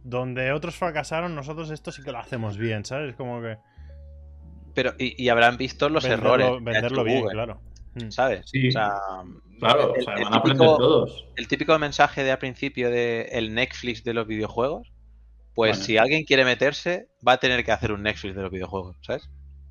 donde 0.03 0.51
otros 0.51 0.75
fracasaron, 0.75 1.35
nosotros 1.35 1.69
esto 1.69 1.91
sí 1.91 2.03
que 2.03 2.11
lo 2.11 2.17
hacemos 2.17 2.57
bien, 2.57 2.83
¿sabes? 2.83 3.15
Como 3.15 3.39
que 3.41 3.57
Pero, 4.73 4.93
y, 4.97 5.21
y 5.23 5.29
habrán 5.29 5.57
visto 5.57 5.89
los 5.89 6.03
venderlo, 6.03 6.33
errores. 6.33 6.63
venderlo 6.63 7.03
bien, 7.03 7.19
Google, 7.19 7.33
claro. 7.33 7.61
Mm. 7.95 8.09
¿Sabes? 8.09 8.41
Sí. 8.49 8.69
O 8.69 8.71
sea, 8.71 8.93
Claro, 9.59 9.93
el- 9.95 10.01
o 10.01 10.03
sea, 10.03 10.13
el 10.15 10.23
van 10.23 10.33
a 10.33 10.37
aprender 10.37 10.67
típico- 10.67 10.77
todos. 10.77 11.25
el 11.35 11.47
típico 11.47 11.77
mensaje 11.79 12.23
de 12.23 12.31
al 12.31 12.37
principio 12.39 12.89
de 12.89 13.29
el 13.33 13.53
Netflix 13.53 14.03
de 14.03 14.13
los 14.13 14.25
videojuegos, 14.27 14.91
pues 15.53 15.71
Bueno. 15.71 15.83
si 15.85 15.97
alguien 15.97 16.23
quiere 16.23 16.45
meterse, 16.45 17.07
va 17.27 17.33
a 17.33 17.37
tener 17.37 17.63
que 17.65 17.71
hacer 17.71 17.91
un 17.91 18.03
Netflix 18.03 18.35
de 18.35 18.41
los 18.41 18.51
videojuegos, 18.51 18.95
¿sabes? 19.01 19.29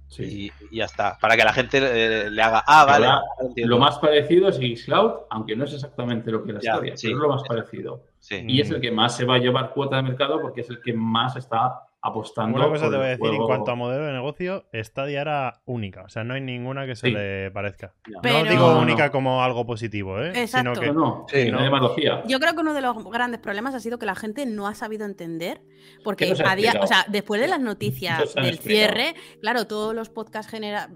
Sí. 0.08 0.50
Y, 0.60 0.66
y 0.74 0.78
ya 0.78 0.84
está. 0.86 1.16
Para 1.20 1.36
que 1.36 1.44
la 1.44 1.52
gente 1.52 1.78
eh, 1.80 2.30
le 2.30 2.42
haga, 2.42 2.62
ah, 2.66 2.84
vale. 2.84 3.06
Ahora, 3.06 3.18
ahora 3.18 3.48
entiendo". 3.48 3.70
Lo 3.76 3.78
más 3.80 3.98
parecido 4.00 4.48
es 4.48 4.56
Xcloud, 4.56 5.12
aunque 5.30 5.54
no 5.56 5.64
es 5.64 5.72
exactamente 5.72 6.30
lo 6.32 6.42
que 6.44 6.50
era 6.50 6.60
Ya, 6.60 6.74
Stadia, 6.74 6.96
sí. 6.96 7.06
pero 7.06 7.16
es 7.18 7.22
lo 7.22 7.28
más 7.28 7.42
parecido. 7.44 8.04
Sí. 8.18 8.44
Y 8.46 8.60
es 8.60 8.70
el 8.70 8.80
que 8.80 8.90
más 8.90 9.16
se 9.16 9.24
va 9.24 9.36
a 9.36 9.38
llevar 9.38 9.70
cuota 9.70 9.96
de 9.96 10.02
mercado 10.02 10.40
porque 10.42 10.60
es 10.62 10.68
el 10.70 10.80
que 10.82 10.92
más 10.92 11.36
está 11.36 11.80
apostando. 12.02 12.56
Una 12.56 12.68
cosa 12.68 12.84
por 12.84 12.92
te 12.92 12.96
voy 12.96 13.06
a 13.06 13.10
decir, 13.10 13.26
en 13.26 13.42
cuanto 13.44 13.70
a 13.70 13.74
modelo 13.74 14.04
de 14.06 14.12
negocio, 14.12 14.64
Stadia 14.72 15.20
era 15.20 15.60
única. 15.66 16.02
O 16.04 16.08
sea, 16.08 16.24
no 16.24 16.34
hay 16.34 16.40
ninguna 16.40 16.86
que 16.86 16.96
se 16.96 17.08
Sí. 17.08 17.12
le 17.12 17.50
parezca. 17.50 17.94
Pero- 18.22 18.44
No 18.44 18.50
digo 18.50 18.72
No, 18.72 18.80
única 18.80 19.06
no. 19.06 19.12
como 19.12 19.42
algo 19.42 19.66
positivo, 19.66 20.18
¿eh? 20.20 20.32
Exacto. 20.34 20.74
Sino 20.74 20.80
que 20.80 20.92
No, 20.92 20.94
no, 20.94 21.26
Sí. 21.94 22.02
Yo 22.28 22.40
creo 22.40 22.54
que 22.54 22.60
uno 22.60 22.72
de 22.74 22.80
los 22.80 23.04
grandes 23.10 23.40
problemas 23.40 23.74
ha 23.74 23.80
sido 23.80 23.98
que 23.98 24.06
la 24.06 24.14
gente 24.14 24.46
no 24.46 24.66
ha 24.66 24.74
sabido 24.74 25.04
entender, 25.04 25.60
porque 26.04 26.34
después 27.08 27.40
de 27.40 27.48
las 27.48 27.60
noticias 27.60 28.34
del 28.34 28.46
explicado. 28.46 28.60
cierre, 28.62 29.14
claro, 29.40 29.66
todos 29.66 29.94
los 29.94 30.08
podcasts 30.08 30.50
genera, 30.50 30.88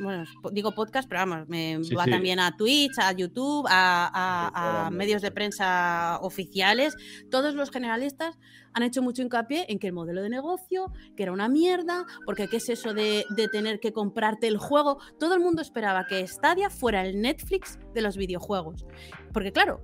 bueno, 0.00 0.24
digo 0.52 0.72
podcast, 0.72 1.08
pero 1.08 1.20
vamos, 1.22 1.48
me 1.48 1.78
Sí, 1.82 1.94
va 1.94 2.04
sí. 2.04 2.10
también 2.10 2.38
a 2.40 2.56
Twitch, 2.56 2.98
a 2.98 3.12
YouTube, 3.12 3.66
a, 3.68 4.90
medios 4.92 5.22
de 5.22 5.30
prensa 5.30 6.18
oficiales, 6.22 6.94
todos 7.30 7.54
los 7.54 7.70
generalistas 7.70 8.38
han 8.74 8.82
hecho 8.82 9.02
mucho 9.02 9.22
hincapié 9.22 9.66
en 9.68 9.78
que 9.78 9.86
el 9.88 9.92
modelo 9.92 10.22
de 10.22 10.28
negocio, 10.30 10.92
que 11.16 11.22
era 11.24 11.32
una 11.32 11.48
mierda, 11.48 12.04
porque 12.26 12.48
qué 12.48 12.56
es 12.58 12.68
eso 12.68 12.94
de, 12.94 13.24
de 13.36 13.48
tener 13.48 13.80
que 13.80 13.92
comprarte 13.92 14.46
el 14.48 14.58
juego. 14.58 14.98
Todo 15.18 15.34
el 15.34 15.40
mundo 15.40 15.62
esperaba 15.62 16.06
que 16.06 16.26
Stadia 16.26 16.70
fuera 16.70 17.04
el 17.06 17.20
Netflix 17.20 17.78
de 17.94 18.02
los 18.02 18.16
videojuegos. 18.16 18.86
Porque 19.32 19.52
claro, 19.52 19.82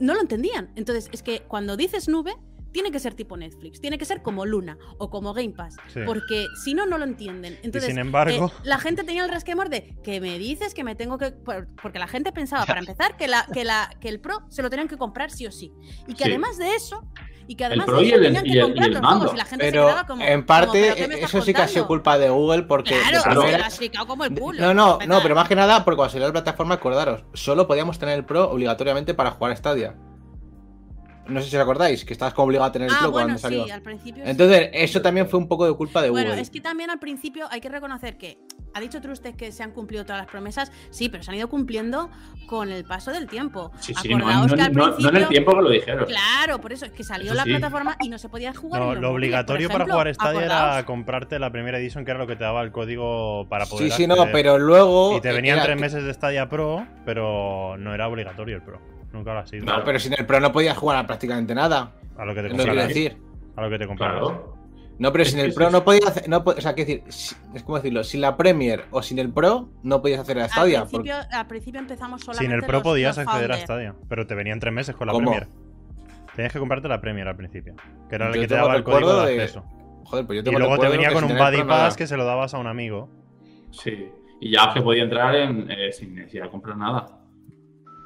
no 0.00 0.14
lo 0.14 0.20
entendían. 0.20 0.70
Entonces, 0.76 1.08
es 1.12 1.22
que 1.22 1.40
cuando 1.40 1.76
dices 1.76 2.08
nube, 2.08 2.34
tiene 2.70 2.90
que 2.90 3.00
ser 3.00 3.14
tipo 3.14 3.36
Netflix, 3.36 3.80
tiene 3.80 3.96
que 3.96 4.04
ser 4.04 4.22
como 4.22 4.44
Luna 4.44 4.76
o 4.98 5.08
como 5.08 5.32
Game 5.32 5.54
Pass, 5.54 5.76
Sí. 5.88 6.00
porque 6.04 6.46
si 6.62 6.74
no, 6.74 6.84
no 6.86 6.98
lo 6.98 7.04
entienden. 7.04 7.58
Entonces, 7.62 7.88
sin 7.90 7.98
embargo- 7.98 8.46
eh, 8.48 8.60
la 8.62 8.78
gente 8.78 9.04
tenía 9.04 9.24
el 9.24 9.30
resquemor 9.30 9.70
de 9.70 9.96
que 10.04 10.20
me 10.20 10.38
dices 10.38 10.74
que 10.74 10.84
me 10.84 10.94
tengo 10.94 11.16
que. 11.16 11.30
por- 11.32 11.66
Porque 11.82 11.98
la 11.98 12.06
gente 12.06 12.30
pensaba, 12.30 12.66
para 12.66 12.80
empezar, 12.86 13.16
que, 13.16 13.26
la, 13.26 13.46
que, 13.52 13.64
la, 13.64 13.90
que 14.00 14.10
el 14.10 14.20
Pro 14.20 14.44
se 14.50 14.62
lo 14.62 14.68
tenían 14.68 14.86
que 14.86 14.98
comprar 14.98 15.30
sí 15.30 15.46
o 15.46 15.50
sí. 15.50 15.72
Y 16.06 16.12
que 16.14 16.24
Sí. 16.24 16.30
además 16.30 16.58
de 16.58 16.74
eso. 16.74 17.02
Y 17.50 17.54
que 17.56 17.64
además 17.64 17.86
Pro 17.86 18.02
y 18.02 18.10
el- 18.12 18.22
tenían 18.22 18.46
y 18.46 18.50
el- 18.52 18.56
y 18.58 18.60
comprar 18.60 18.86
el 18.88 18.92
los 18.92 19.00
juegos 19.00 19.18
mando. 19.20 19.34
y 19.34 19.38
la 19.38 19.44
gente 19.46 19.64
se 19.64 19.70
Pero 19.72 19.86
quedaba 19.86 20.06
como. 20.06 20.22
en 20.22 20.46
parte 20.46 20.94
¿pero 20.98 21.14
eso 21.16 21.40
sí 21.42 21.54
que 21.54 21.62
ha 21.62 21.66
sido 21.68 21.86
culpa 21.86 22.18
de 22.18 22.28
Google 22.28 22.62
porque 22.64 22.90
Claro, 22.90 23.22
claro. 23.22 23.22
se 23.22 23.34
lo 23.34 23.40
primera- 23.42 23.66
has 23.66 23.72
explicado 23.72 24.06
como 24.06 24.24
el 24.24 24.34
culo. 24.34 24.60
No, 24.60 24.74
no, 24.74 24.98
no, 25.06 25.22
pero 25.22 25.34
más 25.34 25.48
que 25.48 25.56
nada 25.56 25.82
porque 25.84 25.96
cuando 25.96 26.12
salió 26.12 26.26
la 26.26 26.32
plataforma, 26.32 26.74
acordaros, 26.74 27.24
solo 27.32 27.66
podíamos 27.66 27.98
tener 27.98 28.18
el 28.18 28.24
Pro 28.26 28.50
obligatoriamente 28.50 29.14
para 29.14 29.30
jugar 29.30 29.56
Stadia. 29.56 29.94
No 31.28 31.42
sé 31.42 31.50
si 31.50 31.56
os 31.56 31.62
acordáis, 31.62 32.04
que 32.04 32.12
estabas 32.12 32.32
como 32.34 32.46
obligado 32.46 32.66
a 32.68 32.72
tener 32.72 32.88
el 32.88 32.94
Ah, 32.94 32.98
Pro 33.02 33.10
bueno, 33.10 33.26
cuando 33.26 33.38
salió. 33.40 33.64
sí, 33.64 33.70
al 33.70 33.82
principio. 33.82 34.24
sí. 34.24 34.30
Entonces, 34.30 34.70
eso 34.72 35.02
también 35.02 35.28
fue 35.28 35.38
un 35.38 35.46
poco 35.48 35.66
de 35.66 35.74
culpa 35.74 36.00
de 36.02 36.10
Bueno, 36.10 36.28
Google. 36.30 36.42
es 36.42 36.50
que 36.50 36.60
también 36.60 36.90
al 36.90 36.98
principio 36.98 37.46
hay 37.50 37.60
que 37.60 37.68
reconocer 37.68 38.16
que 38.16 38.38
ha 38.74 38.80
dicho 38.80 39.00
Trusted 39.00 39.34
que 39.34 39.52
se 39.52 39.62
han 39.62 39.72
cumplido 39.72 40.04
todas 40.04 40.22
las 40.22 40.30
promesas, 40.30 40.72
sí, 40.90 41.08
pero 41.08 41.22
se 41.22 41.30
han 41.30 41.36
ido 41.36 41.48
cumpliendo 41.48 42.10
con 42.46 42.70
el 42.70 42.84
paso 42.84 43.10
del 43.10 43.26
tiempo. 43.26 43.72
Sí, 43.80 43.92
sí, 44.00 44.08
no, 44.08 44.18
no- 44.18 44.54
que 44.54 44.60
al 44.62 44.72
no- 44.72 44.96
no 44.98 45.08
en 45.10 45.16
el 45.16 45.28
tiempo 45.28 45.54
que 45.54 45.62
lo 45.62 45.70
dijeron. 45.70 46.06
Claro, 46.06 46.60
por 46.60 46.72
eso 46.72 46.86
es 46.86 46.92
que 46.92 47.04
salió 47.04 47.26
Eso 47.26 47.34
la 47.34 47.44
sí. 47.44 47.50
plataforma 47.50 47.96
y 48.00 48.08
no 48.08 48.18
se 48.18 48.28
podía 48.28 48.54
jugar. 48.54 48.80
No, 48.80 48.88
en 48.88 48.94
los 48.94 49.02
lo 49.02 49.10
obligatorio 49.12 49.68
para 49.68 49.84
jugar 49.84 50.14
Stadia 50.14 50.44
era 50.44 50.84
comprarte 50.86 51.38
la 51.38 51.50
primera 51.52 51.78
edition, 51.78 52.04
que 52.04 52.10
era 52.10 52.18
lo 52.20 52.26
que 52.26 52.36
te 52.36 52.44
daba 52.44 52.62
el 52.62 52.72
código 52.72 53.46
para 53.48 53.66
poder. 53.66 53.90
Sí, 53.90 53.96
sí, 53.96 54.06
no, 54.06 54.16
pero 54.32 54.58
luego. 54.58 55.16
Y 55.16 55.20
te 55.20 55.32
venían 55.32 55.62
tres 55.62 55.78
meses 55.78 56.04
de 56.04 56.12
Stadia 56.14 56.48
Pro, 56.48 56.86
pero 57.04 57.76
no 57.78 57.94
era 57.94 58.08
obligatorio 58.08 58.56
el 58.56 58.62
Pro. 58.62 58.80
Nunca 59.12 59.32
lo 59.34 59.40
ha 59.40 59.46
sido. 59.46 59.64
Claro. 59.64 59.82
Pero 59.84 59.98
sin 59.98 60.12
el 60.18 60.26
Pro 60.26 60.40
no 60.40 60.52
podías 60.52 60.76
jugar 60.76 60.96
a 60.98 61.06
prácticamente 61.06 61.54
nada. 61.54 61.92
A 62.16 62.24
lo 62.24 62.34
que 62.34 62.42
te 62.42 62.48
quiero 62.48 62.64
compraras. 62.64 62.88
decir. 62.88 63.16
A 63.56 63.62
lo 63.62 63.70
que 63.70 63.78
te 63.78 63.86
compraras. 63.86 64.18
Claro. 64.20 64.54
No, 64.98 65.12
pero 65.12 65.24
sin 65.24 65.38
el 65.38 65.54
Pro 65.54 65.70
no 65.70 65.84
podías 65.84 66.06
hacer. 66.08 66.28
No, 66.28 66.38
o 66.44 66.60
sea, 66.60 66.74
quiero 66.74 66.88
decir, 67.04 67.36
es 67.54 67.62
como 67.62 67.76
decirlo, 67.76 68.02
sin 68.02 68.20
la 68.20 68.36
Premier 68.36 68.84
o 68.90 69.00
sin 69.00 69.18
el 69.20 69.32
Pro 69.32 69.68
no 69.84 70.02
podías 70.02 70.20
hacer 70.20 70.36
la 70.38 70.44
Al 70.44 70.50
Stadia. 70.50 70.80
principio, 70.84 71.14
al 71.30 71.46
principio 71.46 71.80
empezamos 71.80 72.20
solamente 72.22 72.44
Sin 72.44 72.52
el 72.52 72.62
Pro 72.66 72.72
los- 72.78 72.82
podías 72.82 73.16
los 73.16 73.26
acceder 73.28 73.52
a 73.52 73.54
Founder. 73.56 73.64
Stadia, 73.64 73.94
pero 74.08 74.26
te 74.26 74.34
venían 74.34 74.58
tres 74.58 74.72
meses 74.74 74.96
con 74.96 75.06
la 75.06 75.12
¿Cómo? 75.12 75.30
Premier. 75.30 75.48
Tenías 76.34 76.52
que 76.52 76.58
comprarte 76.58 76.88
la 76.88 77.00
Premier 77.00 77.28
al 77.28 77.36
principio, 77.36 77.74
que 78.08 78.14
era 78.16 78.26
la 78.26 78.32
que 78.32 78.46
te 78.48 78.54
daba 78.54 78.74
el 78.76 78.82
código 78.84 79.22
de 79.22 79.34
de- 79.36 79.42
acceso. 79.42 79.64
Joder, 80.04 80.26
pues 80.26 80.36
yo 80.36 80.40
Y 80.40 80.44
tengo 80.44 80.58
luego 80.58 80.78
te 80.78 80.88
venía 80.88 81.12
con 81.12 81.24
un 81.24 81.36
Buddy. 81.36 81.62
Pass 81.64 81.96
que 81.96 82.06
se 82.06 82.16
lo 82.16 82.24
dabas 82.24 82.54
a 82.54 82.58
un 82.58 82.66
amigo. 82.66 83.08
Sí. 83.70 84.08
Y 84.40 84.52
ya 84.52 84.72
que 84.72 84.80
podía 84.82 85.02
entrar 85.04 85.34
en, 85.34 85.70
eh, 85.70 85.92
sin 85.92 86.14
necesidad 86.14 86.44
de 86.44 86.50
comprar 86.50 86.76
nada. 86.76 87.06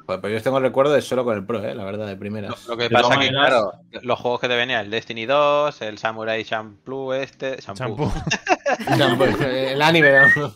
Joder, 0.05 0.19
pues 0.21 0.33
yo 0.33 0.41
tengo 0.41 0.57
el 0.57 0.63
recuerdo 0.63 0.93
de 0.93 1.01
solo 1.01 1.23
con 1.23 1.37
el 1.37 1.45
Pro, 1.45 1.63
eh, 1.63 1.73
la 1.73 1.85
verdad, 1.85 2.05
de 2.07 2.13
Lo, 2.13 2.19
primeras. 2.19 2.67
lo 2.67 2.75
que 2.75 2.89
pasa 2.89 3.03
todas 3.03 3.17
que, 3.19 3.31
maneras- 3.31 3.47
claro, 3.49 3.71
los 4.03 4.19
juegos 4.19 4.41
que 4.41 4.47
te 4.49 4.55
venían, 4.55 4.85
el 4.85 4.91
Destiny 4.91 5.25
2, 5.25 5.81
el 5.81 5.97
Samurai 5.97 6.43
Champloo 6.43 7.13
este, 7.13 7.57
Shampoo, 7.61 8.11
pues, 9.17 9.39
el 9.41 9.81
anime, 9.81 10.11
¿no? 10.35 10.53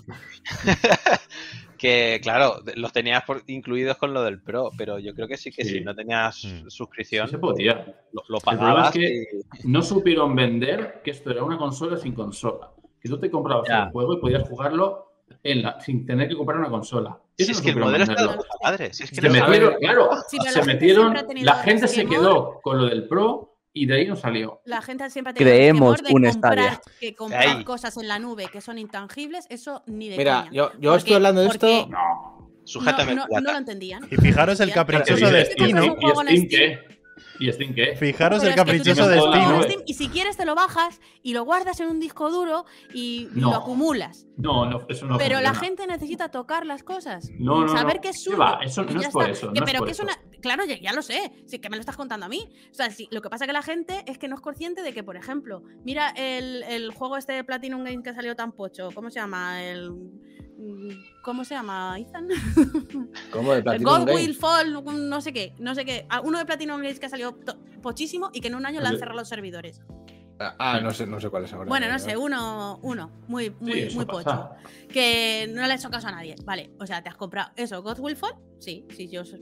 que 1.78 2.20
claro, 2.24 2.56
los 2.76 2.92
tenías 2.92 3.24
por- 3.24 3.44
incluidos 3.48 3.98
con 3.98 4.14
lo 4.14 4.24
del 4.24 4.42
Pro, 4.42 4.72
pero 4.78 4.98
yo 4.98 5.14
creo 5.14 5.28
que 5.28 5.38
sí 5.38 5.52
que 5.52 5.64
Sí. 5.64 5.76
si 5.76 5.82
no 5.82 5.94
tenías 5.94 6.44
Mm. 6.44 6.64
Sí 6.64 6.64
suscripción, 6.70 7.28
se 7.30 7.38
podía. 7.38 7.86
lo, 8.12 8.24
lo 8.28 8.40
problema 8.40 8.64
pagabas 8.74 8.96
es 8.96 9.02
que- 9.02 9.24
y- 9.64 9.68
No 9.68 9.82
supieron 9.84 10.36
vender 10.36 11.02
que 11.04 11.12
esto 11.12 11.30
era 11.32 11.44
una 11.44 11.58
consola 11.58 11.98
sin 11.98 12.14
consola. 12.14 12.72
Que 13.00 13.08
tú 13.10 13.20
te 13.20 13.30
comprabas 13.30 13.68
Ya. 13.70 13.84
el 13.84 13.92
juego 13.92 14.14
y 14.16 14.18
podías 14.20 14.48
jugarlo 14.50 15.12
en 15.44 15.62
la, 15.62 15.80
sin 15.80 16.06
tener 16.06 16.28
que 16.28 16.36
comprar 16.36 16.58
una 16.60 16.70
consola. 16.70 17.18
Si 17.46 17.52
es 17.52 17.62
que 17.62 17.70
el 17.70 17.78
modelo 17.78 18.04
está 18.04 18.16
de 18.16 18.22
venderlo. 18.22 18.38
puta 18.44 18.58
madre. 18.64 18.94
Si 18.94 19.04
es 19.04 19.10
que 19.12 19.16
Se 19.22 19.30
metieron, 19.30 19.76
claro, 19.80 20.10
Sí, 20.30 20.38
la 20.38 20.44
se 20.44 20.50
gente 20.60 20.74
metieron, 20.74 21.14
la 21.44 21.56
gente 21.56 21.88
se 21.88 22.06
quedó 22.06 22.60
con 22.64 22.78
lo 22.80 22.86
del 22.86 23.08
Pro 23.08 23.54
y 23.74 23.86
de 23.86 23.96
ahí 23.96 24.08
no 24.08 24.16
salió. 24.16 24.62
La 24.66 24.82
gente 24.82 25.08
siempre 25.12 25.32
ha 25.32 25.34
tenido 25.36 25.56
Creemos 25.56 26.02
temor 26.02 26.24
de 26.24 26.32
comprar, 26.32 26.82
que 27.00 27.14
comprar 27.16 27.48
Ahí. 27.58 27.64
cosas 27.64 27.96
en 27.98 28.08
la 28.08 28.18
nube 28.18 28.48
que 28.52 28.60
son 28.60 28.80
intangibles, 28.80 29.46
eso 29.50 29.84
ni 29.86 30.10
de 30.10 30.18
Mira, 30.18 30.40
coña. 30.46 30.52
yo, 30.52 30.72
yo 30.80 30.90
Porque- 30.92 30.98
estoy 30.98 31.14
hablando 31.14 31.42
de 31.42 31.48
esto. 31.48 31.88
No. 31.88 32.52
Sujétame 32.66 33.16
no, 33.16 33.26
lo 33.30 33.58
entendían. 33.58 34.06
Y 34.12 34.16
fijaros 34.18 34.60
el 34.60 34.74
caprichoso 34.74 35.14
"Pero 35.26 35.32
de 35.32 35.46
Steam, 35.46 35.78
¿Y 37.40 37.52
Steam". 37.52 37.74
Qué? 37.74 37.84
¿Y 37.84 37.94
Steam 37.94 37.94
qué? 37.94 37.96
Fijaros 37.96 38.40
Pero 38.40 38.54
el 38.54 38.60
es 38.60 38.64
caprichoso 38.66 39.08
de 39.08 39.18
todo 39.18 39.62
Steam. 39.64 39.82
y 39.86 39.94
si 39.94 40.10
quieres 40.10 40.38
te 40.38 40.46
lo 40.46 40.56
bajas 40.56 41.00
y 41.24 41.34
lo 41.34 41.44
guardas 41.46 41.80
en 41.80 41.90
un 41.90 42.00
disco 42.00 42.30
duro 42.32 42.66
y, 42.94 43.28
No. 43.34 43.52
lo 43.52 43.56
acumulas. 43.58 44.26
No, 44.38 44.70
no, 44.70 44.82
eso 44.90 45.06
no 45.06 45.18
pero 45.18 45.40
la 45.42 45.54
gente 45.56 45.88
necesita 45.88 46.30
tocar 46.30 46.66
las 46.66 46.84
cosas. 46.84 47.30
No, 47.40 47.62
no, 47.62 47.68
saber 47.70 47.96
no. 47.98 48.02
que 48.02 48.10
es 48.10 48.18
¿Qué 48.24 48.32
suyo. 48.32 48.44
Eso 48.62 48.84
no 48.84 49.02
ya 49.02 49.08
es 49.08 49.14
por 49.14 49.24
está. 49.24 49.32
eso, 49.34 49.54
Que- 49.54 49.60
es 49.60 49.66
pero 49.66 49.80
por 49.80 49.88
que 49.88 49.92
es 49.94 50.00
una. 50.00 50.18
Claro, 50.42 50.64
ya, 50.66 50.94
lo 50.94 51.02
sé. 51.02 51.32
Sí, 51.46 51.60
que 51.60 51.70
me 51.70 51.78
lo 51.78 51.82
estás 51.82 51.98
contando 51.98 52.26
a 52.26 52.30
mí. 52.30 52.50
O 52.72 52.74
sea, 52.74 52.90
sí, 52.92 53.08
lo 53.12 53.22
que 53.22 53.30
pasa 53.30 53.46
que 53.48 53.54
la 53.54 53.62
gente 53.62 54.04
es 54.08 54.18
que 54.18 54.28
no 54.28 54.36
es 54.36 54.42
consciente 54.42 54.82
de 54.84 54.94
que, 54.94 55.04
por 55.04 55.16
ejemplo, 55.18 55.64
mira 55.84 56.10
el, 56.10 56.64
el 56.64 56.92
juego 56.92 57.18
este 57.18 57.34
de 57.34 57.44
Platinum 57.44 57.84
Game 57.84 58.04
que 58.04 58.14
salió 58.14 58.36
tan 58.36 58.52
pocho. 58.52 58.90
¿Cómo 58.94 59.10
se 59.10 59.20
llama? 59.20 59.64
El. 59.64 59.92
mm, 59.92 60.90
¿Cómo 61.24 61.44
se 61.44 61.56
llama, 61.56 61.98
Ethan? 62.00 62.28
¿Cómo 63.32 63.54
de 63.54 63.64
Platinum 63.64 63.92
God 63.92 64.00
Game? 64.08 64.14
Will 64.16 64.36
Fall, 64.36 64.84
no 65.10 65.22
sé 65.22 65.34
qué, 65.34 65.54
no 65.60 65.76
sé 65.76 65.86
qué. 65.86 66.06
Ah, 66.10 66.22
Uno 66.22 66.38
de 66.40 66.46
Platinum 66.46 66.78
Games 66.82 67.00
que 67.00 67.10
salió 67.10 67.38
pochísimo 67.82 68.30
y 68.34 68.42
que 68.42 68.48
en 68.48 68.56
un 68.56 68.66
año 68.66 68.82
le 68.82 68.88
han 68.88 68.98
cerrado 69.00 69.20
los 69.20 69.30
servidores. 69.30 69.82
Ah, 70.40 70.80
no 70.84 70.92
sé, 70.92 71.08
no 71.08 71.20
sé 71.20 71.30
cuál 71.30 71.46
es 71.46 71.54
ahora. 71.54 71.68
Bueno, 71.68 71.88
no 71.90 71.98
sé, 71.98 72.16
uno, 72.16 72.80
uno, 72.84 73.10
muy, 73.28 73.50
muy, 73.60 73.90
Sí, 73.90 73.96
muy 73.96 74.06
pasa. 74.06 74.50
pocho. 74.52 74.88
Que 74.88 75.50
no 75.52 75.66
le 75.66 75.74
ha 75.74 75.76
hecho 75.76 75.90
caso 75.90 76.08
a 76.08 76.12
nadie. 76.12 76.36
Vale, 76.46 76.70
o 76.80 76.86
sea, 76.86 77.02
te 77.02 77.10
has 77.10 77.16
comprado 77.16 77.52
eso, 77.56 77.82
God 77.82 77.98
Will 78.00 78.16
Fall, 78.16 78.36
sí, 78.60 78.86
sí, 78.96 79.08
yo 79.08 79.24
Sí. 79.26 79.38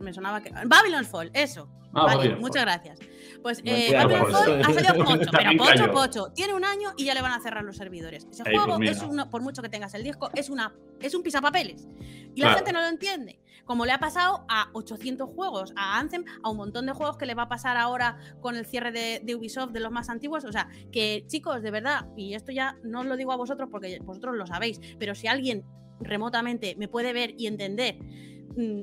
Me, 0.00 0.12
sonaba 0.12 0.42
que. 0.42 0.50
Babylon 0.66 1.04
Fall, 1.04 1.30
eso. 1.32 1.68
Ah, 1.94 2.04
vale, 2.04 2.16
Babylon 2.16 2.40
muchas 2.40 2.64
Fall. 2.64 2.64
gracias. 2.64 2.98
Pues 3.42 3.62
eh, 3.64 3.94
Babylon 3.94 4.30
Fall 4.30 4.62
ha 4.62 4.72
salido 4.72 5.04
pocho, 5.04 5.30
pero 5.30 5.50
pocho, 5.58 5.92
pocho. 5.92 6.32
Tiene 6.34 6.54
un 6.54 6.64
año 6.64 6.90
y 6.96 7.04
ya 7.04 7.14
le 7.14 7.22
van 7.22 7.32
a 7.32 7.40
cerrar 7.40 7.64
los 7.64 7.76
servidores. 7.76 8.26
Ese 8.30 8.42
Ahí, 8.44 8.54
pues 8.54 8.64
juego 8.66 8.82
es 8.82 9.02
uno, 9.02 9.30
por 9.30 9.42
mucho 9.42 9.62
que 9.62 9.68
tengas 9.68 9.94
el 9.94 10.02
disco, 10.04 10.30
es 10.34 10.50
una 10.50 10.74
es 11.00 11.14
un 11.14 11.22
pisapapeles. 11.22 11.86
Y 12.34 12.42
la 12.42 12.54
gente 12.54 12.72
no 12.72 12.80
lo 12.80 12.88
entiende. 12.88 13.40
Como 13.64 13.84
le 13.84 13.92
ha 13.92 13.98
pasado 13.98 14.46
a 14.48 14.70
800 14.72 15.28
juegos, 15.34 15.72
a 15.76 15.98
Anthem, 15.98 16.24
a 16.42 16.50
un 16.50 16.56
montón 16.56 16.86
de 16.86 16.92
juegos 16.92 17.18
que 17.18 17.26
le 17.26 17.34
va 17.34 17.42
a 17.42 17.48
pasar 17.48 17.76
ahora 17.76 18.16
con 18.40 18.56
el 18.56 18.64
cierre 18.64 18.92
de, 18.92 19.20
de 19.22 19.34
Ubisoft 19.34 19.72
de 19.72 19.80
los 19.80 19.92
más 19.92 20.08
antiguos. 20.08 20.44
O 20.44 20.52
sea, 20.52 20.68
que 20.90 21.24
chicos, 21.26 21.62
de 21.62 21.70
verdad, 21.70 22.06
y 22.16 22.34
esto 22.34 22.50
ya 22.50 22.78
no 22.82 23.00
os 23.00 23.06
lo 23.06 23.16
digo 23.16 23.32
a 23.32 23.36
vosotros 23.36 23.68
porque 23.70 23.98
vosotros 24.02 24.36
lo 24.36 24.46
sabéis, 24.46 24.80
pero 24.98 25.14
si 25.14 25.26
alguien 25.26 25.64
remotamente 26.00 26.76
me 26.76 26.88
puede 26.88 27.12
ver 27.12 27.34
y 27.36 27.46
entender 27.46 27.98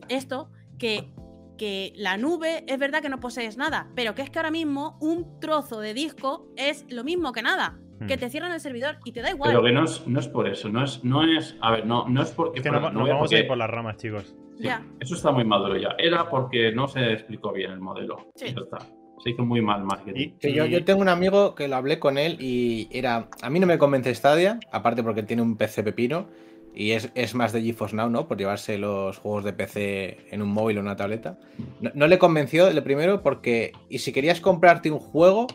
esto, 0.10 0.50
que, 0.78 1.10
que 1.58 1.94
la 1.96 2.18
nube 2.18 2.64
es 2.68 2.78
verdad 2.80 3.02
que 3.02 3.10
no 3.10 3.20
posees 3.20 3.58
nada, 3.58 3.90
pero 3.96 4.14
que 4.16 4.22
es 4.22 4.30
que 4.30 4.40
ahora 4.40 4.52
mismo 4.52 4.98
un 5.02 5.40
trozo 5.40 5.80
de 5.80 5.94
disco 5.94 6.48
es 6.56 6.86
lo 6.90 7.04
mismo 7.04 7.32
que 7.32 7.42
nada. 7.42 7.80
Que 8.08 8.18
Hmm. 8.18 8.20
te 8.20 8.30
cierran 8.30 8.52
el 8.52 8.60
servidor 8.60 8.98
y 9.06 9.14
te 9.14 9.22
da 9.22 9.30
igual. 9.32 9.52
Pero 9.52 9.64
que 9.64 9.72
no 9.72 9.86
es, 9.86 10.06
no 10.06 10.20
es 10.20 10.28
por 10.28 10.50
eso, 10.50 10.68
no 10.68 10.84
es, 10.84 11.02
no 11.06 11.24
es, 11.24 11.56
a 11.62 11.72
ver, 11.72 11.86
no, 11.86 12.06
no 12.10 12.22
es 12.24 12.30
porque 12.32 12.60
Es 12.60 12.64
que 12.64 12.70
no, 12.70 12.82
vamos 12.82 13.32
a 13.32 13.38
ir 13.38 13.48
por 13.48 13.58
las 13.58 13.70
ramas, 13.70 13.96
chicos. 13.96 14.36
sí, 14.58 14.64
Ya. 14.66 14.86
Eso 15.00 15.16
está 15.16 15.32
muy 15.32 15.46
maduro 15.46 15.78
ya. 15.78 15.96
Era 15.98 16.30
porque 16.30 16.74
no 16.74 16.90
se 16.90 17.14
explicó 17.14 17.54
bien 17.54 17.72
el 17.72 17.80
modelo. 17.80 18.32
Sí. 18.36 18.48
Ya 18.54 18.62
está. 18.64 18.80
Se 19.24 19.30
hizo 19.30 19.46
muy 19.46 19.62
mal 19.62 19.82
marketing. 19.86 20.20
Y- 20.20 20.36
Sí, 20.42 20.54
yo, 20.54 20.66
yo 20.66 20.84
tengo 20.84 21.00
un 21.00 21.08
amigo 21.08 21.56
que 21.56 21.70
lo 21.70 21.78
hablé 21.78 21.98
con 21.98 22.18
él 22.18 22.36
y 22.42 22.90
era. 22.92 23.30
A 23.42 23.50
mí 23.50 23.62
no 23.62 23.66
me 23.66 23.78
convence 23.78 24.14
Stadia, 24.14 24.60
aparte 24.74 25.02
porque 25.02 25.24
tiene 25.24 25.42
un 25.42 25.56
PC 25.56 25.82
pepino 25.82 26.28
y 26.76 26.92
es, 26.92 27.10
es 27.16 27.34
más 27.36 27.54
de 27.54 27.62
GeForce 27.62 27.96
Now, 27.96 28.10
¿no? 28.10 28.28
Por 28.28 28.38
llevarse 28.38 28.78
los 28.78 29.18
juegos 29.18 29.44
de 29.46 29.54
PC 29.54 30.18
en 30.32 30.42
un 30.42 30.50
móvil 30.50 30.78
o 30.78 30.82
una 30.82 30.96
tableta. 30.96 31.38
No, 31.82 31.92
no 31.94 32.08
le 32.08 32.20
convenció 32.20 32.68
el 32.68 32.84
primero 32.84 33.22
porque. 33.24 33.72
Y 33.90 34.00
si 34.00 34.12
querías 34.12 34.42
comprarte 34.42 34.92
un 34.92 35.00
juego, 35.00 35.48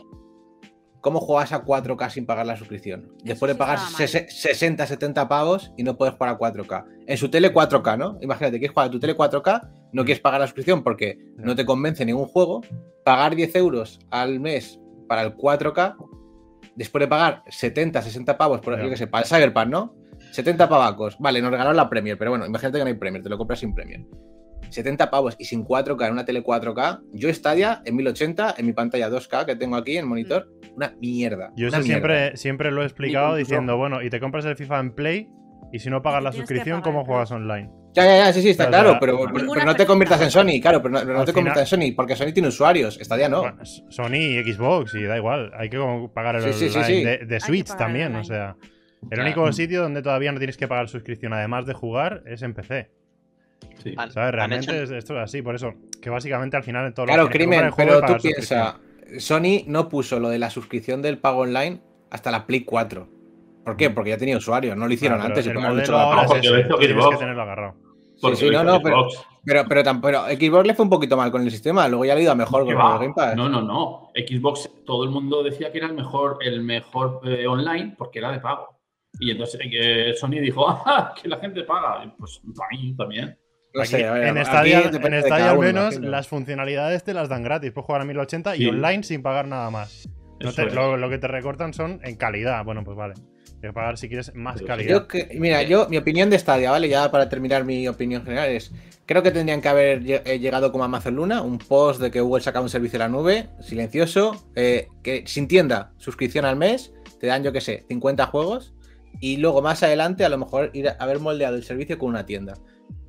¿cómo 1.00 1.20
juegas 1.20 1.52
a 1.52 1.64
4K 1.64 2.10
sin 2.10 2.26
pagar 2.26 2.46
la 2.46 2.56
suscripción? 2.56 3.12
Después 3.24 3.50
de 3.52 3.54
pagar 3.58 3.76
estaba 3.76 3.92
mal. 3.92 4.08
sese- 4.08 4.28
60, 4.30 4.86
70 4.86 5.28
pavos 5.28 5.72
y 5.76 5.82
no 5.82 5.96
puedes 5.96 6.14
jugar 6.14 6.34
a 6.34 6.38
4K. 6.38 6.84
En 7.06 7.16
su 7.16 7.28
tele 7.30 7.52
4K, 7.52 7.96
¿no? 7.98 8.18
Imagínate, 8.20 8.58
quieres 8.58 8.72
jugar 8.74 8.88
a 8.88 8.90
tu 8.90 9.00
tele 9.00 9.16
4K, 9.16 9.68
no 9.92 10.04
quieres 10.04 10.20
pagar 10.20 10.40
la 10.40 10.46
suscripción 10.46 10.82
porque 10.82 11.18
no 11.36 11.54
te 11.56 11.64
convence 11.64 12.04
ningún 12.04 12.26
juego. 12.26 12.62
Pagar 13.04 13.34
10 13.34 13.54
euros 13.56 13.98
al 14.10 14.40
mes 14.40 14.78
para 15.08 15.22
el 15.22 15.34
4K, 15.36 15.96
después 16.76 17.00
de 17.00 17.08
pagar 17.08 17.42
70, 17.48 18.02
60 18.02 18.38
pavos, 18.38 18.60
por 18.60 18.80
yo 18.80 18.88
que 18.90 18.96
sé, 18.96 19.06
para 19.06 19.22
el 19.24 19.28
Cyberpunk, 19.28 19.66
¿no? 19.68 19.94
70 20.32 20.68
pavacos. 20.68 21.16
Vale, 21.18 21.40
nos 21.42 21.50
regalaron 21.50 21.76
la 21.76 21.88
Premier, 21.88 22.16
pero 22.18 22.30
bueno, 22.30 22.46
imagínate 22.46 22.78
que 22.78 22.84
no 22.84 22.88
hay 22.88 22.94
Premier, 22.94 23.22
te 23.22 23.28
lo 23.28 23.38
compras 23.38 23.60
sin 23.60 23.74
Premier. 23.74 24.04
70 24.68 25.10
pavos 25.10 25.34
y 25.38 25.44
sin 25.46 25.64
4K 25.64 26.06
en 26.06 26.12
una 26.12 26.24
tele 26.24 26.44
4K. 26.44 27.00
Yo 27.12 27.32
Stadia 27.34 27.82
en 27.84 27.96
1080 27.96 28.54
en 28.56 28.66
mi 28.66 28.72
pantalla 28.72 29.10
2K 29.10 29.44
que 29.46 29.56
tengo 29.56 29.74
aquí 29.76 29.96
en 29.96 30.06
monitor, 30.06 30.48
una 30.76 30.94
mierda. 31.00 31.50
Yo 31.56 31.68
una 31.68 31.78
eso 31.78 31.86
mierda. 31.86 32.08
siempre, 32.08 32.36
siempre 32.36 32.70
lo 32.70 32.82
he 32.82 32.84
explicado 32.86 33.34
diciendo, 33.34 33.76
bueno, 33.76 34.00
y 34.02 34.10
te 34.10 34.20
compras 34.20 34.44
el 34.44 34.54
FIFA 34.56 34.78
en 34.80 34.94
Play 34.94 35.28
y 35.72 35.78
si 35.80 35.90
no 35.90 36.02
pagas 36.02 36.22
la 36.22 36.30
suscripción, 36.32 36.80
pagar 36.82 36.92
¿cómo 36.94 37.04
juegas 37.04 37.30
online? 37.32 37.70
Ya, 37.94 38.04
ya, 38.04 38.16
ya, 38.26 38.32
sí, 38.32 38.42
sí, 38.42 38.50
está 38.50 38.66
Pero, 38.66 38.78
o 38.78 38.82
claro, 38.82 38.90
sea, 38.90 39.00
pero, 39.00 39.64
no 39.64 39.74
te 39.74 39.84
conviertas 39.86 40.22
en. 40.22 40.30
Sony, 40.30 40.60
claro, 40.62 40.80
pero 40.80 40.90
no, 40.94 41.00
pero 41.00 41.12
no 41.14 41.18
Al 41.20 41.26
te 41.26 41.32
final- 41.32 41.34
conviertas 41.34 41.72
en 41.72 41.80
Sony, 41.80 41.94
porque 41.96 42.14
Sony 42.14 42.32
tiene 42.32 42.46
usuarios, 42.48 42.96
Stadia 43.02 43.28
no. 43.28 43.40
Bueno, 43.40 43.64
Sony 43.64 44.14
y 44.14 44.52
Xbox, 44.52 44.94
y 44.94 45.02
da 45.02 45.16
igual. 45.16 45.50
Hay 45.58 45.68
que 45.68 45.78
pagar 46.14 46.36
el 46.36 46.42
Sí, 46.42 46.52
sí, 46.52 46.68
sí, 46.68 46.78
online 46.78 46.86
sí. 46.86 47.04
De, 47.04 47.18
de 47.26 47.40
Switch 47.40 47.74
también, 47.76 48.14
o 48.14 48.22
sea. 48.22 48.54
El 49.10 49.20
único 49.20 49.50
sitio 49.52 49.82
donde 49.82 50.02
todavía 50.02 50.30
no 50.32 50.38
tienes 50.38 50.56
que 50.56 50.68
pagar 50.68 50.88
suscripción, 50.88 51.32
además 51.32 51.66
de 51.66 51.72
jugar, 51.74 52.22
es 52.26 52.42
en 52.42 52.54
PC. 52.54 52.90
Sí. 53.82 53.94
Han- 53.96 54.10
¿Sabes? 54.10 54.32
Realmente 54.32 54.82
es- 54.82 54.90
esto 54.90 55.14
es 55.16 55.20
así, 55.24 55.42
por 55.42 55.54
eso. 55.54 55.72
Que 56.02 56.10
básicamente 56.10 56.56
al 56.56 56.62
final 56.62 56.86
en 56.86 56.94
todo 56.94 57.06
Claro, 57.06 57.22
lo 57.24 57.28
que 57.28 57.38
crimen, 57.38 57.64
el 57.64 57.70
juego 57.70 58.00
pero 58.00 58.14
tú 58.16 58.22
piensas, 58.22 58.76
Sony 59.18 59.64
no 59.66 59.88
puso 59.88 60.20
lo 60.20 60.28
de 60.28 60.38
la 60.38 60.50
suscripción 60.50 61.02
del 61.02 61.18
pago 61.18 61.40
online 61.40 61.80
hasta 62.10 62.30
la 62.30 62.46
Play 62.46 62.64
4. 62.64 63.08
¿Por 63.64 63.76
qué? 63.76 63.90
Porque 63.90 64.10
ya 64.10 64.16
tenía 64.18 64.36
usuarios, 64.36 64.76
no 64.76 64.86
lo 64.86 64.92
hicieron 64.92 65.20
Ah, 65.20 65.26
antes. 65.26 65.46
el 65.46 65.54
modelo 65.54 65.80
hecho 65.80 65.96
ahora 65.98 66.22
es 66.22 66.40
tienes 66.40 66.66
que 67.08 67.16
tenerlo 67.16 67.42
agarrado. 67.42 67.74
Sí, 68.34 68.50
lo 68.50 68.62
no, 68.62 68.72
no, 68.72 68.82
pero- 68.82 69.08
Xbox. 69.10 69.26
Pero, 69.42 69.64
pero, 69.66 70.24
Xbox 70.26 70.66
le 70.66 70.74
fue 70.74 70.84
un 70.84 70.90
poquito 70.90 71.16
mal 71.16 71.30
con 71.30 71.40
el 71.42 71.50
sistema, 71.50 71.88
luego 71.88 72.04
ya 72.04 72.14
le 72.14 72.20
ha 72.20 72.22
ido 72.24 72.32
a 72.32 72.34
mejor 72.34 72.66
¿Qué 72.66 72.74
con 72.74 72.92
el 72.92 72.98
Game 72.98 73.14
Pass. 73.14 73.34
No, 73.34 73.48
no, 73.48 73.62
no. 73.62 74.10
Xbox, 74.14 74.70
todo 74.84 75.04
el 75.04 75.10
mundo 75.10 75.42
decía 75.42 75.72
que 75.72 75.78
era 75.78 75.86
el 75.86 75.94
mejor, 75.94 76.36
el 76.42 76.60
mejor 76.62 77.20
eh, 77.24 77.46
online 77.46 77.94
porque 77.96 78.18
era 78.18 78.30
de 78.32 78.40
pago. 78.40 78.68
Y 79.20 79.30
entonces 79.30 79.60
eh, 79.70 80.14
Sony 80.18 80.40
dijo, 80.40 80.66
ah, 80.86 81.14
que 81.20 81.28
la 81.28 81.38
gente 81.38 81.62
paga. 81.64 82.04
Y 82.04 82.08
Pues 82.18 82.40
para 82.56 82.70
mí 82.70 82.94
también. 82.96 83.38
No 83.72 83.82
Aquí, 83.82 83.90
sé, 83.90 84.04
a 84.04 84.12
ver, 84.14 84.36
en 84.36 84.44
Stadia, 84.44 84.80
depende 84.90 85.18
en 85.18 85.22
de 85.22 85.28
Stadia 85.28 85.50
al 85.52 85.58
menos 85.60 86.00
las 86.00 86.26
funcionalidades 86.26 87.04
te 87.04 87.14
las 87.14 87.28
dan 87.28 87.44
gratis. 87.44 87.70
Puedes 87.70 87.86
jugar 87.86 88.00
a 88.00 88.04
1080 88.04 88.56
y 88.56 88.58
Sí. 88.60 88.66
online 88.68 89.02
sin 89.04 89.22
pagar 89.22 89.46
nada 89.46 89.70
más. 89.70 90.08
No 90.40 90.52
te- 90.52 90.70
lo, 90.70 90.96
lo 90.96 91.08
que 91.08 91.18
te 91.18 91.28
recortan 91.28 91.72
son 91.72 92.00
en 92.02 92.16
calidad. 92.16 92.64
Bueno, 92.64 92.82
pues 92.82 92.96
vale. 92.96 93.14
Tienes 93.14 93.60
que 93.60 93.72
pagar 93.74 93.98
si 93.98 94.08
quieres 94.08 94.34
más 94.34 94.54
Pero 94.56 94.66
calidad. 94.68 94.90
Yo 94.90 95.06
que- 95.06 95.36
mira, 95.38 95.62
yo, 95.62 95.86
mi 95.88 95.98
opinión 95.98 96.30
de 96.30 96.38
Stadia, 96.38 96.70
¿vale? 96.72 96.88
Ya 96.88 97.10
para 97.12 97.28
terminar 97.28 97.62
mi 97.64 97.86
opinión 97.86 98.24
general 98.24 98.48
es, 98.48 98.72
creo 99.06 99.22
que 99.22 99.30
tendrían 99.30 99.60
que 99.60 99.68
haber 99.68 100.02
eh, 100.04 100.38
llegado 100.40 100.72
como 100.72 100.82
Amazon 100.82 101.14
Luna, 101.14 101.42
un 101.42 101.58
post 101.58 102.00
de 102.00 102.10
que 102.10 102.20
Google 102.22 102.42
sacaba 102.42 102.62
un 102.64 102.70
servicio 102.70 102.98
de 102.98 103.04
la 103.04 103.08
nube, 103.10 103.50
silencioso, 103.60 104.46
eh, 104.56 104.88
que 105.04 105.24
sin 105.26 105.46
tienda, 105.46 105.92
suscripción 105.98 106.44
al 106.44 106.56
mes, 106.56 106.92
te 107.20 107.26
dan, 107.26 107.44
yo 107.44 107.52
qué 107.52 107.60
sé, 107.60 107.84
50 107.88 108.26
juegos, 108.26 108.74
y 109.20 109.36
luego 109.38 109.62
más 109.62 109.82
adelante 109.82 110.24
a 110.24 110.28
lo 110.28 110.38
mejor 110.38 110.70
ir 110.72 110.88
a 110.88 110.92
haber 110.98 111.18
moldeado 111.18 111.56
el 111.56 111.64
servicio 111.64 111.98
con 111.98 112.10
una 112.10 112.24
tienda, 112.26 112.54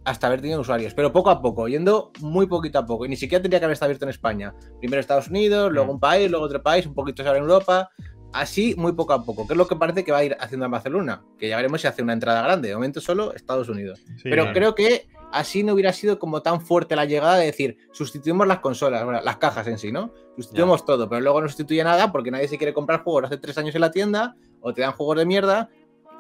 hasta 0.04 0.28
haber 0.28 0.42
tenido 0.42 0.62
usuarios, 0.62 0.94
pero 0.96 1.12
poco 1.14 1.30
a 1.30 1.42
poco, 1.42 1.68
yendo 1.68 2.12
muy 2.22 2.48
poquito 2.48 2.80
a 2.80 2.86
poco, 2.86 3.06
y 3.06 3.10
ni 3.10 3.16
siquiera 3.16 3.42
tendría 3.42 3.60
que 3.60 3.66
haber 3.66 3.74
estado 3.74 3.88
abierto 3.90 4.06
en 4.06 4.10
España. 4.10 4.54
Primero 4.80 5.00
Estados 5.00 5.28
Unidos, 5.28 5.72
luego 5.72 5.88
Mm. 5.92 5.96
un 5.96 6.00
país, 6.00 6.30
luego 6.32 6.46
otro 6.46 6.64
país, 6.64 6.86
un 6.88 6.96
poquito 6.96 7.22
ahora 7.24 7.38
en 7.38 7.44
Europa, 7.44 7.90
así 8.34 8.74
muy 8.78 8.94
poco 8.94 9.14
a 9.14 9.24
poco, 9.24 9.46
que 9.46 9.54
es 9.54 9.58
lo 9.58 9.68
que 9.68 9.76
parece 9.76 10.04
que 10.04 10.12
va 10.12 10.20
a 10.20 10.24
ir 10.24 10.36
haciendo 10.40 10.66
en 10.66 10.72
Barcelona, 10.72 11.22
que 11.38 11.50
ya 11.50 11.58
veremos 11.58 11.82
si 11.82 11.88
hace 11.88 12.02
una 12.02 12.14
entrada 12.14 12.42
grande, 12.42 12.70
de 12.70 12.76
momento 12.76 13.00
solo 13.02 13.34
Estados 13.34 13.70
Unidos. 13.70 14.02
Sí, 14.18 14.24
Pero 14.24 14.44
claro. 14.44 14.54
creo 14.54 14.76
que 14.76 15.08
así 15.34 15.64
no 15.64 15.74
hubiera 15.74 15.94
sido 15.94 16.18
como 16.18 16.42
tan 16.42 16.62
fuerte 16.62 16.96
la 16.96 17.06
llegada 17.06 17.36
de 17.36 17.46
decir, 17.46 17.78
sustituimos 17.92 18.48
las 18.48 18.60
consolas, 18.60 19.04
bueno, 19.04 19.22
las 19.22 19.38
cajas 19.38 19.68
en 19.68 19.78
sí, 19.78 19.92
¿no? 19.92 20.14
Sustituimos 20.36 20.84
todo, 20.86 21.08
pero 21.10 21.22
luego 21.22 21.42
no 21.42 21.48
sustituye 21.48 21.84
nada 21.84 22.12
porque 22.12 22.32
nadie 22.32 22.48
se 22.48 22.58
quiere 22.58 22.74
comprar 22.74 23.04
juegos 23.04 23.26
hace 23.26 23.38
tres 23.38 23.58
años 23.58 23.76
en 23.76 23.82
la 23.82 23.92
tienda 23.92 24.36
o 24.62 24.74
te 24.74 24.82
dan 24.82 24.94
juegos 24.94 25.18
de 25.18 25.26
mierda. 25.26 25.70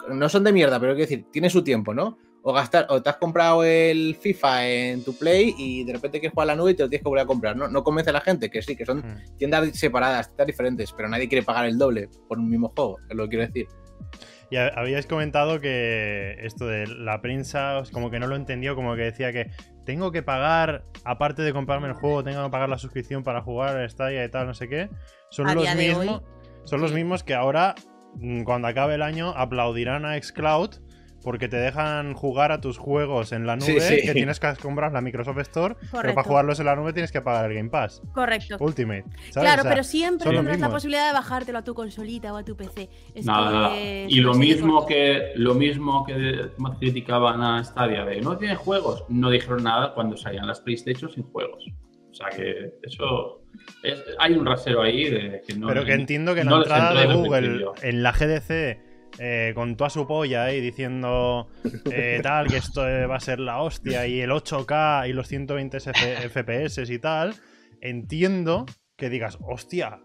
No 0.10 0.30
son 0.30 0.44
de 0.44 0.52
mierda, 0.54 0.80
pero 0.80 0.94
quiero 0.94 1.10
decir, 1.10 1.26
tiene 1.32 1.50
su 1.50 1.64
tiempo, 1.64 1.94
¿no? 1.94 2.18
O 2.44 2.54
gastar, 2.54 2.88
o 2.90 3.02
te 3.04 3.10
has 3.10 3.18
comprado 3.18 3.64
el 3.64 4.16
FIFA 4.20 4.68
en 4.68 5.04
tu 5.04 5.16
Play 5.18 5.54
y 5.58 5.84
de 5.84 5.94
repente 5.94 6.20
quieres 6.20 6.34
jugar 6.34 6.46
a 6.50 6.54
la 6.54 6.56
nube 6.56 6.72
y 6.72 6.74
te 6.74 6.82
lo 6.84 6.90
tienes 6.90 7.04
que 7.04 7.10
volver 7.10 7.24
a 7.24 7.28
comprar, 7.28 7.56
¿no? 7.56 7.68
No 7.68 7.84
convence 7.84 8.10
a 8.10 8.14
la 8.14 8.22
gente, 8.22 8.50
que 8.50 8.62
sí, 8.64 8.76
que 8.76 8.86
son 8.86 8.98
Mm. 9.00 9.38
tiendas 9.38 9.78
separadas, 9.78 10.28
tiendas 10.30 10.48
diferentes, 10.48 10.92
pero 10.92 11.08
nadie 11.08 11.30
quiere 11.30 11.46
pagar 11.46 11.66
el 11.66 11.78
doble 11.78 12.10
por 12.28 12.40
un 12.40 12.50
mismo 12.50 12.70
juego, 12.76 12.98
es 13.10 13.16
lo 13.16 13.24
que 13.26 13.30
quiero 13.38 13.46
decir. 13.46 13.68
Y 14.50 14.58
ha- 14.58 14.68
habíais 14.70 15.06
comentado 15.06 15.62
que 15.62 16.36
esto 16.42 16.66
de 16.66 16.88
la 16.88 17.22
prensa, 17.22 17.84
como 17.94 18.10
que 18.10 18.20
no 18.20 18.26
lo 18.28 18.36
entendió, 18.36 18.76
como 18.76 18.96
que 18.96 19.04
decía 19.04 19.32
que 19.32 19.52
tengo 19.86 20.12
que 20.12 20.24
pagar, 20.24 20.84
aparte 21.06 21.44
de 21.44 21.54
comprarme 21.54 21.88
el 21.90 21.94
juego, 21.94 22.24
tengo 22.24 22.44
que 22.44 22.50
pagar 22.50 22.68
la 22.70 22.78
suscripción 22.80 23.24
para 23.24 23.42
jugar 23.42 23.78
a 23.78 23.88
Stadia 23.88 24.26
y 24.26 24.30
tal, 24.30 24.48
no 24.48 24.54
sé 24.56 24.68
qué. 24.68 24.90
Son 25.30 25.46
los 25.54 25.76
mismos. 25.76 25.98
hoy, 26.00 26.22
son 26.66 26.82
los 26.82 26.92
mismos 26.92 27.24
que 27.24 27.34
ahora, 27.34 27.76
cuando 28.46 28.68
acabe 28.68 28.96
el 28.96 29.02
año, 29.02 29.34
aplaudirán 29.36 30.06
a 30.06 30.22
Xcloud 30.22 30.76
porque 31.24 31.48
te 31.48 31.58
dejan 31.58 32.14
jugar 32.14 32.52
a 32.52 32.62
tus 32.62 32.78
juegos 32.78 33.32
en 33.32 33.46
la 33.46 33.56
nube, 33.56 33.80
sí. 33.80 34.02
que 34.02 34.14
tienes 34.14 34.40
que 34.40 34.54
comprar 34.56 34.92
la 34.92 35.02
Microsoft 35.02 35.38
Store, 35.40 35.76
pero 35.92 36.14
para 36.14 36.28
jugarlos 36.28 36.60
en 36.60 36.66
la 36.66 36.76
nube 36.76 36.94
tienes 36.94 37.12
que 37.12 37.22
pagar 37.22 37.50
el 37.50 37.58
Game 37.58 37.70
Pass 37.70 38.02
Correcto. 38.14 38.58
Ultimate. 38.60 39.04
¿sabes? 39.04 39.34
Claro, 39.34 39.62
O 39.62 39.64
sea, 39.64 39.72
pero 39.72 39.84
siempre 39.84 40.32
tendrás 40.32 40.60
la 40.60 40.70
posibilidad 40.70 41.08
de 41.08 41.14
bajártelo 41.14 41.60
a 41.60 41.64
tu 41.64 41.74
consolita 41.74 42.34
o 42.34 42.38
a 42.38 42.44
tu 42.44 42.56
PC. 42.56 42.90
Es 43.14 43.26
Nada, 43.26 43.52
nada. 43.52 43.74
que 43.74 44.08
Y 44.10 44.20
lo 44.20 44.34
mismo 44.34 44.86
que 44.86 45.34
lo 45.36 45.54
mismo 45.54 46.06
que 46.06 46.50
criticaban 46.80 47.42
a 47.42 47.64
Stadia 47.64 48.06
de 48.06 48.22
no 48.22 48.38
tiene 48.38 48.56
juegos, 48.56 49.06
no 49.10 49.30
dijeron 49.30 49.64
nada 49.64 49.94
cuando 49.94 50.18
salían 50.18 50.48
las 50.48 50.60
PlayStation 50.62 51.12
sin 51.12 51.24
juegos. 51.24 51.66
O 52.12 52.14
sea 52.14 52.28
que 52.30 52.74
eso 52.84 53.42
es- 53.84 54.04
hay 54.20 54.34
un 54.34 54.46
rasero 54.46 54.82
ahí 54.82 55.10
de 55.10 55.42
que 55.48 55.56
no. 55.56 55.68
Pero 55.68 55.86
que 55.86 55.94
entiendo 55.94 56.36
que 56.36 56.44
la 56.44 56.52
no 56.52 56.60
les 56.60 56.68
entrada 56.68 56.94
de 56.94 57.06
Google 57.16 57.66
en 57.82 58.04
la 58.04 58.12
GDC 58.12 58.80
eh, 59.20 59.52
con 59.56 59.76
toda 59.76 59.90
su 59.90 60.08
polla 60.08 60.46
ahí 60.46 60.62
diciendo 60.62 61.50
eh, 61.92 62.20
tal, 62.24 62.48
que 62.48 62.58
esto 62.58 62.88
eh, 62.88 63.06
va 63.06 63.16
a 63.18 63.20
ser 63.20 63.40
la 63.40 63.62
hostia 63.62 64.08
y 64.08 64.22
el 64.22 64.32
8K 64.32 65.08
y 65.10 65.14
los 65.14 65.28
120 65.28 65.78
F- 65.78 66.30
FPS 66.30 66.82
y 66.94 67.00
tal, 67.00 67.34
entiendo 67.82 68.66
que 68.96 69.10
digas, 69.10 69.38
hostia, 69.42 70.00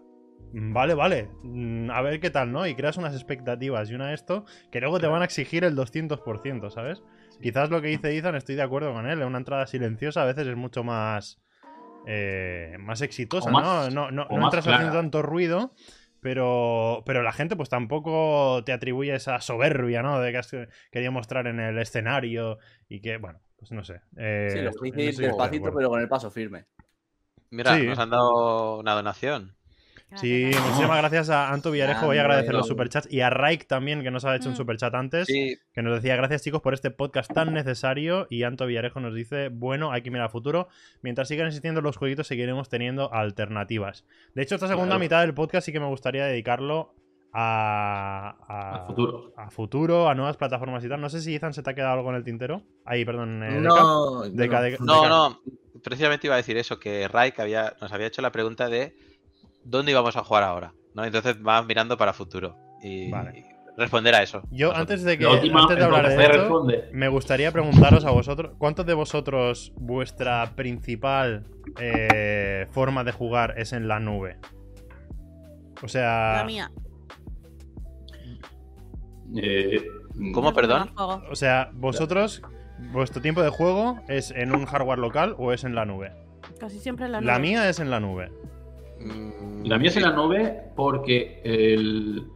vale, 0.51 0.93
vale, 0.93 1.29
mm, 1.43 1.89
a 1.91 2.01
ver 2.01 2.19
qué 2.19 2.29
tal, 2.29 2.51
¿no? 2.51 2.65
Y 2.67 2.75
creas 2.75 2.97
unas 2.97 3.13
expectativas 3.13 3.89
y 3.89 3.95
una 3.95 4.13
esto 4.13 4.45
que 4.71 4.81
luego 4.81 4.99
te 4.99 5.07
van 5.07 5.21
a 5.21 5.25
exigir 5.25 5.63
el 5.63 5.75
200%, 5.75 6.69
¿sabes? 6.69 7.01
Quizás 7.41 7.69
lo 7.69 7.81
que 7.81 7.87
dice 7.89 8.15
Ethan, 8.17 8.35
estoy 8.35 8.55
de 8.55 8.63
acuerdo 8.63 8.91
con 8.93 9.07
él, 9.07 9.21
una 9.23 9.37
entrada 9.37 9.67
silenciosa 9.67 10.23
a 10.23 10.25
veces 10.25 10.47
es 10.47 10.55
mucho 10.55 10.83
más... 10.83 11.39
eh, 12.09 12.77
más 12.79 13.01
exitosa, 13.01 13.51
más- 13.51 13.93
¿no? 13.93 14.09
No, 14.09 14.11
no, 14.11 14.27
no 14.37 14.45
entras 14.45 14.63
clara. 14.63 14.77
haciendo 14.77 14.97
tanto 14.97 15.21
ruido, 15.21 15.73
pero, 16.21 17.03
pero 17.05 17.21
la 17.21 17.33
gente 17.33 17.57
pues 17.57 17.67
tampoco 17.67 18.63
te 18.65 18.71
atribuye 18.71 19.13
esa 19.13 19.41
soberbia, 19.41 20.01
¿no? 20.01 20.19
De 20.21 20.31
que 20.31 20.37
has 20.37 20.49
querido 20.91 21.11
mostrar 21.11 21.47
en 21.47 21.59
el 21.59 21.77
escenario 21.77 22.59
y 22.87 23.01
que, 23.01 23.17
bueno, 23.17 23.41
pues 23.57 23.71
no 23.73 23.83
sé. 23.83 23.99
eh, 24.15 24.49
Sí, 24.53 24.61
lo 24.61 24.71
que 24.71 24.91
de 24.91 25.27
despacito, 25.27 25.73
pero 25.75 25.89
con 25.89 25.99
el 25.99 26.07
paso 26.07 26.31
firme. 26.31 26.65
Mira, 27.49 27.75
Sí. 27.75 27.85
nos 27.87 27.99
han 27.99 28.09
dado 28.09 28.79
una 28.79 28.93
donación. 28.93 29.56
Sí, 30.15 30.51
muchísimas 30.65 30.97
gracias 30.99 31.29
a 31.29 31.51
Anto 31.51 31.69
Villarejo, 31.69 32.05
voy 32.05 32.17
a 32.17 32.21
agradecer 32.21 32.53
los 32.53 32.65
superchats 32.67 33.11
y 33.11 33.19
a 33.21 33.29
Raik 33.29 33.67
también, 33.67 34.03
que 34.03 34.09
nos 34.11 34.23
ha 34.23 34.35
hecho 34.37 34.47
un 34.47 34.53
Mm. 34.53 34.57
superchat 34.57 34.93
antes, 34.95 35.27
Sí, 35.27 35.57
que 35.73 35.81
nos 35.81 35.95
decía 35.95 36.15
gracias 36.15 36.43
chicos 36.43 36.61
por 36.61 36.73
este 36.73 36.91
podcast 36.91 37.31
tan 37.33 37.53
necesario 37.53 38.25
y 38.29 38.43
Anto 38.43 38.65
Villarejo 38.65 39.01
nos 39.01 39.13
dice, 39.13 39.49
bueno, 39.49 39.91
hay 39.91 40.01
que 40.03 40.09
mirar 40.11 40.27
a 40.27 40.29
futuro, 40.29 40.69
mientras 41.01 41.27
sigan 41.27 41.47
existiendo 41.47 41.81
los 41.81 41.97
jueguitos 41.97 42.25
seguiremos 42.27 42.69
teniendo 42.69 43.13
alternativas. 43.13 44.05
De 44.33 44.43
hecho, 44.43 44.55
esta 44.55 44.67
segunda 44.67 44.91
Claro. 44.91 44.99
mitad 45.01 45.21
del 45.21 45.33
podcast 45.33 45.65
sí 45.65 45.73
que 45.73 45.79
me 45.81 45.87
gustaría 45.87 46.25
dedicarlo 46.25 46.93
a, 47.33 48.35
a, 48.47 48.75
A 48.83 48.85
futuro. 48.87 49.33
a 49.35 49.49
futuro, 49.51 50.09
a 50.09 50.15
nuevas 50.15 50.37
plataformas 50.37 50.83
y 50.83 50.89
tal. 50.89 51.01
No 51.01 51.09
sé 51.09 51.21
si 51.21 51.35
Ethan 51.35 51.53
se 51.53 51.61
te 51.61 51.69
ha 51.69 51.73
quedado 51.75 51.93
algo 51.93 52.09
en 52.09 52.15
el 52.15 52.23
tintero. 52.23 52.63
Ahí, 52.85 53.03
perdón. 53.05 53.43
eh, 53.43 53.47
Deca. 53.59 53.59
No, 53.61 54.21
Deca, 54.23 54.55
no. 54.57 54.61
Deca. 54.63 54.77
No, 54.83 54.95
Deca. 54.95 55.09
no, 55.09 55.41
precisamente 55.83 56.27
iba 56.27 56.35
a 56.35 56.37
decir 56.37 56.57
eso, 56.57 56.79
que 56.79 57.07
Raik 57.07 57.39
había, 57.39 57.75
nos 57.81 57.91
había 57.91 58.07
hecho 58.07 58.21
la 58.21 58.31
pregunta 58.31 58.69
de 58.69 58.95
dónde 59.69 59.91
íbamos 59.91 60.15
a 60.17 60.23
jugar 60.23 60.43
ahora, 60.43 60.73
¿no? 60.95 61.03
Entonces 61.05 61.41
vas 61.41 61.65
mirando 61.65 61.97
para 61.97 62.13
futuro. 62.13 62.55
Y, 62.81 63.09
Vale. 63.11 63.45
responder 63.77 64.15
a 64.15 64.23
eso. 64.23 64.41
Yo 64.51 64.67
Nosotros. 64.67 64.79
antes 64.81 65.03
de 65.03 65.17
que 65.17 65.23
La 65.25 65.31
última, 65.31 65.61
antes 65.61 65.77
de 65.77 65.83
hablar 65.83 66.07
de 66.09 66.15
esto, 66.23 66.31
responde. 66.37 66.89
me 66.93 67.07
gustaría 67.09 67.51
preguntaros 67.51 68.05
a 68.05 68.11
vosotros, 68.11 68.53
¿cuántos 68.57 68.85
de 68.85 68.93
vosotros 68.93 69.73
vuestra 69.75 70.51
principal 70.55 71.45
eh, 71.79 72.67
forma 72.71 73.03
de 73.03 73.11
jugar 73.11 73.53
es 73.57 73.73
en 73.73 73.87
la 73.87 73.99
nube? 73.99 74.37
O 75.83 75.87
sea, 75.87 76.37
La 76.37 76.43
mía. 76.45 76.71
Eh, 79.35 79.85
¿Cómo, 80.33 80.53
perdón? 80.53 80.91
o 80.97 81.35
sea, 81.35 81.69
vosotros 81.73 82.41
vuestro 82.91 83.21
tiempo 83.21 83.41
de 83.41 83.49
juego 83.49 83.99
es 84.07 84.31
en 84.31 84.55
un 84.55 84.65
hardware 84.65 84.99
local 84.99 85.35
o 85.37 85.51
es 85.51 85.63
en 85.63 85.75
la 85.75 85.85
nube. 85.85 86.11
Casi 86.59 86.79
siempre 86.79 87.05
en 87.05 87.11
la 87.11 87.21
La 87.21 87.33
nube. 87.33 87.41
mía 87.47 87.69
es 87.69 87.79
en 87.79 87.89
la 87.91 87.99
nube. 87.99 88.31
La 89.63 89.77
mía 89.77 89.89
es 89.89 89.97
en 89.97 90.03
la 90.03 90.11
nube 90.11 90.71
porque 90.75 91.41
el, 91.43 92.27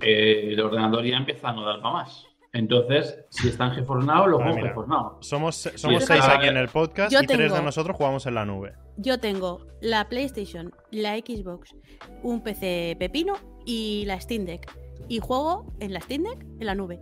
el 0.00 0.60
ordenador 0.60 1.04
ya 1.04 1.16
empieza 1.16 1.48
a 1.48 1.52
no 1.52 1.64
dar 1.64 1.80
para 1.80 1.94
más. 1.94 2.24
Entonces, 2.52 3.26
si 3.28 3.48
está 3.48 3.66
en 3.66 3.72
GeForce 3.72 4.06
Now, 4.06 4.26
lo 4.26 4.40
Ah, 4.40 4.44
juego 4.44 4.58
en. 4.58 4.64
GeForce 4.66 4.90
Now. 4.90 5.12
Somos, 5.20 5.56
somos 5.76 6.04
seis 6.04 6.24
aquí 6.24 6.46
en 6.48 6.56
el 6.56 6.68
podcast 6.68 7.12
Yo 7.12 7.20
y 7.22 7.26
tres 7.26 7.52
de 7.52 7.62
nosotros 7.62 7.96
jugamos 7.96 8.26
en 8.26 8.34
la 8.34 8.44
nube. 8.46 8.72
Yo 8.96 9.18
tengo 9.20 9.66
la 9.80 10.08
PlayStation, 10.08 10.72
la 10.90 11.16
Xbox, 11.18 11.74
un 12.22 12.42
PC 12.42 12.96
pepino 12.98 13.34
y 13.66 14.04
la 14.06 14.18
Steam 14.20 14.44
Deck. 14.46 14.66
Y 15.08 15.20
juego 15.20 15.66
en 15.80 15.92
la 15.92 16.00
Steam 16.00 16.22
Deck 16.24 16.40
en 16.58 16.66
la 16.66 16.74
nube. 16.74 16.98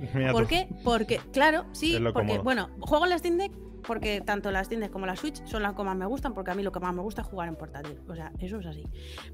Mira 0.14 0.32
¿Por 0.32 0.42
tú. 0.42 0.48
qué? 0.50 0.68
Porque, 0.84 1.20
claro, 1.32 1.64
sí, 1.72 1.92
porque, 1.98 2.12
cómodo. 2.12 2.42
bueno, 2.42 2.68
juego 2.80 3.04
en 3.04 3.10
la 3.10 3.18
Steam 3.18 3.38
Deck 3.38 3.52
porque 3.86 4.20
tanto 4.20 4.50
la 4.50 4.62
Steam 4.64 4.80
Deck 4.80 4.90
como 4.90 5.06
la 5.06 5.16
Switch 5.16 5.44
son 5.46 5.62
las 5.62 5.74
que 5.74 5.82
más 5.84 5.96
me 5.96 6.06
gustan, 6.06 6.34
porque 6.34 6.50
a 6.50 6.54
mí 6.54 6.62
lo 6.62 6.72
que 6.72 6.80
más 6.80 6.94
me 6.94 7.02
gusta 7.02 7.22
es 7.22 7.28
jugar 7.28 7.48
en 7.48 7.56
portátil. 7.56 7.98
O 8.08 8.14
sea, 8.14 8.32
eso 8.38 8.58
es 8.58 8.66
así. 8.66 8.84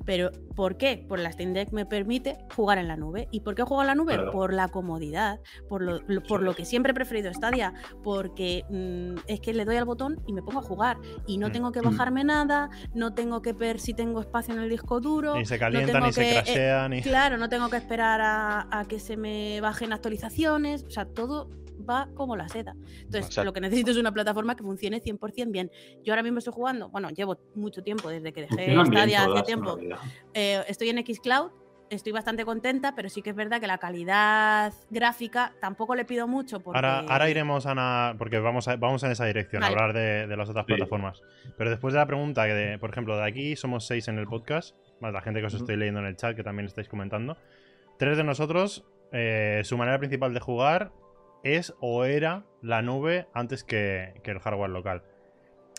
Pero, 0.04 0.30
¿por 0.54 0.76
qué? 0.76 1.04
Pues 1.08 1.22
la 1.22 1.30
Steam 1.32 1.52
Deck 1.52 1.72
me 1.72 1.86
permite 1.86 2.36
jugar 2.54 2.78
en 2.78 2.88
la 2.88 2.96
nube. 2.96 3.28
¿Y 3.30 3.40
por 3.40 3.54
qué 3.54 3.62
juego 3.62 3.82
en 3.82 3.86
la 3.88 3.94
nube? 3.94 4.14
Claro. 4.14 4.32
Por 4.32 4.52
la 4.52 4.68
comodidad, 4.68 5.40
por 5.68 5.82
lo, 5.82 6.00
lo- 6.06 6.22
por 6.22 6.42
lo 6.42 6.54
que 6.54 6.64
siempre 6.64 6.92
he 6.92 6.94
preferido 6.94 7.32
Stadia, 7.32 7.72
porque 8.02 8.64
mm, 8.70 9.20
es 9.26 9.40
que 9.40 9.52
le 9.54 9.64
doy 9.64 9.76
al 9.76 9.84
botón 9.84 10.20
y 10.26 10.32
me 10.32 10.42
pongo 10.42 10.60
a 10.60 10.62
jugar. 10.62 10.98
Y 11.26 11.38
no 11.38 11.48
Mm. 11.48 11.52
tengo 11.52 11.72
que 11.72 11.80
bajarme 11.80 12.24
nada, 12.24 12.70
no 12.94 13.14
tengo 13.14 13.42
que 13.42 13.52
ver 13.52 13.78
si 13.80 13.94
tengo 13.94 14.20
espacio 14.20 14.54
en 14.54 14.60
el 14.60 14.68
disco 14.70 15.00
duro. 15.00 15.34
Ni 15.36 15.44
se 15.44 15.54
no 15.54 15.60
calienta, 15.60 15.92
tengo 15.92 16.06
ni 16.06 16.12
se 16.12 16.20
que- 16.20 16.30
eh, 16.30 16.34
crashea, 16.34 16.88
ni. 16.88 17.02
Claro, 17.02 17.36
no 17.38 17.48
tengo 17.48 17.68
que 17.70 17.76
esperar 17.76 18.20
a, 18.20 18.66
a 18.70 18.84
que 18.86 18.98
se 19.00 19.16
me 19.16 19.60
bajen 19.60 19.92
actualizaciones. 19.92 20.84
O 20.84 20.90
sea, 20.90 21.04
todo 21.06 21.48
va 21.88 22.08
como 22.14 22.36
la 22.36 22.48
seda. 22.48 22.72
Entonces, 22.72 23.26
Exacto. 23.26 23.44
lo 23.44 23.52
que 23.52 23.60
necesito 23.60 23.90
es 23.90 23.96
una 23.96 24.12
plataforma 24.12 24.54
que 24.56 24.62
funcione 24.62 25.00
100% 25.02 25.50
bien. 25.50 25.70
Yo 26.02 26.12
ahora 26.12 26.22
mismo 26.22 26.38
estoy 26.38 26.52
jugando, 26.54 26.88
bueno, 26.88 27.10
llevo 27.10 27.38
mucho 27.54 27.82
tiempo 27.82 28.08
desde 28.08 28.32
que 28.32 28.42
dejé 28.42 28.74
Stadia 28.84 29.24
hace 29.24 29.42
tiempo. 29.42 29.78
Eh, 30.32 30.62
estoy 30.68 30.90
en 30.90 31.04
Xcloud, 31.04 31.50
estoy 31.90 32.12
bastante 32.12 32.44
contenta, 32.44 32.94
pero 32.96 33.08
sí 33.08 33.22
que 33.22 33.30
es 33.30 33.36
verdad 33.36 33.60
que 33.60 33.66
la 33.66 33.78
calidad 33.78 34.72
gráfica 34.90 35.52
tampoco 35.60 35.94
le 35.94 36.04
pido 36.04 36.26
mucho. 36.26 36.60
Porque... 36.60 36.78
Ahora, 36.78 37.00
ahora 37.00 37.28
iremos 37.30 37.66
a 37.66 37.72
una- 37.72 38.14
porque 38.18 38.38
vamos, 38.38 38.66
a- 38.68 38.76
vamos 38.76 39.02
en 39.04 39.12
esa 39.12 39.26
dirección, 39.26 39.60
Vale. 39.60 39.74
a 39.74 39.78
hablar 39.78 39.94
de, 39.94 40.26
de 40.26 40.36
las 40.36 40.48
otras 40.48 40.64
Sí. 40.66 40.72
plataformas. 40.74 41.22
Pero 41.56 41.70
después 41.70 41.92
de 41.94 42.00
la 42.00 42.06
pregunta, 42.06 42.46
que 42.46 42.54
de, 42.54 42.78
por 42.78 42.90
ejemplo, 42.90 43.16
de 43.16 43.24
aquí 43.24 43.54
somos 43.56 43.86
seis 43.86 44.08
en 44.08 44.18
el 44.18 44.26
podcast, 44.26 44.74
más 45.00 45.12
la 45.12 45.20
gente 45.20 45.40
que 45.40 45.46
os 45.46 45.54
estoy 45.54 45.76
leyendo 45.76 46.00
en 46.00 46.06
el 46.06 46.16
chat, 46.16 46.34
que 46.34 46.42
también 46.42 46.66
estáis 46.66 46.88
comentando. 46.88 47.36
Tres 47.98 48.16
de 48.16 48.24
nosotros, 48.24 48.84
eh, 49.12 49.60
su 49.64 49.76
manera 49.78 49.98
principal 49.98 50.34
de 50.34 50.40
jugar 50.40 50.90
es 51.44 51.74
o 51.80 52.04
era 52.04 52.44
la 52.62 52.82
nube 52.82 53.28
antes 53.32 53.62
que, 53.62 54.14
que 54.22 54.32
el 54.32 54.40
hardware 54.40 54.70
local. 54.70 55.02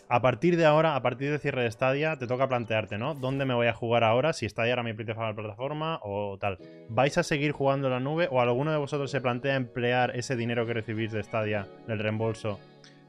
A 0.08 0.22
partir 0.22 0.56
de 0.56 0.64
ahora, 0.64 0.94
a 0.94 1.02
partir 1.02 1.32
de 1.32 1.38
cierre 1.40 1.64
de 1.64 1.70
Stadia, 1.70 2.16
te 2.16 2.28
toca 2.28 2.48
plantearte, 2.48 2.96
¿no? 2.96 3.14
¿Dónde 3.14 3.44
me 3.44 3.54
voy 3.54 3.66
a 3.66 3.72
jugar 3.72 4.04
ahora? 4.04 4.32
Si 4.32 4.48
Stadia 4.48 4.74
era 4.74 4.84
mi 4.84 4.92
principal 4.92 5.34
plataforma 5.34 5.98
o 6.04 6.38
tal. 6.38 6.58
¿Vais 6.88 7.18
a 7.18 7.24
seguir 7.24 7.50
jugando 7.50 7.90
la 7.90 7.98
nube 7.98 8.28
o 8.30 8.40
alguno 8.40 8.70
de 8.70 8.78
vosotros 8.78 9.10
se 9.10 9.20
plantea 9.20 9.56
emplear 9.56 10.14
ese 10.14 10.36
dinero 10.36 10.64
que 10.64 10.74
recibís 10.74 11.10
de 11.10 11.24
Stadia, 11.24 11.66
del 11.88 11.98
reembolso, 11.98 12.60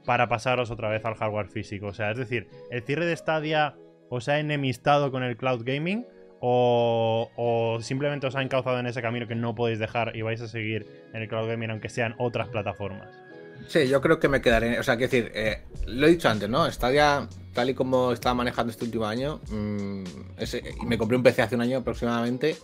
para 0.06 0.28
pasaros 0.28 0.72
otra 0.72 0.90
vez 0.90 1.06
al 1.06 1.14
hardware 1.14 1.50
físico? 1.50 1.88
O 1.88 1.94
sea, 1.94 2.10
es 2.10 2.18
decir, 2.18 2.48
¿el 2.72 2.82
cierre 2.82 3.06
de 3.06 3.16
Stadia 3.16 3.76
os 4.10 4.28
ha 4.28 4.40
enemistado 4.40 5.12
con 5.12 5.22
el 5.22 5.38
cloud 5.38 5.62
gaming? 5.64 6.08
O, 6.40 7.80
simplemente 7.82 8.28
os 8.28 8.36
ha 8.36 8.42
encauzado 8.42 8.80
en 8.80 8.88
ese 8.88 9.02
camino 9.02 9.28
que 9.28 9.36
no 9.36 9.56
podéis 9.56 9.80
dejar 9.80 10.16
y 10.16 10.22
vais 10.22 10.42
a 10.42 10.48
seguir 10.48 10.86
en 11.14 11.22
el 11.22 11.28
cloud 11.28 11.48
gaming 11.48 11.72
aunque 11.72 11.90
sean 11.90 12.16
otras 12.18 12.50
plataformas? 12.50 13.10
Sí, 13.68 13.88
yo 13.88 14.02
creo 14.02 14.20
que 14.20 14.30
me 14.30 14.42
quedaré. 14.42 14.80
O 14.80 14.84
sea, 14.84 14.98
quiero 14.98 15.12
decir, 15.12 15.32
eh, 15.34 15.64
lo 15.88 16.08
he 16.08 16.12
dicho 16.12 16.30
antes, 16.30 16.48
¿no? 16.48 16.72
Stadia, 16.72 17.28
tal 17.54 17.70
y 17.72 17.74
como 17.74 18.12
estaba 18.12 18.36
manejando 18.36 18.72
este 18.72 18.86
último 18.86 19.06
año, 19.06 19.42
mm, 19.50 20.04
y 20.82 20.86
me 20.86 20.98
compré 20.98 21.18
un 21.18 21.24
PC 21.24 21.42
hace 21.42 21.56
un 21.56 21.62
año 21.62 21.80
aproximadamente, 21.80 22.56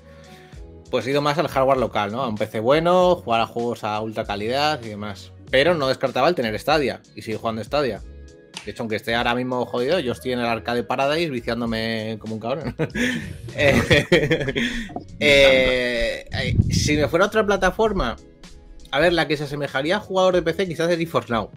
pues 0.91 1.07
he 1.07 1.11
ido 1.11 1.21
más 1.21 1.37
al 1.39 1.47
hardware 1.47 1.79
local, 1.79 2.11
¿no? 2.11 2.21
A 2.21 2.27
un 2.27 2.35
PC 2.35 2.59
bueno, 2.59 3.15
jugar 3.15 3.41
a 3.41 3.47
juegos 3.47 3.83
a 3.83 3.99
ultra 4.01 4.25
calidad 4.25 4.79
y 4.83 4.89
demás. 4.89 5.33
Pero 5.49 5.73
no 5.73 5.87
descartaba 5.87 6.29
el 6.29 6.35
tener 6.35 6.57
Stadia 6.59 7.01
y 7.15 7.23
seguir 7.23 7.39
jugando 7.39 7.63
Stadia. 7.63 8.01
De 8.65 8.71
hecho, 8.71 8.83
aunque 8.83 8.95
esté 8.95 9.13
ahora 9.13 9.35
mismo 9.35 9.65
jodido, 9.65 9.99
yo 9.99 10.13
estoy 10.13 10.31
en 10.31 10.39
el 10.39 10.45
Arcade 10.45 10.83
Paradise 10.83 11.29
viciándome 11.29 12.17
como 12.19 12.35
un 12.35 12.39
cabrón. 12.39 12.75
Eh, 15.25 16.27
eh, 16.31 16.57
si 16.69 16.97
me 16.97 17.07
fuera 17.07 17.27
otra 17.27 17.45
plataforma, 17.45 18.17
a 18.91 18.99
ver, 18.99 19.13
la 19.13 19.25
que 19.27 19.37
se 19.37 19.45
asemejaría 19.45 19.97
a 19.97 19.99
jugador 19.99 20.35
de 20.35 20.41
PC 20.41 20.67
quizás 20.67 20.89
es 20.91 20.97
GeForce 20.97 21.31
Now. 21.31 21.49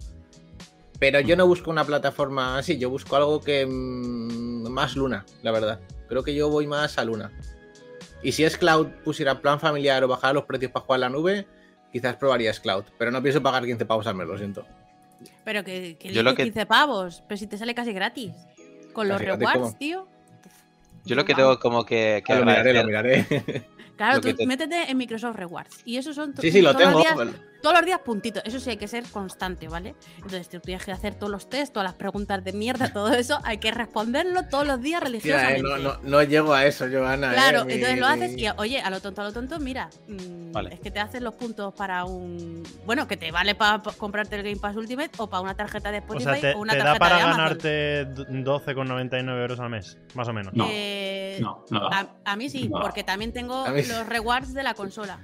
Pero 0.99 1.19
yo 1.19 1.35
no 1.35 1.45
busco 1.45 1.69
una 1.69 1.83
plataforma 1.83 2.57
así, 2.57 2.77
yo 2.77 2.89
busco 2.89 3.15
algo 3.15 3.41
que. 3.41 3.65
mm, 3.65 4.69
más 4.69 4.95
Luna, 4.95 5.25
la 5.43 5.51
verdad. 5.51 5.79
Creo 6.07 6.23
que 6.23 6.33
yo 6.33 6.49
voy 6.49 6.65
más 6.65 6.97
a 6.97 7.03
Luna. 7.03 7.31
Y 8.23 8.31
si 8.31 8.43
es 8.43 8.57
Cloud 8.57 8.87
pusiera 9.03 9.41
plan 9.41 9.59
familiar 9.59 10.03
o 10.03 10.07
bajara 10.07 10.33
los 10.33 10.45
precios 10.45 10.71
para 10.71 10.85
jugar 10.85 10.97
en 10.97 11.01
la 11.01 11.09
nube, 11.09 11.47
quizás 11.91 12.15
probaría 12.15 12.53
Cloud. 12.53 12.85
Pero 12.97 13.11
no 13.11 13.21
pienso 13.21 13.43
pagar 13.43 13.65
15 13.65 13.85
pavos 13.85 14.07
al 14.07 14.15
mes, 14.15 14.27
lo 14.27 14.37
siento. 14.37 14.65
Pero 15.43 15.63
que, 15.63 15.97
que 15.97 16.11
Yo 16.13 16.23
lo 16.23 16.35
que- 16.35 16.43
15 16.43 16.65
pavos, 16.65 17.23
pero 17.27 17.37
si 17.37 17.47
te 17.47 17.57
sale 17.57 17.73
casi 17.75 17.93
gratis. 17.93 18.33
Con 18.93 19.07
los 19.07 19.21
rewards, 19.21 19.53
¿cómo? 19.59 19.73
tío. 19.77 20.07
Yo 21.05 21.15
lo 21.15 21.23
que 21.25 21.35
tengo 21.35 21.59
como 21.59 21.85
que, 21.85 22.23
que 22.25 22.33
Ah, 22.33 22.39
lo 22.39 22.45
miraré, 22.45 22.73
lo 22.73 22.83
miraré. 22.83 23.25
Claro, 23.97 24.21
tú 24.21 24.33
te- 24.33 24.45
métete 24.47 24.89
en 24.89 24.97
Microsoft 24.97 25.35
Rewards. 25.35 25.81
Y 25.85 25.97
esos 25.97 26.15
son 26.15 26.33
Sí, 26.39 26.51
sí, 26.51 26.61
lo 26.61 26.71
todos 26.73 26.83
tengo. 26.85 26.99
Los 26.99 27.27
días, 27.33 27.41
todos 27.61 27.75
los 27.77 27.85
días 27.85 27.99
puntitos. 28.01 28.43
Eso 28.45 28.59
sí, 28.59 28.69
hay 28.69 28.77
que 28.77 28.87
ser 28.87 29.03
constante, 29.05 29.67
¿vale? 29.67 29.95
Entonces, 30.17 30.47
tú 30.47 30.59
tienes 30.59 30.85
que 30.85 30.91
hacer 30.91 31.15
todos 31.15 31.31
los 31.31 31.49
test, 31.49 31.73
todas 31.73 31.89
las 31.89 31.95
preguntas 31.95 32.43
de 32.43 32.53
mierda, 32.53 32.87
todo 32.93 33.11
eso. 33.11 33.39
Hay 33.43 33.57
que 33.57 33.71
responderlo 33.71 34.43
todos 34.43 34.65
los 34.67 34.79
días 34.81 35.01
Tía, 35.01 35.07
religiosamente. 35.09 35.59
eh, 35.59 35.63
no, 35.63 35.77
no, 35.77 35.99
no 36.03 36.23
llego 36.23 36.53
a 36.53 36.65
eso, 36.65 36.85
Joana. 36.91 37.33
Claro, 37.33 37.61
eh, 37.61 37.65
mi- 37.65 37.73
entonces 37.73 37.99
lo 37.99 38.05
haces 38.05 38.37
y, 38.37 38.45
oye, 38.57 38.79
a 38.79 38.89
lo 38.91 39.01
tonto, 39.01 39.21
a 39.21 39.25
lo 39.25 39.33
tonto, 39.33 39.59
mira, 39.59 39.89
mm, 40.07 40.51
Vale. 40.51 40.75
es 40.75 40.79
que 40.79 40.91
te 40.91 40.99
hacen 40.99 41.23
los 41.23 41.33
puntos 41.33 41.73
para 41.73 42.05
un... 42.05 42.61
Bueno, 42.85 43.07
que 43.07 43.17
te 43.17 43.31
vale 43.31 43.55
para 43.55 43.81
comprarte 43.97 44.35
el 44.35 44.43
Game 44.43 44.57
Pass 44.57 44.75
Ultimate 44.75 45.09
o 45.17 45.27
para 45.27 45.41
una 45.41 45.55
tarjeta 45.55 45.91
de 45.91 45.97
O 45.97 46.01
Spotify 46.01 46.23
sea, 46.39 46.39
te, 46.51 46.53
o 46.53 46.59
una 46.59 46.73
te 46.73 46.77
da 46.79 46.83
tarjeta 46.85 46.99
para 46.99 47.15
de 47.17 47.23
ganarte 47.23 47.67
d- 48.05 48.25
12,99 48.43 49.41
euros 49.41 49.59
al 49.59 49.69
mes, 49.71 49.97
más 50.13 50.27
o 50.27 50.33
menos. 50.33 50.53
No. 50.53 50.67
Eh, 50.69 51.37
No, 51.41 51.65
no. 51.69 51.87
A, 51.91 52.07
a 52.25 52.35
mí 52.35 52.49
sí, 52.49 52.67
No. 52.67 52.79
porque 52.81 53.03
también 53.03 53.31
tengo 53.33 53.65
A 53.65 53.69
mí- 53.71 53.81
los 53.87 54.05
rewards 54.07 54.53
de 54.53 54.63
la 54.63 54.73
consola. 54.73 55.19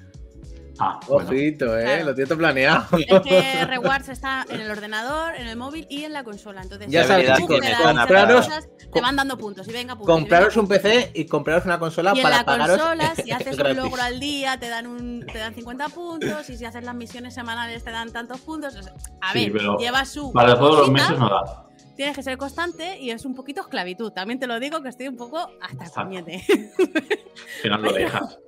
Ah, 0.79 0.99
bueno. 1.07 1.29
Ojito, 1.29 1.77
eh, 1.77 1.83
Claro. 1.83 2.05
lo 2.05 2.15
tienes 2.15 2.35
planeado. 2.35 2.97
Es 2.97 3.21
que 3.21 3.65
rewards 3.65 4.09
está 4.09 4.43
en 4.49 4.59
el 4.59 4.71
ordenador, 4.71 5.35
en 5.35 5.45
el 5.47 5.55
móvil 5.55 5.85
y 5.87 6.03
en 6.03 6.13
la 6.13 6.23
consola. 6.23 6.63
Entonces, 6.63 6.87
Ya 6.89 7.03
si 7.03 7.09
sabes, 7.09 7.27
tú 7.33 7.41
chicos, 7.41 7.59
compraros- 7.59 8.35
cosas, 8.47 8.69
te 8.91 8.99
van 8.99 9.15
dando 9.15 9.37
puntos 9.37 9.67
y 9.67 9.71
venga 9.71 9.95
puntos. 9.95 10.15
y 10.15 10.19
Compraros 10.19 10.55
venga 10.55 10.61
un 10.63 10.67
PC 10.67 11.11
y 11.13 11.25
compraros 11.25 11.65
una 11.65 11.77
consola 11.77 12.13
Y 12.15 12.17
en 12.17 12.23
para 12.23 12.37
la 12.37 12.45
pagaros 12.45 12.77
consola, 12.79 13.13
si 13.15 13.31
haces 13.31 13.51
un 13.51 13.57
gratis. 13.59 13.77
logro 13.77 14.01
al 14.01 14.19
día, 14.19 14.59
te 14.59 14.67
dan 14.67 14.87
un, 14.87 15.23
te 15.31 15.37
dan 15.37 15.53
50 15.53 15.89
puntos. 15.89 16.49
Y 16.49 16.57
si 16.57 16.65
haces 16.65 16.83
las 16.83 16.95
misiones 16.95 17.35
semanales, 17.35 17.83
te 17.83 17.91
dan 17.91 18.11
tantos 18.11 18.41
puntos. 18.41 18.75
O 18.75 18.81
sea, 18.81 18.93
a 19.21 19.31
Sí, 19.33 19.41
ver, 19.43 19.51
pero 19.51 19.77
lleva 19.77 20.03
su. 20.05 20.33
Para 20.33 20.57
todos 20.57 20.79
los 20.79 20.89
meses 20.91 21.19
no 21.19 21.29
da. 21.29 21.67
Tienes 21.95 22.15
que 22.15 22.23
ser 22.23 22.35
constante 22.39 22.97
y 22.99 23.11
es 23.11 23.25
un 23.25 23.35
poquito 23.35 23.61
esclavitud. 23.61 24.11
También 24.11 24.39
te 24.39 24.47
lo 24.47 24.59
digo 24.59 24.81
que 24.81 24.89
estoy 24.89 25.07
un 25.07 25.17
poco 25.17 25.51
hasta 25.61 25.87
coñete. 25.91 26.43
Al 26.49 27.61
final 27.61 27.81
lo 27.83 27.93
dejas. 27.93 28.39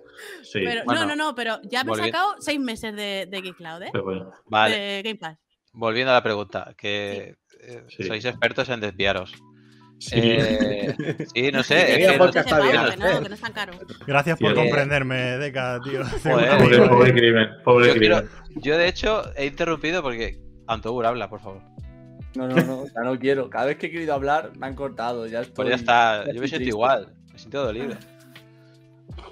Sí, 0.59 0.65
Pero, 0.65 0.83
bueno, 0.85 1.01
no, 1.01 1.07
no, 1.07 1.15
no, 1.15 1.35
pero 1.35 1.59
ya 1.63 1.83
me 1.83 1.93
he 1.93 1.95
sacado 1.95 2.35
seis 2.39 2.59
meses 2.59 2.95
de, 2.95 3.27
de 3.29 3.41
Geekcloud, 3.41 3.83
¿eh? 3.83 3.89
pero 3.91 4.03
bueno. 4.03 4.31
Vale, 4.47 4.77
De 4.77 5.01
Game 5.03 5.15
Pass. 5.19 5.37
volviendo 5.73 6.11
a 6.11 6.15
la 6.15 6.23
pregunta, 6.23 6.73
que 6.77 7.35
eh, 7.61 7.83
Sí. 7.89 8.03
sois 8.03 8.23
expertos 8.25 8.69
en 8.69 8.79
desviaros. 8.79 9.33
Sí. 9.97 10.15
Eh, 10.21 11.25
sí, 11.33 11.51
no 11.51 11.63
sé. 11.63 11.85
Quería 11.85 12.05
es 12.07 12.11
que- 12.13 12.17
podcast 12.19 12.47
Trece 12.49 12.49
está 12.49 12.61
bien, 12.61 12.75
pavos, 12.75 12.91
que 12.91 12.97
no, 13.15 13.23
que 13.23 13.29
no 13.29 13.35
es 13.35 13.41
tan 13.41 13.53
caro. 13.53 13.73
Gracias 14.05 14.37
por 14.39 14.49
Sí, 14.53 14.53
eh. 14.53 14.61
comprenderme, 14.61 15.15
Deca, 15.37 15.79
tío. 15.83 16.03
Joder, 16.23 16.57
Pobre, 16.57 16.87
pobre 16.89 17.13
crimen, 17.13 17.47
pobre 17.63 17.87
yo, 17.87 17.93
quiero- 17.95 18.17
crimen. 18.17 18.61
yo, 18.61 18.77
de 18.77 18.87
hecho, 18.87 19.23
he 19.35 19.45
interrumpido 19.45 20.01
porque. 20.03 20.39
Antogur, 20.67 21.05
habla, 21.05 21.29
por 21.29 21.39
favor. 21.41 21.61
No, 22.35 22.47
no, 22.47 22.55
no, 22.55 22.85
ya 22.87 23.01
no 23.03 23.17
quiero. 23.19 23.49
Cada 23.49 23.65
vez 23.67 23.77
que 23.77 23.85
he 23.87 23.91
querido 23.91 24.13
hablar, 24.15 24.51
me 24.57 24.65
han 24.67 24.75
cortado. 24.75 25.27
Ya 25.27 25.41
estoy, 25.41 25.55
Pues 25.55 25.69
ya 25.69 25.75
está. 25.75 26.25
Yo 26.25 26.25
me 26.25 26.31
estoy 26.31 26.47
siento 26.49 26.57
triste. 26.57 26.69
igual. 26.75 27.13
Me 27.31 27.39
siento 27.39 27.63
dolido. 27.63 27.95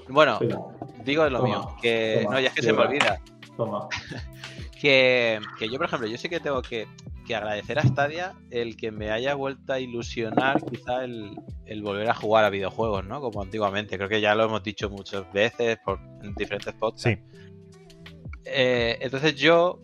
Bueno, 0.10 0.40
digo 1.04 1.30
lo 1.30 1.40
Toma, 1.40 1.48
mío. 1.48 1.76
Que. 1.82 2.20
toma, 2.24 2.36
no, 2.36 2.42
ya 2.42 2.48
es 2.48 2.54
que 2.54 2.62
sí, 2.62 2.68
se 2.68 2.74
me 2.74 2.82
olvida. 2.82 3.20
Toma. 3.58 3.88
Que, 4.80 5.40
que 5.58 5.70
yo, 5.70 5.78
por 5.78 5.86
ejemplo, 5.86 6.10
yo 6.10 6.18
sí 6.18 6.28
que 6.28 6.42
tengo 6.42 6.62
que, 6.62 6.90
que 7.26 7.38
agradecer 7.38 7.80
a 7.80 7.84
Stadia 7.84 8.34
el 8.52 8.76
que 8.76 8.92
me 8.92 9.12
haya 9.12 9.34
vuelto 9.34 9.72
a 9.72 9.80
ilusionar 9.80 10.62
quizá 10.66 11.06
el, 11.06 11.40
el 11.66 11.82
volver 11.82 12.10
a 12.10 12.14
jugar 12.14 12.44
a 12.44 12.50
videojuegos, 12.50 13.06
¿no? 13.06 13.22
Como 13.22 13.42
antiguamente. 13.42 13.98
Creo 13.98 14.10
que 14.10 14.22
ya 14.22 14.36
lo 14.36 14.44
hemos 14.44 14.62
dicho 14.64 14.90
muchas 14.90 15.32
veces 15.32 15.80
por, 15.86 16.00
en 16.22 16.36
diferentes 16.36 16.74
podcasts. 16.74 17.04
Sí. 17.04 17.18
Eh, 18.46 18.98
entonces 19.02 19.36
yo 19.36 19.80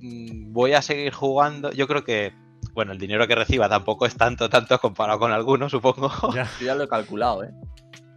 mm, 0.00 0.52
voy 0.52 0.72
a 0.72 0.82
seguir 0.82 1.12
jugando. 1.12 1.72
Yo 1.72 1.88
creo 1.88 2.04
que, 2.04 2.32
bueno, 2.72 2.92
el 2.92 2.98
dinero 2.98 3.26
que 3.26 3.34
reciba 3.34 3.68
tampoco 3.68 4.06
es 4.06 4.16
tanto, 4.16 4.48
tanto 4.48 4.78
comparado 4.78 5.18
con 5.18 5.32
algunos, 5.32 5.72
supongo. 5.72 6.10
Ya. 6.34 6.48
Yo 6.60 6.66
ya 6.66 6.74
lo 6.74 6.84
he 6.84 6.88
calculado, 6.88 7.44
¿eh? 7.44 7.50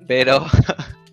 Pero, 0.07 0.45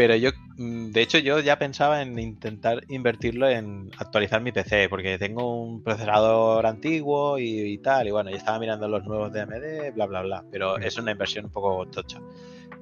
pero 0.00 0.16
yo, 0.16 0.30
mm, 0.56 0.92
de 0.92 1.02
hecho, 1.02 1.18
yo 1.18 1.40
ya 1.40 1.58
pensaba 1.58 2.00
en 2.00 2.18
intentar 2.18 2.82
invertirlo 2.88 3.50
en 3.50 3.90
actualizar 3.98 4.40
mi 4.40 4.50
PC, 4.50 4.88
porque 4.88 5.18
tengo 5.18 5.60
un 5.60 5.82
procesador 5.82 6.64
antiguo 6.64 7.38
y, 7.38 7.74
y 7.74 7.76
tal, 7.76 8.08
y 8.08 8.10
bueno, 8.10 8.30
ya 8.30 8.38
estaba 8.38 8.58
mirando 8.58 8.88
los 8.88 9.04
nuevos 9.04 9.30
de 9.30 9.42
AMD, 9.42 9.92
bla, 9.94 10.06
bla, 10.06 10.22
bla, 10.22 10.44
pero 10.50 10.78
es 10.78 10.96
una 10.96 11.10
inversión 11.10 11.44
un 11.44 11.52
poco 11.52 11.86
tocha. 11.88 12.18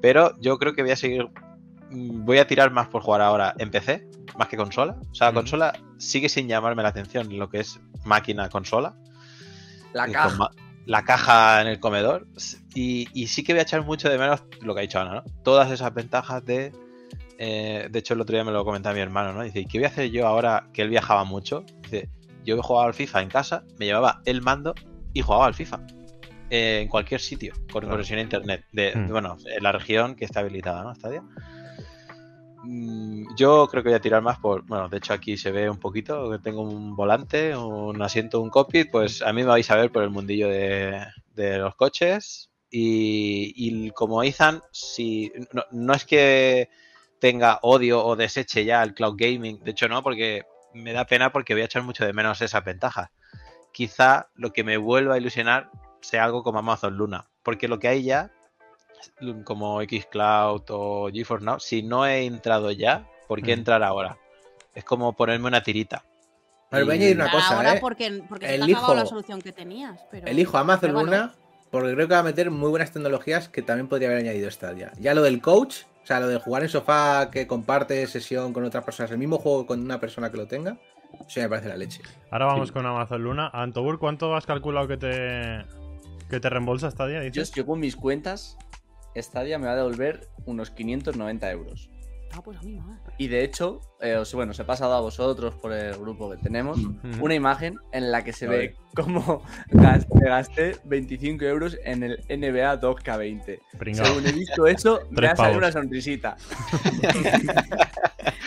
Pero 0.01 0.39
yo 0.39 0.59
creo 0.59 0.75
que 0.77 0.83
voy 0.83 0.93
a 0.93 0.97
seguir, 0.97 1.29
mm, 1.91 2.25
voy 2.25 2.39
a 2.39 2.47
tirar 2.47 2.71
más 2.71 2.87
por 2.87 3.03
jugar 3.03 3.23
ahora 3.23 3.53
en 3.59 3.73
PC, 3.73 4.07
más 4.39 4.47
que 4.47 4.57
consola. 4.57 4.97
O 5.11 5.15
sea, 5.17 5.33
consola 5.33 5.73
sigue 5.97 6.29
sin 6.29 6.47
llamarme 6.47 6.85
la 6.85 6.91
atención 6.91 7.37
lo 7.37 7.51
que 7.51 7.59
es 7.59 7.81
máquina-consola 8.05 8.95
La 9.93 10.07
caja. 10.07 10.51
la 10.87 11.03
caja 11.03 11.63
en 11.63 11.67
el 11.67 11.81
comedor. 11.81 12.29
Y, 12.77 13.09
y 13.13 13.27
sí 13.27 13.43
que 13.43 13.55
voy 13.55 13.59
a 13.59 13.63
echar 13.63 13.85
mucho 13.85 14.09
de 14.09 14.19
menos 14.19 14.45
lo 14.61 14.73
que 14.73 14.79
ha 14.79 14.83
dicho 14.83 15.01
Ana, 15.01 15.15
¿no? 15.15 15.25
Todas 15.43 15.73
esas 15.73 15.93
ventajas 15.93 16.45
de. 16.45 16.71
Eh, 17.39 17.89
de 17.91 17.99
hecho, 18.01 18.15
el 18.15 18.21
otro 18.21 18.35
día 18.35 18.45
me 18.45 18.53
lo 18.53 18.65
comentaba 18.65 18.95
mi 18.95 19.01
hermano, 19.01 19.33
¿no? 19.33 19.43
Dice, 19.45 19.61
¿y 19.61 19.67
qué 19.67 19.79
voy 19.79 19.85
a 19.87 19.89
hacer 19.89 20.11
yo 20.11 20.27
ahora 20.27 20.69
que 20.73 20.83
él 20.83 20.91
viajaba 20.91 21.25
mucho? 21.25 21.65
Dice, 21.85 22.09
yo 22.45 22.61
jugaba 22.63 22.87
al 22.89 22.95
FIFA 22.95 23.23
en 23.23 23.29
casa, 23.29 23.65
me 23.79 23.87
llevaba 23.87 24.21
el 24.25 24.43
mando 24.43 24.75
y 25.15 25.23
jugaba 25.23 25.47
al 25.47 25.55
FIFA. 25.55 25.81
eh, 26.51 26.81
en 26.83 26.89
cualquier 26.89 27.21
sitio, 27.21 27.53
con 27.71 27.83
Claro. 27.83 27.91
conexión 27.91 28.19
a 28.21 28.23
internet. 28.23 28.65
De, 28.73 28.93
Hmm. 28.95 29.09
Bueno, 29.11 29.37
en 29.45 29.63
la 29.63 29.71
región 29.71 30.15
que 30.15 30.25
está 30.25 30.41
habilitada, 30.41 30.83
¿no? 30.83 30.95
Stadia. 30.95 31.23
Mm, 32.65 33.37
Yo 33.37 33.69
creo 33.71 33.83
que 33.83 33.91
voy 33.91 33.97
a 33.97 34.01
tirar 34.01 34.23
más 34.23 34.39
por. 34.39 34.65
Bueno, 34.67 34.89
de 34.89 34.97
hecho 34.99 35.13
aquí 35.13 35.37
se 35.37 35.51
ve 35.53 35.71
un 35.71 35.79
poquito 35.79 36.31
que 36.31 36.39
tengo 36.39 36.63
un 36.63 36.97
volante, 36.97 37.55
un 37.57 38.01
asiento, 38.03 38.41
un 38.41 38.51
cockpit. 38.51 38.91
Pues 38.91 39.23
a 39.23 39.33
mí 39.33 39.43
me 39.43 39.49
vais 39.49 39.71
a 39.71 39.77
ver 39.77 39.93
por 39.93 40.03
el 40.03 40.11
mundillo 40.11 40.49
de, 40.49 41.01
de 41.35 41.59
los 41.59 41.75
coches. 41.77 42.51
Y, 42.71 43.53
y 43.57 43.91
como 43.93 44.23
Ethan, 44.23 44.61
si 44.73 45.31
no, 45.53 45.63
no 45.71 45.93
es 45.95 46.05
que 46.05 46.69
tenga 47.21 47.59
odio 47.63 48.05
o 48.05 48.17
deseche 48.17 48.65
ya 48.65 48.83
el 48.83 48.95
cloud 48.95 49.15
gaming. 49.17 49.63
De 49.65 49.73
hecho, 49.73 49.89
no, 49.89 50.03
porque 50.03 50.45
me 50.75 50.93
da 50.93 51.05
pena 51.07 51.33
porque 51.33 51.55
voy 51.55 51.63
a 51.63 51.67
echar 51.67 51.83
mucho 51.83 52.05
de 52.05 52.13
menos 52.13 52.41
esas 52.41 52.65
ventajas. 52.65 53.11
Quizá 53.73 54.29
lo 54.35 54.53
que 54.53 54.65
me 54.65 54.77
vuelva 54.77 55.15
a 55.15 55.19
ilusionar 55.19 55.71
sea 56.01 56.25
algo 56.25 56.43
como 56.43 56.59
Amazon 56.59 56.97
Luna. 56.97 57.27
Porque 57.43 57.69
lo 57.69 57.79
que 57.79 57.89
hay 57.89 58.03
ya 58.05 58.31
como 59.45 59.81
Xcloud 59.83 60.63
o 60.71 61.09
GeForce 61.13 61.45
Now, 61.45 61.61
si 61.61 61.83
no 61.83 62.07
he 62.07 62.25
entrado 62.27 62.71
ya, 62.73 63.07
¿por 63.29 63.43
qué 63.43 63.53
entrar 63.53 63.83
ahora? 63.83 64.19
Es 64.75 64.85
como 64.85 65.15
ponerme 65.15 65.49
una 65.49 65.63
tirita. 65.63 66.05
Pero 66.71 66.85
voy 66.85 66.95
a 66.95 66.99
añadir 66.99 67.17
una 67.17 67.25
Ahora, 67.27 67.37
cosa, 67.37 67.57
ahora 67.57 67.75
¿eh? 67.75 67.79
porque, 67.81 68.23
porque 68.29 68.47
se 68.47 68.57
te 68.57 68.63
ha 68.63 68.65
Elijo- 68.65 68.79
acabado 68.79 68.95
la 68.97 69.07
solución 69.07 69.41
que 69.41 69.53
tenías. 69.53 70.01
Pero... 70.11 70.27
Elijo 70.27 70.59
Amazon 70.59 70.81
pero 70.81 70.93
bueno, 70.95 71.11
Luna 71.11 71.35
porque 71.71 71.95
creo 71.95 72.09
que 72.09 72.15
va 72.15 72.21
a 72.21 72.25
meter 72.25 72.51
muy 72.51 72.71
buenas 72.71 72.93
tecnologías 72.93 73.49
que 73.49 73.63
también 73.63 73.89
podría 73.89 74.09
haber 74.09 74.21
añadido 74.21 74.51
Stadia. 74.51 74.93
Ya 74.99 75.15
lo 75.15 75.23
del 75.23 75.41
coach, 75.41 75.83
sea, 76.09 76.21
lo 76.21 76.29
de 76.29 76.39
jugar 76.41 76.63
en 76.63 76.69
sofá 76.71 77.31
que 77.31 77.47
comparte 77.47 78.07
sesión 78.07 78.53
con 78.53 78.65
otras 78.65 78.83
personas, 78.85 79.11
el 79.13 79.19
mismo 79.19 79.39
juego 79.39 79.67
con 79.67 79.81
una 79.81 80.01
persona 80.01 80.31
que 80.31 80.37
lo 80.39 80.47
tenga, 80.47 80.79
eso 81.21 81.27
ya 81.37 81.43
me 81.43 81.49
parece 81.51 81.69
la 81.69 81.77
leche. 81.77 82.01
Ahora 82.31 82.47
vamos 82.47 82.69
Sí. 82.69 82.75
con 82.75 82.87
Amazon 82.87 83.23
Luna. 83.23 83.51
Antobur, 83.53 83.99
¿cuánto 83.99 84.35
has 84.35 84.47
calculado 84.47 84.89
que 84.89 84.97
te, 84.97 85.65
que 86.31 86.41
te 86.41 86.49
reembolsa 86.51 86.89
esta 86.89 87.07
día? 87.07 87.27
Yo, 87.29 87.43
yo 87.43 87.67
con 87.67 87.81
mis 87.81 87.95
cuentas, 87.97 88.57
Stadia 89.17 89.59
me 89.59 89.67
va 89.67 89.73
a 89.73 89.77
devolver 89.77 90.29
unos 90.47 90.71
590 90.71 91.51
euros. 91.51 91.91
Ah, 92.33 92.43
pues 92.43 92.59
a 92.59 92.63
mí 92.63 92.79
más. 92.79 93.01
Y 93.17 93.29
de 93.29 93.43
hecho, 93.43 93.81
eh, 94.01 94.17
os, 94.17 94.33
bueno, 94.35 94.53
os 94.53 94.61
he 94.61 94.65
pasado 94.65 94.95
a 94.95 95.01
vosotros 95.01 95.55
por 95.55 95.73
el 95.73 95.97
grupo 95.97 96.31
que 96.31 96.37
tenemos 96.37 96.79
Ujú. 96.79 97.25
una 97.25 97.35
imagen 97.35 97.79
en 97.93 98.13
la 98.13 98.23
que 98.23 98.33
se 98.33 98.47
A 98.47 98.51
ve 98.51 98.59
ver. 98.59 98.75
cómo 98.95 99.43
gas- 99.71 100.07
me 100.15 100.29
gasté 100.29 100.77
25 100.85 101.45
euros 101.47 101.79
en 101.85 102.03
el 102.03 102.19
NBA 102.29 102.81
2K20. 102.81 103.61
Pringao. 103.79 104.07
Según 104.07 104.27
he 104.27 104.33
visto 104.33 104.67
eso, 104.67 105.01
me 105.11 105.27
ha 105.27 105.35
salido 105.37 105.59
una 105.59 105.73
sonrisita. 105.73 106.37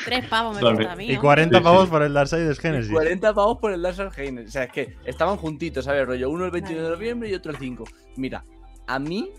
Tres 0.06 0.26
pavos 0.28 0.56
me 0.56 0.62
cuesta 0.62 0.94
a 0.94 0.96
mí. 0.96 1.12
Y 1.12 1.16
¿no? 1.16 1.22
40 1.22 1.58
Sí, 1.58 1.64
pavos 1.64 1.86
sí. 1.86 1.92
por 1.92 2.02
el 2.04 2.14
Darksiders 2.14 2.60
Genesis. 2.60 2.92
40 2.92 3.34
pavos 3.34 3.58
por 3.60 3.72
el 3.72 3.82
Dark 3.82 4.14
Heine. 4.18 4.42
O 4.42 4.48
sea, 4.48 4.64
es 4.64 4.72
que 4.72 4.96
estaban 5.06 5.38
juntitos, 5.38 5.86
¿sabes? 5.86 6.06
Rollo, 6.06 6.30
uno 6.30 6.46
el 6.46 6.52
22 6.52 6.84
de 6.84 6.90
noviembre 6.90 7.30
y 7.30 7.34
otro 7.34 7.52
el 7.52 7.58
5. 7.58 7.84
Mira, 8.18 8.44
a 8.88 9.00
mí, 9.00 9.30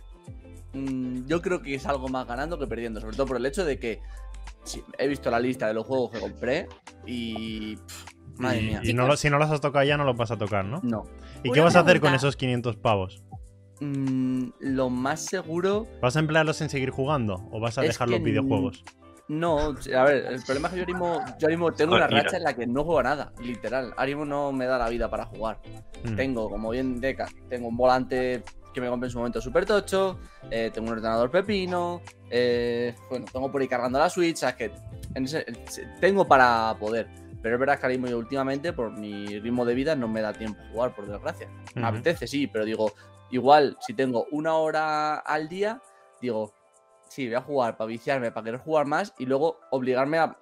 mm, 0.72 1.26
yo 1.26 1.42
creo 1.42 1.62
que 1.62 1.74
es 1.74 1.86
algo 1.86 2.08
más 2.08 2.26
ganando 2.26 2.58
que 2.58 2.66
perdiendo. 2.66 3.00
Sobre 3.00 3.16
todo 3.16 3.26
por 3.26 3.36
el 3.38 3.46
hecho 3.46 3.64
de 3.64 3.78
que 3.78 4.00
sí, 4.64 4.82
he 4.98 5.06
visto 5.08 5.30
la 5.30 5.40
lista 5.40 5.66
de 5.66 5.74
los 5.74 5.86
juegos 5.86 6.10
que 6.10 6.20
compré 6.20 6.68
y. 7.06 7.76
pff, 7.76 8.04
madre 8.38 8.60
Y- 8.60 8.66
mía. 8.66 8.80
y 8.84 8.92
no 8.94 9.16
si 9.16 9.30
no 9.30 9.38
los 9.38 9.50
has 9.50 9.60
tocado 9.60 9.84
ya, 9.84 9.96
no 9.96 10.04
los 10.04 10.16
vas 10.16 10.30
a 10.30 10.36
tocar, 10.38 10.64
¿no? 10.64 10.80
No. 10.82 11.04
¿Y 11.42 11.48
Una 11.48 11.54
qué 11.54 11.60
vas 11.60 11.76
a 11.76 11.80
hacer 11.80 12.00
con 12.00 12.14
esos 12.14 12.36
500 12.36 12.76
pavos? 12.76 13.22
Mm, 13.80 14.50
lo 14.60 14.90
más 14.90 15.24
seguro. 15.24 15.86
¿Vas 16.00 16.16
a 16.16 16.20
emplearlos 16.20 16.60
en 16.60 16.70
seguir 16.70 16.90
jugando 16.90 17.48
o 17.50 17.58
vas 17.60 17.78
a 17.78 17.82
dejar 17.82 18.08
los 18.08 18.22
videojuegos? 18.22 18.84
No, 19.28 19.58
a 19.60 20.04
ver, 20.04 20.26
el 20.26 20.42
problema 20.42 20.68
es 20.68 20.74
que 20.74 20.80
yo 20.80 20.84
ahora 20.84 20.92
mismo, 20.92 21.14
yo 21.38 21.46
ahora 21.46 21.48
mismo 21.48 21.72
tengo 21.72 21.94
una 21.96 22.06
Mira. 22.06 22.22
racha 22.22 22.36
en 22.36 22.42
la 22.42 22.54
que 22.54 22.66
no 22.66 22.84
juego 22.84 23.02
nada, 23.02 23.32
literal. 23.40 23.92
Ahora 23.96 24.06
mismo 24.06 24.24
no 24.24 24.52
me 24.52 24.66
da 24.66 24.78
la 24.78 24.88
vida 24.88 25.08
para 25.10 25.24
jugar. 25.26 25.58
Mm. 26.04 26.16
Tengo, 26.16 26.50
como 26.50 26.70
bien 26.70 27.00
Deca, 27.00 27.26
tengo 27.48 27.68
un 27.68 27.76
volante 27.76 28.42
que 28.72 28.80
me 28.80 28.88
compré 28.88 29.06
en 29.08 29.10
su 29.12 29.18
momento 29.18 29.40
súper 29.40 29.66
tocho, 29.66 30.18
eh, 30.50 30.70
tengo 30.72 30.88
un 30.88 30.94
ordenador 30.94 31.30
pepino, 31.30 32.00
eh, 32.30 32.94
bueno, 33.10 33.26
tengo 33.32 33.50
por 33.50 33.60
ahí 33.60 33.68
cargando 33.68 33.98
la 33.98 34.08
Switch, 34.10 34.36
¿sabes? 34.36 34.56
Que 34.56 34.72
en 35.14 35.24
ese- 35.24 35.44
tengo 36.00 36.26
para 36.26 36.76
poder. 36.78 37.08
Pero 37.42 37.56
es 37.56 37.60
verdad 37.60 37.78
que 37.78 37.86
ahora 37.86 37.94
mismo 37.94 38.06
yo 38.06 38.18
últimamente, 38.18 38.72
por 38.72 38.92
mi 38.92 39.38
ritmo 39.40 39.64
de 39.64 39.74
vida, 39.74 39.96
no 39.96 40.06
me 40.08 40.20
da 40.22 40.32
tiempo 40.32 40.60
a 40.62 40.68
jugar, 40.70 40.94
por 40.94 41.06
desgracia. 41.08 41.48
Me 41.74 41.82
Ujú. 41.82 41.90
apetece, 41.90 42.26
sí, 42.26 42.46
pero 42.46 42.64
digo, 42.64 42.92
igual, 43.30 43.76
si 43.80 43.94
tengo 43.94 44.26
una 44.30 44.54
hora 44.54 45.16
al 45.16 45.48
día, 45.48 45.80
digo, 46.20 46.54
sí, 47.08 47.26
voy 47.26 47.34
a 47.34 47.40
jugar 47.42 47.76
para 47.76 47.88
viciarme, 47.88 48.30
para 48.30 48.44
querer 48.44 48.60
jugar 48.60 48.86
más 48.86 49.12
y 49.18 49.26
luego 49.26 49.58
obligarme 49.70 50.18
a, 50.18 50.38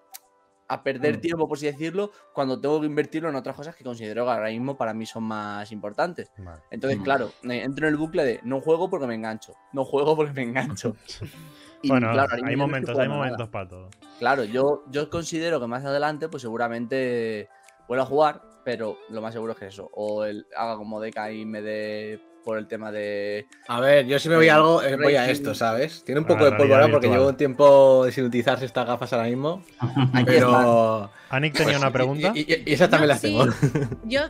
a 0.72 0.82
perder 0.84 1.18
Mm. 1.18 1.20
tiempo, 1.20 1.48
por 1.48 1.56
así 1.58 1.66
decirlo, 1.66 2.12
cuando 2.32 2.60
tengo 2.60 2.80
que 2.80 2.86
invertirlo 2.86 3.28
en 3.28 3.34
otras 3.34 3.56
cosas 3.56 3.74
que 3.74 3.82
considero 3.82 4.24
que 4.24 4.30
ahora 4.30 4.48
mismo 4.50 4.76
para 4.76 4.94
mí 4.94 5.04
son 5.04 5.24
más 5.24 5.70
importantes. 5.72 6.30
Vale. 6.38 6.62
Entonces, 6.70 7.00
Mm. 7.00 7.02
claro, 7.02 7.32
eh, 7.42 7.62
entro 7.64 7.88
en 7.88 7.94
el 7.94 7.98
bucle 7.98 8.24
de 8.24 8.40
no 8.44 8.60
juego 8.60 8.88
porque 8.88 9.06
me 9.08 9.16
engancho, 9.16 9.52
no 9.72 9.84
juego 9.84 10.14
porque 10.16 10.32
me 10.32 10.42
engancho. 10.42 10.96
Y, 11.82 11.88
Bueno, 11.90 12.12
claro, 12.12 12.36
hay 12.44 12.56
momentos, 12.56 12.90
hay 12.98 13.08
nada. 13.08 13.18
momentos 13.18 13.48
para 13.48 13.66
todo. 13.68 13.88
Claro, 14.18 14.44
yo, 14.44 14.84
yo 14.90 15.08
considero 15.10 15.58
que 15.60 15.66
más 15.66 15.82
adelante, 15.84 16.28
pues 16.28 16.42
seguramente 16.42 17.48
vuelva 17.88 18.04
a 18.04 18.06
jugar, 18.06 18.42
pero 18.64 18.96
lo 19.08 19.20
más 19.22 19.32
seguro 19.32 19.52
es 19.54 19.58
que 19.58 19.66
eso. 19.68 19.90
O 19.94 20.24
el 20.24 20.46
haga 20.54 20.76
como 20.76 21.00
Deca 21.00 21.32
y 21.32 21.46
me 21.46 21.62
dé 21.62 22.20
por 22.44 22.58
el 22.58 22.66
tema 22.66 22.90
de. 22.92 23.46
A 23.68 23.80
ver, 23.80 24.06
yo 24.06 24.18
si 24.18 24.28
me 24.28 24.36
voy 24.36 24.48
a 24.48 24.56
algo, 24.56 24.82
eh, 24.82 24.96
voy 24.96 25.14
a 25.16 25.28
esto, 25.30 25.54
¿sabes? 25.54 26.02
Tiene 26.04 26.20
un 26.20 26.24
Ah, 26.26 26.28
poco 26.28 26.44
de 26.44 26.74
ahora 26.74 26.88
porque 26.90 27.08
llevo 27.08 27.28
un 27.28 27.36
tiempo 27.36 28.06
sin 28.10 28.24
utilizarse 28.24 28.64
estas 28.64 28.86
gafas 28.86 29.12
ahora 29.12 29.26
mismo. 29.28 29.62
Pero. 30.26 31.10
Anik 31.30 31.54
tenía 31.54 31.78
una 31.78 31.92
pregunta. 31.92 32.32
Y, 32.34 32.40
y- 32.40 32.62
y 32.66 32.72
esas 32.72 32.90
también 32.90 33.08
Yo 33.08 33.12
las 33.14 33.20
sí, 33.20 33.26
tengo. 33.72 33.96
Yo 34.04 34.20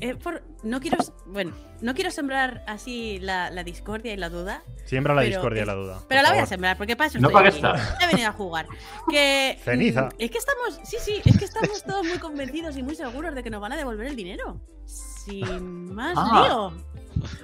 eh, 0.00 0.14
por- 0.16 0.42
no 0.62 0.80
quiero, 0.80 0.98
bueno, 1.26 1.52
no 1.80 1.94
quiero 1.94 2.10
sembrar 2.10 2.64
así 2.66 3.18
la, 3.20 3.50
la 3.50 3.62
discordia 3.64 4.12
y 4.12 4.16
la 4.16 4.28
duda, 4.28 4.62
Siembra 4.84 5.14
la 5.14 5.20
pero 5.22 5.36
discordia 5.36 5.62
y 5.62 5.66
la 5.66 5.74
duda. 5.74 6.00
pero 6.08 6.22
la 6.22 6.30
voy 6.30 6.38
a 6.40 6.46
sembrar 6.46 6.76
porque 6.76 6.96
para 6.96 7.08
eso 7.08 7.18
No 7.20 7.28
estoy 7.28 7.32
para 7.42 7.48
aquí. 7.48 7.60
qué 7.60 7.66
está. 7.88 8.04
He 8.04 8.08
venido 8.10 8.28
a 8.28 8.32
jugar. 8.32 8.66
Que 9.08 9.58
Ceniza. 9.64 10.08
es 10.18 10.30
que 10.30 10.38
estamos, 10.38 10.80
sí, 10.84 10.96
sí, 11.00 11.20
es 11.24 11.38
que 11.38 11.44
estamos 11.44 11.82
todos 11.84 12.04
muy 12.06 12.18
convencidos 12.18 12.76
y 12.76 12.82
muy 12.82 12.94
seguros 12.96 13.34
de 13.34 13.42
que 13.44 13.50
nos 13.50 13.60
van 13.60 13.72
a 13.72 13.76
devolver 13.76 14.06
el 14.08 14.16
dinero. 14.16 14.60
Sin 15.24 15.94
más 15.94 16.14
Ah. 16.16 16.44
lío. 16.46 16.84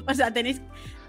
O 0.06 0.14
sea, 0.14 0.32
tenéis 0.32 0.60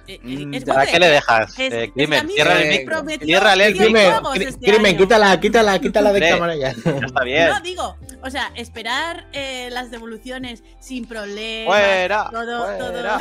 eh, 0.08 0.20
eh, 0.26 0.46
Mm, 0.46 0.54
es 0.56 0.66
¿Para 0.66 0.80
Google. 0.82 0.92
qué 0.92 1.00
le 1.00 1.08
dejas? 1.10 1.60
Es- 1.60 1.74
Eh, 1.74 1.92
Crimen, 1.94 2.28
cierra 2.28 2.62
el 2.62 2.70
micro. 2.70 2.96
prometió 2.98 3.28
Ciérrale 3.28 3.66
el 3.68 3.74
100 3.78 3.94
micro. 3.94 4.32
Crimen, 4.32 4.48
este 4.48 4.72
crimen, 4.72 4.98
quítala, 4.98 5.40
quítala, 5.40 5.80
quítala 5.80 6.12
de 6.14 6.30
cámara 6.30 6.56
ya. 6.56 6.74
Ya 6.74 7.06
está 7.06 7.24
bien. 7.24 7.50
No, 7.50 7.62
digo, 7.62 7.96
o 8.24 8.30
sea, 8.30 8.52
esperar 8.56 9.28
eh, 9.32 9.70
las 9.72 9.92
devoluciones 9.92 10.64
sin 10.80 11.06
problemas. 11.08 11.68
Fuera, 11.76 12.30
todo, 12.32 12.66
fuera, 12.66 12.78
todo, 12.78 13.20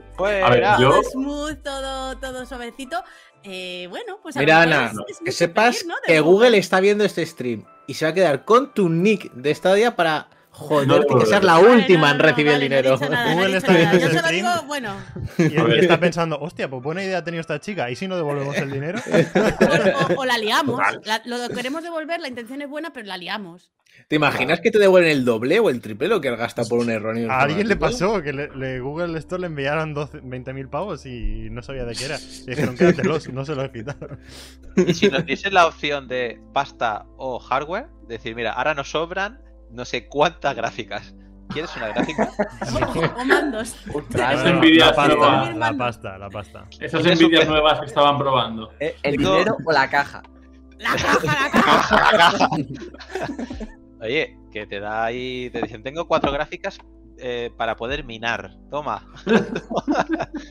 fuera. 0.16 0.46
A 0.46 0.50
ver, 0.50 0.64
yo- 0.78 0.90
todo 0.90 1.02
smooth, 1.10 1.62
todo, 1.62 2.16
todo 2.18 2.46
suavecito. 2.46 3.02
Eh, 3.42 3.86
bueno, 3.90 4.20
pues 4.22 4.36
a 4.36 4.40
Mira, 4.40 4.62
Ana, 4.62 4.92
es- 5.08 5.16
es 5.16 5.18
que 5.24 5.32
sepas 5.32 5.76
pedir, 5.78 5.88
¿no? 5.88 5.94
De 5.96 6.00
que 6.06 6.20
Google. 6.20 6.46
Google 6.48 6.58
está 6.58 6.78
viendo 6.80 7.04
este 7.04 7.26
stream 7.26 7.64
y 7.86 7.94
se 7.94 8.04
va 8.04 8.12
a 8.12 8.14
quedar 8.14 8.44
con 8.44 8.72
tu 8.72 8.88
nick 8.88 9.32
de 9.32 9.54
Stadia 9.54 9.96
para 9.96 10.28
joderte 10.60 11.06
que 11.08 11.14
No, 11.14 11.26
seas 11.26 11.42
la 11.44 11.54
Vale, 11.58 11.68
última 11.74 12.08
no, 12.08 12.14
en 12.14 12.18
recibir 12.20 12.52
vale, 12.52 12.54
el 12.66 12.70
dinero. 12.70 12.96
nada, 12.98 13.32
Google 13.34 13.56
está 13.56 13.72
viendo 13.72 13.98
Yo 13.98 14.10
solo 14.10 14.28
digo, 14.28 14.48
bueno, 14.66 14.94
Y, 15.38 15.42
y 15.76 15.78
está 15.80 15.98
pensando, 15.98 16.38
hostia, 16.38 16.68
pues 16.70 16.82
buena 16.82 17.02
idea 17.02 17.18
ha 17.18 17.24
tenido 17.24 17.40
esta 17.40 17.58
chica. 17.60 17.90
¿Y 17.90 17.96
si 17.96 18.06
no 18.06 18.16
devolvemos 18.16 18.56
el 18.56 18.70
dinero? 18.70 18.98
o, 20.10 20.14
o- 20.14 20.20
o 20.20 20.24
la 20.24 20.38
liamos. 20.38 20.80
La- 21.04 21.22
lo 21.24 21.48
queremos 21.48 21.82
devolver, 21.82 22.20
la 22.20 22.28
intención 22.28 22.62
es 22.62 22.68
buena, 22.68 22.92
pero 22.92 23.06
la 23.06 23.16
liamos. 23.16 23.72
¿Te 24.08 24.16
imaginas 24.16 24.60
que 24.60 24.70
te 24.70 24.78
devuelven 24.78 25.10
el 25.10 25.24
doble 25.24 25.60
o 25.60 25.68
el 25.68 25.80
triple 25.80 26.08
lo 26.08 26.20
que 26.20 26.28
has 26.30 26.38
gastado 26.38 26.68
por 26.68 26.78
un 26.78 26.90
error? 26.90 27.16
A 27.30 27.40
alguien 27.42 27.68
le 27.68 27.76
pasó 27.76 28.22
que 28.22 28.32
le, 28.32 28.48
le- 28.56 28.80
Google 28.80 29.16
Store 29.18 29.40
le 29.40 29.46
enviaron 29.48 29.92
12 29.94 30.22
20.000 30.22 30.70
pavos 30.70 31.06
y 31.06 31.48
no 31.50 31.62
sabía 31.62 31.84
de 31.84 31.94
qué 31.94 32.04
era. 32.06 32.18
Le 32.18 32.54
dijeron, 32.54 32.76
quédatelos, 32.76 33.28
no 33.32 33.44
se 33.44 33.54
los 33.54 33.68
quitaron. 33.70 34.18
Y 34.76 34.94
si 34.94 35.08
nos 35.08 35.26
diese 35.26 35.50
la 35.50 35.66
opción 35.66 36.08
de 36.08 36.40
pasta 36.54 37.04
o 37.18 37.38
hardware, 37.38 37.86
decir, 38.08 38.34
mira, 38.34 38.52
ahora 38.52 38.74
nos 38.74 38.90
sobran 38.90 39.40
no 39.72 39.84
sé 39.84 40.08
cuántas 40.08 40.54
gráficas. 40.56 41.14
¿Quieres 41.48 41.74
una 41.76 41.88
gráfica? 41.88 42.30
O, 43.20 43.24
mandos. 43.24 43.74
Ostras, 43.94 44.40
Esa 44.40 44.52
No, 44.52 44.62
la 44.62 44.94
pasta, 44.94 45.08
nueva. 45.16 45.52
la 45.54 45.72
pasta, 45.76 46.18
la 46.18 46.30
pasta. 46.30 46.64
Esas 46.78 47.04
envidias 47.06 47.48
nuevas 47.48 47.80
que 47.80 47.86
estaban 47.86 48.18
probando. 48.18 48.70
eh, 48.78 48.94
¿El 49.02 49.16
dinero 49.16 49.56
o 49.64 49.72
la 49.72 49.88
caja? 49.90 50.22
La 50.78 50.90
caja, 50.92 51.50
la 51.96 52.18
caja. 52.18 52.48
Oye, 54.00 54.38
que 54.52 54.66
te 54.66 54.80
da 54.80 55.04
ahí. 55.04 55.50
Te 55.50 55.60
dicen, 55.62 55.82
tengo 55.82 56.06
cuatro 56.06 56.30
gráficas 56.32 56.78
eh, 57.18 57.50
para 57.56 57.76
poder 57.76 58.04
minar. 58.04 58.52
Toma. 58.70 59.04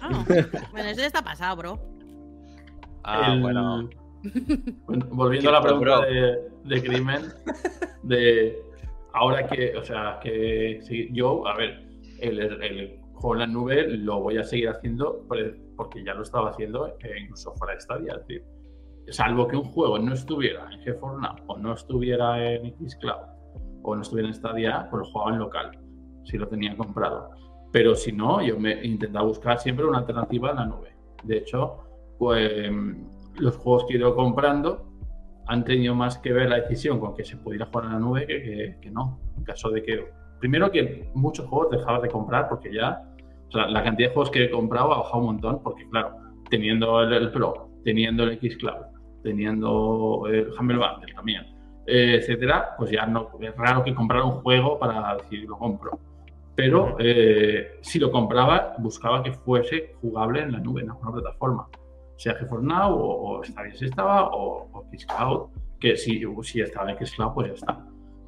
Ah, 0.01 0.23
bueno, 0.71 0.89
eso 0.89 0.99
ya 1.01 1.07
está 1.07 1.21
pasado, 1.23 1.55
bro. 1.55 1.79
Ah, 3.03 3.31
El- 3.33 3.41
bueno. 3.41 3.89
Bueno, 4.85 5.05
Volviendo 5.11 5.49
a 5.49 5.53
la 5.53 5.61
pregunta 5.61 6.01
de, 6.01 6.37
de 6.65 6.83
crimen, 6.83 7.33
de 8.03 8.61
ahora 9.13 9.47
que, 9.47 9.75
o 9.77 9.83
sea, 9.83 10.19
que 10.21 10.81
yo, 11.11 11.45
a 11.47 11.55
ver, 11.55 11.87
el, 12.19 12.39
el 12.39 12.99
juego 13.13 13.33
en 13.35 13.39
la 13.39 13.47
nube 13.47 13.87
lo 13.97 14.21
voy 14.21 14.37
a 14.37 14.43
seguir 14.43 14.69
haciendo 14.69 15.25
por- 15.27 15.57
porque 15.75 16.03
ya 16.03 16.13
lo 16.13 16.23
estaba 16.23 16.49
haciendo 16.49 16.87
eh, 16.87 17.19
incluso 17.21 17.53
fuera 17.55 17.73
de 17.75 17.81
Stadia. 17.81 18.13
Es 18.13 18.19
decir, 18.27 18.43
salvo 19.09 19.47
que 19.47 19.55
un 19.57 19.63
juego 19.63 19.97
no 19.99 20.13
estuviera 20.13 20.69
en 20.71 20.79
GeForce 20.81 21.21
Now 21.21 21.35
o 21.47 21.57
no 21.57 21.73
estuviera 21.73 22.53
en 22.53 22.75
Xcloud 22.89 23.27
o 23.83 23.95
no 23.95 24.01
estuviera 24.01 24.27
en 24.27 24.33
Stadia, 24.35 24.87
pues 24.89 24.99
lo 25.07 25.11
jugaba 25.11 25.31
en 25.33 25.39
local, 25.39 25.71
si 26.25 26.37
lo 26.37 26.47
tenía 26.47 26.75
comprado. 26.75 27.29
Pero 27.71 27.95
si 27.95 28.11
no, 28.11 28.41
yo 28.41 28.59
me 28.59 28.83
intentaba 28.85 29.25
buscar 29.25 29.57
siempre 29.59 29.85
una 29.85 29.99
alternativa 29.99 30.49
en 30.51 30.55
la 30.57 30.65
nube. 30.65 30.95
De 31.23 31.37
hecho, 31.37 31.77
pues 32.17 32.69
los 33.39 33.55
juegos 33.57 33.85
que 33.85 33.93
he 33.93 33.97
ido 33.97 34.15
comprando 34.15 34.88
han 35.49 35.63
tenido 35.65 35.95
más 35.95 36.17
que 36.19 36.31
ver 36.31 36.47
la 36.47 36.57
decisión 36.61 36.99
con 36.99 37.15
que 37.15 37.25
se 37.25 37.35
pudiera 37.37 37.65
jugar 37.65 37.85
en 37.87 37.91
la 37.93 37.99
nube 37.99 38.25
que, 38.27 38.41
que- 38.43 38.77
que 38.81 38.91
no. 38.91 39.19
En 39.37 39.43
caso 39.43 39.69
de 39.71 39.81
que, 39.83 40.05
primero 40.39 40.71
que 40.71 41.09
muchos 41.15 41.45
juegos 41.47 41.71
dejabas 41.71 42.01
de 42.03 42.09
comprar 42.09 42.47
porque 42.47 42.71
ya, 42.73 43.01
o 43.47 43.51
sea, 43.51 43.67
la 43.67 43.83
cantidad 43.83 44.09
de 44.09 44.13
juegos 44.13 44.31
que 44.31 44.43
he 44.45 44.49
comprado 44.49 44.93
ha 44.93 44.97
bajado 44.99 45.17
un 45.19 45.25
montón 45.25 45.61
porque, 45.63 45.89
claro, 45.89 46.15
teniendo 46.49 47.01
el, 47.01 47.11
el 47.13 47.31
Pro, 47.31 47.69
teniendo 47.83 48.23
el 48.23 48.37
Xcloud, 48.39 48.85
teniendo 49.23 50.23
el 50.27 50.49
Humble 50.59 50.77
Bundle 50.77 51.13
también, 51.13 51.43
eh, 51.87 52.17
etcétera, 52.19 52.75
pues 52.77 52.91
ya 52.91 53.05
no, 53.07 53.29
es 53.39 53.55
raro 53.55 53.83
que 53.83 53.95
comprar 53.95 54.21
un 54.21 54.31
juego 54.41 54.77
para 54.77 55.15
decir 55.17 55.45
lo 55.49 55.57
compro. 55.57 55.99
Pero 56.55 56.97
eh, 56.99 57.77
si 57.81 57.97
lo 57.99 58.11
compraba, 58.11 58.73
buscaba 58.77 59.23
que 59.23 59.31
fuese 59.31 59.95
jugable 60.01 60.41
en 60.41 60.51
la 60.51 60.59
nube, 60.59 60.81
en 60.83 60.89
alguna 60.91 61.11
plataforma 61.13 61.67
sea 62.19 62.35
GeForce 62.35 62.65
Now 62.65 62.93
o, 62.93 63.39
o 63.39 63.43
Stadia 63.43 63.73
si 63.75 63.85
estaba 63.85 64.29
o, 64.29 64.67
o 64.71 64.85
que 65.79 65.95
si, 65.95 66.21
si 66.43 66.61
estaba 66.61 66.93
Xcloud 66.93 67.33
pues 67.33 67.47
ya 67.47 67.53
está. 67.53 67.85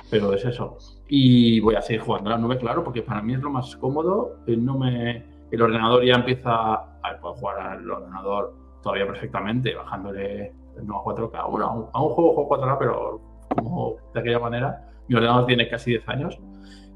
Pero 0.09 0.33
es 0.33 0.43
eso. 0.43 0.77
Y 1.07 1.59
voy 1.59 1.75
a 1.75 1.81
seguir 1.81 2.01
jugando 2.01 2.29
a 2.29 2.33
la 2.33 2.39
nube, 2.39 2.57
claro, 2.57 2.83
porque 2.83 3.01
para 3.01 3.21
mí 3.21 3.33
es 3.33 3.39
lo 3.39 3.49
más 3.49 3.75
cómodo. 3.77 4.37
eh, 4.47 4.57
No 4.57 4.77
me, 4.77 5.25
el 5.51 5.61
ordenador 5.61 6.03
ya 6.03 6.15
empieza 6.15 6.73
a 6.73 7.17
puedo 7.21 7.33
jugar 7.35 7.59
al 7.59 7.89
ordenador 7.89 8.53
todavía 8.81 9.05
perfectamente, 9.07 9.75
bajándole 9.75 10.53
no 10.83 10.97
a 10.97 11.03
4K. 11.03 11.49
Bueno, 11.49 11.65
a 11.65 11.73
un, 11.73 11.85
a 11.93 12.01
un 12.03 12.09
juego 12.09 12.33
juego 12.33 12.49
4K, 12.49 12.77
pero 12.79 13.21
como 13.55 13.95
de 14.13 14.19
aquella 14.19 14.39
manera. 14.39 14.87
Mi 15.07 15.15
ordenador 15.15 15.45
tiene 15.45 15.67
casi 15.69 15.91
10 15.91 16.07
años. 16.09 16.39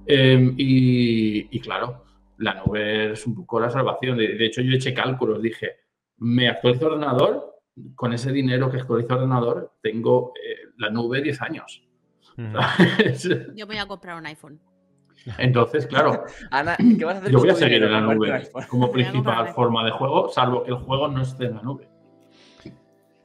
Eh, 0.08 0.54
y, 0.58 1.56
y 1.56 1.60
claro, 1.60 2.04
la 2.38 2.54
nube 2.56 3.12
es 3.12 3.26
un 3.28 3.36
poco 3.36 3.60
la 3.60 3.70
salvación. 3.70 4.18
De, 4.18 4.36
de 4.36 4.46
hecho, 4.46 4.62
yo 4.62 4.74
eché 4.76 4.94
cálculos, 4.94 5.42
dije, 5.42 5.72
me 6.18 6.50
actualizo 6.50 6.88
el 6.88 6.94
ordenador, 6.94 7.62
con 7.96 8.14
ese 8.14 8.32
dinero 8.32 8.72
que 8.72 8.78
actualizo 8.78 9.10
el 9.10 9.16
ordenador, 9.16 9.74
tengo 9.82 10.34
eh, 10.36 10.70
la 10.78 10.90
nube 10.90 11.22
10 11.22 11.42
años. 11.42 11.84
Yo 13.56 13.68
voy 13.68 13.78
a 13.78 13.86
comprar 13.86 14.18
un 14.18 14.26
iPhone. 14.26 14.60
Entonces, 15.38 15.88
claro, 15.88 16.24
Ana, 16.52 16.78
¿qué 16.78 17.06
vas 17.06 17.16
a 17.16 17.20
hacer 17.20 17.32
yo 17.32 17.40
voy 17.40 17.50
a 17.50 17.56
seguir 17.56 17.84
en 17.84 17.92
la 17.92 18.02
nube 18.02 18.50
como 18.70 18.92
principal 18.92 19.48
forma 19.54 19.86
de 19.86 19.92
juego, 19.92 20.30
salvo 20.30 20.64
que 20.64 20.72
el 20.72 20.78
juego 20.78 21.08
no 21.08 21.22
esté 21.22 21.46
en 21.46 21.56
la 21.56 21.62
nube. 21.62 21.90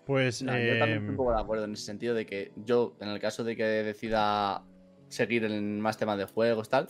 Pues. 0.07 0.43
No, 0.43 0.53
yo 0.53 0.78
también 0.78 0.99
estoy 0.99 1.07
em, 1.07 1.11
un 1.11 1.16
poco 1.16 1.32
de 1.32 1.41
acuerdo 1.41 1.64
en 1.64 1.72
ese 1.72 1.84
sentido 1.84 2.14
de 2.14 2.26
que 2.26 2.53
yo, 2.57 2.97
en 3.01 3.09
el 3.09 3.20
caso 3.20 3.45
de 3.45 3.55
que 3.55 3.64
decida 3.64 4.64
seguir 5.09 5.45
en 5.45 5.80
más 5.80 5.99
temas 5.99 6.18
de 6.18 6.24
juegos, 6.24 6.68
tal, 6.68 6.88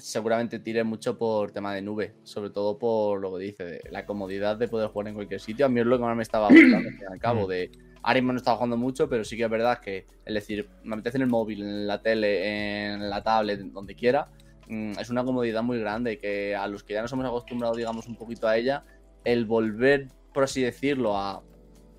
seguramente 0.00 0.58
tire 0.58 0.84
mucho 0.84 1.16
por 1.16 1.52
tema 1.52 1.74
de 1.74 1.82
nube, 1.82 2.14
sobre 2.24 2.50
todo 2.50 2.78
por 2.78 3.20
lo 3.20 3.34
que 3.34 3.44
dice, 3.44 3.64
de 3.64 3.80
la 3.90 4.06
comodidad 4.06 4.56
de 4.56 4.68
poder 4.68 4.88
jugar 4.88 5.08
en 5.08 5.14
cualquier 5.14 5.40
sitio. 5.40 5.66
A 5.66 5.68
mí 5.68 5.80
es 5.80 5.86
lo 5.86 5.98
que 5.98 6.04
más 6.04 6.16
me 6.16 6.22
estaba 6.22 6.48
gustando, 6.50 6.88
al 6.88 6.94
fin 6.94 7.02
y 7.08 7.12
al 7.12 7.18
cabo, 7.18 7.46
de 7.46 7.70
ahora 8.02 8.20
mismo 8.20 8.32
no 8.32 8.38
estaba 8.38 8.56
jugando 8.56 8.76
mucho, 8.76 9.08
pero 9.08 9.24
sí 9.24 9.36
que 9.36 9.44
es 9.44 9.50
verdad 9.50 9.80
que, 9.80 10.06
es 10.24 10.34
decir, 10.34 10.68
me 10.82 10.94
apetece 10.94 11.18
en 11.18 11.22
el 11.22 11.28
móvil, 11.28 11.62
en 11.62 11.86
la 11.86 12.00
tele, 12.00 12.92
en 12.92 13.10
la 13.10 13.22
tablet, 13.22 13.60
donde 13.60 13.94
quiera, 13.94 14.28
mm, 14.68 14.92
es 14.98 15.10
una 15.10 15.24
comodidad 15.24 15.62
muy 15.62 15.78
grande 15.78 16.18
que 16.18 16.56
a 16.56 16.66
los 16.66 16.82
que 16.82 16.94
ya 16.94 17.02
nos 17.02 17.12
hemos 17.12 17.26
acostumbrado, 17.26 17.74
digamos, 17.74 18.06
un 18.06 18.16
poquito 18.16 18.48
a 18.48 18.56
ella, 18.56 18.84
el 19.24 19.44
volver, 19.44 20.08
por 20.32 20.44
así 20.44 20.62
decirlo, 20.62 21.16
a 21.16 21.42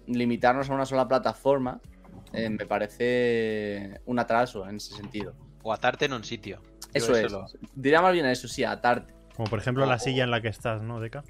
limitarnos 0.08 0.70
a 0.70 0.74
una 0.74 0.86
sola 0.86 1.08
plataforma, 1.08 1.80
eh, 2.34 2.50
me 2.50 2.66
parece 2.66 4.00
un 4.06 4.20
atraso 4.20 4.68
en 4.68 4.78
ese 4.78 4.96
sentido. 4.96 5.36
O 5.64 5.74
atarte 5.74 6.06
en 6.06 6.14
un 6.14 6.24
sitio. 6.24 6.62
Eso 6.94 7.16
es. 7.16 7.32
lo- 7.32 7.46
Diría 7.74 8.02
más 8.02 8.14
bien 8.14 8.26
eso, 8.26 8.48
sí, 8.48 8.64
atarte. 8.64 9.14
Como 9.36 9.50
por 9.50 9.60
ejemplo 9.60 9.86
la 9.86 9.96
O- 9.96 10.00
silla 10.00 10.24
en 10.24 10.32
la 10.32 10.42
que 10.42 10.50
estás, 10.50 10.82
¿no, 10.82 11.00
Deca? 11.00 11.24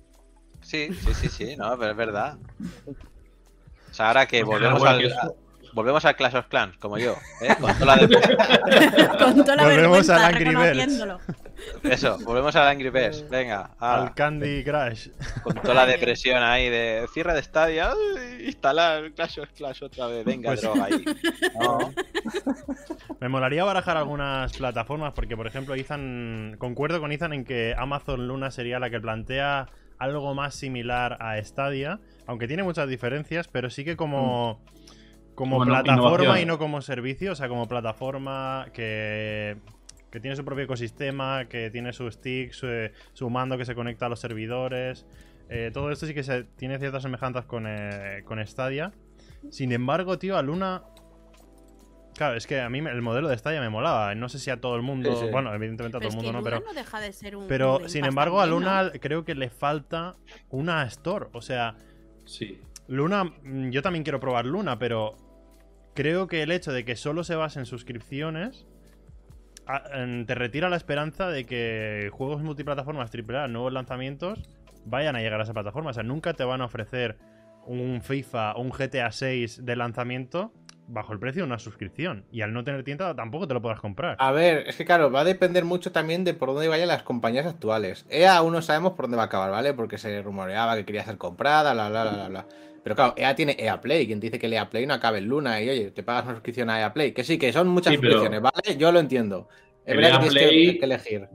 Sí, 0.62 0.90
sí, 0.94 1.14
sí, 1.14 1.30
sí, 1.30 1.56
no, 1.58 1.78
pero 1.78 1.92
es 1.92 1.98
verdad. 1.98 2.38
O 3.90 3.94
sea, 3.94 4.08
ahora 4.08 4.26
que 4.28 4.44
volvemos 4.44 4.84
al, 4.84 5.12
a- 5.72 5.76
volvemos 5.76 6.04
al 6.06 6.16
Clash 6.16 6.36
of 6.36 6.48
Clans, 6.48 6.78
como 6.78 6.98
yo, 6.98 7.16
¿eh? 7.42 7.56
Con 7.60 7.74
toda 7.78 7.96
la 7.96 8.06
de- 8.08 9.18
Con 9.20 9.36
toda 9.36 9.56
la 9.56 9.64
Volvemos 9.64 10.10
al 10.10 10.24
Angry 10.24 10.56
Birds. 10.56 11.02
Eso, 11.84 12.18
volvemos 12.26 12.56
al 12.56 12.68
Angry 12.70 12.90
Birds, 12.90 13.30
venga, 13.30 13.70
ala, 13.80 14.04
Al 14.08 14.14
Candy 14.16 14.64
Crush. 14.64 15.10
con 15.44 15.54
toda 15.56 15.74
la 15.76 15.86
depresión 15.86 16.42
ahí 16.42 16.70
de 16.70 17.06
cierre 17.14 17.34
de 17.36 17.44
Stadia, 17.44 17.92
ay, 17.92 18.46
instalar 18.48 19.12
Clash 19.12 19.40
of 19.40 19.50
Clans 19.52 19.82
otra 19.84 20.08
vez, 20.08 20.26
venga, 20.26 20.50
Pues- 20.50 20.62
droga 20.62 20.86
ahí. 20.86 21.06
No, 21.60 21.94
Me 23.20 23.30
molaría 23.30 23.64
barajar 23.64 23.98
algunas 23.98 24.52
plataformas 24.54 25.14
porque, 25.14 25.38
por 25.38 25.46
ejemplo, 25.48 25.76
Ethan, 25.76 26.56
concuerdo 26.58 27.00
con 27.00 27.12
Ethan 27.12 27.34
en 27.34 27.46
que 27.46 27.76
Amazon 27.78 28.28
Luna 28.28 28.50
sería 28.52 28.80
la 28.80 28.90
que 28.90 29.00
plantea 29.00 29.68
algo 30.00 30.34
más 30.34 30.56
similar 30.56 31.18
a 31.22 31.38
Stadia, 31.44 32.00
aunque 32.26 32.48
tiene 32.48 32.64
muchas 32.64 32.90
diferencias, 32.90 33.48
pero 33.48 33.70
sí 33.70 33.86
que 33.86 33.96
como, 33.96 34.60
como 34.64 34.81
Como 35.50 35.66
plataforma 35.66 36.12
innovación. 36.24 36.40
y 36.40 36.46
no 36.46 36.58
como 36.58 36.82
servicio, 36.82 37.32
o 37.32 37.36
sea, 37.36 37.48
como 37.48 37.68
plataforma 37.68 38.68
que, 38.74 39.58
que 40.12 40.20
tiene 40.20 40.36
su 40.36 40.44
propio 40.46 40.66
ecosistema, 40.66 41.46
que 41.46 41.70
tiene 41.72 41.94
su 41.94 42.10
stick, 42.12 42.52
su, 42.52 42.68
su 43.14 43.30
mando 43.30 43.58
que 43.58 43.66
se 43.66 43.76
conecta 43.76 44.06
a 44.06 44.10
los 44.10 44.20
servidores. 44.20 45.06
eh, 45.50 45.72
todo 45.74 45.92
esto 45.92 46.06
sí 46.06 46.14
que 46.14 46.24
se, 46.24 46.44
tiene 46.44 46.78
ciertas 46.80 47.04
semejanzas 47.04 47.46
con, 47.46 47.66
eh, 47.68 48.22
con 48.26 48.46
Stadia. 48.46 48.92
Sin 49.50 49.72
embargo, 49.72 50.18
tío, 50.20 50.38
a 50.38 50.42
Luna 50.42 50.84
Claro, 52.16 52.36
es 52.36 52.46
que 52.46 52.60
a 52.62 52.70
mí 52.70 52.80
el 52.80 53.02
modelo 53.02 53.30
de 53.30 53.38
Stadia 53.38 53.62
me 53.62 53.70
molaba. 53.70 54.14
No 54.16 54.28
sé 54.30 54.38
si 54.38 54.50
a 54.52 54.60
todo 54.60 54.76
el 54.76 54.82
mundo. 54.82 55.16
Sí, 55.16 55.26
sí. 55.26 55.32
Bueno, 55.32 55.54
evidentemente 55.56 55.98
a 55.98 56.00
todo 56.02 56.10
el 56.10 56.16
mundo 56.16 56.30
que 56.32 56.38
no, 56.38 56.44
pero. 56.44 56.60
no 56.60 56.74
deja 56.74 57.00
de 57.00 57.14
ser 57.14 57.36
un. 57.36 57.48
Pero 57.48 57.88
sin 57.88 58.06
embargo, 58.06 58.42
a 58.42 58.46
Luna 58.46 58.84
¿no? 58.84 58.92
creo 59.00 59.24
que 59.26 59.34
le 59.34 59.50
falta 59.50 60.16
una 60.50 60.84
store. 60.84 61.28
O 61.32 61.42
sea, 61.42 61.76
Sí. 62.26 62.60
Luna. 62.88 63.24
mm, 63.24 63.70
Yo 63.70 63.82
también 63.82 64.04
quiero 64.04 64.20
probar 64.20 64.46
Luna, 64.46 64.78
pero 64.78 65.16
creo 65.94 66.28
que 66.28 66.44
el 66.44 66.52
hecho 66.52 66.72
de 66.72 66.86
que 66.86 66.96
solo 66.96 67.24
se 67.24 67.36
base 67.36 67.60
en 67.60 67.66
suscripciones. 67.66 68.66
te 70.26 70.36
retira 70.36 70.70
la 70.70 70.78
esperanza 70.78 71.30
de 71.30 71.46
que 71.46 72.10
juegos 72.12 72.42
multiplataformas 72.42 73.12
AAA, 73.14 73.48
nuevos 73.48 73.74
lanzamientos, 73.74 74.50
vayan 74.86 75.16
a 75.16 75.20
llegar 75.20 75.40
a 75.40 75.44
esa 75.44 75.54
plataforma. 75.54 75.92
O 75.92 75.94
sea, 75.94 76.04
nunca 76.04 76.34
te 76.34 76.44
van 76.44 76.62
a 76.62 76.66
ofrecer 76.66 77.18
un 77.66 78.02
FIFA 78.02 78.54
o 78.54 78.62
un 78.62 78.72
GTA 78.72 79.12
6 79.12 79.66
de 79.66 79.76
lanzamiento 79.76 80.52
bajo 80.88 81.14
el 81.14 81.20
precio 81.20 81.44
de 81.44 81.48
una 81.48 81.60
suscripción. 81.60 82.26
Y 82.32 82.42
al 82.42 82.54
no 82.54 82.64
tener 82.64 82.84
tienda 82.84 83.16
tampoco 83.16 83.48
te 83.48 83.54
lo 83.54 83.62
podrás 83.62 83.80
comprar. 83.80 84.18
A 84.20 84.32
ver, 84.32 84.68
es 84.68 84.76
que 84.76 84.86
claro, 84.86 85.12
va 85.12 85.22
a 85.22 85.24
depender 85.24 85.64
mucho 85.64 85.92
también 85.92 86.24
de 86.24 86.34
por 86.34 86.50
dónde 86.50 86.68
vayan 86.68 86.88
las 86.88 87.04
compañías 87.04 87.46
actuales. 87.46 88.06
EA 88.10 88.38
aún 88.38 88.54
no 88.54 88.62
sabemos 88.62 88.94
por 88.94 89.06
dónde 89.06 89.18
va 89.18 89.24
a 89.24 89.26
acabar, 89.28 89.52
¿vale? 89.52 89.74
Porque 89.74 89.98
se 89.98 90.22
rumoreaba 90.22 90.76
que 90.76 90.86
quería 90.86 91.06
ser 91.06 91.18
comprada, 91.18 91.74
bla, 91.74 91.90
bla, 91.90 92.04
bla, 92.04 92.14
bla, 92.14 92.30
bla. 92.30 92.46
Pero 92.84 92.96
claro, 92.96 93.14
EA 93.16 93.36
tiene 93.36 93.56
EA 93.60 93.80
Play. 93.80 94.08
Quien 94.08 94.20
dice 94.20 94.40
que 94.40 94.48
el 94.48 94.54
EA 94.54 94.70
Play 94.70 94.86
no 94.88 94.94
acabe 94.96 95.20
en 95.20 95.28
Luna 95.28 95.62
y 95.62 95.70
oye, 95.70 95.92
te 95.92 96.02
pagas 96.04 96.24
una 96.26 96.34
suscripción 96.34 96.70
a 96.70 96.80
EA 96.80 96.94
Play. 96.94 97.12
Que 97.12 97.24
sí, 97.24 97.38
que 97.38 97.54
son 97.54 97.68
muchas 97.68 97.92
Sí, 97.92 97.98
suscripciones, 97.98 98.42
¿vale? 98.42 98.78
Yo 98.78 98.92
lo 98.92 99.00
entiendo. 99.00 99.48
Es 99.86 99.94
El 99.94 99.98
verdad 99.98 100.12
EA 100.12 100.20
que 100.20 100.30
tienes 100.30 100.44
que- 100.44 100.50
Play- 100.50 100.80
que 100.80 100.86
elegir. 100.86 101.28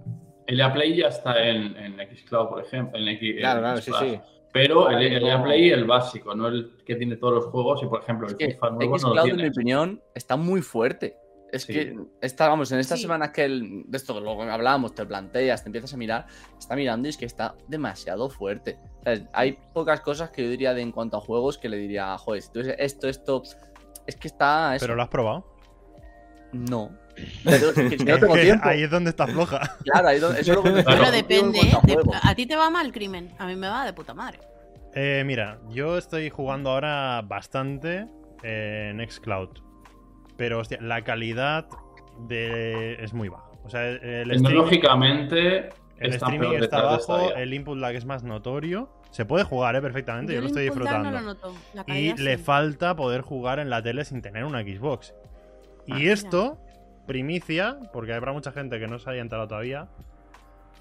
El 0.47 0.61
EA 0.61 0.73
Play 0.73 0.97
ya 0.97 1.09
está 1.09 1.43
en, 1.49 1.77
en 1.77 1.97
Xcloud, 2.17 2.49
por 2.49 2.65
ejemplo. 2.65 2.99
En 2.99 3.09
X, 3.09 3.31
en 3.31 3.37
Claro, 3.39 3.61
claro, 3.61 3.81
sí, 3.81 3.93
sí. 3.99 4.19
Pero 4.53 4.89
el, 4.91 5.03
el 5.03 5.25
EA 5.27 5.39
No. 5.39 5.45
Play, 5.45 5.71
el 5.71 5.85
básico, 5.85 6.35
no 6.35 6.49
el 6.49 6.73
que 6.87 6.95
tiene 6.97 7.17
todos 7.17 7.35
los 7.35 7.45
juegos. 7.47 7.83
Y 7.83 7.87
por 7.87 8.01
ejemplo, 8.03 8.27
el 8.27 8.33
Es 8.33 8.39
que 8.39 8.47
FIFA 8.53 8.71
nuevo 8.71 8.97
no 8.99 9.15
lo 9.15 9.21
Xcloud, 9.23 9.29
en 9.31 9.37
mi 9.37 9.49
opinión, 9.49 10.03
está 10.15 10.37
muy 10.37 10.63
fuerte. 10.63 11.17
Es 11.53 11.63
Sí. 11.63 11.73
que 11.73 11.97
está, 12.21 12.49
vamos, 12.49 12.73
en 12.73 12.81
estas 12.81 12.99
Sí. 12.99 13.03
semanas 13.03 13.31
que 13.31 13.45
el- 13.45 13.85
de 13.87 13.97
esto 13.97 14.19
lo 14.21 14.37
que 14.37 14.43
hablábamos, 14.51 14.95
te 14.95 15.07
planteas, 15.07 15.63
te 15.63 15.69
empiezas 15.69 15.95
a 15.95 15.97
mirar, 15.97 16.27
está 16.59 16.75
mirando 16.75 17.07
y 17.07 17.11
es 17.11 17.17
que 17.17 17.25
está 17.25 17.55
demasiado 17.69 18.29
fuerte. 18.29 18.79
O 19.01 19.05
sea, 19.05 19.29
hay 19.33 19.59
pocas 19.73 20.01
cosas 20.01 20.31
que 20.31 20.43
yo 20.43 20.51
diría 20.51 20.75
de 20.75 20.83
en 20.83 20.91
cuanto 20.93 21.17
a 21.17 21.21
juegos 21.21 21.57
que 21.59 21.69
le 21.69 21.77
diría, 21.77 22.17
joder, 22.19 22.43
si 22.43 22.51
tú 22.53 22.61
esto, 22.61 23.09
esto, 23.09 23.43
es 24.07 24.17
que 24.17 24.27
está. 24.29 24.75
eso. 24.75 24.85
Pero 24.85 24.97
lo 24.97 25.03
has 25.03 25.09
probado. 25.09 25.47
No. 26.53 26.91
Pero 27.45 27.69
es 27.71 27.75
que 27.75 27.99
si 27.99 28.05
no 28.05 28.15
Es 28.15 28.21
tengo 28.21 28.35
que 28.35 28.43
tiempo. 28.43 28.69
ahí 28.69 28.83
es 28.83 28.91
donde 28.91 29.11
está 29.11 29.27
floja. 29.27 29.77
Claro, 29.85 30.09
ahí 30.09 30.17
es 30.17 30.23
donde- 30.23 30.41
eso 30.41 30.51
es 30.53 30.57
lo 30.57 30.63
que 30.65 30.71
me 30.71 30.85
Claro. 30.85 31.03
Pero 31.05 31.17
estoy 31.17 31.37
depende, 31.37 31.59
en 31.61 31.67
¿eh? 31.67 31.73
a 31.77 31.87
De- 31.87 31.95
juegos. 31.95 32.17
a 32.23 32.35
ti 32.35 32.47
te 32.47 32.57
va 32.57 32.71
mal 32.71 32.93
crimen, 32.93 33.33
a 33.39 33.47
mí 33.47 33.57
me 33.57 33.69
va 33.69 33.85
de 33.85 33.93
puta 33.93 34.15
madre. 34.15 34.41
Eh, 34.95 35.23
mira, 35.27 35.59
yo 35.71 35.97
estoy 35.99 36.29
jugando 36.31 36.71
ahora 36.71 37.23
bastante 37.23 38.07
en 38.43 38.99
Xcloud. 39.09 39.51
Pero, 40.37 40.59
hostia, 40.61 40.79
la 40.81 41.03
calidad 41.03 41.67
de... 42.29 42.95
es 43.03 43.13
muy 43.15 43.29
baja. 43.29 43.45
O 43.65 43.71
sea, 43.71 43.89
el, 43.89 44.01
streaming, 44.31 44.43
Tecnológicamente 44.45 45.59
el 45.99 46.13
está 46.13 46.27
streaming 46.27 46.51
peor 46.51 46.63
está 46.63 46.77
detrás 46.77 47.07
de 47.07 47.13
bajo, 47.13 47.35
el 47.37 47.55
input 47.55 47.79
lag 47.79 47.95
es 47.95 48.05
más 48.05 48.23
notorio. 48.23 48.91
Se 49.11 49.25
puede 49.25 49.45
jugar, 49.45 49.75
¿eh? 49.77 49.81
Perfectamente, 49.81 50.35
yo, 50.35 50.41
lo 50.41 50.47
estoy 50.49 50.65
disfrutando. 50.65 51.11
No 51.11 51.21
lo 51.21 51.27
noto, 51.27 51.55
la 51.75 51.85
y 51.87 52.13
le 52.15 52.39
falta 52.39 52.95
poder 52.97 53.23
jugar 53.23 53.59
en 53.59 53.71
la 53.71 53.83
tele 53.83 54.05
sin 54.05 54.21
tener 54.23 54.45
una 54.45 54.63
Xbox. 54.63 55.15
Ah, 55.17 55.83
Y 55.87 55.93
mira. 55.95 56.13
esto, 56.13 56.59
primicia, 57.07 57.79
porque 57.93 58.13
habrá 58.13 58.33
mucha 58.33 58.53
gente 58.53 58.79
que 58.79 58.87
no 58.87 58.99
se 58.99 59.09
haya 59.11 59.23
enterado 59.23 59.49
todavía. 59.49 59.89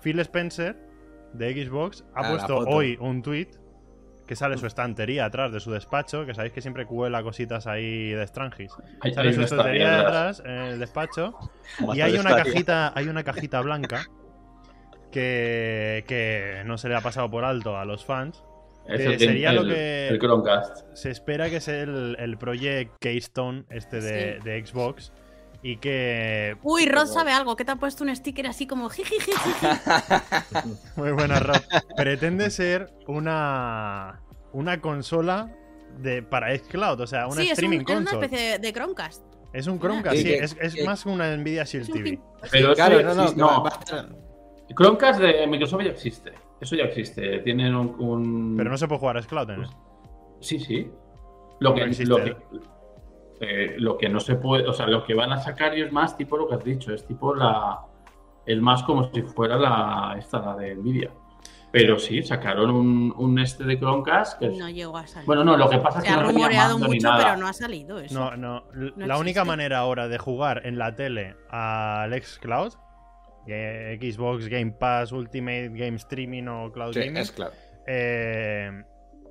Phil 0.02 0.20
Spencer 0.20 0.76
de 1.34 1.66
Xbox 1.66 2.04
ha 2.14 2.28
Ah, 2.28 2.30
puesto 2.32 2.58
hoy 2.58 2.98
un 3.00 3.22
tweet 3.22 3.48
que 4.28 4.36
sale 4.36 4.58
su 4.58 4.66
estantería 4.66 5.26
atrás 5.26 5.52
de 5.52 5.60
su 5.60 5.72
despacho, 5.72 6.26
que 6.26 6.34
sabéis 6.34 6.52
que 6.54 6.62
siempre 6.62 6.86
cuela 6.86 7.22
cositas 7.24 7.68
ahí 7.68 8.10
de 8.12 8.26
Strangis. 8.28 8.72
Hay- 9.02 9.14
Sale 9.14 9.28
hay 9.30 9.34
su 9.34 9.40
una 9.42 9.46
estantería 9.46 9.86
Stadia 9.88 9.98
detrás 10.04 10.40
en 10.46 10.52
el 10.52 10.80
despacho 10.80 11.34
y 11.94 12.02
hay 12.02 12.18
una 12.18 12.36
cajita, 12.36 12.92
hay 12.96 13.08
una 13.08 13.24
cajita 13.24 13.62
blanca 13.62 14.06
que, 15.12 16.04
que 16.08 16.64
no 16.66 16.78
se 16.78 16.90
le 16.90 16.96
ha 16.96 17.02
pasado 17.02 17.30
por 17.30 17.44
alto 17.46 17.78
a 17.78 17.86
los 17.86 18.06
fans. 18.06 18.44
Es 18.88 18.98
que 19.00 19.14
el, 19.14 19.20
sería 19.20 19.50
el- 19.50 19.56
lo 19.56 19.64
que- 19.66 20.08
el 20.10 20.20
Chromecast. 20.20 20.86
Se 20.96 21.10
espera 21.10 21.50
que 21.50 21.60
sea 21.60 21.82
el, 21.84 22.16
el 22.20 22.38
Project 22.38 22.94
Keystone 23.00 23.66
este 23.70 24.00
de, 24.02 24.40
Sí. 24.40 24.44
de 24.44 24.66
Xbox 24.66 25.12
y 25.68 25.78
que... 25.78 26.56
Uy, 26.62 26.86
Rod 26.86 27.08
sabe 27.08 27.32
algo, 27.32 27.56
que 27.56 27.66
te 27.66 27.72
ha 27.72 27.76
puesto 27.78 28.04
un 28.04 28.16
sticker 28.16 28.46
así 28.46 28.68
como 28.68 28.88
jijiji. 28.90 29.32
Muy 30.96 31.12
buena, 31.12 31.40
Rob. 31.40 31.58
Pretende 31.98 32.52
ser 32.52 32.94
una, 33.08 34.22
una 34.54 34.80
consola 34.80 35.52
de, 35.98 36.22
para 36.22 36.56
xCloud, 36.56 37.00
o 37.02 37.08
sea, 37.08 37.26
una 37.26 37.38
Sí, 37.38 37.44
es, 37.44 37.48
un- 37.50 37.52
streaming 37.54 37.80
es 37.80 37.86
una 37.88 37.96
console. 38.12 38.26
especie 38.26 38.48
de, 38.52 38.60
de 38.60 38.74
Chromecast. 38.74 39.24
Es 39.54 39.66
un 39.68 39.80
Chromecast, 39.80 40.16
Sí, 40.18 40.22
sí, 40.22 40.28
que- 40.30 40.38
es, 40.44 40.58
es 40.62 40.76
que- 40.76 40.84
más 40.84 41.06
una 41.08 41.36
Nvidia 41.36 41.64
Shield 41.64 41.92
TV. 41.92 42.20
Pero 42.52 42.74
Claro, 42.76 43.02
no, 43.02 43.16
no, 43.16 43.32
no. 43.34 43.66
estar- 43.68 44.10
Chromecast 44.78 45.20
de 45.20 45.48
Microsoft 45.48 45.82
ya 45.84 45.92
existe. 45.92 46.32
Eso 46.62 46.76
ya 46.76 46.84
existe. 46.84 47.40
Tienen 47.40 47.74
un. 47.76 47.96
un- 48.00 48.54
Pero 48.58 48.70
no 48.70 48.78
se 48.78 48.88
puede 48.88 49.00
jugar 49.00 49.18
a 49.18 49.22
xCloud 49.24 49.50
en 49.50 49.62
él. 49.64 49.70
Sí, 50.42 50.60
sí. 50.60 50.92
Lo 51.60 51.70
¿Cómo 51.72 51.84
que, 51.84 51.90
existe? 51.90 52.06
lo, 52.06 52.24
que, 52.24 52.36
eh, 53.42 53.76
lo 53.78 53.98
que 53.98 54.10
no 54.10 54.20
se 54.20 54.36
puede. 54.36 54.68
O 54.68 54.74
sea, 54.74 54.88
lo 54.88 55.04
que 55.04 55.14
van 55.14 55.32
a 55.32 55.38
sacar 55.38 55.74
es 55.78 55.92
más 55.92 56.18
tipo 56.18 56.38
lo 56.38 56.48
que 56.48 56.56
has 56.56 56.64
dicho. 56.64 56.94
Es 56.94 57.06
tipo 57.06 57.34
la. 57.36 57.80
Es 58.46 58.60
más 58.62 58.84
como 58.84 59.12
si 59.12 59.22
fuera 59.24 59.56
la. 59.58 60.16
Esta, 60.18 60.40
la 60.40 60.56
de 60.56 60.76
Nvidia. 60.76 61.12
Pero 61.72 62.00
sí, 62.00 62.24
sacaron 62.24 62.70
un, 62.72 63.14
un 63.18 63.38
este 63.40 63.66
de 63.66 63.78
Chromecast 63.78 64.40
que 64.40 64.46
es- 64.48 64.58
No 64.58 64.70
llegó 64.70 64.98
a 64.98 65.06
salir. 65.06 65.26
Bueno, 65.28 65.44
no, 65.44 65.58
lo 65.58 65.70
que 65.70 65.78
pasa 65.80 66.00
es 66.00 66.06
Se 66.06 66.10
que 66.12 66.14
ha 66.18 66.22
no 66.22 66.28
tenía 66.28 66.46
rumoreado 66.48 66.80
ni 66.80 66.86
mucho, 66.88 67.08
nada. 67.10 67.24
pero 67.26 67.38
no 67.38 67.48
ha 67.48 67.54
salido 67.54 68.00
eso. 68.00 68.18
No, 68.18 68.38
no. 68.38 68.64
la 68.96 69.18
única 69.18 69.44
manera 69.44 69.80
ahora 69.80 70.08
de 70.08 70.18
jugar 70.18 70.62
en 70.66 70.78
la 70.78 70.96
tele 70.96 71.36
al 71.50 72.14
xCloud, 72.14 72.74
eh, 73.48 73.98
Xbox 74.02 74.48
Game 74.48 74.72
Pass, 74.72 75.12
Ultimate 75.12 75.70
Game 75.74 75.98
Streaming 75.98 76.48
o 76.48 76.72
Cloud 76.72 76.94
Sí, 76.94 77.00
Gaming, 77.00 77.18
es 77.18 77.32
claro. 77.34 77.52
eh, 77.88 78.72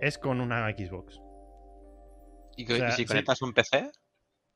es 0.03 0.19
con 0.19 0.43
una 0.43 0.69
Xbox. 0.71 1.23
¿Y, 2.57 2.65
que- 2.67 2.75
O 2.75 2.77
sea, 2.77 2.89
y 2.89 2.93
si 2.93 2.97
sí. 2.99 3.05
conectas 3.07 3.41
un 3.43 3.53
PC? 3.53 3.91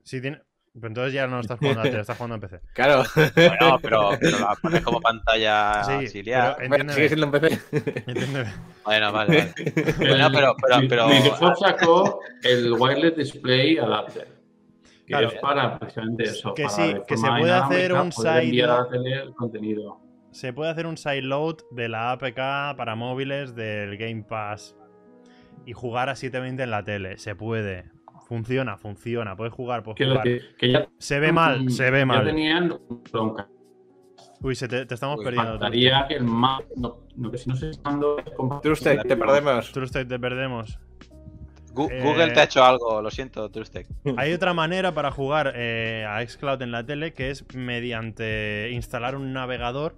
Si 0.05 0.21
tiene... 0.21 0.41
pero 0.75 0.87
entonces 0.89 1.13
ya 1.13 1.27
no 1.27 1.41
estás 1.41 1.59
jugando 1.59 1.81
a 1.81 1.85
tele, 1.85 2.01
estás 2.01 2.17
jugando 2.17 2.35
en 2.37 2.41
PC. 2.41 2.61
Claro. 2.75 3.03
Bueno, 3.35 3.79
pero, 3.83 4.11
pero 4.21 4.39
la 4.39 4.57
pones 4.63 4.81
como 4.83 5.01
pantalla 5.01 5.83
Sí, 5.85 5.93
auxiliar. 5.93 6.57
Bueno, 6.69 6.93
sigue 6.93 7.09
siendo 7.09 7.27
un 7.27 7.33
PC. 7.33 7.61
entiéndeme. 8.07 8.53
Bueno, 8.85 9.13
vale, 9.13 9.53
vale. 9.55 9.95
Bueno, 9.99 10.29
pero- 10.33 10.57
pero- 10.63 10.81
Mi- 10.81 10.89
pero- 10.89 11.09
Microsoft 11.09 11.59
sacó 11.59 12.21
el 12.43 12.73
Wireless 12.73 13.17
Display 13.17 13.77
Adapter. 13.79 14.29
Que 15.07 15.13
Claro. 15.15 15.29
es 15.29 15.35
para 15.41 15.79
precisamente 15.79 16.25
eso. 16.25 16.53
Que 16.55 16.65
para 16.65 16.75
sí, 16.75 16.95
que 17.07 17.17
se 17.17 17.27
puede 17.29 17.53
hacer 17.53 17.93
un 17.95 18.13
side- 18.13 18.51
tele 18.91 19.13
el 19.23 19.35
contenido. 19.35 20.01
Se 20.33 20.53
puede 20.53 20.71
hacer 20.71 20.87
un 20.87 20.97
sideload 20.99 21.57
de 21.71 21.89
la 21.89 22.13
APK 22.13 22.77
para 22.77 22.95
móviles 22.95 23.55
del 23.55 23.97
Game 23.97 24.23
Pass 24.29 24.77
y 25.67 25.73
jugar 25.73 26.09
a 26.09 26.17
720 26.17 26.63
en 26.63 26.71
la 26.71 26.83
tele. 26.83 27.19
Se 27.19 27.35
puede. 27.35 27.85
Funciona, 28.27 28.77
funciona. 28.77 29.37
Puedes 29.37 29.55
jugar, 29.55 29.83
puedes 29.83 30.07
jugar. 30.07 30.25
decir, 30.25 30.55
que 30.59 30.71
ya, 30.73 30.89
Se 30.99 31.19
ve 31.19 31.33
mal, 31.33 31.71
se 31.71 31.91
ve 31.91 32.01
ya 32.01 32.07
mal. 32.07 32.25
tenían. 32.25 32.79
Uy, 34.41 34.55
se 34.55 34.69
te, 34.69 34.87
te 34.87 34.95
estamos 34.95 35.19
Uy, 35.19 35.25
perdiendo. 35.25 35.53
Faltaría 35.53 36.05
que 36.07 36.15
el 36.15 36.25
más. 36.25 36.63
No, 36.77 36.99
no, 37.17 37.31
que 37.31 37.39
si 37.39 37.51
no. 37.51 38.61
Trusted, 38.61 39.01
te 39.03 39.17
perdemos. 39.17 39.73
Trusted, 39.73 40.07
te 40.07 40.19
perdemos. 40.19 40.79
Eh, 41.91 42.01
Google 42.03 42.33
te 42.33 42.41
ha 42.41 42.45
hecho 42.45 42.65
algo, 42.65 43.01
lo 43.01 43.11
siento, 43.11 43.49
Trustec. 43.51 43.87
Hay 44.17 44.33
otra 44.33 44.53
manera 44.53 44.93
para 44.95 45.11
jugar 45.13 45.53
eh, 45.55 46.05
a 46.09 46.27
Xcloud 46.27 46.61
en 46.63 46.73
la 46.73 46.85
tele 46.85 47.13
que 47.13 47.31
es 47.31 47.45
mediante 47.55 48.71
instalar 48.73 49.15
un 49.15 49.33
navegador 49.33 49.95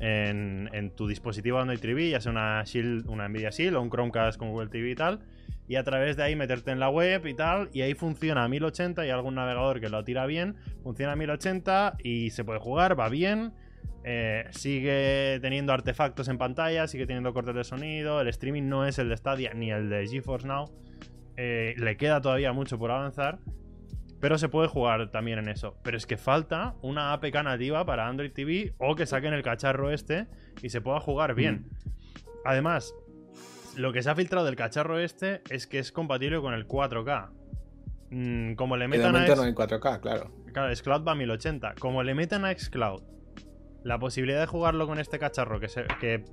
en, 0.00 0.92
tu 0.96 1.06
dispositivo 1.06 1.58
Android 1.58 1.78
TV, 1.78 2.10
ya 2.10 2.20
sea 2.20 2.32
una 2.32 2.62
Shield, 2.64 3.08
una 3.08 3.28
Nvidia 3.28 3.50
Shield 3.50 3.76
o 3.76 3.82
un 3.82 3.90
Chromecast 3.90 4.38
con 4.38 4.50
Google 4.50 4.68
TV 4.68 4.90
y 4.90 4.94
tal, 4.94 5.20
y 5.68 5.76
a 5.76 5.84
través 5.84 6.16
de 6.16 6.22
ahí 6.24 6.36
meterte 6.36 6.70
en 6.70 6.80
la 6.80 6.90
web 6.90 7.26
y 7.26 7.34
tal, 7.34 7.70
y 7.72 7.82
ahí 7.82 7.94
funciona 7.94 8.44
a 8.44 8.48
1080 8.48 9.06
y 9.06 9.10
algún 9.10 9.34
navegador 9.34 9.80
que 9.80 9.88
lo 9.88 10.02
tira 10.04 10.26
bien, 10.26 10.56
funciona 10.82 11.12
a 11.12 11.16
1080 11.16 11.98
y 12.02 12.30
se 12.30 12.44
puede 12.44 12.58
jugar, 12.58 12.98
va 12.98 13.08
bien. 13.08 13.52
eh, 14.06 14.46
sigue 14.50 15.38
teniendo 15.40 15.72
artefactos 15.72 16.28
en 16.28 16.36
pantalla, 16.36 16.86
sigue 16.86 17.06
teniendo 17.06 17.32
cortes 17.32 17.54
de 17.54 17.64
sonido. 17.64 18.20
El 18.20 18.28
streaming 18.28 18.68
no 18.68 18.84
es 18.86 18.98
el 18.98 19.08
de 19.08 19.16
Stadia 19.16 19.54
ni 19.54 19.70
el 19.70 19.88
de 19.88 20.06
GeForce 20.06 20.46
Now. 20.46 20.70
Eh, 21.36 21.74
le 21.78 21.96
queda 21.96 22.20
todavía 22.20 22.52
mucho 22.52 22.78
por 22.78 22.90
avanzar. 22.90 23.38
Pero 24.24 24.38
se 24.38 24.48
puede 24.48 24.68
jugar 24.68 25.10
también 25.10 25.38
en 25.38 25.48
eso. 25.50 25.76
Pero 25.82 25.98
es 25.98 26.06
que 26.06 26.16
falta 26.16 26.76
una 26.80 27.12
APK 27.12 27.42
nativa 27.44 27.84
para 27.84 28.08
Android 28.08 28.32
TV 28.32 28.72
o 28.78 28.94
que 28.96 29.04
saquen 29.04 29.34
el 29.34 29.42
cacharro 29.42 29.90
este 29.90 30.28
y 30.62 30.70
se 30.70 30.80
pueda 30.80 30.98
jugar 30.98 31.34
bien. 31.34 31.66
Además, 32.42 32.94
lo 33.76 33.92
que 33.92 34.02
se 34.02 34.08
ha 34.08 34.14
filtrado 34.14 34.46
del 34.46 34.56
cacharro 34.56 34.98
este 34.98 35.42
es 35.50 35.66
que 35.66 35.78
es 35.78 35.92
compatible 35.92 36.40
con 36.40 36.54
el 36.54 36.66
4K. 36.66 37.32
Mm, 38.12 38.54
como 38.54 38.78
le 38.78 38.88
metan 38.88 39.14
a 39.14 39.26
X- 39.26 39.36
no 39.36 39.44
en 39.44 39.54
4K, 39.54 40.00
claro. 40.00 40.30
Claro, 40.54 40.74
Xcloud 40.74 41.06
va 41.06 41.12
a 41.12 41.16
1080. 41.16 41.74
Como 41.78 42.02
le 42.02 42.14
metan 42.14 42.46
a 42.46 42.54
Xcloud 42.58 43.02
la 43.82 43.98
posibilidad 43.98 44.40
de 44.40 44.46
jugarlo 44.46 44.86
con 44.86 44.98
este 44.98 45.18
cacharro 45.18 45.60
que, 45.60 45.68
se- 45.68 45.84
que 46.00 46.24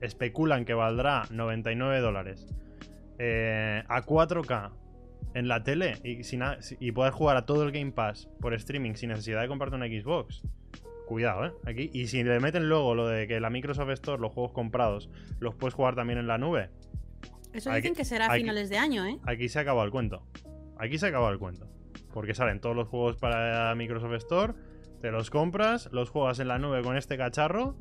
especulan 0.00 0.64
que 0.64 0.74
valdrá 0.74 1.22
99 1.30 2.00
dólares 2.00 2.48
eh, 3.20 3.84
a 3.88 4.02
4K 4.02 4.72
en 5.34 5.48
la 5.48 5.62
tele 5.62 5.94
y, 6.04 6.24
sin 6.24 6.42
y 6.80 6.92
poder 6.92 7.12
jugar 7.12 7.36
a 7.36 7.46
todo 7.46 7.62
el 7.64 7.72
Game 7.72 7.92
Pass 7.92 8.28
por 8.40 8.54
streaming 8.54 8.94
sin 8.94 9.10
necesidad 9.10 9.40
de 9.40 9.48
comprarte 9.48 9.76
una 9.76 9.86
Xbox. 9.86 10.42
Cuidado, 11.06 11.46
¿eh? 11.46 11.52
Aquí. 11.66 11.90
Y 11.92 12.06
si 12.06 12.22
le 12.22 12.38
meten 12.40 12.68
luego 12.68 12.94
lo 12.94 13.06
de 13.06 13.26
que 13.26 13.40
la 13.40 13.50
Microsoft 13.50 13.90
Store, 13.90 14.20
los 14.20 14.32
juegos 14.32 14.52
comprados, 14.52 15.10
los 15.40 15.54
puedes 15.54 15.74
jugar 15.74 15.94
también 15.94 16.18
en 16.18 16.26
la 16.26 16.38
nube, 16.38 16.70
Eso 17.52 17.72
dicen 17.74 17.94
que- 17.94 18.04
será 18.04 18.26
a 18.26 18.34
finales 18.34 18.70
de 18.70 18.78
año, 18.78 19.04
¿eh? 19.06 19.18
aquí 19.26 19.48
se 19.48 19.58
acaba 19.58 19.84
el 19.84 19.90
cuento. 19.90 20.22
Aquí 20.78 20.98
se 20.98 21.08
acaba 21.08 21.30
el 21.30 21.38
cuento. 21.38 21.68
Porque 22.14 22.34
salen 22.34 22.60
todos 22.60 22.76
los 22.76 22.88
juegos 22.88 23.16
para 23.16 23.74
Microsoft 23.74 24.14
Store, 24.14 24.54
te 25.00 25.10
los 25.10 25.30
compras, 25.30 25.88
los 25.92 26.08
juegas 26.10 26.38
en 26.38 26.48
la 26.48 26.58
nube 26.58 26.82
con 26.82 26.96
este 26.96 27.16
cacharro, 27.16 27.76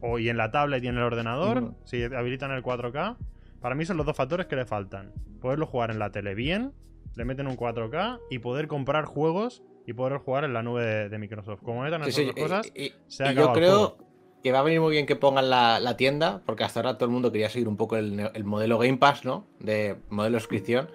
o 0.00 0.18
y 0.18 0.28
en 0.28 0.36
la 0.36 0.50
tablet 0.50 0.82
y 0.84 0.88
en 0.88 0.96
el 0.96 1.02
ordenador, 1.02 1.74
si 1.84 2.02
habilitan 2.02 2.50
el 2.50 2.62
4K. 2.62 3.16
Para 3.60 3.74
mí 3.74 3.84
son 3.84 3.96
los 3.96 4.06
dos 4.06 4.16
factores 4.16 4.46
que 4.46 4.56
le 4.56 4.64
faltan. 4.66 5.12
Poderlo 5.40 5.66
jugar 5.66 5.90
en 5.90 5.98
la 5.98 6.10
tele 6.10 6.34
bien, 6.34 6.72
le 7.16 7.24
meten 7.24 7.46
un 7.46 7.56
4K 7.56 8.20
y 8.30 8.38
poder 8.38 8.68
comprar 8.68 9.04
juegos 9.04 9.62
y 9.86 9.92
poder 9.94 10.18
jugar 10.18 10.44
en 10.44 10.52
la 10.52 10.62
nube 10.62 10.84
de, 10.84 11.08
de 11.08 11.18
Microsoft. 11.18 11.62
Como 11.62 11.82
metan 11.82 12.02
esas 12.02 12.14
sí, 12.14 12.30
cosas, 12.38 12.70
y- 12.74 12.84
y- 12.86 12.92
se 13.08 13.24
ha 13.24 13.32
y 13.32 13.34
yo 13.34 13.52
creo 13.52 13.98
que 14.42 14.52
va 14.52 14.60
a 14.60 14.62
venir 14.62 14.80
muy 14.80 14.92
bien 14.92 15.06
que 15.06 15.16
pongan 15.16 15.50
la, 15.50 15.80
la 15.80 15.96
tienda, 15.96 16.42
porque 16.46 16.62
hasta 16.62 16.80
ahora 16.80 16.94
todo 16.94 17.06
el 17.06 17.10
mundo 17.10 17.32
quería 17.32 17.48
seguir 17.48 17.66
un 17.68 17.76
poco 17.76 17.96
el, 17.96 18.44
modelo 18.44 18.78
Game 18.78 18.98
Pass, 18.98 19.24
¿no? 19.24 19.46
De 19.58 19.96
modelo 20.10 20.34
de 20.34 20.40
suscripción. 20.40 20.88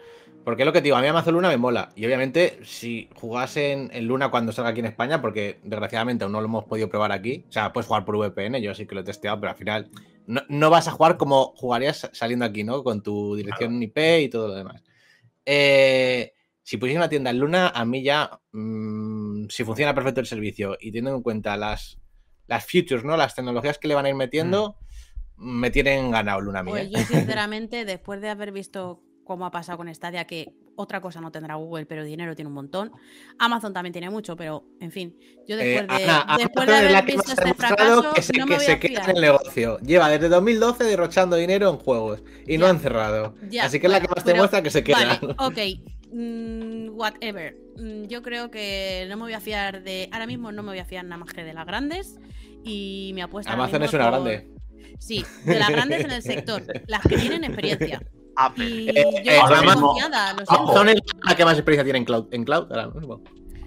Porque 0.46 0.64
es 0.64 0.66
lo 0.66 0.74
que 0.74 0.80
te 0.80 0.86
digo, 0.86 0.98
a 0.98 1.02
mí 1.02 1.08
Amazon 1.08 1.34
Luna 1.36 1.48
me 1.50 1.58
mola. 1.58 1.90
Y 1.96 2.06
obviamente, 2.06 2.60
si 2.64 3.10
jugase 3.16 3.72
en, 3.72 3.90
en 3.94 4.08
Luna 4.08 4.30
cuando 4.30 4.52
salga 4.52 4.72
aquí 4.72 4.82
en 4.82 4.86
España, 4.88 5.22
porque 5.22 5.60
desgraciadamente 5.64 6.26
aún 6.26 6.34
no 6.34 6.42
lo 6.42 6.48
hemos 6.48 6.66
podido 6.66 6.90
probar 6.90 7.14
aquí. 7.14 7.46
O 7.48 7.52
sea, 7.52 7.72
puedes 7.74 7.88
jugar 7.88 8.04
por 8.06 8.18
VPN, 8.18 8.62
yo 8.62 8.74
sí 8.76 8.86
que 8.86 8.94
lo 8.96 9.02
he 9.02 9.06
testeado, 9.06 9.40
pero 9.40 9.52
al 9.52 9.58
final 9.58 9.90
no, 10.26 10.42
no 10.48 10.70
vas 10.70 10.88
a 10.88 10.92
jugar 10.92 11.18
como 11.18 11.54
jugarías 11.56 12.10
saliendo 12.14 12.46
aquí, 12.46 12.64
¿no? 12.64 12.84
Con 12.84 13.02
tu 13.02 13.36
dirección 13.36 13.82
IP 13.82 13.98
y 14.22 14.30
todo 14.30 14.48
lo 14.50 14.56
demás. 14.56 14.84
Eh, 15.46 16.34
si 16.64 16.78
pusiese 16.78 16.98
una 16.98 17.10
tienda 17.10 17.30
en 17.30 17.40
Luna, 17.40 17.70
a 17.70 17.86
mí 17.86 18.04
ya, 18.04 18.40
mm, 18.52 19.48
si 19.50 19.64
funciona 19.64 19.94
perfecto 19.94 20.22
el 20.22 20.28
servicio 20.28 20.78
y 20.80 20.92
teniendo 20.92 21.18
en 21.18 21.24
cuenta 21.24 21.58
las, 21.58 22.00
las 22.48 22.66
features, 22.66 23.04
¿no? 23.04 23.18
Las 23.18 23.36
tecnologías 23.36 23.78
que 23.78 23.88
le 23.88 23.96
van 23.96 24.06
a 24.06 24.10
ir 24.10 24.16
metiendo, 24.16 24.78
me 25.36 25.72
tienen 25.72 26.12
ganado 26.12 26.40
Luna 26.40 26.60
a 26.60 26.64
mí. 26.64 26.72
Pues 26.72 26.86
¿eh? 26.86 26.92
yo, 26.92 27.00
sinceramente, 27.06 27.86
después 27.86 28.22
de 28.22 28.30
haber 28.30 28.52
visto 28.52 29.02
cómo 29.26 29.46
ha 29.46 29.52
pasado 29.52 29.78
con 29.78 29.94
Stadia, 29.94 30.26
que 30.26 30.54
otra 30.76 31.02
cosa 31.02 31.22
no 31.22 31.32
tendrá 31.32 31.56
Google, 31.56 31.86
pero 31.86 32.04
dinero 32.04 32.36
tiene 32.36 32.48
un 32.48 32.54
montón. 32.56 32.92
Amazon 33.40 33.74
también 33.74 33.94
tiene 33.94 34.10
mucho, 34.10 34.36
pero 34.36 34.66
en 34.80 34.92
fin, 34.92 35.16
yo 35.48 35.56
Eh, 35.58 35.66
después 35.82 35.88
de, 36.00 36.04
Ana, 36.10 36.38
después 36.38 36.68
de 36.68 36.76
haber 36.76 37.06
visto 37.06 37.32
este 37.32 37.54
fracaso, 37.54 38.14
que 38.14 38.22
se, 38.22 38.34
no 38.38 38.46
que 38.46 38.56
voy 38.56 38.66
se 38.66 38.72
a 38.74 38.80
queda 38.80 39.04
en 39.04 39.16
el 39.18 39.22
negocio. 39.22 39.78
Lleva 39.80 40.10
desde 40.10 40.30
2012 40.30 40.84
derrochando 40.86 41.36
dinero 41.36 41.70
en 41.70 41.78
juegos 41.78 42.24
y 42.48 42.58
no 42.58 42.66
han 42.68 42.80
cerrado. 42.80 43.36
Ya, 43.50 43.66
Así 43.66 43.80
que 43.80 43.88
es 43.88 43.92
la 43.94 44.00
que 44.02 44.08
más 44.08 44.24
te 44.24 44.34
muestra 44.34 44.62
que 44.64 44.70
se 44.72 44.84
queda. 44.84 45.20
Vale, 45.22 45.36
ok. 45.38 45.60
mm, 46.12 46.90
whatever. 46.98 47.56
Mm, 47.78 48.04
yo 48.06 48.22
creo 48.22 48.50
que 48.52 49.06
no 49.10 49.18
me 49.18 49.24
voy 49.24 49.34
a 49.34 49.40
fiar 49.42 49.84
de. 49.84 50.10
Ahora 50.12 50.28
mismo 50.28 50.52
no 50.52 50.64
me 50.64 50.70
voy 50.70 50.80
a 50.80 50.86
fiar 50.86 51.04
nada 51.06 51.18
más 51.18 51.34
que 51.34 51.44
de 51.44 51.54
las 51.54 51.66
grandes. 51.66 52.18
Y 52.64 53.12
mi 53.14 53.22
apuesta. 53.22 53.52
Amazon 53.54 53.84
es 53.84 53.94
una 53.94 54.10
por- 54.10 54.24
grande. 54.24 54.50
Sí, 55.00 55.26
de 55.46 55.60
las 55.60 55.70
grandes 55.70 56.06
en 56.06 56.12
el 56.12 56.22
sector. 56.22 56.64
Las 56.88 57.02
que 57.02 57.18
tienen 57.18 57.44
experiencia. 57.44 58.02
Apple. 58.36 58.70
Y 58.70 58.90
Eh, 58.90 58.94
eh, 59.26 59.40
ahora 59.42 59.62
mismo-. 59.62 59.96
Amazon 60.48 60.90
es 60.90 61.02
la 61.24 61.36
que 61.36 61.46
más 61.46 61.54
experiencia 61.56 61.84
tiene 61.84 62.00
en 62.00 62.06
cloud. 62.06 62.28
En 62.32 62.44
cloud 62.44 62.72
ahora 62.72 62.88
mismo. 62.90 63.22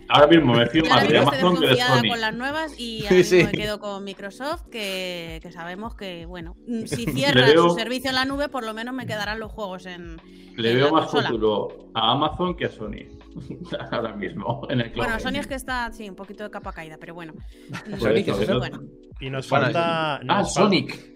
Ahora 0.08 0.28
mismo 0.28 0.54
me 0.54 0.66
fío 0.68 0.84
más 0.84 1.08
de 1.08 1.18
Amazon 1.18 1.58
que 1.60 1.66
de 1.66 1.76
Sony. 1.78 2.08
con 2.08 2.20
las 2.20 2.32
nuevas 2.34 2.72
y 2.78 3.00
Sí, 3.00 3.06
ahora 3.08 3.16
mismo 3.16 3.28
sí. 3.40 3.44
me 3.44 3.50
quedo 3.52 3.80
con 3.80 4.04
Microsoft, 4.04 4.62
que, 4.70 5.40
que 5.42 5.50
sabemos 5.50 5.96
que, 5.96 6.26
bueno, 6.26 6.54
mm, 6.68 6.84
si 6.86 7.06
cierran 7.12 7.50
veo- 7.50 7.70
su 7.70 7.74
servicio 7.74 8.10
en 8.10 8.14
la 8.14 8.24
nube, 8.24 8.48
por 8.48 8.64
lo 8.64 8.72
menos 8.72 8.94
me 8.94 9.04
quedarán 9.06 9.40
los 9.40 9.50
juegos 9.50 9.84
en. 9.86 10.16
Le 10.56 10.70
en 10.70 10.76
veo 10.76 10.86
la 10.86 10.92
más 10.92 11.02
consola. 11.06 11.28
futuro 11.30 11.90
a 11.94 12.12
Amazon 12.12 12.56
que 12.56 12.66
a 12.66 12.70
Sony. 12.70 13.18
ahora 13.90 14.14
mismo, 14.14 14.66
en 14.70 14.80
el 14.80 14.92
cloud. 14.92 15.06
Bueno, 15.06 15.20
Sony 15.20 15.40
es 15.40 15.46
que 15.48 15.54
está, 15.56 15.90
sí, 15.92 16.08
un 16.08 16.14
poquito 16.14 16.44
de 16.44 16.50
capa 16.50 16.72
caída, 16.72 16.96
pero 17.00 17.12
bueno. 17.14 17.34
Mm, 17.88 17.98
Sony, 17.98 18.12
¿qué 18.24 18.30
es 18.30 18.40
eso? 18.42 18.58
Bueno, 18.58 18.80
Y 19.20 19.28
nos 19.28 19.48
Bueno, 19.50 19.64
falta. 19.64 20.16
Ah, 20.18 20.20
nos 20.22 20.54
Sonic. 20.54 21.15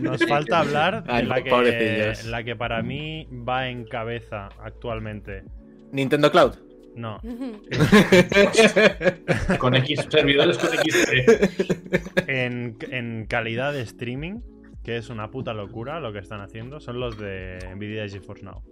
Nos 0.00 0.24
falta 0.26 0.60
hablar 0.60 1.04
de 1.04 1.12
Ay, 1.12 1.26
la 1.26 1.42
que, 1.42 2.12
la 2.26 2.42
que 2.44 2.56
para 2.56 2.82
mí 2.82 3.28
va 3.48 3.68
en 3.68 3.84
cabeza 3.84 4.48
actualmente. 4.62 5.42
Nintendo 5.92 6.30
Cloud. 6.30 6.52
No. 6.96 7.20
Con 9.58 9.74
X 9.74 10.06
servidores 10.08 10.58
con 10.58 10.70
XP. 10.70 12.28
En, 12.28 12.76
en 12.90 13.26
calidad 13.26 13.72
de 13.72 13.82
streaming, 13.82 14.40
que 14.84 14.96
es 14.96 15.10
una 15.10 15.28
puta 15.30 15.52
locura 15.54 15.98
lo 16.00 16.12
que 16.12 16.18
están 16.20 16.40
haciendo, 16.40 16.78
son 16.80 17.00
los 17.00 17.18
de 17.18 17.58
Nvidia 17.74 18.08
GeForce 18.08 18.44
Now. 18.44 18.62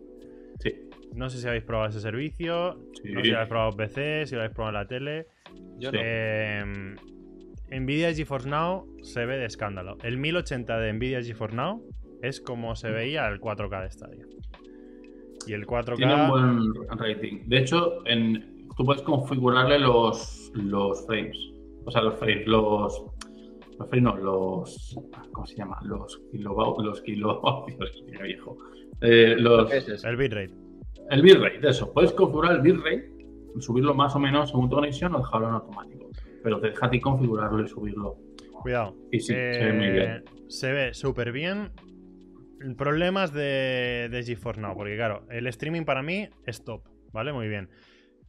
Sí. 0.61 0.73
No 1.15 1.29
sé 1.31 1.39
si 1.39 1.47
habéis 1.49 1.65
probado 1.65 1.89
ese 1.91 2.01
servicio, 2.01 2.79
Sí. 3.03 3.11
no 3.13 3.21
sé 3.21 3.25
si 3.25 3.31
lo 3.31 3.37
habéis 3.39 3.49
probado 3.49 3.71
en 3.73 3.77
PC, 3.77 4.27
si 4.27 4.35
lo 4.35 4.41
habéis 4.43 4.55
probado 4.55 4.77
en 4.77 4.83
la 4.83 4.87
tele. 4.89 5.27
Yo 5.79 5.91
no. 5.93 5.99
Eh, 6.03 6.95
Nvidia 7.81 8.15
GeForce 8.15 8.49
Now 8.49 8.87
se 9.03 9.25
ve 9.25 9.39
de 9.39 9.47
escándalo. 9.47 9.97
El 10.03 10.19
1080 10.19 10.79
de 10.79 10.93
Nvidia 10.93 11.23
GeForce 11.23 11.57
Now 11.57 11.83
es 12.21 12.41
como 12.41 12.77
se 12.77 12.91
veía 12.91 13.27
el 13.29 13.41
4K 13.41 13.83
de 13.83 13.91
Stadia. 13.91 14.27
Y 15.47 15.55
el 15.55 15.67
4K. 15.67 15.97
Tiene 15.97 16.15
un 16.15 16.29
buen 16.29 16.99
rating. 16.99 17.41
De 17.47 17.59
hecho, 17.59 18.07
en, 18.07 18.69
tú 18.77 18.85
puedes 18.85 19.03
configurarle 19.03 19.79
los, 19.79 20.53
los 20.55 21.07
frames. 21.07 21.39
O 21.85 21.91
sea, 21.91 22.03
los 22.03 22.19
frames, 22.19 22.47
los. 22.47 23.05
Los 23.79 23.89
frames 23.89 24.03
no, 24.03 24.17
los. 24.17 24.97
¿Cómo 25.33 25.47
se 25.47 25.57
llama? 25.57 25.79
Los 25.83 26.21
kilo. 26.31 26.77
Los 26.79 27.01
kilo. 27.01 27.65
Dios, 27.67 28.05
viejo. 28.23 28.57
Eh, 29.01 29.35
los, 29.39 29.73
El 30.05 30.17
bitrate. 30.17 30.55
el 31.11 31.23
bitrate, 31.23 31.69
eso. 31.69 31.93
Puedes 31.93 32.13
configurar 32.13 32.57
el 32.57 32.61
bitrate, 32.61 33.11
subirlo 33.59 33.95
más 33.95 34.15
o 34.15 34.21
menos 34.21 34.51
según 34.51 34.69
tu 34.69 34.77
conexión 34.77 35.15
o 35.15 35.19
dejarlo 35.19 35.49
en 35.49 35.55
automático. 35.55 36.12
Pero 36.43 36.61
te 36.61 36.69
deja 36.71 36.87
a 36.87 36.91
ti 36.91 37.01
configurarlo 37.01 37.63
y 37.65 37.69
subirlo. 37.69 38.17
Cuidado. 38.63 38.97
Y 39.11 39.21
sí, 39.21 39.33
se 39.33 39.35
ve 39.67 39.73
muy 39.73 39.87
Eh, 39.87 39.93
bien. 39.93 40.25
Se 40.49 40.73
ve 40.73 40.95
súper 40.95 41.33
bien. 41.33 41.71
Problemas 42.77 43.33
de, 43.33 44.09
de 44.11 44.23
GeForce 44.23 44.61
Now, 44.61 44.75
porque 44.77 44.95
claro, 44.95 45.27
el 45.31 45.47
streaming 45.49 45.83
para 45.85 46.03
mí 46.03 46.29
es 46.47 46.65
top, 46.65 46.85
¿vale? 47.13 47.33
Muy 47.33 47.49
bien. 47.49 47.69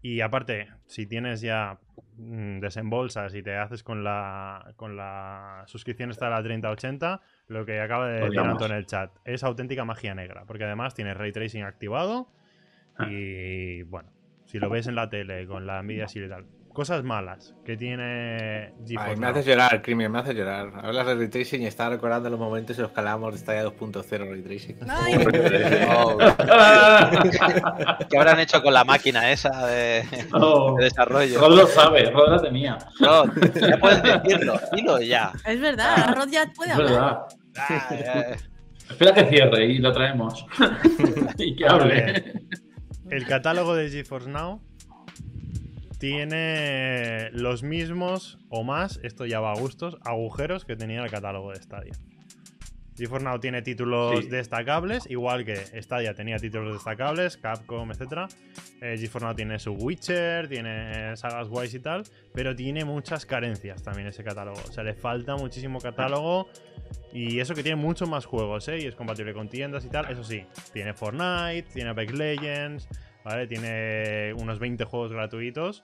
Y 0.01 0.21
aparte, 0.21 0.67
si 0.87 1.05
tienes 1.05 1.39
ya 1.41 1.79
mm, 2.17 2.59
desembolsas 2.59 3.35
y 3.35 3.43
te 3.43 3.55
haces 3.55 3.83
con 3.83 4.03
la, 4.03 4.73
con 4.75 4.97
la 4.97 5.63
suscripción 5.67 6.09
esta 6.09 6.25
de 6.25 6.31
la 6.31 6.43
3080, 6.43 7.21
lo 7.47 7.63
que 7.65 7.79
acaba 7.79 8.07
de 8.09 8.21
decir 8.21 8.39
en 8.65 8.71
el 8.71 8.85
chat, 8.87 9.11
es 9.23 9.43
auténtica 9.43 9.85
magia 9.85 10.15
negra, 10.15 10.45
porque 10.45 10.63
además 10.63 10.95
tienes 10.95 11.15
ray 11.15 11.31
tracing 11.31 11.63
activado 11.63 12.27
Ah. 12.95 13.07
y 13.09 13.81
bueno, 13.83 14.11
si 14.45 14.59
lo 14.59 14.69
ves 14.69 14.85
en 14.85 14.93
la 14.95 15.09
tele 15.09 15.47
con 15.47 15.65
la 15.65 15.81
Nvidia 15.81 16.05
y 16.13 16.29
tal, 16.29 16.45
cosas 16.73 17.03
malas 17.03 17.53
que 17.65 17.77
tiene 17.77 18.73
GeForce 18.87 19.09
Ay, 19.11 19.15
me 19.15 19.21
Now. 19.21 19.29
haces 19.31 19.45
llorar, 19.45 19.81
Crimen, 19.83 20.11
me 20.11 20.19
hace 20.19 20.33
llorar. 20.33 20.71
Hablas 20.83 21.05
de 21.07 21.15
Ray 21.15 21.27
Tracing 21.29 21.61
y 21.61 21.67
estaba 21.67 21.91
recordando 21.91 22.29
los 22.29 22.39
momentos 22.39 22.75
en 22.77 22.83
los 22.83 22.91
que 22.91 22.99
hablábamos 22.99 23.33
de 23.33 23.39
Stadia 23.39 23.63
2.0 23.65 24.29
Ray 24.29 24.41
Tracing. 24.41 24.77
Oh, 25.95 26.17
¿Qué 28.09 28.17
habrán 28.17 28.39
hecho 28.39 28.61
con 28.61 28.73
la 28.73 28.83
máquina 28.83 29.31
esa 29.31 29.65
de, 29.67 30.03
Oh, 30.33 30.75
de 30.77 30.85
desarrollo? 30.85 31.39
Rod 31.39 31.55
lo 31.57 31.67
sabe, 31.67 32.09
Rod 32.11 32.29
la 32.31 32.41
tenía. 32.41 32.77
No, 32.99 33.25
ya 33.25 33.77
puedes 33.77 34.03
decirlo, 34.03 34.59
dilo 34.73 34.99
ya. 35.01 35.31
es 35.45 35.59
verdad, 35.59 36.15
Rod 36.15 36.29
ya 36.29 36.51
puede 36.55 36.71
Es 36.71 36.77
hablar. 36.77 36.91
verdad. 36.93 37.17
Ah, 37.57 37.87
eh, 37.91 38.35
Espera 38.89 39.13
que 39.13 39.25
cierre 39.25 39.65
y 39.65 39.77
lo 39.77 39.91
traemos. 39.91 40.45
y 41.37 41.55
que 41.55 41.67
hable. 41.67 42.33
El 43.09 43.25
catálogo 43.27 43.75
de 43.75 43.89
GeForce 43.89 44.29
Now 44.29 44.61
tiene 46.03 47.29
los 47.31 47.63
mismos 47.63 48.37
o 48.49 48.65
más, 48.65 48.99
esto 49.03 49.25
ya 49.25 49.39
va 49.39 49.53
a 49.53 49.55
gustos, 49.55 49.95
agujeros 50.03 50.65
que 50.65 50.75
tenía 50.75 51.01
el 51.01 51.09
catálogo 51.09 51.51
de 51.53 51.61
Stadia. 51.63 51.93
GeForce 52.97 53.23
Now 53.23 53.39
tiene 53.39 53.61
títulos 53.61 54.25
Sí. 54.25 54.29
destacables, 54.29 55.09
igual 55.09 55.45
que 55.45 55.55
Stadia 55.81 56.13
tenía 56.13 56.35
títulos 56.39 56.73
destacables, 56.73 57.37
Capcom, 57.37 57.89
etc. 57.91 58.29
Eh, 58.81 58.97
GeForce 58.99 59.25
Now 59.25 59.33
tiene 59.33 59.57
su 59.59 59.71
Witcher, 59.71 60.49
tiene 60.49 61.15
sagas 61.15 61.47
guays 61.47 61.73
y 61.73 61.79
tal, 61.79 62.03
pero 62.33 62.53
tiene 62.53 62.83
muchas 62.83 63.25
carencias 63.25 63.81
también 63.81 64.09
ese 64.09 64.25
catálogo. 64.25 64.59
O 64.67 64.71
sea, 64.73 64.83
le 64.83 64.95
falta 64.95 65.37
muchísimo 65.37 65.79
catálogo 65.79 66.49
y 67.13 67.39
eso 67.39 67.55
que 67.55 67.63
tiene 67.63 67.77
muchos 67.77 68.09
más 68.09 68.25
juegos, 68.25 68.67
¿eh? 68.67 68.77
Y 68.81 68.87
es 68.87 68.95
compatible 68.95 69.33
con 69.33 69.47
tiendas 69.47 69.85
y 69.85 69.89
tal. 69.89 70.11
Eso 70.11 70.25
sí, 70.25 70.43
tiene 70.73 70.93
Fortnite, 70.93 71.69
tiene 71.73 71.91
Apex 71.91 72.13
Legends, 72.13 72.89
¿vale? 73.23 73.47
Tiene 73.47 74.33
unos 74.33 74.59
20 74.59 74.83
juegos 74.85 75.11
gratuitos. 75.11 75.83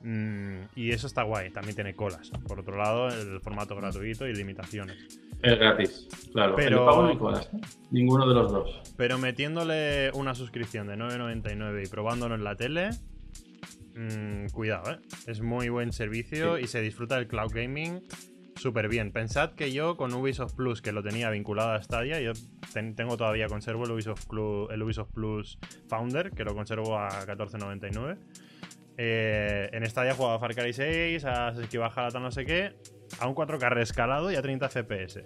mm, 0.00 0.60
y 0.76 0.90
eso 0.92 1.08
está 1.08 1.24
guay. 1.24 1.50
También 1.50 1.74
tiene 1.74 1.96
colas. 1.96 2.30
Por 2.46 2.60
otro 2.60 2.76
lado, 2.76 3.08
el 3.08 3.40
formato 3.40 3.74
gratuito 3.74 4.28
y 4.28 4.32
limitaciones. 4.34 4.96
Es 5.42 5.58
gratis, 5.58 6.08
claro. 6.32 6.54
Pero- 6.54 6.78
El 6.82 6.86
pago 6.86 7.02
no 7.02 7.08
hay 7.08 7.16
colas, 7.18 7.50
¿eh? 7.52 7.58
Ninguno 7.90 8.28
de 8.28 8.34
los 8.34 8.52
dos. 8.52 8.80
Pero 8.96 9.18
metiéndole 9.18 10.12
una 10.14 10.36
suscripción 10.36 10.86
de 10.86 10.96
9.99 10.96 11.82
y 11.84 11.88
probándolo 11.88 12.36
en 12.36 12.44
la 12.44 12.54
tele, 12.54 12.90
mm, 13.96 14.50
cuidado, 14.52 14.92
¿eh? 14.92 14.98
Es 15.26 15.40
muy 15.40 15.68
buen 15.68 15.92
servicio 15.92 16.56
Sí. 16.58 16.64
y 16.64 16.66
se 16.68 16.80
disfruta 16.80 17.16
del 17.16 17.26
cloud 17.26 17.50
gaming 17.52 18.00
súper 18.58 18.88
bien. 18.88 19.12
Pensad 19.12 19.52
que 19.52 19.72
yo 19.72 19.96
con 19.96 20.12
Ubisoft 20.14 20.54
Plus, 20.54 20.82
que 20.82 20.92
lo 20.92 21.02
tenía 21.02 21.30
vinculado 21.30 21.72
a 21.72 21.82
Stadia, 21.82 22.20
yo 22.20 22.32
ten- 22.72 22.94
tengo 22.94 23.16
todavía, 23.16 23.46
conservo 23.46 23.84
el 23.84 23.92
Ubisoft, 23.92 24.26
Plus, 25.14 25.58
Founder, 25.88 26.30
que 26.32 26.44
lo 26.44 26.54
conservo 26.54 26.98
a 26.98 27.08
14.99. 27.26 28.18
Eh, 28.96 29.68
en 29.72 29.86
Stadia 29.88 30.14
jugaba 30.14 30.34
a 30.36 30.38
Far 30.40 30.54
Cry 30.54 30.72
6, 30.72 31.24
a 31.24 31.54
Sesquiva 31.54 31.86
Baja 31.88 32.08
tal 32.08 32.22
no 32.22 32.30
sé 32.32 32.44
qué, 32.44 32.74
a 33.20 33.28
un 33.28 33.34
4K 33.34 33.68
rescalado 33.70 34.30
y 34.32 34.36
a 34.36 34.42
30 34.42 34.68
FPS. 34.68 35.22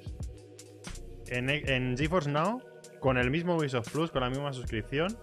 En, 1.28 1.48
en 1.48 1.96
GeForce 1.96 2.30
Now, 2.30 2.60
con 3.00 3.16
el 3.16 3.30
mismo 3.30 3.56
Ubisoft 3.56 3.90
Plus, 3.90 4.10
con 4.10 4.20
la 4.20 4.28
misma 4.28 4.52
suscripción, 4.52 5.16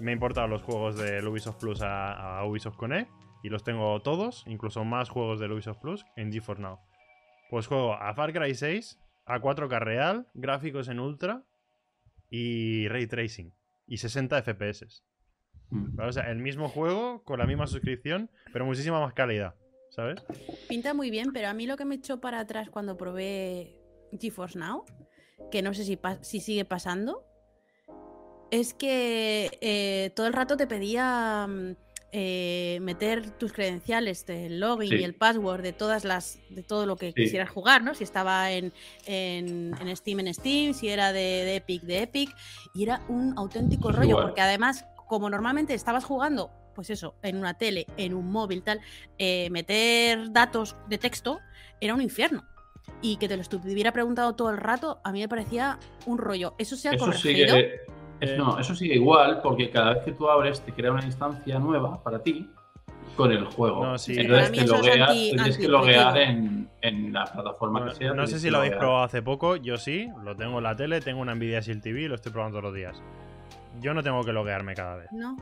me 0.00 0.10
he 0.12 0.14
importado 0.14 0.48
los 0.48 0.62
juegos 0.62 0.96
del 0.96 1.28
Ubisoft 1.28 1.60
Plus 1.60 1.82
a, 1.82 2.38
a 2.38 2.44
Ubisoft 2.46 2.76
Connect 2.76 3.10
y 3.42 3.50
los 3.50 3.62
tengo 3.62 4.00
todos, 4.00 4.44
incluso 4.46 4.84
más 4.84 5.10
juegos 5.10 5.38
del 5.38 5.52
Ubisoft 5.52 5.78
Plus 5.80 6.06
en 6.16 6.32
GeForce 6.32 6.62
Now. 6.62 6.78
Pues 7.54 7.68
juego 7.68 7.94
a 7.94 8.12
Far 8.14 8.32
Cry 8.32 8.52
6, 8.52 8.98
a 9.26 9.38
4K 9.38 9.78
real, 9.78 10.26
gráficos 10.34 10.88
en 10.88 10.98
ultra 10.98 11.44
y 12.28 12.88
ray 12.88 13.06
tracing 13.06 13.52
y 13.86 13.98
60 13.98 14.42
FPS. 14.42 15.04
Mm. 15.70 15.94
¿vale? 15.94 16.08
O 16.08 16.12
sea, 16.12 16.28
el 16.32 16.38
mismo 16.40 16.68
juego 16.68 17.22
con 17.22 17.38
la 17.38 17.46
misma 17.46 17.68
suscripción, 17.68 18.28
pero 18.52 18.64
muchísima 18.64 18.98
más 18.98 19.14
calidad, 19.14 19.54
¿sabes? 19.90 20.20
Pinta 20.68 20.94
muy 20.94 21.10
bien, 21.12 21.32
pero 21.32 21.46
a 21.46 21.54
mí 21.54 21.64
lo 21.68 21.76
que 21.76 21.84
me 21.84 21.94
echó 21.94 22.20
para 22.20 22.40
atrás 22.40 22.70
cuando 22.70 22.96
probé 22.96 23.80
GeForce 24.20 24.58
Now, 24.58 24.84
que 25.52 25.62
no 25.62 25.74
sé 25.74 25.84
si, 25.84 25.96
pa- 25.96 26.20
si 26.24 26.40
sigue 26.40 26.64
pasando, 26.64 27.24
es 28.50 28.74
que 28.74 29.56
eh, 29.60 30.10
todo 30.16 30.26
el 30.26 30.32
rato 30.32 30.56
te 30.56 30.66
pedía 30.66 31.46
mm, 31.48 31.76
eh, 32.16 32.78
meter 32.80 33.30
tus 33.32 33.52
credenciales, 33.52 34.24
el 34.28 34.60
login 34.60 34.88
Sí. 34.88 34.96
y 34.98 35.02
el 35.02 35.14
password 35.16 35.62
de 35.62 35.72
todas 35.72 36.04
las, 36.04 36.38
de 36.48 36.62
todo 36.62 36.86
lo 36.86 36.94
que 36.94 37.08
Sí. 37.08 37.14
quisieras 37.24 37.50
jugar, 37.50 37.82
¿no? 37.82 37.92
Si 37.94 38.04
estaba 38.04 38.52
en, 38.52 38.72
en- 39.06 39.74
en 39.80 39.96
Steam, 39.96 40.20
en 40.20 40.32
Steam, 40.32 40.74
si 40.74 40.88
era 40.88 41.12
de, 41.12 41.20
de 41.20 41.56
Epic, 41.56 41.82
de 41.82 42.02
Epic, 42.02 42.30
y 42.72 42.84
era 42.84 43.02
un 43.08 43.34
auténtico 43.36 43.84
Pues 43.88 43.96
rollo, 43.96 44.10
igual. 44.10 44.26
porque 44.26 44.40
además, 44.42 44.84
como 45.08 45.28
normalmente 45.28 45.74
estabas 45.74 46.04
jugando, 46.04 46.52
pues 46.76 46.88
eso, 46.90 47.16
en 47.22 47.36
una 47.36 47.54
tele, 47.54 47.84
en 47.96 48.14
un 48.14 48.30
móvil, 48.30 48.62
tal, 48.62 48.80
eh, 49.18 49.50
meter 49.50 50.30
datos 50.32 50.76
de 50.88 50.98
texto 50.98 51.40
era 51.80 51.94
un 51.94 52.00
infierno. 52.00 52.44
Y 53.02 53.16
que 53.16 53.26
te 53.28 53.34
lo 53.36 53.42
estuviera 53.42 53.90
preguntado 53.92 54.34
todo 54.36 54.50
el 54.50 54.58
rato, 54.58 55.00
a 55.02 55.10
mí 55.10 55.18
me 55.20 55.28
parecía 55.28 55.80
un 56.06 56.18
rollo. 56.18 56.54
Eso 56.58 56.76
se 56.76 56.88
ha 56.88 56.92
Eso 56.92 57.06
corregido. 57.06 57.56
Eh, 58.20 58.36
no, 58.38 58.58
eso 58.58 58.74
sigue 58.74 58.94
igual 58.94 59.40
porque 59.42 59.70
cada 59.70 59.94
vez 59.94 60.04
que 60.04 60.12
tú 60.12 60.28
abres 60.28 60.60
te 60.60 60.72
crea 60.72 60.92
una 60.92 61.04
instancia 61.04 61.58
nueva 61.58 62.02
para 62.02 62.22
ti 62.22 62.48
con 63.16 63.30
el 63.32 63.44
juego. 63.44 63.84
No, 63.84 63.98
sí. 63.98 64.14
Entonces 64.18 64.52
te 64.52 64.66
logueas, 64.66 65.10
anti- 65.10 65.30
tienes 65.30 65.58
que 65.58 65.68
loguear 65.68 66.16
en, 66.18 66.68
en 66.80 67.12
la 67.12 67.24
plataforma 67.26 67.80
No, 67.80 67.86
que 67.86 67.94
sea. 67.94 68.12
no 68.14 68.26
sé 68.26 68.38
si 68.40 68.50
lo 68.50 68.58
habéis 68.58 68.74
probado 68.74 69.04
hace 69.04 69.22
poco, 69.22 69.56
yo 69.56 69.76
sí, 69.76 70.08
lo 70.24 70.34
tengo 70.36 70.58
en 70.58 70.64
la 70.64 70.74
tele, 70.76 71.00
tengo 71.00 71.20
una 71.20 71.34
Nvidia 71.34 71.60
Shield 71.60 71.82
TV 71.82 72.02
y 72.02 72.08
lo 72.08 72.14
estoy 72.14 72.32
probando 72.32 72.58
todos 72.58 72.72
los 72.72 72.74
días. 72.74 73.02
Yo 73.80 73.92
no 73.94 74.02
tengo 74.02 74.22
que 74.24 74.32
loguearme 74.32 74.74
cada 74.74 74.96
vez. 74.96 75.08
¿No? 75.12 75.36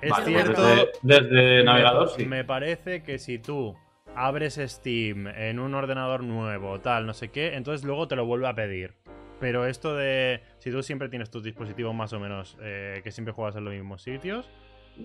Es 0.00 0.10
Vale, 0.10 0.24
pues 0.24 0.44
cierto, 0.44 0.62
desde, 0.62 0.90
desde 1.02 1.56
me- 1.58 1.64
navegador 1.64 2.08
sí. 2.10 2.24
Me 2.26 2.44
parece 2.44 3.02
que 3.02 3.18
si 3.18 3.38
tú 3.38 3.76
abres 4.16 4.54
Steam 4.62 5.26
en 5.28 5.58
un 5.60 5.74
ordenador 5.74 6.22
nuevo, 6.24 6.80
tal, 6.80 7.06
no 7.06 7.14
sé 7.14 7.30
qué, 7.30 7.54
entonces 7.54 7.84
luego 7.84 8.08
te 8.08 8.16
lo 8.16 8.26
vuelve 8.26 8.48
a 8.48 8.54
pedir. 8.54 8.94
Pero 9.42 9.66
esto 9.66 9.96
de. 9.96 10.40
Si 10.58 10.70
tú 10.70 10.84
siempre 10.84 11.08
tienes 11.08 11.28
tus 11.28 11.42
dispositivos 11.42 11.92
más 11.92 12.12
o 12.12 12.20
menos, 12.20 12.56
eh, 12.62 13.00
que 13.02 13.10
siempre 13.10 13.34
juegas 13.34 13.56
en 13.56 13.64
los 13.64 13.74
mismos 13.74 14.00
sitios, 14.00 14.48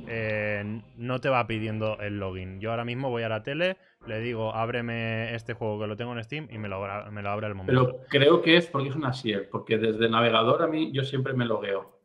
eh, 0.07 0.81
no 0.95 1.19
te 1.19 1.27
va 1.27 1.47
pidiendo 1.47 1.97
el 2.01 2.19
login. 2.19 2.59
Yo 2.59 2.69
ahora 2.69 2.85
mismo 2.85 3.09
voy 3.09 3.23
a 3.23 3.29
la 3.29 3.41
tele, 3.41 3.77
le 4.05 4.19
digo, 4.19 4.53
ábreme 4.53 5.33
este 5.33 5.53
juego 5.53 5.79
que 5.79 5.87
lo 5.87 5.97
tengo 5.97 6.13
en 6.13 6.23
Steam 6.23 6.47
y 6.51 6.59
me 6.59 6.67
lo, 6.67 6.85
me 7.09 7.23
lo 7.23 7.29
abre 7.31 7.47
al 7.47 7.55
momento. 7.55 7.85
Pero 7.87 8.05
creo 8.09 8.41
que 8.43 8.57
es 8.57 8.67
porque 8.67 8.89
es 8.89 8.95
una 8.95 9.09
shell, 9.09 9.47
porque 9.49 9.79
desde 9.79 10.05
el 10.05 10.11
navegador 10.11 10.61
a 10.61 10.67
mí 10.67 10.91
yo 10.93 11.03
siempre 11.03 11.33
me 11.33 11.45
logueo. 11.45 11.96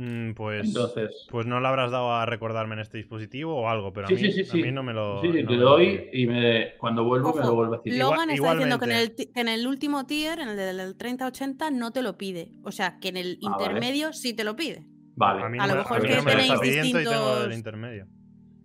Mm, 0.00 0.34
pues. 0.34 0.64
Entonces, 0.68 1.26
Pues 1.28 1.44
no 1.46 1.58
le 1.60 1.66
habrás 1.66 1.90
dado 1.90 2.12
a 2.14 2.24
recordarme 2.24 2.74
en 2.74 2.80
este 2.82 2.98
dispositivo 2.98 3.56
o 3.56 3.68
algo, 3.68 3.92
pero 3.92 4.06
a, 4.06 4.08
Sí, 4.08 4.14
mí, 4.14 4.20
sí, 4.20 4.32
sí, 4.32 4.40
a 4.42 4.44
sí. 4.52 4.62
mí 4.62 4.70
no 4.70 4.84
me 4.84 4.92
lo. 4.92 5.20
sí, 5.20 5.32
sí, 5.32 5.42
no 5.42 5.48
te 5.50 5.56
doy 5.56 6.08
y 6.12 6.26
me, 6.28 6.76
cuando 6.78 7.02
vuelvo 7.02 7.34
me 7.34 7.42
lo 7.44 7.54
vuelvo 7.56 7.74
a 7.74 7.76
decir. 7.78 7.92
Igual- 7.94 8.10
Logan 8.12 8.30
está 8.30 8.52
diciendo 8.52 8.78
que 8.78 8.84
en, 8.84 8.92
el, 8.92 9.14
que 9.16 9.28
en 9.34 9.48
el 9.48 9.66
último 9.66 10.06
tier, 10.06 10.38
en 10.38 10.50
el 10.50 10.56
del 10.56 10.96
3080, 10.96 11.70
no 11.72 11.90
te 11.90 12.02
lo 12.02 12.16
pide. 12.16 12.52
O 12.62 12.70
sea, 12.70 12.98
que 13.00 13.08
en 13.08 13.16
el 13.16 13.38
Ah, 13.44 13.50
vale. 13.50 13.64
intermedio 13.64 14.12
sí 14.12 14.34
te 14.34 14.44
lo 14.44 14.54
pide. 14.54 14.86
Vale, 15.16 15.42
A 15.42 15.48
mí 15.48 15.58
A 15.58 15.62
no 15.62 15.66
lo 15.68 15.72
me- 15.74 15.78
mejor 15.80 15.96
a 15.96 16.00
mí 16.00 16.08
es 16.10 16.16
no 16.16 16.20
que 16.20 16.26
me 16.26 16.34
lo 16.34 16.40
está 16.42 16.54
tenéis 16.60 16.60
pidiendo 16.80 17.00
y 17.00 17.04
tengo 17.04 17.16
el 17.16 17.34
distintos- 17.50 17.56
intermedio. 17.56 18.06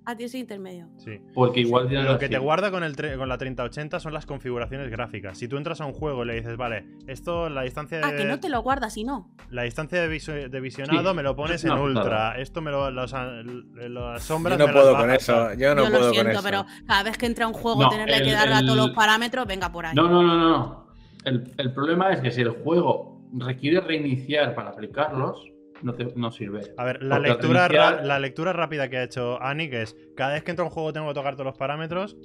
A 0.06 0.16
ti 0.18 0.26
es 0.26 0.36
intermedio. 0.36 0.88
Sí. 0.98 1.20
porque 1.34 1.62
igual 1.62 1.88
Lo 1.92 2.18
que 2.20 2.28
te 2.30 2.38
guarda 2.38 2.72
con, 2.72 2.84
el 2.84 2.96
con 3.18 3.30
la 3.30 3.38
3080 3.38 4.00
son 4.00 4.14
las 4.14 4.26
configuraciones 4.26 4.90
gráficas. 4.90 5.38
Si 5.38 5.48
tú 5.48 5.58
entras 5.58 5.80
a 5.82 5.86
un 5.86 5.94
juego 5.94 6.24
y 6.24 6.28
le 6.28 6.36
dices, 6.36 6.58
vale, 6.58 6.86
esto, 7.08 7.50
la 7.50 7.62
distancia 7.64 8.00
de, 8.00 8.04
Ah, 8.06 8.14
que 8.16 8.26
no 8.26 8.40
te 8.40 8.50
lo 8.50 8.62
guardas 8.62 8.98
y 8.98 9.04
no. 9.04 9.30
la 9.50 9.64
distancia 9.64 10.02
de, 10.02 10.14
visu- 10.14 10.50
de 10.50 10.60
visionado 10.60 11.12
Sí, 11.12 11.16
me 11.16 11.24
lo 11.24 11.36
pones 11.36 11.64
en 11.64 11.72
ultra. 11.72 12.04
putada. 12.04 12.38
Esto 12.38 12.62
me 12.62 12.72
lo. 12.72 12.92
Los, 12.92 13.12
las 13.14 13.34
Yo 13.44 14.20
sombras. 14.20 14.58
no 14.60 14.68
me 14.68 14.74
las 14.74 14.84
puedo 14.84 14.98
con 14.98 15.12
eso. 15.12 15.54
Yo 15.54 15.74
no 15.76 15.84
Yo 15.84 15.90
puedo 15.90 16.00
lo 16.00 16.06
con 16.08 16.14
siento, 16.14 16.32
eso. 16.32 16.42
pero 16.44 16.66
cada 16.86 17.04
vez 17.04 17.18
que 17.18 17.26
entra 17.26 17.48
un 17.48 17.54
juego, 17.54 17.84
No, 17.84 17.90
tenerle 17.90 18.18
el- 18.18 18.24
que 18.24 18.32
darle 18.34 18.56
a 18.56 18.62
todos 18.62 18.76
los 18.78 18.92
parámetros, 18.92 19.46
venga 19.48 19.72
por 19.72 19.86
ahí. 19.86 19.96
No, 19.96 20.10
no, 20.10 20.22
no, 20.22 20.38
no. 20.38 20.50
no. 20.50 20.88
El, 21.26 21.54
el 21.58 21.74
problema 21.74 22.12
es 22.12 22.20
que 22.20 22.32
si 22.32 22.42
el 22.42 22.50
juego 22.50 23.22
requiere 23.38 23.80
reiniciar 23.80 24.54
para 24.54 24.72
aplicarlos, 24.72 25.50
no, 25.84 25.94
te, 25.94 26.08
no 26.16 26.32
sirve. 26.32 26.62
A 26.78 26.86
ver, 26.86 27.04
la 27.04 27.16
Porque 27.18 27.30
lectura, 27.30 28.02
la 28.02 28.20
lectura 28.20 28.54
rápida 28.54 28.90
que 28.90 28.98
ha 28.98 29.04
hecho 29.04 29.42
Ani, 29.42 29.70
que 29.70 29.82
es 29.84 29.96
cada 30.16 30.34
vez 30.34 30.44
que 30.44 30.52
entra 30.52 30.64
un 30.66 30.72
juego 30.72 30.94
tengo 30.94 31.08
que 31.10 31.14
tocar 31.14 31.34
todos 31.36 31.46
los 31.46 31.58
parámetros, 31.58 32.18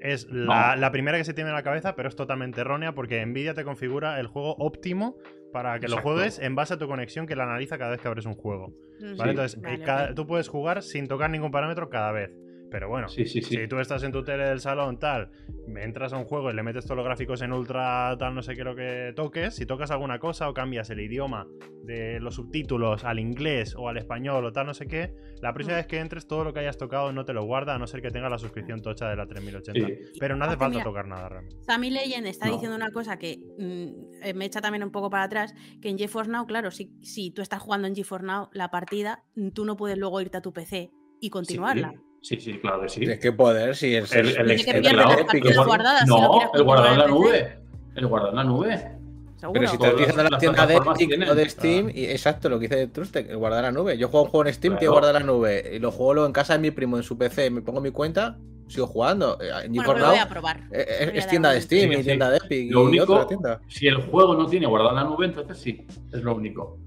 es 0.00 0.28
la, 0.30 0.74
No. 0.74 0.80
la 0.80 0.90
primera 0.92 1.16
que 1.18 1.24
se 1.24 1.32
tiene 1.34 1.50
en 1.50 1.56
la 1.56 1.62
cabeza, 1.62 1.96
pero 1.96 2.08
es 2.08 2.16
totalmente 2.16 2.60
errónea 2.60 2.92
porque 2.92 3.24
Nvidia 3.24 3.54
te 3.54 3.64
configura 3.64 4.20
el 4.20 4.26
juego 4.26 4.54
óptimo 4.58 5.16
para 5.52 5.78
que 5.80 5.88
lo 5.88 5.98
juegues 6.02 6.38
en 6.38 6.54
base 6.54 6.74
a 6.74 6.78
tu 6.78 6.86
conexión 6.86 7.26
que 7.26 7.34
la 7.34 7.44
analiza 7.44 7.78
cada 7.78 7.92
vez 7.92 8.00
que 8.00 8.08
abres 8.08 8.26
un 8.26 8.34
juego. 8.34 8.74
Mm, 9.00 9.16
¿vale? 9.16 9.30
Entonces, 9.30 9.60
vale, 9.60 9.80
cada- 9.80 10.08
ok. 10.10 10.14
tú 10.14 10.26
puedes 10.26 10.48
jugar 10.48 10.82
sin 10.82 11.08
tocar 11.08 11.30
ningún 11.30 11.50
parámetro 11.50 11.88
cada 11.88 12.12
vez. 12.12 12.30
Pero 12.70 12.88
bueno, 12.88 13.08
Sí, 13.08 13.24
sí, 13.26 13.40
sí. 13.42 13.56
si 13.56 13.68
tú 13.68 13.78
estás 13.78 14.02
en 14.02 14.12
tu 14.12 14.24
tele 14.24 14.44
del 14.44 14.60
salón, 14.60 14.98
tal, 14.98 15.30
entras 15.76 16.12
a 16.12 16.18
un 16.18 16.24
juego 16.24 16.50
y 16.50 16.54
le 16.54 16.62
metes 16.62 16.84
todos 16.84 16.96
los 16.96 17.04
gráficos 17.06 17.40
en 17.42 17.52
ultra, 17.52 18.16
tal, 18.18 18.34
no 18.34 18.42
sé 18.42 18.54
qué 18.56 18.64
lo 18.64 18.74
que 18.74 19.12
toques, 19.14 19.54
si 19.54 19.66
tocas 19.66 19.90
alguna 19.90 20.18
cosa 20.18 20.48
o 20.48 20.54
cambias 20.54 20.90
el 20.90 21.00
idioma 21.00 21.46
de 21.84 22.18
los 22.20 22.34
subtítulos 22.34 23.04
al 23.04 23.18
inglés 23.20 23.74
o 23.78 23.88
al 23.88 23.96
español 23.98 24.44
o 24.44 24.52
tal, 24.52 24.66
no 24.66 24.74
sé 24.74 24.86
qué, 24.86 25.14
la 25.40 25.52
próxima 25.52 25.76
Mm. 25.76 25.80
vez 25.80 25.86
que 25.86 25.98
entres, 26.00 26.26
todo 26.26 26.42
lo 26.44 26.52
que 26.52 26.60
hayas 26.60 26.76
tocado 26.76 27.12
no 27.12 27.24
te 27.24 27.32
lo 27.32 27.44
guarda, 27.44 27.74
a 27.74 27.78
no 27.78 27.86
ser 27.86 28.02
que 28.02 28.10
tengas 28.10 28.30
la 28.30 28.38
suscripción 28.38 28.82
tocha 28.82 29.08
de 29.08 29.16
la 29.16 29.26
3080. 29.26 29.86
Sí. 29.86 29.94
Pero 30.18 30.34
no 30.36 30.44
hace 30.44 30.56
falta 30.56 30.70
mira, 30.78 30.84
tocar 30.84 31.06
nada 31.06 31.28
realmente. 31.28 31.62
Sammy 31.62 31.90
Legend 31.90 32.26
está 32.26 32.46
No. 32.46 32.52
diciendo 32.54 32.76
una 32.76 32.90
cosa 32.90 33.18
que 33.18 33.38
mm, 33.58 34.24
eh, 34.24 34.34
me 34.34 34.44
echa 34.46 34.60
también 34.60 34.82
un 34.82 34.90
poco 34.90 35.08
para 35.10 35.24
atrás, 35.24 35.54
que 35.80 35.88
en 35.88 35.98
GeForce 35.98 36.30
Now, 36.30 36.46
claro, 36.46 36.70
si, 36.72 36.90
si 37.02 37.30
tú 37.30 37.42
estás 37.42 37.62
jugando 37.62 37.86
en 37.86 37.94
GeForce 37.94 38.26
Now 38.26 38.48
la 38.52 38.70
partida, 38.70 39.22
mm, 39.36 39.50
tú 39.50 39.64
no 39.64 39.76
puedes 39.76 39.96
luego 39.98 40.20
irte 40.20 40.36
a 40.38 40.40
tu 40.40 40.52
PC 40.52 40.90
y 41.20 41.30
continuarla. 41.30 41.92
Sí, 41.92 41.98
sí, 42.22 42.58
claro 42.60 42.80
que 42.82 42.88
sí. 42.88 43.04
Es 43.04 43.18
que 43.18 43.32
poder, 43.32 43.76
si 43.76 43.94
es. 43.94 44.12
El, 44.12 44.28
es- 44.28 44.36
el, 44.36 44.50
el 44.50 45.46
el 45.46 45.64
guardadas 45.64 46.06
No, 46.06 46.40
el 46.54 46.62
guardado 46.62 46.92
en 46.92 46.98
la 46.98 47.06
nube. 47.06 47.58
El 47.94 48.06
guardado 48.06 48.30
en 48.32 48.36
la 48.36 48.44
nube. 48.44 48.92
Seguro. 49.36 49.60
Pero 49.60 49.70
si 49.70 49.76
utilizas 49.76 50.30
la 50.30 50.38
tienda 50.38 50.66
de 50.66 50.76
Epic 50.76 50.96
tienen. 51.08 51.28
o 51.28 51.34
de 51.34 51.48
Steam, 51.48 51.90
y 51.94 52.06
exacto, 52.06 52.48
lo 52.48 52.58
que 52.58 52.68
dice 52.68 52.86
Trustec, 52.88 53.34
guardar 53.34 53.64
la 53.64 53.70
nube. 53.72 53.96
Yo 53.98 54.08
juego 54.08 54.24
un 54.24 54.30
juego 54.30 54.46
en 54.48 54.54
Steam, 54.54 54.72
Claro. 54.72 54.78
quiero 54.78 54.92
guardar 54.92 55.14
la 55.14 55.20
nube. 55.20 55.70
Y 55.74 55.78
lo 55.78 55.90
juego 55.92 56.14
luego 56.14 56.26
en 56.26 56.32
casa 56.32 56.54
de 56.54 56.58
mi 56.58 56.70
primo 56.70 56.96
en 56.96 57.02
su 57.02 57.18
PC, 57.18 57.50
me 57.50 57.60
pongo 57.60 57.80
mi 57.82 57.90
cuenta, 57.90 58.38
sigo 58.66 58.86
jugando. 58.86 59.38
Eh, 59.40 59.50
En 59.64 59.72
bueno, 59.74 60.06
voy 60.08 60.16
a 60.18 60.26
probar. 60.28 60.60
eh, 60.72 61.06
voy 61.10 61.16
a 61.16 61.18
es, 61.20 61.28
tienda 61.28 61.52
de 61.52 61.60
Steam 61.60 61.90
Sí, 61.90 61.94
y 61.94 61.98
sí. 61.98 62.04
tienda 62.04 62.30
de 62.30 62.38
Epic 62.38 62.72
Lo 62.72 62.82
y 62.84 62.86
único, 62.86 63.12
otra 63.14 63.26
tienda. 63.26 63.60
si 63.68 63.86
el 63.86 63.96
juego 63.96 64.34
no 64.34 64.46
tiene 64.46 64.66
guardado 64.66 64.90
en 64.90 64.96
la 64.96 65.04
nube, 65.04 65.26
entonces 65.26 65.58
sí, 65.58 65.86
es 66.12 66.22
lo 66.22 66.34
único. 66.34 66.78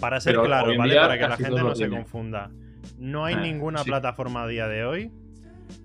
Para 0.00 0.20
ser 0.20 0.32
Pero 0.32 0.44
claro, 0.46 0.72
¿vale? 0.76 0.96
Para 0.96 1.14
que 1.18 1.28
la 1.28 1.36
gente 1.36 1.60
no 1.62 1.74
se 1.76 1.88
confunda. 1.88 2.50
No 2.98 3.24
hay 3.24 3.34
Ah, 3.34 3.40
ninguna 3.40 3.78
sí. 3.80 3.90
plataforma 3.90 4.42
a 4.44 4.46
día 4.46 4.66
de 4.68 4.84
hoy 4.84 5.10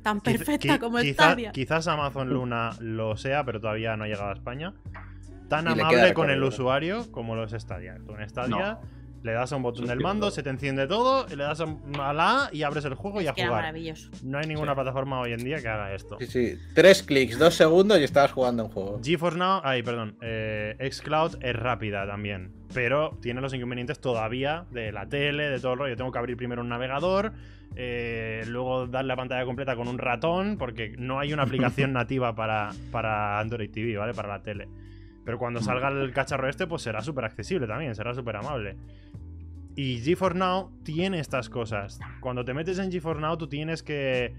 Tan 0.03 0.19
perfecta 0.21 0.79
como 0.79 0.99
el 0.99 1.05
quizá- 1.05 1.23
Stadia. 1.31 1.51
Quizás 1.51 1.87
Amazon 1.87 2.29
Luna 2.29 2.71
lo 2.79 3.15
sea, 3.15 3.43
pero 3.45 3.61
todavía 3.61 3.95
no 3.95 4.03
ha 4.03 4.07
llegado 4.07 4.29
a 4.29 4.33
España. 4.33 4.73
Tan 5.47 5.65
Y 5.65 5.71
amable 5.71 6.13
con 6.13 6.29
el 6.29 6.43
usuario 6.43 7.09
como 7.11 7.35
lo 7.35 7.45
es 7.45 7.53
Stadia. 7.61 7.97
Tú 8.05 8.13
en 8.15 8.27
Stadia 8.29 8.79
le 9.23 9.31
das 9.33 9.51
a 9.51 9.55
un 9.57 9.63
botón 9.63 9.87
del 9.87 9.99
mando, 9.99 10.31
se 10.31 10.43
te 10.43 10.49
enciende 10.49 10.87
todo, 10.87 11.25
y 11.31 11.35
le 11.35 11.43
das 11.43 11.61
a 11.61 11.65
a 11.99 12.13
la 12.13 12.45
A 12.45 12.49
y 12.53 12.63
abres 12.63 12.85
el 12.85 12.93
juego 12.93 13.21
y 13.21 13.27
a 13.27 13.33
que 13.33 13.41
era 13.41 13.49
jugar. 13.49 13.63
maravilloso. 13.63 14.09
No 14.23 14.37
hay 14.37 14.47
ninguna 14.47 14.73
plataforma 14.75 15.19
hoy 15.19 15.33
en 15.33 15.43
día 15.43 15.61
que 15.61 15.67
haga 15.67 15.93
esto. 15.93 16.17
Sí, 16.19 16.27
sí. 16.27 16.59
Tres 16.73 17.03
clics, 17.03 17.37
dos 17.37 17.55
segundos 17.55 17.99
y 17.99 18.03
estabas 18.03 18.31
jugando 18.31 18.65
un 18.65 18.69
juego. 18.71 18.99
GeForce 19.03 19.37
Now, 19.37 19.61
ay, 19.63 19.83
perdón, 19.83 20.17
eh, 20.21 20.75
Xcloud 20.91 21.37
es 21.41 21.55
rápida 21.55 22.05
también, 22.07 22.53
pero 22.73 23.17
tiene 23.21 23.41
los 23.41 23.53
inconvenientes 23.53 23.99
todavía 23.99 24.65
de 24.71 24.91
la 24.91 25.07
tele, 25.07 25.49
de 25.49 25.59
todo 25.59 25.73
el 25.73 25.79
rollo. 25.79 25.95
Tengo 25.95 26.11
que 26.11 26.19
abrir 26.19 26.37
primero 26.37 26.61
un 26.61 26.69
navegador, 26.69 27.33
eh, 27.75 28.43
luego 28.47 28.87
darle 28.87 29.09
la 29.09 29.15
pantalla 29.15 29.45
completa 29.45 29.75
con 29.75 29.87
un 29.87 29.97
ratón, 29.97 30.57
porque 30.57 30.95
no 30.97 31.19
hay 31.19 31.33
una 31.33 31.43
aplicación 31.43 31.93
nativa 31.93 32.35
para, 32.35 32.69
para 32.91 33.39
Android 33.39 33.69
TV, 33.69 33.97
¿vale? 33.97 34.13
Para 34.13 34.29
la 34.29 34.41
tele. 34.41 34.67
Pero 35.25 35.37
cuando 35.39 35.61
salga 35.61 35.89
el 35.89 36.13
cacharro 36.13 36.47
este, 36.47 36.67
pues 36.67 36.81
será 36.83 37.01
súper 37.01 37.25
accesible 37.25 37.67
también, 37.67 37.93
será 37.95 38.13
súper 38.13 38.37
amable. 38.37 38.77
Y 39.77 39.99
GeForce 39.99 40.39
Now 40.39 40.71
tiene 40.83 41.19
estas 41.19 41.51
cosas. 41.51 41.99
Cuando 42.19 42.43
te 42.43 42.55
metes 42.55 42.79
en 42.79 42.91
GeForce 42.91 43.21
Now, 43.21 43.37
tú 43.37 43.47
tienes 43.47 43.83
que. 43.83 44.33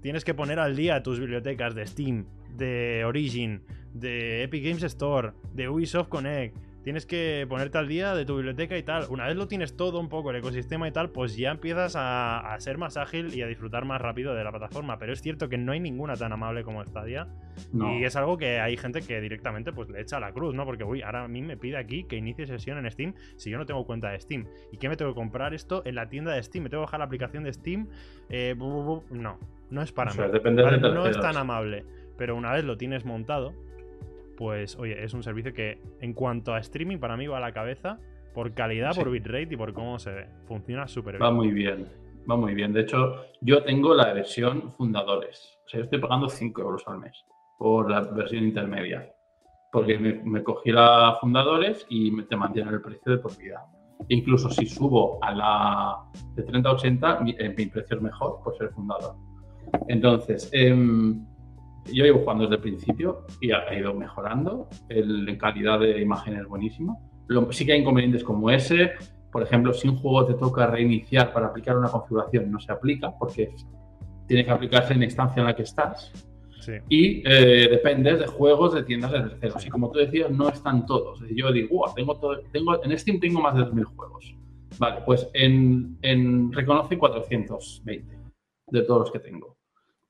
Tienes 0.00 0.24
que 0.24 0.32
poner 0.32 0.58
al 0.58 0.74
día 0.74 1.02
tus 1.02 1.20
bibliotecas 1.20 1.74
de 1.74 1.86
Steam, 1.86 2.24
de 2.56 3.04
Origin, 3.04 3.62
de 3.92 4.42
Epic 4.42 4.64
Games 4.64 4.82
Store, 4.82 5.32
de 5.52 5.68
Ubisoft 5.68 6.08
Connect. 6.08 6.56
Tienes 6.84 7.06
que 7.06 7.46
ponerte 7.48 7.78
al 7.78 7.88
día 7.88 8.14
de 8.14 8.26
tu 8.26 8.36
biblioteca 8.36 8.76
y 8.76 8.82
tal. 8.82 9.06
Una 9.08 9.26
vez 9.26 9.36
lo 9.36 9.48
tienes 9.48 9.74
todo 9.74 9.98
un 9.98 10.10
poco, 10.10 10.30
el 10.30 10.36
ecosistema 10.36 10.86
y 10.86 10.92
tal, 10.92 11.08
pues 11.10 11.34
ya 11.36 11.50
empiezas 11.50 11.96
a, 11.96 12.52
a 12.54 12.60
ser 12.60 12.76
más 12.76 12.98
ágil 12.98 13.32
y 13.34 13.40
a 13.40 13.46
disfrutar 13.46 13.86
más 13.86 14.02
rápido 14.02 14.34
de 14.34 14.44
la 14.44 14.50
plataforma. 14.50 14.98
Pero 14.98 15.14
es 15.14 15.22
cierto 15.22 15.48
que 15.48 15.56
no 15.56 15.72
hay 15.72 15.80
ninguna 15.80 16.14
tan 16.14 16.32
amable 16.34 16.62
como 16.62 16.84
Stadia. 16.84 17.26
No. 17.72 17.98
Y 17.98 18.04
es 18.04 18.14
algo 18.16 18.36
que 18.36 18.60
hay 18.60 18.76
gente 18.76 19.00
que 19.00 19.18
directamente 19.22 19.72
pues 19.72 19.88
le 19.88 20.00
echa 20.02 20.20
la 20.20 20.32
cruz, 20.32 20.54
¿no? 20.54 20.66
Porque, 20.66 20.84
uy, 20.84 21.00
ahora 21.00 21.24
a 21.24 21.28
mí 21.28 21.40
me 21.40 21.56
pide 21.56 21.78
aquí 21.78 22.04
que 22.04 22.16
inicie 22.16 22.46
sesión 22.46 22.76
en 22.76 22.90
Steam 22.90 23.14
si 23.36 23.48
yo 23.50 23.56
no 23.56 23.64
tengo 23.64 23.86
cuenta 23.86 24.10
de 24.10 24.20
Steam. 24.20 24.46
¿Y 24.70 24.76
qué 24.76 24.90
me 24.90 24.96
tengo 24.96 25.10
que 25.12 25.16
comprar 25.16 25.54
esto 25.54 25.80
en 25.86 25.94
la 25.94 26.10
tienda 26.10 26.32
de 26.34 26.42
Steam? 26.42 26.64
¿Me 26.64 26.68
tengo 26.70 26.82
que 26.82 26.86
bajar 26.86 27.00
la 27.00 27.06
aplicación 27.06 27.44
de 27.44 27.52
Steam? 27.54 27.88
Eh, 28.28 28.54
bu- 28.58 28.84
bu- 28.84 28.84
bu- 29.08 29.10
no, 29.10 29.38
no 29.70 29.80
es 29.80 29.90
para 29.90 30.10
O 30.10 30.14
mí. 30.14 30.16
sea, 30.18 30.26
¿vale? 30.28 30.78
No 30.80 31.06
es 31.06 31.18
tan 31.18 31.38
amable. 31.38 31.86
Pero 32.18 32.36
una 32.36 32.52
vez 32.52 32.64
lo 32.64 32.76
tienes 32.76 33.04
montado, 33.06 33.54
pues, 34.36 34.76
oye, 34.78 35.02
es 35.04 35.14
un 35.14 35.22
servicio 35.22 35.52
que 35.52 35.80
en 36.00 36.12
cuanto 36.14 36.52
a 36.54 36.58
streaming 36.60 36.98
para 36.98 37.16
mí 37.16 37.26
va 37.26 37.38
a 37.38 37.40
la 37.40 37.52
cabeza 37.52 37.98
por 38.34 38.52
calidad, 38.54 38.92
Sí. 38.92 39.00
por 39.00 39.10
bitrate 39.10 39.54
y 39.54 39.56
por 39.56 39.72
cómo 39.72 39.98
se 39.98 40.10
ve. 40.12 40.26
Funciona 40.46 40.86
súper 40.88 41.20
Va 41.20 41.26
bien. 41.28 41.36
muy 41.36 41.50
bien, 41.52 41.88
va 42.30 42.36
muy 42.36 42.54
bien. 42.54 42.72
De 42.72 42.80
hecho, 42.80 43.14
yo 43.40 43.62
tengo 43.62 43.94
la 43.94 44.12
versión 44.12 44.72
fundadores. 44.72 45.58
O 45.66 45.68
sea, 45.68 45.78
yo 45.80 45.84
estoy 45.84 46.00
pagando 46.00 46.28
5 46.28 46.60
euros 46.62 46.82
al 46.86 46.98
mes 46.98 47.24
por 47.58 47.90
la 47.90 48.00
versión 48.00 48.44
intermedia. 48.44 49.08
Porque 49.72 49.98
me, 49.98 50.14
me 50.24 50.42
cogí 50.42 50.70
la 50.70 51.16
fundadores 51.20 51.84
y 51.88 52.10
me, 52.10 52.24
te 52.24 52.36
mantienen 52.36 52.74
el 52.74 52.80
precio 52.82 53.12
de 53.12 53.18
por 53.18 53.36
vida. 53.38 53.64
Incluso 54.08 54.48
si 54.50 54.66
subo 54.66 55.18
a 55.22 55.32
la 55.34 55.96
de 56.34 56.42
30 56.42 56.68
a 56.68 56.72
80, 56.72 57.20
mi, 57.20 57.30
eh, 57.38 57.54
mi 57.56 57.66
precio 57.66 57.96
es 57.96 58.02
mejor 58.02 58.40
por 58.44 58.56
ser 58.56 58.70
fundador. 58.70 59.14
Entonces, 59.88 60.48
em, 60.52 61.24
yo 61.92 62.04
llevo 62.04 62.20
jugando 62.20 62.44
desde 62.44 62.56
el 62.56 62.60
principio 62.62 63.26
y 63.40 63.50
ha, 63.52 63.72
ido 63.78 63.94
mejorando. 63.94 64.68
El, 64.88 65.36
calidad 65.38 65.80
de 65.80 66.00
imagen 66.00 66.36
es 66.36 66.46
buenísima. 66.46 66.96
Lo- 67.28 67.52
sí 67.52 67.64
que 67.66 67.72
hay 67.72 67.80
inconvenientes 67.80 68.24
como 68.24 68.50
ese. 68.50 68.92
Por 69.30 69.42
ejemplo, 69.42 69.72
si 69.72 69.88
un 69.88 69.96
juego 69.96 70.26
te 70.26 70.34
toca 70.34 70.66
reiniciar 70.66 71.32
para 71.32 71.46
aplicar 71.48 71.76
una 71.76 71.88
configuración, 71.88 72.50
no 72.50 72.60
se 72.60 72.72
aplica 72.72 73.12
porque 73.18 73.54
tiene 74.26 74.44
que 74.44 74.50
aplicarse 74.50 74.92
en 74.92 75.00
la 75.00 75.04
instancia 75.06 75.40
en 75.40 75.46
la 75.46 75.56
que 75.56 75.62
estás. 75.62 76.12
Sí. 76.60 76.72
y 76.88 77.22
eh, 77.28 77.68
dependes 77.70 78.20
de 78.20 78.26
juegos 78.26 78.72
de 78.72 78.84
tiendas 78.84 79.12
de 79.12 79.20
terceros. 79.20 79.66
Y 79.66 79.68
como 79.68 79.90
tú 79.90 79.98
decías, 79.98 80.30
no 80.30 80.48
están 80.48 80.86
todos. 80.86 81.20
Yo 81.30 81.52
digo, 81.52 81.68
"Guau, 81.76 81.94
tengo 81.94 82.18
todo, 82.18 82.40
tengo, 82.52 82.82
en 82.82 82.98
Steam 82.98 83.20
tengo 83.20 83.38
más 83.42 83.54
de 83.54 83.64
2.000 83.64 83.84
juegos. 83.84 84.34
Vale, 84.78 85.02
pues 85.04 85.28
en, 85.34 85.98
en 86.00 86.50
reconoce 86.52 86.96
420 86.96 88.16
de 88.70 88.82
todos 88.82 89.00
los 89.00 89.10
que 89.12 89.18
tengo. 89.18 89.58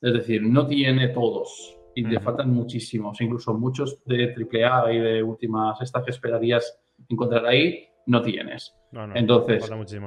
Es 0.05 0.13
decir, 0.13 0.43
no 0.43 0.67
tiene 0.67 1.09
todos 1.09 1.79
y 1.95 2.03
le 2.05 2.17
Ujú. 2.17 2.25
faltan 2.27 2.51
muchísimos. 2.53 3.21
Incluso 3.21 3.55
muchos 3.55 4.05
de 4.05 4.35
AAA 4.35 4.93
y 4.93 4.99
de 4.99 5.23
últimas 5.23 5.81
estas 5.81 6.05
que 6.05 6.11
esperarías 6.11 6.79
encontrar 7.09 7.47
ahí, 7.47 7.87
no 8.07 8.21
tienes. 8.21 8.75
No, 8.93 9.07
no, 9.07 9.17
Entonces, 9.17 9.63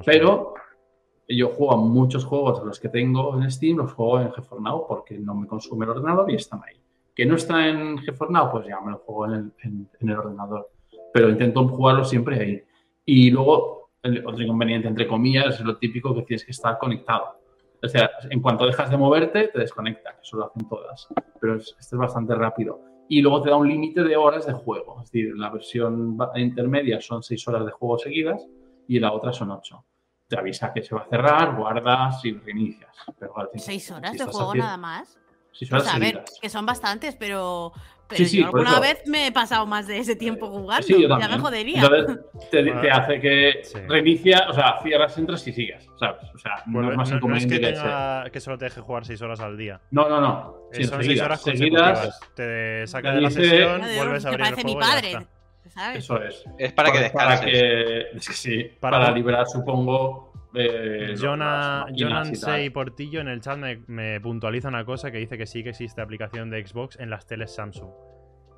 Pero 0.06 0.54
yo 1.28 1.50
juego 1.50 1.74
a 1.74 1.78
muchos 1.78 2.24
juegos 2.26 2.60
de 2.60 2.68
los 2.68 2.80
que 2.80 2.90
tengo 2.90 3.36
en 3.42 3.50
Steam, 3.50 3.78
los 3.78 3.94
juego 3.94 4.20
en 4.22 4.32
GeForce 4.34 4.64
Now 4.64 4.86
porque 4.88 5.18
no 5.18 5.34
me 5.34 5.48
consume 5.48 5.86
el 5.86 5.92
ordenador 5.92 6.30
y 6.32 6.36
están 6.36 6.62
ahí. 6.64 6.76
Que 7.16 7.26
no 7.26 7.36
está 7.36 7.68
en 7.68 7.98
GeForce 7.98 8.32
Now, 8.34 8.52
pues 8.52 8.68
ya 8.68 8.80
me 8.82 8.92
lo 8.92 9.00
juego 9.00 9.26
en 9.26 9.34
el, 9.34 9.52
en- 9.64 9.90
en 10.00 10.10
el 10.10 10.18
ordenador. 10.18 10.70
Pero 11.12 11.30
intento 11.30 11.68
jugarlo 11.68 12.04
siempre 12.06 12.40
ahí. 12.40 12.64
Y 13.04 13.32
luego, 13.32 13.90
el 14.04 14.26
otro 14.28 14.44
inconveniente, 14.44 14.88
entre 14.88 15.08
comillas, 15.08 15.56
es 15.60 15.66
lo 15.66 15.78
típico 15.78 16.14
que 16.14 16.22
tienes 16.22 16.46
que 16.46 16.52
estar 16.52 16.78
conectado. 16.78 17.37
O 17.84 17.88
sea, 17.88 18.10
en 18.30 18.42
cuanto 18.42 18.66
dejas 18.66 18.90
de 18.90 18.98
moverte, 18.98 19.48
te 19.50 19.60
desconecta, 19.60 20.14
que 20.16 20.22
eso 20.22 20.38
lo 20.38 20.46
hacen 20.48 20.68
todas. 20.68 21.08
Pero 21.40 21.56
es- 21.58 21.76
este 21.80 21.96
es 21.96 22.00
bastante 22.00 22.34
rápido. 22.36 22.82
Y 23.10 23.22
luego 23.22 23.42
te 23.42 23.50
da 23.50 23.56
un 23.56 23.68
límite 23.68 24.04
de 24.04 24.18
horas 24.18 24.46
de 24.48 24.54
juego. 24.54 25.02
Es 25.02 25.12
decir, 25.12 25.34
la 25.38 25.50
versión 25.50 26.18
intermedia 26.36 27.00
son 27.00 27.24
6 27.24 27.48
horas 27.48 27.66
de 27.66 27.72
juego 27.72 27.98
seguidas 27.98 28.46
y 28.88 29.00
la 29.00 29.12
otra 29.14 29.32
son 29.34 29.52
8 29.52 29.84
te 30.30 30.38
avisa 30.38 30.74
que 30.74 30.82
se 30.84 30.94
va 30.94 31.04
a 31.04 31.08
cerrar, 31.08 31.56
guardas 31.56 32.26
y 32.26 32.34
reinicias. 32.34 32.94
Pero, 33.18 33.34
¿Seis 33.56 33.90
horas 33.92 34.12
si 34.12 34.18
de 34.18 34.24
juego 34.26 34.50
haciendo- 34.50 34.66
nada 34.66 34.76
más? 34.78 35.18
Seis 35.54 35.72
horas 35.72 35.86
sea, 35.86 35.94
a 35.96 36.00
ver, 36.00 36.08
seguidas. 36.16 36.40
que 36.42 36.50
son 36.50 36.66
bastantes, 36.66 37.16
pero, 37.16 37.72
pero 38.08 38.18
Sí, 38.18 38.26
sí, 38.26 38.38
yo 38.40 38.46
alguna 38.46 38.72
eso. 38.72 38.82
vez 38.82 39.04
me 39.08 39.28
he 39.28 39.32
pasado 39.32 39.66
más 39.66 39.88
de 39.88 39.98
ese 40.00 40.16
tiempo 40.16 40.48
jugando. 40.50 40.86
Sí, 40.88 40.94
yo 41.02 41.08
ya 41.20 41.28
me 41.28 41.40
jodería. 41.40 41.82
Entonces 41.82 42.18
te, 42.52 42.64
te 42.64 42.72
Bueno, 42.72 42.90
hace 42.96 43.20
que 43.20 43.60
sí. 43.64 43.78
reinicia, 43.88 44.46
o 44.50 44.54
sea, 44.54 44.80
cierras, 44.82 45.18
entras 45.18 45.46
y 45.48 45.54
sigues, 45.54 45.88
¿sabes? 46.00 46.24
O 46.34 46.38
sea, 46.38 46.64
no 46.68 46.80
Vuelve- 46.80 46.92
es 46.92 46.98
más 46.98 47.10
no, 47.10 47.16
no 47.16 47.36
es 47.36 47.44
inconveniente 47.44 47.56
que, 47.56 47.62
que, 47.62 47.70
ese. 47.74 47.82
tenga- 47.82 48.30
que 48.32 48.40
solo 48.40 48.58
te 48.58 48.66
deje 48.66 48.82
jugar 48.82 49.06
6 49.06 49.22
horas 49.22 49.40
al 49.40 49.58
día. 49.58 49.82
No, 49.92 50.08
no, 50.10 50.22
no. 50.22 50.58
Eh, 50.72 50.78
Sí, 50.78 50.84
son 50.86 50.98
6 51.00 51.08
seguidas, 51.08 51.26
horas 51.26 51.42
seguidas, 51.42 52.00
consecutivas. 52.00 52.20
Te 52.36 52.88
saca 52.88 53.12
de 53.14 53.22
la 53.22 53.30
dice- 53.30 53.44
sesión, 53.44 53.82
Adiós, 53.84 53.98
vuelves 53.98 54.26
a 54.26 54.30
abrir 54.30 54.42
el 54.42 54.52
parece 54.54 54.64
mi 54.66 54.74
juego 54.74 54.80
y 54.88 54.90
ya 54.90 54.96
padre. 54.96 55.12
está. 55.12 55.28
¿sabes? 55.70 55.98
Eso 56.00 56.24
es. 56.24 56.44
Es 56.58 56.72
para 56.74 56.92
que 56.92 57.10
Para 57.10 57.32
descanses. 57.32 57.46
que, 57.46 58.00
es 58.18 58.28
que 58.28 58.34
sí, 58.34 58.64
Para- 58.80 59.00
para, 59.00 59.12
liberar, 59.12 59.46
supongo. 59.48 60.27
Eh, 60.54 61.16
Jona- 61.20 61.80
las 61.80 61.86
máquinas 61.92 62.12
Jonan. 62.30 62.36
6 62.36 62.72
Portillo 62.72 63.22
en 63.22 63.28
el 63.28 63.42
chat 63.42 63.58
me, 63.58 63.82
me 63.88 64.20
puntualiza 64.22 64.68
una 64.70 64.86
cosa 64.86 65.12
que 65.12 65.18
dice 65.18 65.38
que 65.38 65.46
sí 65.46 65.64
que 65.64 65.70
existe 65.70 66.02
aplicación 66.02 66.50
de 66.50 66.66
Xbox 66.66 66.98
en 67.00 67.10
las 67.10 67.26
teles 67.26 67.54
Samsung. 67.54 67.90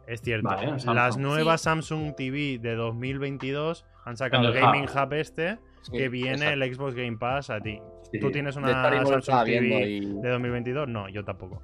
Es 0.07 0.21
cierto. 0.21 0.47
Vale, 0.49 0.63
en 0.63 0.69
Samsung. 0.79 0.95
las 0.95 1.17
nuevas 1.17 1.61
Samsung 1.61 2.15
TV 2.15 2.57
de 2.59 2.75
2022 2.75 3.85
han 4.05 4.17
sacado 4.17 4.47
el 4.47 4.53
Gaming 4.53 4.85
Hub. 4.85 5.03
Hub 5.07 5.13
este, 5.13 5.57
Sí, 5.81 5.91
que 5.93 6.09
viene 6.09 6.31
exacto. 6.47 6.53
el 6.63 6.75
Xbox 6.75 6.95
Game 6.95 7.17
Pass 7.17 7.49
a 7.49 7.59
ti. 7.61 7.79
Sí. 8.11 8.19
¿Tú 8.19 8.31
tienes 8.31 8.55
de 8.55 8.61
una 8.61 9.05
Samsung 9.05 9.45
TV 9.45 9.87
y, 9.89 9.99
de 10.21 10.29
2022? 10.29 10.87
No, 10.89 11.07
yo 11.09 11.23
tampoco. 11.23 11.61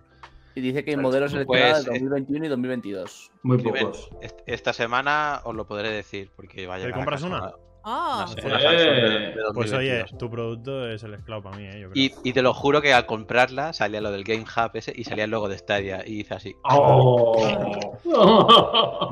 y 0.54 0.62
dice 0.62 0.84
que 0.86 0.92
hay 0.92 0.96
Pues, 0.96 1.04
modelos 1.04 1.34
pues, 1.34 1.60
seleccionados 1.60 1.86
de 1.86 1.92
eh, 1.92 1.94
2021 2.00 2.46
y 2.46 2.50
2022. 2.50 3.32
Muy 3.44 3.58
pocos. 3.58 4.10
est- 4.22 4.40
Esta 4.46 4.72
semana 4.74 5.42
os 5.44 5.54
lo 5.56 5.66
podré 5.66 5.90
decir 5.90 6.30
porque 6.36 6.66
va 6.68 6.76
a 6.76 6.80
¿Te 6.80 6.92
compras 6.92 7.24
una? 7.24 7.52
Una 7.86 8.28
Samsung 8.28 8.44
de- 8.44 9.34
de 9.36 9.44
Pues 9.54 9.72
oye, 9.74 10.00
2022. 10.00 10.18
tu 10.18 10.30
producto 10.30 10.90
es 10.90 11.04
el 11.04 11.14
esclavo 11.14 11.44
para 11.44 11.58
mí, 11.58 11.66
eh, 11.66 11.80
yo 11.82 11.92
creo. 11.92 12.04
Y, 12.04 12.14
y 12.24 12.34
te 12.34 12.42
lo 12.42 12.54
juro 12.54 12.82
que 12.82 12.94
al 12.94 13.06
comprarla 13.06 13.74
salía 13.74 14.02
lo 14.02 14.12
del 14.12 14.24
Game 14.24 14.44
Hub 14.44 14.72
ese 14.74 14.92
y 14.96 15.04
salía 15.04 15.26
el 15.26 15.32
logo 15.32 15.48
de 15.50 15.58
Stadia 15.58 16.04
y 16.06 16.22
hice 16.22 16.34
así. 16.34 16.56
¡Oh! 16.64 17.36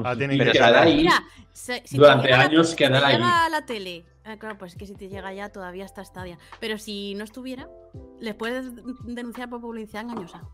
Ah, 0.04 0.16
tiene 0.18 0.38
que 0.38 0.52
quedará 0.52 0.80
ser. 0.80 0.88
ahí. 0.88 0.98
Mira, 0.98 1.24
si 1.54 1.74
te 1.82 1.98
Durante 1.98 2.28
llega 2.28 2.38
la- 2.38 2.44
años 2.46 2.70
si 2.72 2.76
quedará 2.76 3.00
te 3.00 3.06
ahí. 3.06 3.14
llega 3.14 3.46
a 3.46 3.50
la 3.50 3.66
tele. 3.66 4.06
Ah, 4.26 4.38
claro, 4.38 4.58
pues 4.58 4.76
que 4.76 4.88
si 4.88 4.96
te 4.96 5.10
llega 5.10 5.34
ya 5.34 5.50
todavía 5.50 5.86
está 5.86 6.04
Stadia. 6.04 6.38
Pero 6.60 6.78
si 6.78 7.14
no 7.16 7.24
estuviera, 7.24 7.68
les 8.20 8.34
puedes 8.36 8.72
denunciar 9.06 9.50
por 9.50 9.62
publicidad 9.62 10.04
engañosa. 10.04 10.42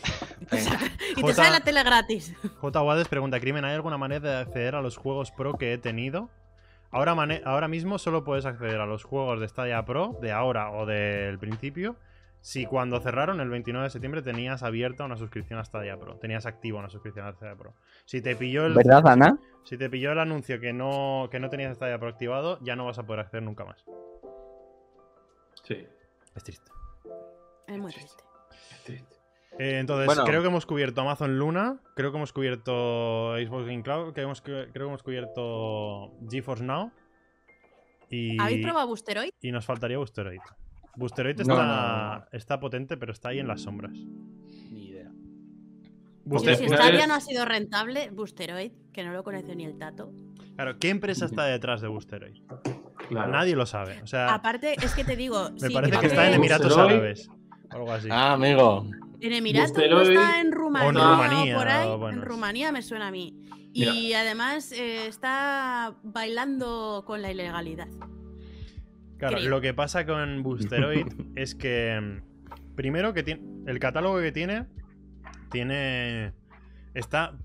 Y 1.16 1.22
te, 1.22 1.34
sale 1.34 1.50
la 1.50 1.60
tele 1.60 1.82
gratis. 1.82 2.34
J. 2.60 2.82
Wades 2.82 3.08
pregunta, 3.08 3.40
Crimen, 3.40 3.64
¿hay 3.64 3.74
alguna 3.74 3.96
manera 3.98 4.28
de 4.30 4.36
acceder 4.42 4.74
a 4.76 4.82
los 4.82 4.96
juegos 4.96 5.30
pro 5.32 5.54
que 5.54 5.72
he 5.72 5.78
tenido? 5.78 6.28
Ahora, 6.90 7.12
ahora 7.44 7.68
mismo 7.68 7.98
solo 7.98 8.24
puedes 8.24 8.46
acceder 8.46 8.80
a 8.80 8.86
los 8.86 9.04
juegos 9.04 9.40
de 9.40 9.48
Stadia 9.48 9.84
Pro, 9.84 10.16
de 10.22 10.32
ahora 10.32 10.70
o 10.70 10.86
del 10.86 11.38
principio, 11.38 11.96
si 12.40 12.64
cuando 12.66 13.00
cerraron 13.00 13.40
el 13.40 13.50
29 13.50 13.84
de 13.84 13.90
septiembre 13.90 14.22
tenías 14.22 14.62
abierta 14.62 15.04
una 15.04 15.16
suscripción 15.16 15.58
a 15.58 15.64
Stadia 15.64 15.98
Pro, 15.98 16.16
tenías 16.16 16.46
activa 16.46 16.78
una 16.78 16.88
suscripción 16.88 17.26
a 17.26 17.32
Stadia 17.32 17.56
Pro. 17.56 17.74
Si 18.06 18.22
te 18.22 18.36
pilló 18.36 18.64
el, 18.64 18.74
¿Verdad, 18.74 19.06
Ana? 19.06 19.38
si 19.64 19.76
te 19.76 19.90
pilló 19.90 20.12
el 20.12 20.18
anuncio 20.18 20.58
que 20.60 20.72
no, 20.72 21.28
que 21.30 21.40
no 21.40 21.50
tenías 21.50 21.76
Stadia 21.76 21.98
Pro 21.98 22.08
activado, 22.08 22.58
ya 22.62 22.74
no 22.74 22.86
vas 22.86 22.98
a 22.98 23.02
poder 23.04 23.20
acceder 23.20 23.42
nunca 23.42 23.64
más. 23.64 23.84
Sí, 25.64 25.86
Es 26.34 26.42
triste. 26.44 26.70
Es 27.66 27.78
muy 27.78 27.92
triste. 27.92 28.24
es 28.72 28.84
triste. 28.84 29.16
Eh, 29.58 29.78
entonces, 29.78 30.06
Bueno. 30.06 30.24
creo 30.24 30.40
que 30.42 30.48
hemos 30.48 30.66
cubierto 30.66 31.00
Amazon 31.00 31.38
Luna, 31.38 31.80
creo 31.96 32.10
que 32.12 32.16
hemos 32.18 32.32
cubierto 32.32 33.34
Xbox 33.36 33.66
Game 33.66 33.82
Cloud, 33.82 34.12
que 34.14 34.20
hemos, 34.22 34.40
creo 34.40 34.70
que 34.72 34.78
hemos 34.82 35.02
cubierto 35.02 36.12
GeForce 36.30 36.64
Now. 36.64 36.92
Y, 38.10 38.40
¿Habéis 38.40 38.64
probado 38.64 38.86
Boosteroid? 38.86 39.30
y 39.42 39.50
nos 39.52 39.64
faltaría 39.66 39.98
Boosteroid. 39.98 40.38
Boosteroid 40.96 41.40
está, 41.40 41.54
no, 41.54 42.18
no. 42.20 42.24
está 42.32 42.58
potente, 42.60 42.96
pero 42.96 43.12
está 43.12 43.28
ahí 43.30 43.38
en 43.40 43.48
las 43.48 43.60
sombras. 43.62 43.92
Ni 43.92 44.86
idea. 44.88 45.04
Yo, 45.04 45.12
Booster- 46.24 46.56
si 46.56 46.68
Stadia 46.68 47.06
no 47.06 47.14
ha 47.14 47.20
sido 47.20 47.44
rentable, 47.44 48.10
Boosteroid, 48.10 48.72
que 48.92 49.04
no 49.04 49.12
lo 49.12 49.22
conoce 49.24 49.54
ni 49.56 49.64
el 49.64 49.76
tato. 49.78 50.12
Claro, 50.56 50.78
¿qué 50.78 50.88
empresa 50.90 51.26
está 51.26 51.44
detrás 51.44 51.80
de 51.80 51.88
Boosteroid? 51.88 52.42
Claro. 53.08 53.30
Nadie 53.30 53.54
lo 53.54 53.64
sabe. 53.66 54.00
O 54.02 54.06
sea, 54.06 54.34
Aparte, 54.34 54.74
es 54.82 54.94
que 54.94 55.04
te 55.04 55.14
digo. 55.16 55.50
me 55.52 55.68
sí, 55.68 55.72
parece 55.74 55.90
creo 55.90 56.00
que 56.00 56.06
está 56.08 56.28
en 56.28 56.34
Emiratos 56.34 56.76
Boosteroid- 56.76 56.90
Árabes. 56.90 57.30
Algo 57.70 57.92
así. 57.92 58.08
Ah, 58.10 58.32
amigo. 58.32 58.86
En 59.20 59.32
Emiratos 59.32 59.72
no 59.76 59.82
Boosteroid- 59.98 60.10
está 60.12 60.40
en 60.40 60.52
Rumanía. 60.52 60.86
O 60.86 60.90
en 60.90 60.96
Rumanía, 60.96 61.56
por 61.56 61.68
ahí. 61.68 61.96
bueno, 61.96 62.18
en 62.18 62.22
Rumanía 62.28 62.72
me 62.72 62.82
suena 62.82 63.08
a 63.08 63.10
mí. 63.10 63.34
Y 63.72 64.12
además 64.14 64.72
eh, 64.72 65.06
está 65.06 65.94
bailando 66.02 67.04
con 67.06 67.22
la 67.22 67.30
ilegalidad. 67.30 67.88
Claro, 69.18 69.36
creo. 69.38 69.50
lo 69.50 69.60
que 69.60 69.74
pasa 69.74 70.04
con 70.06 70.42
Boosteroid 70.42 71.06
es 71.36 71.54
que. 71.54 71.98
mm, 72.00 72.74
Primero 72.74 73.12
que 73.12 73.22
tiene. 73.24 73.42
El 73.66 73.78
catálogo 73.80 74.20
que 74.20 74.30
tiene. 74.32 74.66
Tiene. 75.50 76.32
Está. 76.94 77.36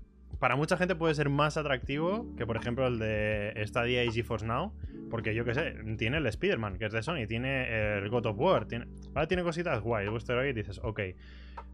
Para 0.44 0.56
mucha 0.56 0.76
gente 0.76 0.94
puede 0.94 1.14
ser 1.14 1.30
más 1.30 1.56
atractivo 1.56 2.26
que, 2.36 2.44
por 2.44 2.58
ejemplo, 2.58 2.86
el 2.86 2.98
de 2.98 3.64
Stadia 3.66 4.04
y 4.04 4.12
GeForce 4.12 4.44
Now. 4.44 4.74
Porque 5.10 5.34
yo 5.34 5.42
qué 5.46 5.54
sé, 5.54 5.74
tiene 5.96 6.18
el 6.18 6.26
Spider-Man, 6.26 6.76
que 6.76 6.84
es 6.84 6.92
de 6.92 7.02
Sony, 7.02 7.26
tiene 7.26 7.96
el 7.96 8.10
God 8.10 8.26
of 8.26 8.38
War, 8.38 8.66
tiene, 8.66 8.86
ahora 9.14 9.26
tiene 9.26 9.42
cositas 9.42 9.80
guay. 9.80 10.06
Y 10.06 10.52
dices, 10.52 10.82
ok. 10.84 11.00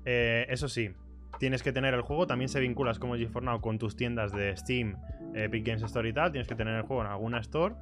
Eh, 0.04 0.46
eso 0.48 0.68
sí, 0.68 0.92
tienes 1.40 1.64
que 1.64 1.72
tener 1.72 1.94
el 1.94 2.02
juego, 2.02 2.28
también 2.28 2.48
se 2.48 2.60
vinculas 2.60 3.00
como 3.00 3.16
GeForce 3.16 3.44
Now 3.44 3.60
con 3.60 3.80
tus 3.80 3.96
tiendas 3.96 4.30
de 4.30 4.56
Steam, 4.56 4.94
Epic 5.34 5.66
Games 5.66 5.82
Store 5.82 6.08
y 6.08 6.12
tal. 6.12 6.30
Tienes 6.30 6.46
que 6.46 6.54
tener 6.54 6.76
el 6.76 6.82
juego 6.82 7.02
en 7.02 7.08
alguna 7.08 7.40
store 7.40 7.74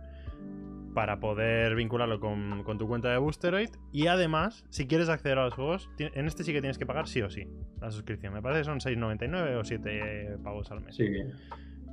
para 0.94 1.20
poder 1.20 1.74
vincularlo 1.74 2.18
con, 2.20 2.62
con 2.64 2.78
tu 2.78 2.88
cuenta 2.88 3.10
de 3.10 3.18
Boosteroid. 3.18 3.70
Y 3.92 4.06
además, 4.08 4.64
si 4.70 4.86
quieres 4.86 5.08
acceder 5.08 5.38
a 5.38 5.44
los 5.44 5.54
juegos, 5.54 5.90
en 5.98 6.26
este 6.26 6.44
sí 6.44 6.52
que 6.52 6.60
tienes 6.60 6.78
que 6.78 6.86
pagar 6.86 7.06
sí 7.08 7.22
o 7.22 7.30
sí 7.30 7.46
la 7.80 7.90
suscripción. 7.90 8.32
Me 8.34 8.42
parece 8.42 8.60
que 8.60 8.64
son 8.64 8.80
6,99 8.80 9.54
o 9.60 9.64
7 9.64 10.38
pavos 10.42 10.70
al 10.70 10.80
mes. 10.80 10.96
Sí. 10.96 11.06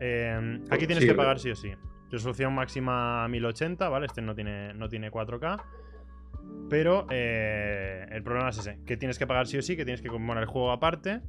Eh, 0.01 0.59
aquí 0.71 0.87
tienes 0.87 1.03
Sí, 1.03 1.07
que 1.09 1.15
pagar 1.15 1.39
sí 1.39 1.51
o 1.51 1.55
sí. 1.55 1.71
Resolución 2.11 2.53
máxima 2.53 3.27
1080, 3.27 3.89
¿vale? 3.89 4.05
Este 4.07 4.21
no 4.21 4.35
tiene, 4.35 4.73
no 4.73 4.89
tiene 4.89 5.11
4K. 5.11 5.61
Pero 6.69 7.05
eh, 7.11 8.05
el 8.11 8.23
problema 8.23 8.49
es 8.49 8.57
ese, 8.57 8.79
que 8.85 8.97
tienes 8.97 9.19
que 9.19 9.27
pagar 9.27 9.47
sí 9.47 9.57
o 9.57 9.61
sí, 9.61 9.75
que 9.75 9.85
tienes 9.85 10.01
que 10.01 10.07
comprar 10.09 10.37
el 10.39 10.45
juego 10.45 10.71
aparte. 10.71 11.21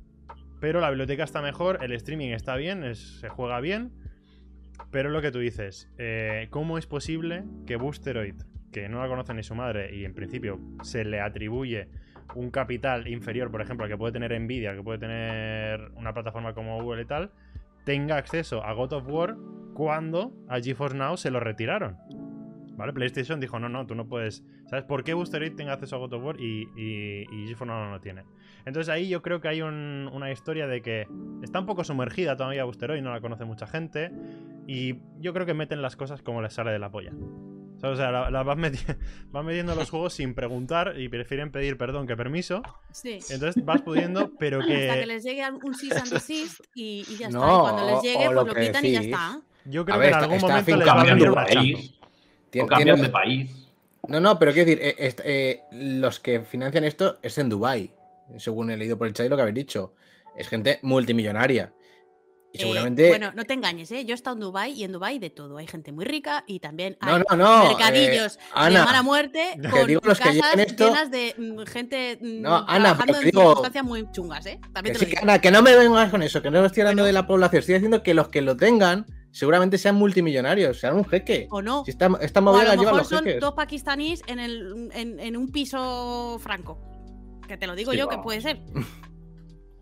Pero 0.60 0.80
la 0.80 0.88
biblioteca 0.88 1.24
está 1.24 1.42
mejor, 1.42 1.78
el 1.82 1.92
streaming 1.92 2.30
está 2.30 2.56
bien, 2.56 2.82
es- 2.84 3.20
se 3.20 3.28
juega 3.28 3.60
bien. 3.60 3.92
Pero 4.90 5.10
lo 5.10 5.20
que 5.20 5.30
tú 5.30 5.38
dices, 5.38 5.90
eh, 5.98 6.48
¿cómo 6.50 6.78
es 6.78 6.86
posible 6.86 7.44
que 7.66 7.76
Boosteroid, 7.76 8.34
que 8.72 8.88
no 8.88 9.00
la 9.00 9.08
conoce 9.08 9.34
ni 9.34 9.42
su 9.42 9.54
madre 9.54 9.94
y 9.94 10.04
en 10.04 10.14
principio 10.14 10.60
se 10.82 11.04
le 11.04 11.20
atribuye 11.20 11.88
un 12.34 12.50
capital 12.50 13.08
inferior, 13.08 13.50
por 13.50 13.62
ejemplo, 13.62 13.84
al 13.84 13.90
que 13.90 13.96
puede 13.96 14.12
tener 14.12 14.38
Nvidia, 14.38 14.74
que 14.74 14.82
puede 14.82 14.98
tener 14.98 15.90
una 15.94 16.12
plataforma 16.12 16.54
como 16.54 16.82
Google 16.82 17.02
y 17.02 17.06
tal, 17.06 17.30
tenga 17.84 18.16
acceso 18.16 18.64
a 18.64 18.72
God 18.72 18.92
of 18.94 19.08
War 19.08 19.36
cuando 19.74 20.32
a 20.48 20.60
GeForce 20.60 20.96
Now 20.96 21.16
se 21.16 21.30
lo 21.30 21.40
retiraron? 21.40 21.96
¿Vale? 22.76 22.92
PlayStation 22.92 23.40
dijo, 23.40 23.58
no, 23.58 23.68
no, 23.70 23.86
tú 23.86 23.94
no 23.94 24.06
puedes... 24.06 24.44
¿Sabes 24.68 24.84
por 24.84 25.02
qué 25.02 25.14
Boosteroid 25.14 25.54
tenga 25.54 25.72
acceso 25.72 25.96
a 25.96 25.98
God 25.98 26.12
of 26.12 26.22
War 26.24 26.36
y, 26.40 26.68
y, 26.76 27.22
y 27.32 27.48
GeForce 27.48 27.72
Now 27.72 27.84
no 27.86 27.90
lo 27.90 28.00
tiene? 28.00 28.24
Entonces 28.66 28.90
ahí 28.92 29.08
yo 29.08 29.22
creo 29.22 29.40
que 29.40 29.48
hay 29.48 29.62
un- 29.62 30.10
una 30.12 30.30
historia 30.30 30.66
de 30.66 30.82
que 30.82 31.06
está 31.42 31.60
un 31.60 31.66
poco 31.66 31.84
sumergida 31.84 32.36
todavía 32.36 32.64
Boosteroid, 32.64 33.00
no 33.00 33.12
la 33.12 33.20
conoce 33.22 33.44
mucha 33.46 33.66
gente. 33.66 34.10
Y 34.66 34.96
yo 35.20 35.32
creo 35.32 35.46
que 35.46 35.54
meten 35.54 35.80
las 35.80 35.96
cosas 35.96 36.20
como 36.20 36.42
les 36.42 36.52
sale 36.52 36.70
de 36.70 36.78
la 36.78 36.90
polla. 36.90 37.12
O 37.82 37.94
sea, 37.94 38.10
la, 38.10 38.30
la 38.30 38.42
vas, 38.42 38.56
meti- 38.58 38.96
vas 39.30 39.44
metiendo 39.44 39.74
los 39.74 39.88
juegos 39.90 40.12
sin 40.14 40.34
preguntar 40.34 40.94
y 40.98 41.08
prefieren 41.08 41.52
pedir 41.52 41.78
perdón 41.78 42.06
que 42.06 42.16
permiso. 42.16 42.62
Sí. 42.92 43.18
Entonces 43.30 43.64
vas 43.64 43.80
pudiendo, 43.82 44.32
pero 44.38 44.60
Hasta 44.60 44.72
que 44.72 45.00
que 45.00 45.06
les 45.06 45.22
llegue 45.24 45.42
un 45.62 45.74
cease 45.74 45.98
and 45.98 46.10
desist 46.12 46.60
y, 46.74 47.04
y 47.08 47.16
ya 47.16 47.28
está. 47.28 47.38
Y 47.38 47.58
cuando 47.60 47.86
les 47.86 48.02
llegue, 48.02 48.16
pues 48.26 48.34
lo 48.34 48.44
lo 48.44 48.54
que 48.54 48.60
quitan 48.66 48.84
y 48.84 48.92
ya 48.92 49.00
está. 49.00 49.40
yo 49.66 49.84
creo 49.84 49.96
A 49.96 50.00
que 50.00 50.06
en 50.06 50.10
está- 50.12 50.18
algún 50.24 50.36
está 50.36 50.48
momento 50.48 50.76
les 50.76 50.88
va 50.88 51.00
a 51.00 51.04
venir 51.04 51.30
una 51.30 51.44
chafa. 52.56 52.64
O 52.64 52.68
Tien- 52.68 52.68
cambian 52.78 52.96
tiene- 52.96 53.08
de 53.08 53.12
país. 53.12 53.50
No, 54.08 54.20
no, 54.20 54.38
pero 54.38 54.52
quiero 54.52 54.70
decir, 54.70 54.84
eh, 54.84 54.94
est- 54.98 55.20
eh, 55.24 55.62
los 55.72 56.20
que 56.20 56.40
financian 56.40 56.84
esto 56.84 57.18
es 57.22 57.36
en 57.38 57.48
Dubai, 57.48 57.90
según 58.38 58.70
he 58.70 58.76
leído 58.76 58.96
por 58.96 59.06
el 59.08 59.12
chat 59.14 59.26
y 59.26 59.28
lo 59.28 59.36
que 59.36 59.42
habéis 59.42 59.56
dicho. 59.56 59.94
Es 60.36 60.48
gente 60.48 60.78
multimillonaria. 60.82 61.72
Y 62.52 62.58
Eh, 62.58 62.60
seguramente. 62.60 63.08
bueno, 63.08 63.32
no 63.34 63.44
te 63.44 63.54
engañes, 63.54 63.90
¿eh? 63.90 64.04
Yo 64.04 64.12
he 64.12 64.14
estado 64.14 64.36
en 64.36 64.40
Dubai 64.40 64.72
y 64.72 64.84
en 64.84 64.92
Dubai 64.92 65.18
de 65.18 65.30
todo. 65.30 65.58
Hay 65.58 65.66
gente 65.66 65.90
muy 65.92 66.04
rica 66.04 66.44
y 66.46 66.60
también 66.60 66.96
hay 67.00 67.18
no, 67.28 67.36
no, 67.36 67.36
no. 67.36 67.64
mercadillos 67.68 68.36
eh, 68.36 68.38
de 68.38 68.50
Ana, 68.54 68.84
mala 68.84 69.02
muerte 69.02 69.58
que 69.62 69.68
con 69.68 69.86
digo 69.88 70.00
los 70.04 70.18
que 70.18 70.24
casas 70.24 70.52
lleven 70.52 70.60
esto- 70.70 70.86
llenas 70.86 71.10
de 71.10 71.34
mm, 71.36 71.62
gente 71.66 72.18
mm, 72.20 72.40
No, 72.42 72.64
Ana, 72.68 72.96
pero 72.96 73.12
que 73.14 73.18
en 73.18 73.24
digo- 73.26 73.40
circunstancias 73.42 73.84
muy 73.84 74.08
chungas, 74.12 74.46
¿eh? 74.46 74.60
que, 74.62 74.68
También 74.70 74.92
te 74.94 74.98
sí, 75.00 75.04
lo 75.06 75.10
que, 75.10 75.16
digo. 75.16 75.22
Ana, 75.24 75.40
que 75.40 75.50
no 75.50 75.62
me 75.62 75.76
vengas 75.76 76.10
con 76.10 76.22
eso, 76.22 76.40
que 76.40 76.50
no 76.50 76.64
estoy 76.64 76.82
hablando 76.82 77.04
de 77.04 77.12
la 77.12 77.26
población. 77.26 77.58
Estoy 77.60 77.74
diciendo 77.74 78.02
que 78.02 78.14
los 78.14 78.28
que 78.28 78.40
lo 78.40 78.56
tengan 78.56 79.04
seguramente 79.36 79.76
sean 79.78 79.96
multimillonarios, 79.96 80.80
sean 80.80 80.96
un 80.96 81.04
jeque. 81.04 81.46
O 81.50 81.60
no. 81.62 81.84
Si 81.84 81.90
esta, 81.90 82.10
esta 82.20 82.40
O 82.40 82.56
a 82.56 82.64
lo 82.64 82.76
mejor 82.82 82.96
los 82.98 83.08
son 83.08 83.24
jeques. 83.24 83.40
dos 83.40 83.52
pakistaníes 83.54 84.22
en, 84.26 84.38
el, 84.38 84.88
en, 84.94 85.20
en 85.20 85.36
un 85.36 85.50
piso 85.52 86.38
franco. 86.40 86.78
Que 87.46 87.56
te 87.56 87.66
lo 87.66 87.74
digo 87.76 87.92
Sí, 87.92 87.98
yo 87.98 88.08
que 88.08 88.16
vamos. 88.16 88.24
puede 88.24 88.40
ser. 88.40 88.60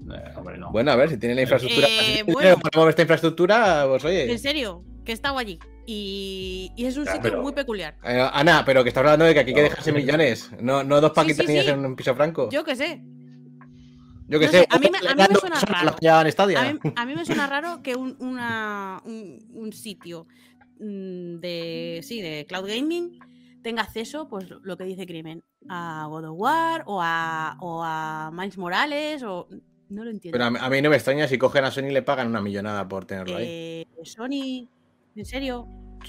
Eh, 0.07 0.33
hombre, 0.37 0.59
no. 0.59 0.71
Bueno, 0.71 0.91
a 0.91 0.97
ver, 0.97 1.09
si 1.09 1.17
tienen 1.17 1.37
la 1.37 1.43
infraestructura. 1.43 1.87
Eh, 1.89 2.17
si 2.27 2.31
bueno. 2.31 2.59
para 2.59 2.79
mover 2.79 2.91
esta 2.91 3.03
infraestructura, 3.03 3.87
pues 3.89 4.05
oye. 4.05 4.31
En 4.31 4.39
serio, 4.39 4.85
que 5.03 5.13
he 5.13 5.15
estado 5.15 5.39
allí. 5.39 5.59
Y, 5.87 6.73
y 6.77 6.85
es 6.85 6.97
un 6.99 7.07
Ya, 7.07 7.13
sitio 7.13 7.31
pero- 7.31 7.43
muy 7.43 7.53
peculiar. 7.53 7.97
Eh, 8.05 8.29
Ana, 8.33 8.65
pero 8.67 8.83
que 8.83 8.89
estás 8.91 9.01
hablando 9.01 9.25
de 9.25 9.33
que 9.33 9.41
aquí 9.41 9.51
hay 9.51 9.55
que 9.55 9.63
No, 9.63 9.69
dejarse 9.71 9.93
millones, 9.93 10.51
no, 10.61 10.85
no 10.85 11.01
dos 11.01 11.13
Sí, 11.25 11.33
sí, 11.35 11.47
sí. 11.47 11.57
en 11.57 11.87
un 11.87 11.97
piso 11.97 12.15
franco. 12.15 12.51
Yo, 12.51 12.61
Yo 12.61 12.65
qué 12.65 12.77
sé. 12.77 13.03
Que 14.41 14.47
no 14.47 14.53
sé, 14.53 14.59
sé, 14.61 14.67
a 14.71 14.79
mí 14.79 14.89
me- 14.91 14.99
a 14.99 15.15
mí 15.15 15.17
me 15.19 15.25
otros 15.25 15.41
suena 15.41 15.57
raro. 15.73 15.97
que. 16.01 16.57
A 16.57 16.73
mí, 16.73 16.79
a 16.97 17.07
mí 17.07 17.15
me 17.15 17.25
suena 17.25 17.47
raro 17.47 17.83
que 17.83 17.95
un, 17.95 18.17
una- 18.21 19.03
un, 19.05 19.39
un 19.53 19.73
sitio 19.73 20.27
mm, 20.81 21.37
de 21.41 22.01
sí 22.03 22.21
de 22.23 22.47
cloud 22.49 22.67
gaming 22.67 23.19
tenga 23.63 23.83
acceso, 23.83 24.29
pues 24.29 24.47
lo 24.63 24.77
que 24.77 24.85
dice 24.85 25.07
Crimen, 25.07 25.43
a 25.69 26.07
God 26.09 26.25
of 26.27 26.35
War 26.39 26.83
o 26.87 27.01
a, 27.03 27.57
o 27.61 27.83
a 27.85 28.31
Miles 28.33 28.59
Morales 28.59 29.23
o 29.23 29.49
no 29.89 30.05
lo 30.05 30.11
entiendo. 30.11 30.35
Pero 30.37 30.45
a 30.47 30.51
mí, 30.51 30.59
a 30.61 30.69
mí 30.71 30.83
no 30.83 30.91
me 30.91 30.97
extraña 30.97 31.29
si 31.29 31.39
cogen 31.39 31.65
a 31.65 31.71
Sony 31.71 31.85
y 31.89 31.93
le 31.93 32.03
pagan 32.03 32.29
una 32.29 32.41
millonada 32.41 32.87
por 32.89 33.05
tenerlo 33.07 33.37
ahí. 33.37 33.47
Eh, 33.49 33.87
Sony, 34.05 34.69
¿en 35.17 35.25
serio? 35.25 35.67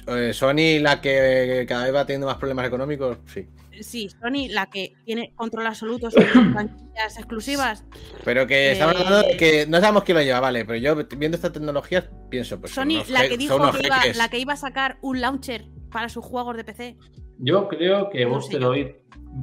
Eh, 0.07 0.33
Sony, 0.33 0.79
la 0.81 1.01
que 1.01 1.65
cada 1.67 1.85
vez 1.85 1.93
va 1.95 2.05
teniendo 2.05 2.27
más 2.27 2.37
problemas 2.37 2.67
económicos, 2.67 3.17
sí. 3.25 3.47
Sí, 3.81 4.09
Sony, 4.09 4.47
la 4.49 4.67
que 4.67 4.93
tiene 5.03 5.33
control 5.35 5.67
absoluto 5.67 6.09
sobre 6.09 6.29
sus 6.31 6.51
franquicias 6.53 7.17
exclusivas. 7.17 7.83
Pero 8.23 8.47
que 8.47 8.71
estamos 8.71 8.95
Eh, 8.95 8.97
hablando 9.03 9.27
de 9.27 9.37
que 9.37 9.65
no 9.67 9.79
sabemos 9.81 10.03
quién 10.03 10.17
lo 10.17 10.23
lleva, 10.23 10.39
vale. 10.39 10.63
Pero 10.63 10.77
yo 10.79 10.95
viendo 11.17 11.35
esta 11.35 11.51
tecnología 11.51 12.09
pienso, 12.29 12.59
pues. 12.59 12.71
son 12.71 12.89
Sony, 12.89 13.03
la 13.09 13.27
que 13.27 13.37
dijo 13.37 13.57
que 13.71 13.85
iba, 13.85 13.97
la 14.15 14.29
que 14.29 14.39
iba 14.39 14.53
a 14.53 14.57
sacar 14.57 14.97
un 15.01 15.19
launcher 15.19 15.65
para 15.91 16.07
sus 16.07 16.23
juegos 16.23 16.55
de 16.55 16.63
PC. 16.63 16.97
Yo 17.39 17.67
creo 17.67 18.09
que 18.09 18.23
No. 18.25 18.31
Boosteroid 18.35 18.87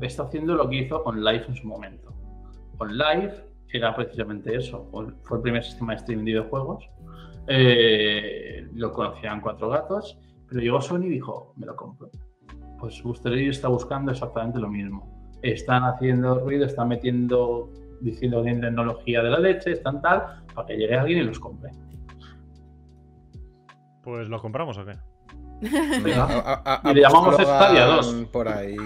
está 0.01 0.23
haciendo 0.23 0.55
lo 0.55 0.67
que 0.71 0.77
hizo 0.77 1.03
OnLive 1.03 1.45
en 1.49 1.55
su 1.57 1.67
momento. 1.67 2.15
OnLive 2.79 3.35
era 3.71 3.95
precisamente 3.95 4.57
eso. 4.57 4.89
Fue 5.25 5.37
el 5.37 5.43
primer 5.43 5.63
sistema 5.63 5.93
de 5.93 5.99
streaming 5.99 6.25
de 6.25 6.31
videojuegos. 6.33 6.85
Eh, 7.49 8.67
lo 8.75 8.93
conocían 8.93 9.41
cuatro 9.41 9.69
gatos, 9.69 10.17
pero 10.53 10.65
llegó 10.65 10.81
Sony 10.83 11.05
y 11.05 11.09
dijo, 11.09 11.55
me 11.57 11.65
lo 11.65 11.75
compro. 11.75 12.11
Pues 12.79 13.03
Boosteroid 13.03 13.49
está 13.49 13.69
buscando 13.69 14.13
exactamente 14.13 14.59
lo 14.59 14.69
mismo. 14.69 15.09
Están 15.41 15.83
haciendo 15.85 16.41
ruido, 16.41 16.67
están 16.67 16.89
metiendo, 16.89 17.71
diciendo 18.03 18.39
que 18.39 18.43
tienen 18.45 18.61
tecnología 18.61 19.23
de 19.23 19.31
la 19.31 19.39
leche, 19.39 19.73
están 19.73 20.03
tal, 20.03 20.45
para 20.55 20.67
que 20.67 20.77
llegue 20.77 20.95
alguien 20.95 21.21
y 21.21 21.23
los 21.23 21.41
compre. 21.41 21.71
Pues 24.03 24.29
los 24.29 24.43
compramos 24.43 24.77
o 24.77 24.85
qué? 24.85 24.99
Venga. 26.03 26.83
Y 26.85 26.95
le 26.95 27.01
llamamos 27.01 27.35
Stadia 27.37 27.87
Logan 27.87 28.21
2. 28.23 28.29
Por 28.31 28.49
ahí. 28.49 28.77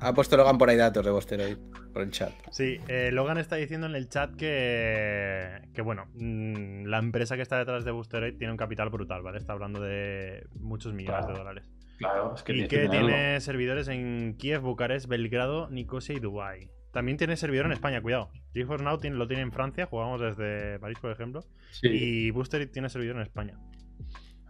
Ha 0.00 0.12
puesto 0.12 0.36
Logan 0.36 0.58
por 0.58 0.70
ahí 0.70 0.76
datos 0.76 1.04
de 1.04 1.10
Bosteroid, 1.12 1.56
por 1.98 2.04
el 2.06 2.12
chat. 2.12 2.32
Sí, 2.52 2.78
eh, 2.86 3.10
Logan 3.12 3.38
está 3.38 3.56
diciendo 3.56 3.88
en 3.88 3.96
el 3.96 4.08
chat 4.08 4.34
que, 4.36 5.62
que 5.74 5.82
bueno, 5.82 6.06
mm, 6.14 6.84
la 6.86 6.98
empresa 6.98 7.34
que 7.36 7.42
está 7.42 7.58
detrás 7.58 7.84
de 7.84 7.90
Boosteroid 7.90 8.36
tiene 8.36 8.52
un 8.52 8.56
capital 8.56 8.88
brutal, 8.88 9.22
¿vale? 9.22 9.38
Está 9.38 9.52
hablando 9.54 9.80
de 9.80 10.46
muchos 10.60 10.92
millones 10.94 11.18
Claro. 11.24 11.32
de 11.32 11.38
dólares. 11.38 11.70
Claro, 11.98 12.34
es 12.36 12.42
que 12.44 12.52
y 12.52 12.68
que 12.68 12.88
tiene 12.88 13.40
servidores 13.40 13.88
en 13.88 14.36
Kiev, 14.38 14.60
Bucarest, 14.62 15.06
Belgrado, 15.08 15.68
Nicosia 15.70 16.14
y 16.14 16.20
Dubái. 16.20 16.70
También 16.92 17.16
tiene 17.18 17.36
servidor 17.36 17.66
en 17.66 17.72
España, 17.72 18.00
cuidado. 18.00 18.30
GeForce 18.54 18.84
Now 18.84 18.98
tiene- 18.98 19.16
lo 19.16 19.26
tiene 19.26 19.42
en 19.42 19.50
Francia, 19.52 19.86
jugamos 19.86 20.20
desde 20.20 20.78
París, 20.78 20.98
por 21.00 21.10
ejemplo. 21.10 21.40
Sí. 21.72 21.88
Y 21.88 22.30
Boosteroid 22.30 22.70
tiene 22.70 22.88
servidor 22.88 23.16
en 23.16 23.22
España. 23.22 23.58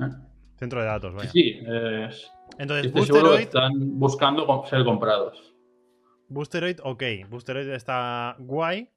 ¿Eh? 0.00 0.04
Centro 0.58 0.80
de 0.80 0.86
datos, 0.86 1.14
vaya. 1.14 1.30
Sí, 1.30 1.58
es- 1.66 2.30
Entonces, 2.58 2.86
estoy 2.86 3.04
seguro 3.06 3.22
que 3.22 3.28
Boosteroid, 3.28 3.40
están 3.40 3.98
buscando 3.98 4.64
ser 4.66 4.84
comprados. 4.84 5.47
Boosteroid, 6.28 6.78
ok. 6.82 7.02
Boosteroid 7.28 7.68
está 7.70 8.36
guay, 8.38 8.90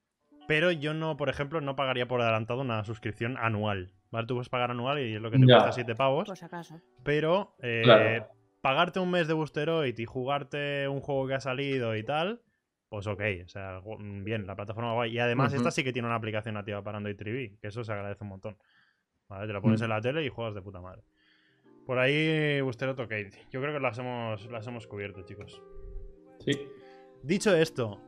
pero 0.47 0.71
yo 0.71 0.93
no, 0.93 1.17
por 1.17 1.29
ejemplo, 1.29 1.61
no 1.61 1.75
pagaría 1.75 2.07
por 2.07 2.21
adelantado 2.21 2.61
una 2.61 2.83
suscripción 2.83 3.37
anual. 3.37 3.93
¿Vale? 4.11 4.27
Tú 4.27 4.33
puedes 4.35 4.49
pagar 4.49 4.71
anual 4.71 4.99
y 4.99 5.15
es 5.15 5.21
lo 5.21 5.31
que 5.31 5.37
te 5.39 5.47
Ya. 5.47 5.55
cuesta 5.55 5.71
7 5.71 5.95
pavos. 5.95 6.27
Por 6.27 6.35
si 6.37 6.43
acaso. 6.45 6.81
Pero 7.03 7.55
eh, 7.61 7.81
Claro. 7.85 8.27
pagarte 8.61 8.99
un 8.99 9.09
mes 9.09 9.27
de 9.29 9.33
Boosteroid 9.33 9.97
y 9.97 10.05
jugarte 10.05 10.87
un 10.89 10.99
juego 10.99 11.27
que 11.27 11.35
ha 11.35 11.39
salido 11.39 11.95
y 11.95 12.03
tal, 12.03 12.41
pues 12.89 13.07
ok. 13.07 13.21
O 13.45 13.47
sea, 13.47 13.79
gu- 13.79 14.23
bien, 14.25 14.45
la 14.45 14.55
plataforma 14.57 14.91
guay. 14.93 15.13
Y 15.13 15.19
además, 15.19 15.53
esta 15.53 15.71
sí 15.71 15.85
que 15.85 15.93
tiene 15.93 16.09
una 16.09 16.17
aplicación 16.17 16.55
nativa 16.55 16.83
para 16.83 16.97
Android 16.97 17.15
TV, 17.15 17.55
que 17.61 17.67
eso 17.69 17.85
se 17.85 17.93
agradece 17.93 18.23
un 18.25 18.29
montón. 18.31 18.57
¿Vale? 19.29 19.47
Te 19.47 19.53
la 19.53 19.61
pones 19.61 19.79
Mm. 19.79 19.83
en 19.85 19.89
la 19.91 20.01
tele 20.01 20.25
y 20.25 20.29
juegas 20.29 20.55
de 20.55 20.61
puta 20.61 20.81
madre. 20.81 21.03
Por 21.87 21.97
ahí, 21.97 22.59
Boosteroid, 22.59 22.99
ok. 22.99 23.13
Yo 23.49 23.61
creo 23.61 23.73
que 23.73 23.79
las 23.79 23.97
hemos, 23.97 24.45
las 24.51 24.67
hemos 24.67 24.87
cubierto, 24.87 25.21
chicos. 25.23 25.61
Sí. 26.39 26.51
Dicho 27.23 27.55
esto, 27.55 27.99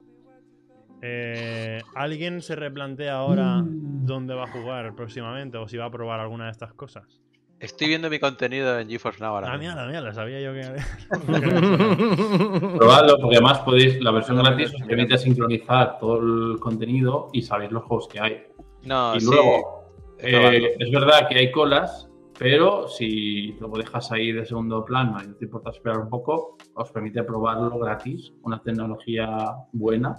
eh, 1.01 1.81
¿alguien 1.95 2.41
se 2.41 2.55
replantea 2.55 3.15
ahora 3.15 3.57
Mm. 3.61 4.05
dónde 4.05 4.33
va 4.33 4.45
a 4.45 4.47
jugar 4.51 4.95
próximamente 4.95 5.57
o 5.57 5.67
si 5.67 5.77
va 5.77 5.85
a 5.85 5.91
probar 5.91 6.19
alguna 6.19 6.45
de 6.45 6.51
estas 6.51 6.73
cosas? 6.73 7.21
Estoy 7.59 7.87
viendo 7.87 8.09
mi 8.09 8.19
contenido 8.19 8.77
en 8.79 8.89
GeForce 8.89 9.23
Now 9.23 9.35
ahora. 9.35 9.53
Ah, 9.53 9.57
mira, 9.57 9.85
mira, 9.87 10.13
sabía 10.13 10.41
yo 10.41 10.51
que. 10.53 10.73
Probadlo, 12.77 13.17
porque 13.19 13.35
además 13.37 13.59
podéis, 13.59 14.01
la 14.01 14.11
versión 14.11 14.37
gratis 14.37 14.73
os 14.75 14.81
permite 14.87 15.17
sincronizar 15.17 15.97
todo 15.97 16.19
el 16.53 16.59
contenido 16.59 17.29
y 17.31 17.41
sabéis 17.41 17.71
los 17.71 17.83
juegos 17.83 18.07
que 18.09 18.19
hay. 18.19 18.43
No, 18.83 19.15
y 19.15 19.21
luego, 19.23 19.85
eh, 20.19 20.75
es 20.77 20.91
verdad 20.91 21.27
que 21.29 21.37
hay 21.37 21.51
colas, 21.51 22.09
pero 22.37 22.87
si 22.87 23.53
lo 23.59 23.69
dejas 23.69 24.11
ahí 24.11 24.31
de 24.31 24.45
segundo 24.45 24.83
plano 24.85 25.21
y 25.23 25.27
no 25.27 25.35
te 25.35 25.45
importa 25.45 25.69
esperar 25.69 25.99
un 25.99 26.09
poco, 26.09 26.57
os 26.73 26.91
permite 26.91 27.23
probarlo 27.23 27.77
gratis, 27.77 28.33
una 28.43 28.61
tecnología 28.61 29.55
buena, 29.71 30.17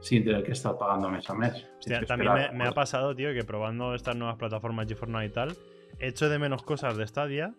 sin 0.00 0.24
tener 0.24 0.44
que 0.44 0.52
estar 0.52 0.76
pagando 0.78 1.08
mes 1.10 1.28
a 1.28 1.34
mes. 1.34 1.66
También 2.06 2.32
me, 2.32 2.52
me 2.52 2.68
ha 2.68 2.72
pasado, 2.72 3.14
tío, 3.14 3.32
que 3.32 3.44
probando 3.44 3.94
estas 3.94 4.16
nuevas 4.16 4.36
plataformas 4.36 4.86
GeForce 4.86 5.24
y 5.24 5.30
tal, 5.30 5.56
echo 5.98 6.28
de 6.28 6.38
menos 6.38 6.62
cosas 6.62 6.96
de 6.96 7.06
Stadia 7.06 7.54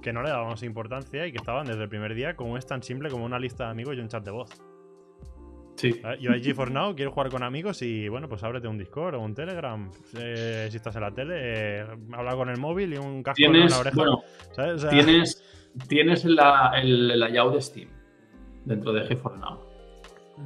que 0.00 0.12
no 0.12 0.22
le 0.22 0.30
dábamos 0.30 0.62
importancia 0.62 1.26
y 1.26 1.32
que 1.32 1.38
estaban 1.38 1.66
desde 1.66 1.82
el 1.82 1.88
primer 1.88 2.14
día, 2.14 2.34
como 2.34 2.56
es 2.56 2.66
tan 2.66 2.82
simple 2.82 3.10
como 3.10 3.24
una 3.24 3.38
lista 3.38 3.64
de 3.64 3.70
amigos 3.70 3.96
y 3.96 4.00
un 4.00 4.08
chat 4.08 4.24
de 4.24 4.30
voz. 4.30 4.50
Yo 6.20 6.32
hay 6.32 6.42
GeForce 6.42 6.72
Now, 6.72 6.94
quiero 6.94 7.10
jugar 7.12 7.30
con 7.30 7.42
amigos 7.42 7.80
y 7.82 8.08
bueno, 8.08 8.28
pues 8.28 8.42
ábrete 8.42 8.68
un 8.68 8.78
Discord 8.78 9.14
o 9.14 9.20
un 9.20 9.34
Telegram. 9.34 9.90
eh, 10.18 10.68
si 10.70 10.76
estás 10.76 10.94
en 10.96 11.02
la 11.02 11.10
tele, 11.12 11.34
eh, 11.38 11.84
habla 12.12 12.34
con 12.34 12.48
el 12.48 12.58
móvil 12.58 12.92
y 12.94 12.96
un 12.98 13.22
casco 13.22 13.42
en 13.44 13.52
tienes, 13.52 13.72
la 13.72 13.78
oreja. 13.78 13.96
bueno, 13.96 14.22
¿sabes? 14.52 14.74
O 14.74 14.78
sea, 14.78 14.90
tienes, 14.90 15.44
tienes 15.88 16.24
la- 16.24 16.72
el, 16.80 17.10
el 17.10 17.20
layout 17.20 17.54
de 17.54 17.60
Steam 17.62 17.88
dentro 18.64 18.92
de 18.92 19.06
GeForce 19.06 19.38
Now. 19.38 19.58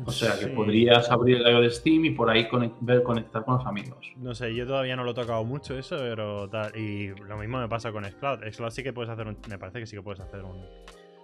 O 0.06 0.10
sea 0.10 0.36
que 0.36 0.48
podrías 0.48 1.08
abrir 1.10 1.36
el 1.36 1.44
layout 1.44 1.62
de 1.62 1.70
Steam 1.70 2.04
y 2.06 2.10
por 2.10 2.28
ahí 2.28 2.48
ver, 2.80 3.04
conectar 3.04 3.44
con 3.44 3.58
los 3.58 3.66
amigos. 3.66 4.12
No 4.16 4.34
sé, 4.34 4.52
yo 4.52 4.66
todavía 4.66 4.96
no 4.96 5.04
lo 5.04 5.12
he 5.12 5.14
tocado 5.14 5.44
mucho 5.44 5.78
eso, 5.78 5.96
pero 5.96 6.48
tal. 6.48 6.76
Y 6.76 7.08
lo 7.10 7.36
mismo 7.36 7.60
me 7.60 7.68
pasa 7.68 7.92
con 7.92 8.04
Xcloud. 8.04 8.40
Xcloud 8.50 8.70
sí 8.70 8.82
que 8.82 8.92
puedes 8.92 9.08
hacer 9.10 9.28
un. 9.28 9.36
Me 9.48 9.56
parece 9.56 9.78
que 9.78 9.86
sí 9.86 9.94
que 9.96 10.02
puedes 10.02 10.18
hacer 10.20 10.42
un, 10.42 10.64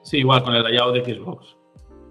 Sí, 0.04 0.18
igual 0.18 0.44
con 0.44 0.54
el 0.54 0.62
layout 0.62 0.94
de 0.94 1.14
Xbox. 1.14 1.56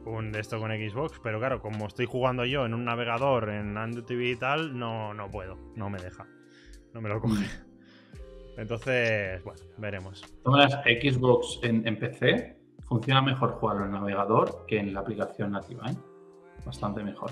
Un 0.06 0.32
de 0.32 0.40
esto 0.40 0.60
con 0.60 0.72
Xbox, 0.72 1.20
pero 1.24 1.40
claro, 1.40 1.62
como 1.62 1.88
estoy 1.88 2.06
jugando 2.06 2.46
yo 2.46 2.66
en 2.66 2.74
un 2.74 2.86
navegador, 2.86 3.50
en 3.50 3.78
Android 3.78 4.06
TV 4.06 4.32
y 4.32 4.36
tal, 4.36 4.78
no, 4.78 5.14
no 5.14 5.30
puedo, 5.30 5.58
no 5.76 5.90
me 5.90 6.00
deja. 6.00 6.28
No 6.94 7.02
me 7.02 7.10
lo 7.10 7.22
coge. 7.22 7.46
Entonces, 8.58 9.44
bueno, 9.44 9.62
veremos. 9.78 10.24
Todas 10.44 10.74
Xbox 10.84 11.60
en, 11.64 11.88
en 11.88 11.98
PC 11.98 12.58
funciona 12.88 13.22
mejor 13.22 13.52
jugarlo 13.54 13.86
en 13.86 13.92
navegador 13.92 14.66
que 14.68 14.80
en 14.80 14.94
la 14.94 15.02
aplicación 15.02 15.52
nativa, 15.52 15.92
¿eh? 15.92 15.96
Bastante 16.66 17.04
mejor. 17.04 17.32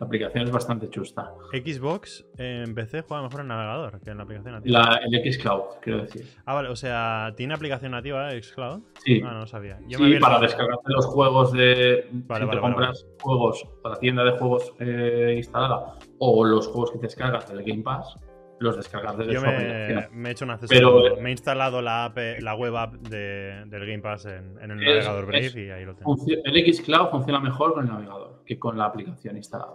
La 0.00 0.06
aplicación 0.06 0.44
es 0.44 0.50
bastante 0.52 0.88
chusta. 0.90 1.32
Xbox 1.52 2.24
eh, 2.38 2.64
en 2.66 2.74
PC 2.74 3.02
juega 3.02 3.22
mejor 3.22 3.40
en 3.40 3.48
navegador 3.48 4.00
que 4.00 4.10
en 4.10 4.18
la 4.18 4.22
aplicación 4.22 4.54
nativa. 4.54 4.78
La, 4.80 5.00
el 5.04 5.32
Xcloud, 5.32 5.62
quiero 5.82 6.02
decir. 6.02 6.26
Ah, 6.44 6.54
vale, 6.54 6.68
o 6.68 6.76
sea, 6.76 7.32
¿tiene 7.36 7.54
aplicación 7.54 7.92
nativa 7.92 8.32
eh, 8.32 8.42
Xcloud? 8.42 8.80
Sí. 9.04 9.20
Ah, 9.24 9.32
no 9.32 9.40
lo 9.40 9.46
sabía. 9.46 9.78
Yo 9.88 9.98
Sí, 9.98 10.04
me 10.04 10.20
para 10.20 10.38
descargarte 10.38 10.92
los 10.92 11.06
juegos 11.06 11.52
de. 11.52 12.08
Vale, 12.12 12.44
si 12.44 12.46
vale, 12.46 12.50
te 12.50 12.60
compras 12.60 13.06
juegos 13.20 13.66
para 13.82 13.94
la 13.96 14.00
tienda 14.00 14.24
de 14.24 14.32
juegos 14.32 14.72
eh, 14.78 15.34
instalada 15.36 15.94
o 16.18 16.44
los 16.44 16.68
juegos 16.68 16.92
que 16.92 16.98
te 16.98 17.06
descargas 17.06 17.48
del 17.48 17.64
Game 17.64 17.82
Pass, 17.82 18.14
los 18.60 18.76
descargas 18.76 19.16
desde 19.18 19.32
Yo 19.34 19.40
su 19.40 19.46
me, 19.46 19.52
aplicación. 19.52 20.08
me 20.20 20.28
he 20.28 20.32
hecho 20.32 20.44
un 20.44 20.50
acceso. 20.50 20.72
Pero- 20.74 21.16
me 21.20 21.28
he 21.28 21.32
instalado 21.32 21.80
la, 21.82 22.06
app, 22.06 22.18
la 22.40 22.54
web 22.54 22.76
app 22.76 22.94
de- 22.94 23.64
del 23.66 23.86
Game 23.86 24.00
Pass 24.00 24.26
en, 24.26 24.58
en 24.60 24.70
el 24.72 24.82
Es- 24.82 24.86
navegador 25.04 25.26
Brave 25.26 25.46
es- 25.46 25.56
y 25.56 25.70
ahí 25.70 25.84
lo 25.84 25.94
tengo. 25.94 26.16
El 26.44 26.74
Xcloud 26.74 27.10
funciona 27.10 27.40
mejor 27.40 27.74
con 27.74 27.84
el 27.86 27.90
navegador 27.92 28.42
que 28.44 28.58
con 28.58 28.76
la 28.76 28.86
aplicación 28.86 29.36
instalada. 29.36 29.74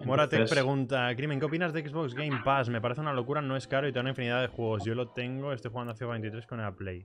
Entonces, 0.00 0.48
pregunta, 0.50 1.12
Crimen, 1.16 1.40
¿qué 1.40 1.46
opinas 1.46 1.72
de 1.72 1.82
Xbox 1.88 2.14
Game 2.14 2.40
Pass? 2.44 2.68
Me 2.68 2.80
parece 2.80 3.00
una 3.00 3.12
locura, 3.12 3.42
no 3.42 3.56
es 3.56 3.66
caro 3.66 3.88
y 3.88 3.92
tiene 3.92 4.02
una 4.02 4.10
infinidad 4.10 4.40
de 4.40 4.46
juegos. 4.46 4.84
Yo 4.84 4.94
lo 4.94 5.08
tengo, 5.08 5.52
estoy 5.52 5.72
jugando 5.72 5.92
a 5.92 5.96
FIFA 5.96 6.12
23 6.12 6.46
con 6.46 6.60
el 6.60 6.72
Play. 6.74 7.04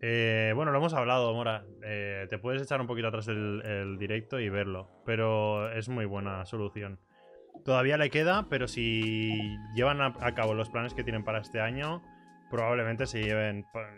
Eh, 0.00 0.52
bueno, 0.54 0.72
lo 0.72 0.78
hemos 0.78 0.94
hablado, 0.94 1.32
Mora. 1.34 1.64
Eh, 1.84 2.26
te 2.30 2.38
puedes 2.38 2.62
echar 2.62 2.80
un 2.80 2.86
poquito 2.86 3.08
atrás 3.08 3.28
el, 3.28 3.62
el 3.64 3.98
directo 3.98 4.38
y 4.40 4.48
verlo, 4.48 4.88
pero 5.04 5.70
es 5.72 5.88
muy 5.88 6.04
buena 6.06 6.44
solución. 6.44 6.98
Todavía 7.64 7.96
le 7.96 8.10
queda, 8.10 8.46
pero 8.48 8.66
si 8.68 9.56
llevan 9.74 10.00
a, 10.00 10.14
a 10.20 10.34
cabo 10.34 10.54
los 10.54 10.68
planes 10.70 10.94
que 10.94 11.04
tienen 11.04 11.24
para 11.24 11.40
este 11.40 11.60
año, 11.60 12.02
probablemente 12.50 13.06
se 13.06 13.22
lleven 13.22 13.64
pa- 13.72 13.94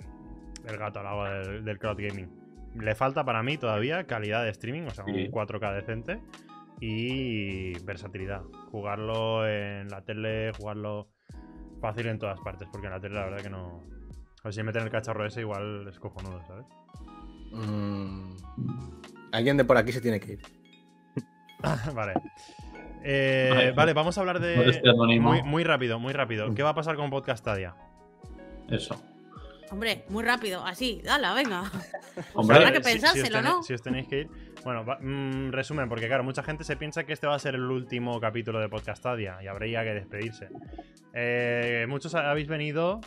el 0.69 0.77
gato 0.77 1.01
al 1.01 1.07
agua 1.07 1.31
del, 1.31 1.65
del 1.65 1.79
cloud 1.79 1.97
gaming. 1.99 2.29
Le 2.75 2.95
falta 2.95 3.25
para 3.25 3.43
mí 3.43 3.57
todavía 3.57 4.07
calidad 4.07 4.43
de 4.45 4.51
streaming, 4.51 4.83
o 4.83 4.91
sea, 4.91 5.05
un 5.05 5.15
Sí. 5.15 5.29
4K 5.31 5.75
decente 5.75 6.21
y 6.81 7.79
versatilidad. 7.85 8.43
Jugarlo 8.71 9.47
en 9.49 9.89
la 9.89 10.03
tele, 10.05 10.53
jugarlo 10.59 11.09
fácil 11.81 12.07
en 12.09 12.19
todas 12.19 12.41
partes, 12.41 12.69
porque 12.71 12.87
en 12.89 12.93
la 12.93 13.01
tele 13.01 13.15
la 13.15 13.25
verdad 13.27 13.43
que 13.43 13.51
no... 13.51 13.83
O 14.43 14.53
si 14.53 14.63
meten 14.63 14.83
el 14.83 14.91
cacharro 14.91 15.25
ese 15.25 15.41
igual 15.41 15.87
es 15.89 15.99
cojonudo, 15.99 16.43
¿sabes? 16.47 16.67
Mm, 17.53 18.37
Alguien 19.33 19.57
de 19.57 19.65
por 19.65 19.77
aquí 19.79 19.93
se 19.93 20.01
tiene 20.01 20.21
que 20.21 20.33
ir. 20.35 20.43
vale. 21.95 22.13
Eh, 23.07 23.51
Vale, 23.53 23.73
vale, 23.73 23.93
vamos 23.93 24.17
a 24.17 24.21
hablar 24.23 24.41
de... 24.41 24.57
Muy, 25.21 25.43
muy 25.43 25.63
rápido, 25.65 25.99
muy 25.99 26.13
rápido. 26.15 26.55
¿Qué 26.55 26.63
va 26.63 26.71
a 26.71 26.75
pasar 26.75 26.97
con 26.97 27.11
Podcastadia? 27.11 27.75
Eso. 28.71 29.01
Hombre, 29.71 30.05
muy 30.09 30.23
rápido, 30.25 30.65
así, 30.65 31.01
dale, 31.05 31.27
venga. 31.35 31.65
Hombre, 32.35 32.57
habrá 32.59 32.73
que 32.73 32.83
si- 32.83 32.91
si 32.91 32.97
os 32.97 33.03
pensárselo, 33.03 33.39
tenéis- 33.41 33.43
¿no? 33.57 33.63
Si 33.63 33.75
os 33.75 33.83
tenéis 33.83 34.09
que 34.09 34.21
ir. 34.21 34.29
Bueno, 34.65 34.85
va- 34.87 34.99
mm, 35.01 35.51
resumen, 35.53 35.89
porque 35.89 36.07
claro, 36.07 36.23
mucha 36.25 36.43
gente 36.43 36.65
se 36.65 36.77
piensa 36.77 37.05
que 37.05 37.13
este 37.13 37.27
va 37.27 37.35
a 37.35 37.39
ser 37.39 37.55
el 37.57 37.65
último 37.71 38.19
capítulo 38.21 38.61
de 38.61 38.69
Podcastadia 38.69 39.39
y 39.43 39.49
habría 39.49 39.83
que 39.85 39.95
despedirse. 39.95 40.49
Eh, 41.13 41.87
muchos 41.89 42.15
habéis 42.15 42.49
venido 42.49 43.01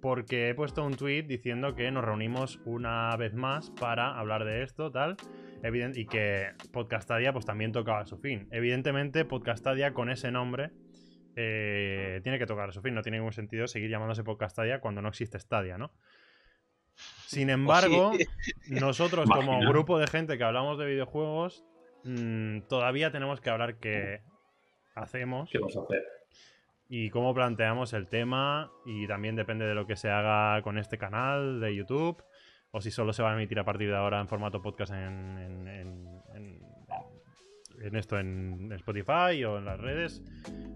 porque 0.00 0.50
he 0.50 0.54
puesto 0.54 0.84
un 0.84 0.94
tweet 0.96 1.22
diciendo 1.24 1.74
que 1.74 1.90
nos 1.90 2.04
reunimos 2.04 2.60
una 2.64 3.14
vez 3.16 3.34
más 3.34 3.70
para 3.70 4.18
hablar 4.18 4.44
de 4.44 4.62
esto, 4.62 4.90
tal. 4.90 5.16
Evident- 5.64 5.96
y 5.96 6.04
que 6.06 6.50
Podcastadia 6.72 7.32
pues 7.32 7.46
también 7.46 7.72
tocaba 7.72 8.04
su 8.04 8.18
fin. 8.18 8.46
Evidentemente, 8.50 9.24
Podcastadia 9.24 9.94
con 9.94 10.10
ese 10.10 10.30
nombre 10.30 10.70
eh, 11.36 12.20
tiene 12.22 12.38
que 12.38 12.46
tocar 12.46 12.72
su 12.72 12.82
fin. 12.82 12.94
No 12.94 13.02
tiene 13.02 13.16
ningún 13.18 13.32
sentido 13.32 13.66
seguir 13.66 13.90
llamándose 13.90 14.22
Podcastadia 14.22 14.80
cuando 14.80 15.00
no 15.02 15.08
existe 15.08 15.38
Stadia, 15.40 15.78
¿no? 15.78 15.90
Sin 17.26 17.48
embargo, 17.50 18.12
nosotros 18.68 19.28
como 19.28 19.58
grupo 19.60 19.98
de 19.98 20.06
gente 20.06 20.38
que 20.38 20.44
hablamos 20.44 20.78
de 20.78 20.86
videojuegos, 20.86 21.64
mm, 22.04 22.60
todavía 22.68 23.10
tenemos 23.10 23.40
que 23.40 23.50
hablar 23.50 23.78
qué 23.78 24.20
hacemos 24.94 25.50
¿Qué 25.50 25.58
vamos 25.58 25.76
a 25.76 25.80
hacer? 25.80 26.04
y 26.88 27.08
cómo 27.10 27.34
planteamos 27.34 27.94
el 27.94 28.06
tema 28.06 28.70
y 28.86 29.08
también 29.08 29.34
depende 29.34 29.64
de 29.66 29.74
lo 29.74 29.86
que 29.86 29.96
se 29.96 30.10
haga 30.10 30.60
con 30.62 30.78
este 30.78 30.98
canal 30.98 31.58
de 31.58 31.74
YouTube 31.74 32.22
o 32.76 32.80
si 32.80 32.90
solo 32.90 33.12
se 33.12 33.22
va 33.22 33.30
a 33.30 33.34
emitir 33.34 33.56
a 33.60 33.64
partir 33.64 33.88
de 33.88 33.94
ahora 33.96 34.20
en 34.20 34.26
formato 34.26 34.60
podcast 34.60 34.92
en, 34.92 35.68
en- 35.68 36.04
esto 37.94 38.18
en 38.18 38.72
Spotify 38.72 39.44
o 39.44 39.58
en 39.58 39.64
las 39.64 39.78
redes. 39.78 40.22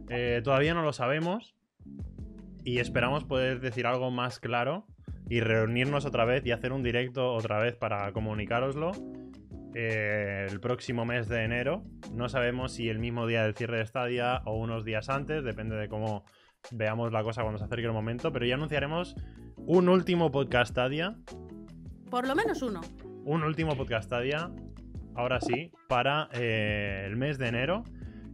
Eh, 0.08 0.40
todavía 0.44 0.74
no 0.74 0.82
lo 0.82 0.92
sabemos 0.92 1.56
y 2.64 2.78
esperamos 2.78 3.24
poder 3.24 3.60
decir 3.60 3.86
algo 3.86 4.10
más 4.12 4.38
claro 4.38 4.86
y 5.28 5.40
reunirnos 5.40 6.04
otra 6.04 6.24
vez 6.24 6.46
y 6.46 6.52
hacer 6.52 6.72
un 6.72 6.82
directo 6.84 7.32
otra 7.32 7.58
vez 7.58 7.74
para 7.76 8.12
comunicároslo 8.12 8.92
eh, 9.74 10.46
el 10.48 10.60
próximo 10.60 11.04
mes 11.04 11.28
de 11.28 11.42
enero. 11.42 11.82
No 12.12 12.28
sabemos 12.28 12.72
si 12.72 12.88
el 12.88 12.98
mismo 13.00 13.26
día 13.26 13.42
del 13.42 13.54
cierre 13.54 13.78
de 13.78 13.86
Stadia 13.86 14.42
o 14.44 14.56
unos 14.56 14.84
días 14.84 15.08
antes, 15.08 15.42
depende 15.42 15.74
de 15.76 15.88
cómo 15.88 16.24
veamos 16.70 17.10
la 17.12 17.22
cosa 17.24 17.42
cuando 17.42 17.58
se 17.58 17.64
acerque 17.64 17.86
el 17.86 17.92
momento, 17.92 18.32
pero 18.32 18.46
ya 18.46 18.54
anunciaremos 18.54 19.16
un 19.56 19.88
último 19.88 20.30
podcast 20.30 20.70
Stadia, 20.72 21.16
Por 22.10 22.26
lo 22.26 22.34
menos 22.34 22.62
uno. 22.62 22.80
un 23.24 23.42
último 23.42 23.76
podcast 23.76 24.06
Stadia, 24.06 24.50
ahora 25.14 25.40
sí, 25.40 25.70
para 25.88 26.28
eh, 26.32 27.04
el 27.06 27.16
mes 27.16 27.38
de 27.38 27.48
enero 27.48 27.84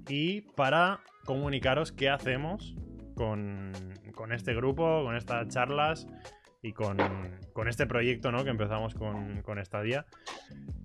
y 0.09 0.43
para 0.43 1.01
comunicaros 1.25 1.91
qué 1.91 2.09
hacemos 2.09 2.77
con, 3.17 3.73
con 4.15 4.33
este 4.33 4.55
grupo, 4.55 5.03
con 5.05 5.17
estas 5.17 5.49
charlas 5.49 6.07
y 6.63 6.73
con, 6.73 6.99
con 7.53 7.69
este 7.69 7.87
proyecto 7.87 8.31
¿no? 8.31 8.45
que 8.45 8.51
empezamos 8.51 8.95
con, 8.95 9.43
con 9.43 9.65
Stadia. 9.65 10.07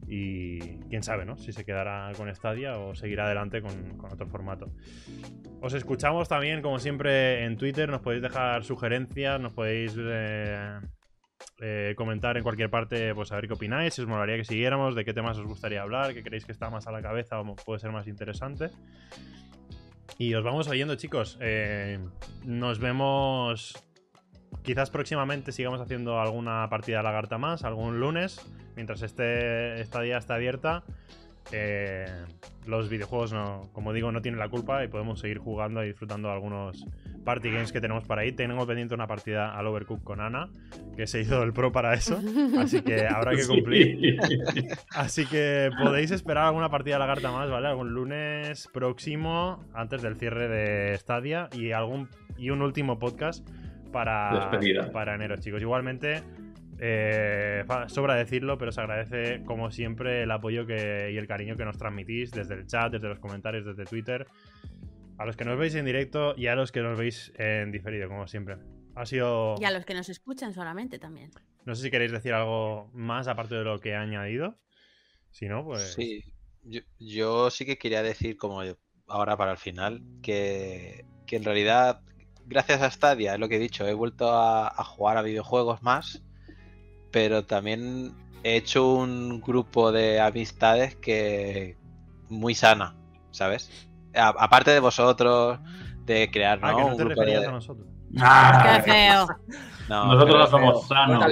Y 0.07 0.79
quién 0.89 1.03
sabe, 1.03 1.23
¿no? 1.23 1.37
Si 1.37 1.53
se 1.53 1.63
quedará 1.63 2.11
con 2.17 2.33
Stadia 2.33 2.79
o 2.79 2.95
seguirá 2.95 3.25
adelante 3.25 3.61
con, 3.61 3.95
con 3.97 4.11
otro 4.11 4.27
formato. 4.27 4.71
Os 5.61 5.75
escuchamos 5.75 6.27
también, 6.27 6.63
como 6.63 6.79
siempre, 6.79 7.45
en 7.45 7.57
Twitter. 7.57 7.87
Nos 7.89 8.01
podéis 8.01 8.23
dejar 8.23 8.63
sugerencias, 8.63 9.39
nos 9.39 9.53
podéis 9.53 9.95
eh, 9.95 10.79
eh, 11.61 11.93
comentar 11.97 12.37
en 12.37 12.43
cualquier 12.43 12.69
parte, 12.69 13.13
pues 13.13 13.31
a 13.31 13.35
ver 13.35 13.47
qué 13.47 13.53
opináis, 13.53 13.93
si 13.93 14.01
os 14.01 14.07
molaría 14.07 14.37
que 14.37 14.45
siguiéramos, 14.45 14.95
de 14.95 15.05
qué 15.05 15.13
temas 15.13 15.37
os 15.37 15.45
gustaría 15.45 15.81
hablar, 15.81 16.13
qué 16.13 16.23
creéis 16.23 16.45
que 16.45 16.51
está 16.51 16.69
más 16.69 16.87
a 16.87 16.91
la 16.91 17.01
cabeza 17.01 17.39
o 17.39 17.55
puede 17.55 17.79
ser 17.79 17.91
más 17.91 18.07
interesante. 18.07 18.69
Y 20.17 20.33
os 20.33 20.43
vamos 20.43 20.67
oyendo, 20.67 20.95
chicos. 20.95 21.37
Eh, 21.39 21.99
nos 22.43 22.79
vemos. 22.79 23.81
Quizás 24.63 24.89
próximamente 24.89 25.51
sigamos 25.53 25.79
haciendo 25.79 26.19
alguna 26.19 26.67
partida 26.69 26.97
de 26.97 27.03
lagarta 27.03 27.37
más, 27.37 27.63
algún 27.63 28.01
lunes, 28.01 28.41
mientras 28.75 29.01
este, 29.01 29.79
esta 29.79 30.01
día 30.01 30.17
está 30.17 30.35
abierta. 30.35 30.83
Eh, 31.51 32.05
los 32.65 32.89
videojuegos, 32.89 33.33
no, 33.33 33.69
como 33.73 33.93
digo, 33.93 34.11
no 34.11 34.21
tienen 34.21 34.39
la 34.39 34.49
culpa 34.49 34.83
y 34.83 34.87
podemos 34.87 35.19
seguir 35.19 35.39
jugando 35.39 35.83
y 35.83 35.87
disfrutando 35.87 36.27
de 36.27 36.35
algunos 36.35 36.85
party 37.25 37.49
games 37.51 37.71
que 37.71 37.81
tenemos 37.81 38.05
para 38.05 38.21
ahí. 38.21 38.31
Tengo 38.31 38.65
pendiente 38.67 38.93
una 38.93 39.07
partida 39.07 39.57
al 39.57 39.65
Overcook 39.67 40.03
con 40.03 40.21
Ana, 40.21 40.49
que 40.95 41.07
se 41.07 41.21
hizo 41.21 41.41
el 41.43 41.53
pro 41.53 41.71
para 41.71 41.93
eso, 41.93 42.19
así 42.59 42.81
que 42.81 43.07
habrá 43.07 43.35
que 43.35 43.45
cumplir. 43.47 44.19
Sí. 44.53 44.67
Así 44.91 45.25
que 45.25 45.71
podéis 45.81 46.11
esperar 46.11 46.45
alguna 46.45 46.69
partida 46.69 46.95
de 46.95 46.99
lagarta 46.99 47.31
más, 47.31 47.49
¿vale? 47.49 47.67
Algún 47.67 47.93
lunes 47.93 48.67
próximo, 48.73 49.65
antes 49.73 50.01
del 50.01 50.15
cierre 50.15 50.47
de 50.47 50.97
Stadia, 50.97 51.49
y 51.53 51.71
algún 51.71 52.09
y 52.37 52.51
un 52.51 52.61
último 52.61 52.99
podcast 52.99 53.47
para, 53.91 54.49
Despedida. 54.51 54.91
para 54.91 55.15
enero, 55.15 55.35
chicos. 55.37 55.61
Igualmente, 55.61 56.21
eh, 56.79 57.65
sobra 57.87 58.15
decirlo, 58.15 58.57
pero 58.57 58.71
se 58.71 58.81
agradece, 58.81 59.43
como 59.43 59.69
siempre, 59.69 60.23
el 60.23 60.31
apoyo 60.31 60.65
que, 60.65 61.11
y 61.13 61.17
el 61.17 61.27
cariño 61.27 61.57
que 61.57 61.65
nos 61.65 61.77
transmitís 61.77 62.31
desde 62.31 62.55
el 62.55 62.67
chat, 62.67 62.91
desde 62.91 63.09
los 63.09 63.19
comentarios, 63.19 63.65
desde 63.65 63.85
Twitter. 63.85 64.27
A 65.17 65.25
los 65.25 65.35
que 65.35 65.43
nos 65.43 65.59
veis 65.59 65.75
en 65.75 65.83
directo 65.85 66.33
y 66.37 66.47
a 66.47 66.55
los 66.55 66.71
que 66.71 66.81
nos 66.81 66.97
veis 66.97 67.33
en 67.37 67.71
diferido, 67.71 68.07
como 68.07 68.27
siempre. 68.27 68.57
Ha 68.95 69.05
sido. 69.05 69.55
Y 69.59 69.65
a 69.65 69.71
los 69.71 69.85
que 69.85 69.93
nos 69.93 70.07
escuchan 70.07 70.53
solamente 70.53 70.99
también. 70.99 71.31
No 71.65 71.75
sé 71.75 71.83
si 71.83 71.91
queréis 71.91 72.13
decir 72.13 72.33
algo 72.33 72.89
más 72.93 73.27
aparte 73.27 73.55
de 73.55 73.63
lo 73.65 73.79
que 73.79 73.89
he 73.89 73.95
añadido. 73.95 74.57
Si 75.31 75.47
no, 75.47 75.65
pues. 75.65 75.93
Sí, 75.93 76.23
yo, 76.63 76.79
yo 76.97 77.49
sí 77.49 77.65
que 77.65 77.77
quería 77.77 78.01
decir, 78.01 78.37
como 78.37 78.61
ahora 79.07 79.35
para 79.35 79.51
el 79.51 79.57
final, 79.57 80.01
que, 80.23 81.05
que 81.27 81.35
en 81.35 81.43
realidad, 81.43 82.01
gracias 82.45 82.81
a 82.81 82.89
Stadia, 82.89 83.33
es 83.33 83.39
lo 83.39 83.49
que 83.49 83.57
he 83.57 83.59
dicho, 83.59 83.85
he 83.85 83.93
vuelto 83.93 84.31
a, 84.31 84.69
a 84.69 84.83
jugar 84.85 85.17
a 85.17 85.21
videojuegos 85.21 85.83
más, 85.83 86.23
pero 87.11 87.43
también 87.45 88.13
he 88.43 88.55
hecho 88.55 88.93
un 88.93 89.41
grupo 89.41 89.91
de 89.91 90.19
amistades 90.19 90.95
que 90.95 91.77
muy 92.29 92.55
sana, 92.55 92.95
¿sabes? 93.31 93.69
A- 94.15 94.29
aparte 94.37 94.71
de 94.71 94.79
vosotros, 94.79 95.59
de 96.05 96.29
crear 96.31 96.59
Ah, 96.61 96.71
¿no? 96.71 96.77
que 96.77 96.83
no 96.83 96.87
un 96.89 96.97
grupo 96.97 97.21
de... 97.25 97.45
a 97.45 97.51
nosotros. 97.51 97.87
Ah, 98.19 98.81
¡Qué 98.83 98.91
feo! 98.91 99.27
No, 99.87 100.05
Nosotros 100.05 100.25
pero 100.25 100.39
no 100.39 100.47
somos 100.47 100.87
sanos. 100.87 101.25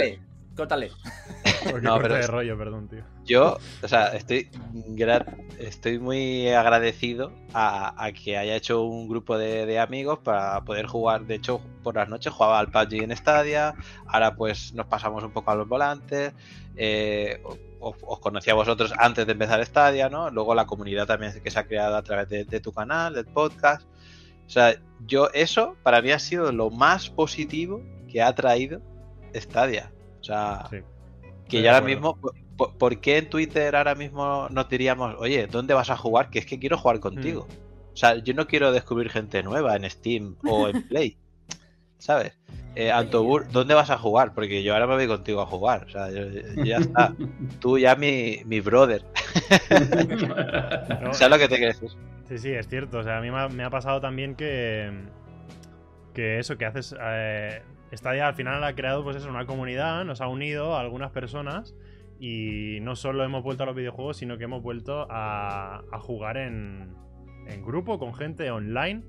Córtale. 0.57 0.91
No, 1.81 1.99
pero 1.99 2.15
de 2.15 2.27
rollo, 2.27 2.57
perdón, 2.57 2.87
tío. 2.87 3.03
Yo, 3.25 3.57
o 3.81 3.87
sea, 3.87 4.07
estoy, 4.15 4.49
estoy 5.59 5.99
muy 5.99 6.47
agradecido 6.49 7.33
a, 7.53 8.05
a 8.05 8.11
que 8.13 8.37
haya 8.37 8.55
hecho 8.55 8.83
un 8.83 9.07
grupo 9.09 9.37
de, 9.37 9.65
de 9.65 9.79
amigos 9.79 10.19
para 10.19 10.63
poder 10.63 10.85
jugar. 10.87 11.25
De 11.25 11.35
hecho, 11.35 11.59
por 11.83 11.95
las 11.95 12.07
noches 12.09 12.31
jugaba 12.31 12.59
al 12.59 12.71
PUBG 12.71 13.03
en 13.03 13.15
Stadia. 13.17 13.75
Ahora, 14.05 14.35
pues, 14.35 14.73
nos 14.73 14.85
pasamos 14.87 15.23
un 15.23 15.31
poco 15.31 15.51
a 15.51 15.55
los 15.55 15.67
volantes. 15.67 16.33
eh, 16.75 17.41
os, 17.79 17.95
os 18.01 18.19
conocí 18.19 18.49
a 18.49 18.53
vosotros 18.55 18.93
antes 18.97 19.25
de 19.25 19.33
empezar 19.33 19.63
Stadia, 19.65 20.09
¿no? 20.09 20.29
Luego 20.29 20.55
la 20.55 20.65
comunidad 20.65 21.05
también 21.07 21.33
que 21.41 21.51
se 21.51 21.59
ha 21.59 21.67
creado 21.67 21.95
a 21.97 22.03
través 22.03 22.29
de, 22.29 22.45
de 22.45 22.59
tu 22.61 22.71
canal, 22.71 23.13
del 23.13 23.25
podcast. 23.25 23.87
O 24.45 24.49
sea, 24.49 24.75
yo 25.05 25.29
eso 25.33 25.75
para 25.83 26.01
mí 26.01 26.11
ha 26.11 26.19
sido 26.19 26.51
lo 26.51 26.69
más 26.69 27.09
positivo 27.09 27.81
que 28.07 28.21
ha 28.21 28.33
traído 28.33 28.81
Stadia. 29.35 29.91
O 30.27 30.33
sea, 30.33 30.67
Sí. 30.69 30.77
que 31.47 31.61
de 31.61 31.69
ahora 31.69 31.85
mismo, 31.85 32.15
¿por- 32.17 32.33
¿por, 32.57 32.77
por 32.77 32.99
qué 32.99 33.17
en 33.17 33.29
Twitter 33.29 33.75
ahora 33.75 33.95
mismo 33.95 34.47
nos 34.49 34.67
diríamos, 34.67 35.15
oye, 35.19 35.47
¿dónde 35.47 35.73
vas 35.73 35.89
a 35.89 35.95
jugar? 35.97 36.29
Que 36.29 36.39
es 36.39 36.45
que 36.45 36.59
quiero 36.59 36.77
jugar 36.77 36.99
contigo. 36.99 37.47
O 37.93 37.95
sea, 37.97 38.15
yo 38.17 38.33
no 38.33 38.45
quiero 38.47 38.71
descubrir 38.71 39.09
gente 39.09 39.41
nueva 39.43 39.75
en 39.75 39.89
Steam 39.89 40.35
o 40.47 40.67
en 40.67 40.83
Play. 40.89 41.17
¿Sabes? 41.99 42.37
Eh, 42.75 42.91
Antobur, 42.91 43.49
¿dónde 43.51 43.73
vas 43.73 43.89
a 43.89 43.97
jugar? 43.97 44.33
Porque 44.35 44.61
yo 44.61 44.73
ahora 44.73 44.85
me 44.85 44.93
voy 44.95 45.07
contigo 45.07 45.41
a 45.41 45.47
jugar. 45.47 45.85
O 45.85 45.89
sea, 45.89 46.11
yo- 46.11 46.27
yo 46.29 46.63
ya 46.63 46.77
está. 46.77 47.15
Tú 47.59 47.77
ya 47.79 47.95
mi, 47.95 48.41
mi 48.45 48.59
brother. 48.59 49.03
No, 51.01 51.13
¿Sabes 51.13 51.29
lo 51.29 51.37
que 51.39 51.47
te 51.47 51.59
decir? 51.65 51.89
Sí, 52.27 52.37
sí, 52.37 52.51
es 52.51 52.67
cierto. 52.67 52.99
O 52.99 53.03
sea, 53.03 53.17
a 53.17 53.21
mí 53.21 53.31
me 53.31 53.37
ha, 53.39 53.47
me 53.49 53.63
ha 53.63 53.69
pasado 53.69 53.99
también 54.01 54.35
que. 54.35 54.91
Que 56.13 56.37
eso, 56.39 56.57
que 56.57 56.65
haces. 56.65 56.95
Eh, 56.99 57.61
Stadia 57.91 58.27
al 58.27 58.35
final 58.35 58.63
ha 58.63 58.75
creado, 58.75 59.03
pues 59.03 59.15
eso, 59.15 59.29
una 59.29 59.45
comunidad, 59.45 60.03
nos 60.05 60.21
ha 60.21 60.27
unido 60.27 60.75
a 60.75 60.81
algunas 60.81 61.11
personas. 61.11 61.75
Y 62.19 62.79
no 62.81 62.95
solo 62.95 63.23
hemos 63.23 63.43
vuelto 63.43 63.63
a 63.63 63.65
los 63.67 63.75
videojuegos, 63.75 64.17
sino 64.17 64.37
que 64.37 64.45
hemos 64.45 64.63
vuelto 64.63 65.05
a, 65.09 65.83
jugar 66.01 66.37
en, 66.37 66.95
grupo, 67.65 67.99
con 67.99 68.13
gente 68.13 68.49
online. 68.51 69.03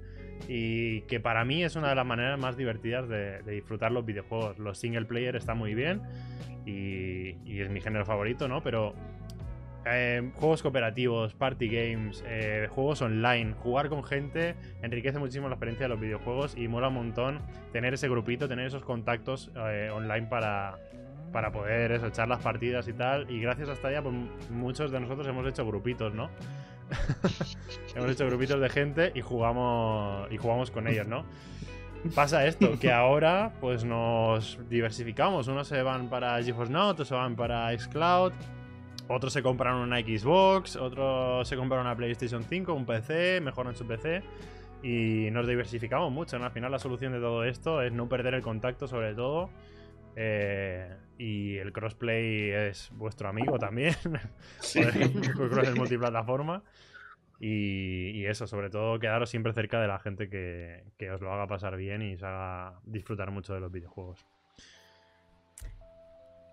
Y 0.46 1.00
que 1.02 1.18
para 1.18 1.44
mí 1.44 1.64
es 1.64 1.74
una 1.74 1.88
de 1.88 1.94
las 1.96 2.06
maneras 2.06 2.38
más 2.38 2.56
divertidas 2.56 3.08
de, 3.08 3.42
de 3.42 3.52
disfrutar 3.52 3.90
los 3.90 4.04
videojuegos. 4.04 4.58
Los 4.58 4.78
single 4.78 5.06
player 5.06 5.34
están 5.36 5.58
muy 5.58 5.74
bien. 5.74 6.02
Y, 6.66 7.36
y 7.44 7.60
es 7.60 7.70
mi 7.70 7.80
género 7.80 8.04
favorito, 8.04 8.46
¿no? 8.46 8.62
Pero 8.62 8.94
eh, 9.90 10.30
juegos 10.34 10.62
cooperativos, 10.62 11.34
party 11.34 11.68
games, 11.68 12.24
eh, 12.26 12.68
juegos 12.70 13.02
online, 13.02 13.54
jugar 13.54 13.88
con 13.88 14.04
gente 14.04 14.54
enriquece 14.82 15.18
muchísimo 15.18 15.48
la 15.48 15.54
experiencia 15.54 15.84
de 15.84 15.90
los 15.90 16.00
videojuegos 16.00 16.56
y 16.56 16.68
mola 16.68 16.88
un 16.88 16.94
montón 16.94 17.40
tener 17.72 17.94
ese 17.94 18.08
grupito, 18.08 18.48
tener 18.48 18.66
esos 18.66 18.84
contactos 18.84 19.50
eh, 19.56 19.90
online 19.92 20.26
para, 20.26 20.78
para 21.32 21.52
poder 21.52 21.92
echar 22.04 22.28
las 22.28 22.40
partidas 22.40 22.88
y 22.88 22.92
tal. 22.92 23.30
Y 23.30 23.40
gracias 23.40 23.68
a 23.68 23.76
Stadia, 23.76 24.02
pues 24.02 24.14
muchos 24.50 24.90
de 24.90 25.00
nosotros 25.00 25.26
hemos 25.26 25.46
hecho 25.46 25.66
grupitos, 25.66 26.14
¿no? 26.14 26.30
hemos 27.94 28.10
hecho 28.10 28.26
grupitos 28.26 28.60
de 28.60 28.68
gente 28.68 29.12
y 29.14 29.20
jugamos, 29.20 30.30
y 30.32 30.36
jugamos 30.36 30.70
con 30.70 30.88
ellos, 30.88 31.06
¿no? 31.06 31.24
Pasa 32.14 32.46
esto, 32.46 32.78
que 32.78 32.92
ahora 32.92 33.52
pues 33.60 33.84
nos 33.84 34.58
diversificamos. 34.68 35.48
Unos 35.48 35.68
se 35.68 35.82
van 35.82 36.08
para 36.08 36.42
GeForce 36.42 36.72
Now, 36.72 36.88
otros 36.88 37.08
se 37.08 37.14
van 37.14 37.34
para 37.34 37.76
Xcloud, 37.76 38.32
otros 39.08 39.32
se 39.32 39.42
compran 39.42 39.76
una 39.76 39.98
Xbox, 40.00 40.76
otros 40.76 41.48
se 41.48 41.56
compran 41.56 41.80
una 41.82 41.96
PlayStation 41.96 42.44
5, 42.44 42.72
un 42.74 42.86
PC, 42.86 43.40
mejoran 43.40 43.74
su 43.74 43.86
PC. 43.86 44.22
Y 44.82 45.30
nos 45.32 45.46
diversificamos 45.48 46.12
mucho, 46.12 46.38
¿no? 46.38 46.44
Al 46.44 46.52
final 46.52 46.70
la 46.70 46.78
solución 46.78 47.12
de 47.12 47.18
todo 47.20 47.44
esto 47.44 47.82
es 47.82 47.92
no 47.92 48.08
perder 48.08 48.34
el 48.34 48.42
contacto 48.42 48.86
sobre 48.86 49.14
todo. 49.14 49.50
eh, 50.16 50.96
y 51.18 51.56
el 51.58 51.72
crossplay 51.72 52.50
es 52.50 52.90
vuestro 52.92 53.28
amigo 53.28 53.58
también. 53.58 53.94
Poder 55.34 55.50
cross 55.50 55.68
es 55.68 55.76
multiplataforma. 55.76 56.62
Y, 57.40 58.10
y 58.10 58.26
eso, 58.26 58.46
sobre 58.48 58.70
todo, 58.70 58.98
quedaros 58.98 59.30
siempre 59.30 59.52
cerca 59.52 59.80
de 59.80 59.88
la 59.88 59.98
gente 60.00 60.28
que, 60.28 60.84
que 60.98 61.10
os 61.10 61.20
lo 61.20 61.32
haga 61.32 61.46
pasar 61.46 61.76
bien 61.76 62.02
y 62.02 62.14
os 62.14 62.22
haga 62.22 62.80
disfrutar 62.84 63.30
mucho 63.30 63.54
de 63.54 63.60
los 63.60 63.70
videojuegos. 63.72 64.26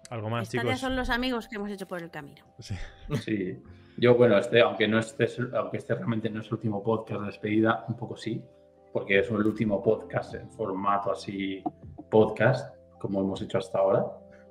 Algo 0.10 0.30
más, 0.30 0.50
chicos. 0.50 0.80
son 0.80 0.96
los 0.96 1.10
amigos 1.10 1.48
que 1.48 1.56
hemos 1.56 1.70
hecho 1.72 1.88
por 1.88 2.02
el 2.02 2.10
camino. 2.12 2.44
Sí. 2.60 2.76
Sí. 3.24 3.58
Yo, 3.98 4.16
bueno, 4.16 4.38
este, 4.38 4.60
aunque 4.62 4.88
no 4.88 5.00
este, 5.00 5.24
es- 5.24 5.40
aunque 5.54 5.78
este 5.78 5.96
realmente 5.96 6.30
no 6.30 6.42
es 6.42 6.48
el 6.48 6.54
último 6.56 6.84
podcast 6.84 7.22
de 7.22 7.28
despedida, 7.28 7.86
un 7.88 7.96
poco 7.96 8.18
sí, 8.18 8.44
porque 8.92 9.20
es 9.20 9.30
el 9.30 9.38
último 9.38 9.82
podcast 9.82 10.36
en 10.36 10.50
formato 10.52 11.12
así 11.12 11.64
podcast, 12.12 12.76
como 13.00 13.22
hemos 13.22 13.42
hecho 13.42 13.58
hasta 13.58 13.80
ahora. 13.80 14.06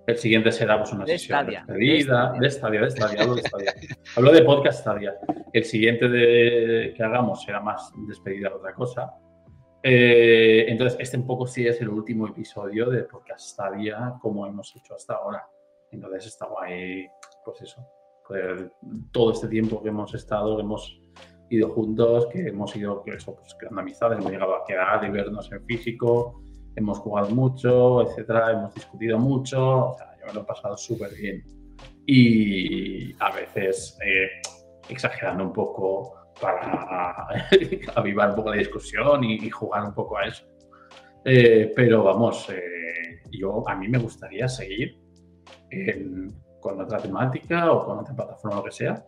El 0.07 0.17
siguiente 0.19 0.51
será 0.53 0.79
pues, 0.79 0.93
una 0.93 1.05
De 1.05 1.19
sesión 1.19 1.41
Stadia, 1.41 1.65
de 1.67 1.73
despedida, 1.75 2.33
de 2.33 2.41
de 2.41 2.51
Stadia, 2.51 2.81
de 2.83 2.91
Stadia, 2.91 3.23
hablo 3.23 3.35
de 3.37 3.43
Stadia. 3.43 3.75
Hablo 4.17 4.33
de 4.33 4.43
podcast 4.43 4.81
Stadia. 4.81 5.15
El 5.53 5.65
siguiente 5.65 6.09
de, 6.09 6.93
que 6.97 7.03
hagamos 7.03 7.43
será 7.43 7.61
más 7.61 7.91
despedida 8.07 8.49
de 8.51 8.55
otra 8.55 8.75
cosa. 8.75 9.13
Eh, 9.87 10.65
entonces, 10.67 10.99
este 10.99 11.19
un 11.19 11.27
poco 11.27 11.47
sí 11.47 11.67
es 11.67 11.79
el 11.83 11.91
último 11.91 12.27
episodio 12.27 12.89
de 12.89 13.03
podcast 13.03 13.51
Stadia 13.51 14.15
como 14.23 14.47
hemos 14.47 14.75
hecho 14.75 14.95
hasta 14.95 15.17
ahora. 15.17 15.47
Entonces 15.91 16.25
está 16.25 16.47
guay, 16.47 17.07
pues 17.45 17.61
eso, 17.61 17.87
pues, 18.27 18.63
todo 19.13 19.33
este 19.33 19.47
tiempo 19.47 19.83
que 19.83 19.91
hemos 19.91 20.15
estado, 20.15 20.57
que 20.57 20.63
hemos 20.63 20.99
ido 21.51 21.69
juntos, 21.69 22.27
que 22.29 22.49
hemos 22.49 22.75
ido 22.75 23.05
eso, 23.07 23.37
pues, 23.37 23.55
creando 23.59 23.83
amistades, 23.83 24.19
hemos 24.19 24.33
llegado 24.33 24.57
a 24.57 24.65
quedar 24.65 25.05
y 25.05 25.11
vernos 25.11 25.53
en 25.53 25.63
físico, 25.67 26.43
hemos 26.75 26.99
jugado 27.01 27.29
mucho, 27.29 28.01
etcétera, 28.09 28.53
hemos 28.53 28.75
discutido 28.75 29.19
mucho, 29.19 29.91
o 29.91 29.95
sea, 29.99 30.17
yo 30.19 30.27
me 30.29 30.33
lo 30.33 30.41
he 30.41 30.45
pasado 30.45 30.79
súper 30.79 31.15
bien. 31.15 31.45
Y 32.07 33.13
a 33.23 33.33
veces 33.33 33.99
eh, 34.03 34.31
exagerando 34.89 35.45
un 35.45 35.53
poco 35.53 36.24
para 36.41 37.27
avivar 37.95 38.31
un 38.31 38.37
poco 38.37 38.51
la 38.51 38.57
discusión 38.57 39.25
y, 39.25 39.49
jugar 39.51 39.85
un 39.85 39.95
poco 39.95 40.19
a 40.19 40.27
eso. 40.27 40.45
Eh, 41.25 41.73
pero 41.75 42.05
vamos, 42.05 42.49
eh, 42.51 43.23
yo 43.31 43.67
a 43.69 43.75
mí 43.77 43.89
me 43.89 43.99
gustaría 43.99 44.49
seguir 44.49 44.99
con 46.61 46.81
otra 46.81 46.99
temática 46.99 47.73
o 47.73 47.85
con 47.85 47.99
otra 47.99 48.15
plataforma, 48.15 48.59
lo 48.59 48.65
que 48.65 48.71
sea, 48.71 49.05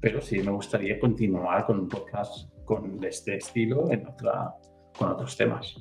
pero 0.00 0.20
sí 0.20 0.40
me 0.40 0.50
gustaría 0.50 0.98
continuar 0.98 1.64
con 1.66 1.78
un 1.80 1.88
podcast 1.88 2.50
con, 2.64 3.02
este 3.04 3.36
estilo 3.36 3.90
en 3.90 4.06
otra, 4.06 4.54
con 4.98 5.10
otros 5.10 5.36
temas. 5.36 5.76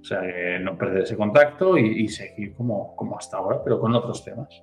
O 0.00 0.04
sea, 0.04 0.20
eh, 0.24 0.58
no 0.60 0.76
perder 0.76 1.04
ese 1.04 1.16
contacto 1.16 1.78
y, 1.78 2.04
y 2.04 2.08
seguir 2.08 2.54
como, 2.54 2.94
como 2.94 3.16
hasta 3.16 3.38
ahora, 3.38 3.62
pero 3.64 3.80
con 3.80 3.94
otros 3.94 4.22
temas. 4.22 4.62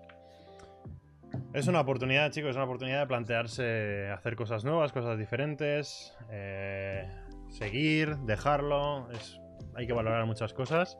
Es 1.53 1.67
una 1.67 1.81
oportunidad, 1.81 2.31
chicos, 2.31 2.51
es 2.51 2.55
una 2.55 2.65
oportunidad 2.65 3.01
de 3.01 3.07
plantearse 3.07 4.09
hacer 4.09 4.35
cosas 4.35 4.63
nuevas, 4.63 4.91
cosas 4.91 5.17
diferentes, 5.17 6.13
eh, 6.29 7.09
seguir, 7.49 8.15
dejarlo. 8.19 9.11
Es, 9.11 9.39
hay 9.75 9.85
que 9.85 9.93
valorar 9.93 10.25
muchas 10.25 10.53
cosas. 10.53 10.97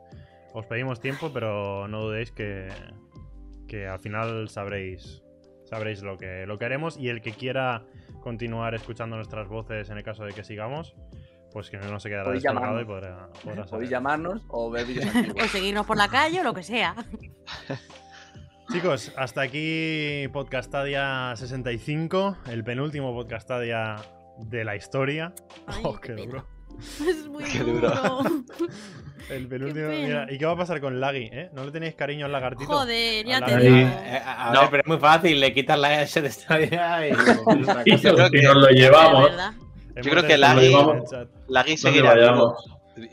Os 0.52 0.66
pedimos 0.66 1.00
tiempo, 1.00 1.30
pero 1.32 1.88
no 1.88 2.02
dudéis 2.02 2.32
que, 2.32 2.68
que 3.66 3.86
al 3.86 3.98
final 3.98 4.50
sabréis, 4.50 5.22
sabréis 5.64 6.02
lo 6.02 6.18
que, 6.18 6.44
lo 6.46 6.58
que 6.58 6.66
haremos. 6.66 6.98
Y 6.98 7.08
el 7.08 7.22
que 7.22 7.32
quiera 7.32 7.84
continuar 8.20 8.74
escuchando 8.74 9.16
nuestras 9.16 9.48
voces 9.48 9.88
en 9.88 9.96
el 9.96 10.04
caso 10.04 10.24
de 10.24 10.34
que 10.34 10.44
sigamos, 10.44 10.94
pues 11.52 11.70
que 11.70 11.78
no 11.78 11.98
se 11.98 12.10
quedará 12.10 12.24
Podéis 12.24 12.42
descolgado 12.42 12.80
y 12.80 12.84
podrá, 12.84 13.28
podrá 13.42 13.64
saber. 13.64 13.70
Podéis 13.70 13.90
llamarnos 13.90 14.44
o 14.48 14.70
ver 14.70 14.86
vídeos 14.86 15.08
O 15.42 15.48
seguirnos 15.48 15.86
por 15.86 15.96
la 15.96 16.08
calle 16.08 16.40
o 16.40 16.44
lo 16.44 16.52
que 16.52 16.62
sea. 16.62 16.94
Chicos, 18.72 19.12
hasta 19.16 19.42
aquí 19.42 20.28
Podcastadia 20.32 21.34
65, 21.36 22.38
el 22.50 22.64
penúltimo 22.64 23.12
Podcastadia 23.12 23.96
de 24.38 24.64
la 24.64 24.76
historia. 24.76 25.34
Ay, 25.66 25.80
oh, 25.84 25.94
qué 26.00 26.08
qué 26.08 26.14
pena. 26.14 26.26
duro. 26.26 26.46
Es 27.06 27.26
muy 27.28 27.44
Qué 27.44 27.58
duro. 27.58 27.90
duro. 27.90 28.22
El 29.30 29.46
penúltimo. 29.46 29.88
pena. 29.88 30.06
mira, 30.06 30.26
¿Y 30.32 30.38
qué 30.38 30.46
va 30.46 30.52
a 30.52 30.56
pasar 30.56 30.80
con 30.80 31.00
Laggy? 31.00 31.28
¿eh? 31.32 31.50
¿No 31.52 31.64
le 31.64 31.70
tenéis 31.70 31.94
cariño 31.94 32.26
al 32.26 32.32
lagartito? 32.32 32.72
Joder, 32.72 33.24
ya 33.26 33.44
te 33.44 33.56
digo. 33.58 33.76
Eh, 33.76 34.20
a 34.24 34.48
a 34.50 34.52
No. 34.54 34.60
ver, 34.62 34.70
pero 34.70 34.82
es 34.82 34.88
muy 34.88 34.98
fácil, 34.98 35.38
le 35.40 35.52
quitas 35.52 35.78
la 35.78 36.02
S 36.02 36.20
de 36.22 36.30
Stadia 36.30 37.06
y... 37.08 37.12
Y 37.12 37.96
Yo 37.98 38.14
creo 38.14 38.16
nos, 38.16 38.30
que- 38.30 38.38
y 38.38 38.42
nos 38.42 38.56
lo 38.56 38.68
llevamos. 38.68 39.30
Yo 40.02 40.10
creo 40.10 40.22
que 40.26 40.38
Laggy- 40.38 40.90
en 40.90 40.96
el 40.96 41.04
chat. 41.04 41.28
Laggy 41.48 41.76
¿Dónde 41.76 41.76
seguirá 41.76 42.14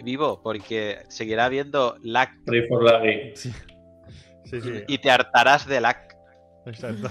vivo, 0.03 0.41
porque 0.41 0.99
seguirá 1.09 1.45
habiendo 1.45 1.97
lag 2.01 2.29
Pray 2.45 2.67
for 2.67 2.83
Laggy. 2.83 3.31
Sí, 3.35 3.51
sí. 4.49 4.61
sí, 4.61 4.83
y 4.87 4.97
te 4.97 5.11
hartarás 5.11 5.67
de 5.67 5.81
lag. 5.81 5.97
Exacto. 6.65 7.09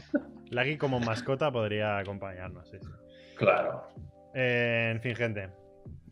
Laggy 0.50 0.76
como 0.78 0.98
mascota 1.00 1.50
podría 1.52 1.98
acompañarnos. 1.98 2.68
sí, 2.70 2.78
sí. 2.80 2.88
Claro. 3.36 3.86
Eh, 4.34 4.90
en 4.94 5.00
fin, 5.00 5.14
gente. 5.14 5.50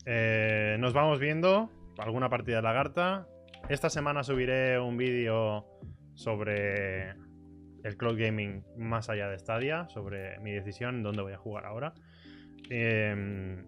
Eh, 0.05 0.77
nos 0.79 0.93
vamos 0.93 1.19
viendo. 1.19 1.69
Alguna 1.97 2.29
partida 2.29 2.57
de 2.57 2.61
lagarta. 2.61 3.27
Esta 3.69 3.89
semana 3.89 4.23
subiré 4.23 4.79
un 4.79 4.95
vídeo 4.97 5.65
sobre 6.13 7.11
el 7.83 7.97
cloud 7.97 8.17
gaming 8.19 8.63
más 8.77 9.09
allá 9.09 9.27
de 9.29 9.39
Stadia, 9.39 9.87
sobre 9.89 10.39
mi 10.39 10.51
decisión, 10.51 11.01
dónde 11.03 11.21
voy 11.23 11.33
a 11.33 11.37
jugar 11.37 11.65
ahora. 11.65 11.93
Eh, 12.69 13.63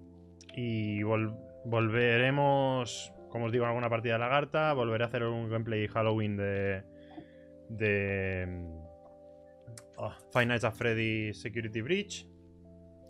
y 0.55 1.01
vol- 1.01 1.35
volveremos, 1.65 3.13
como 3.29 3.45
os 3.45 3.51
digo, 3.51 3.65
a 3.65 3.69
alguna 3.69 3.89
partida 3.89 4.13
de 4.13 4.19
lagarta. 4.19 4.73
Volveré 4.73 5.03
a 5.03 5.07
hacer 5.07 5.23
un 5.23 5.49
gameplay 5.49 5.87
Halloween 5.87 6.37
de. 6.37 6.83
De. 7.69 8.47
ah, 9.97 10.17
Five 10.33 10.45
Nights 10.47 10.63
at 10.63 10.73
Freddy's 10.73 11.41
Security 11.41 11.81
Breach. 11.81 12.27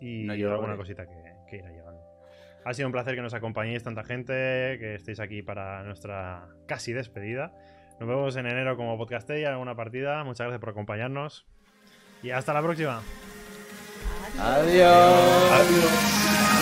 Y 0.00 0.24
No 0.24 0.32
alguna 0.32 0.76
cosita 0.76 1.06
que, 1.06 1.34
que 1.48 1.56
irá 1.56 1.68
llegando. 1.70 2.00
Ha 2.64 2.74
sido 2.74 2.88
un 2.88 2.92
placer 2.92 3.14
que 3.14 3.22
nos 3.22 3.34
acompañéis 3.34 3.82
tanta 3.82 4.04
gente, 4.04 4.32
que 4.78 4.94
estéis 4.94 5.20
aquí 5.20 5.42
para 5.42 5.82
nuestra 5.82 6.48
casi 6.66 6.92
despedida. 6.92 7.52
Nos 7.98 8.08
vemos 8.08 8.36
en 8.36 8.46
enero 8.46 8.76
como 8.76 8.96
podcast 8.96 9.28
en 9.30 9.46
alguna 9.46 9.74
partida. 9.74 10.24
Muchas 10.24 10.46
gracias 10.46 10.60
por 10.60 10.70
acompañarnos. 10.70 11.46
Y 12.22 12.30
hasta 12.30 12.52
la 12.52 12.62
próxima. 12.62 13.02
Adiós. 14.38 15.52
Adiós. 15.52 16.59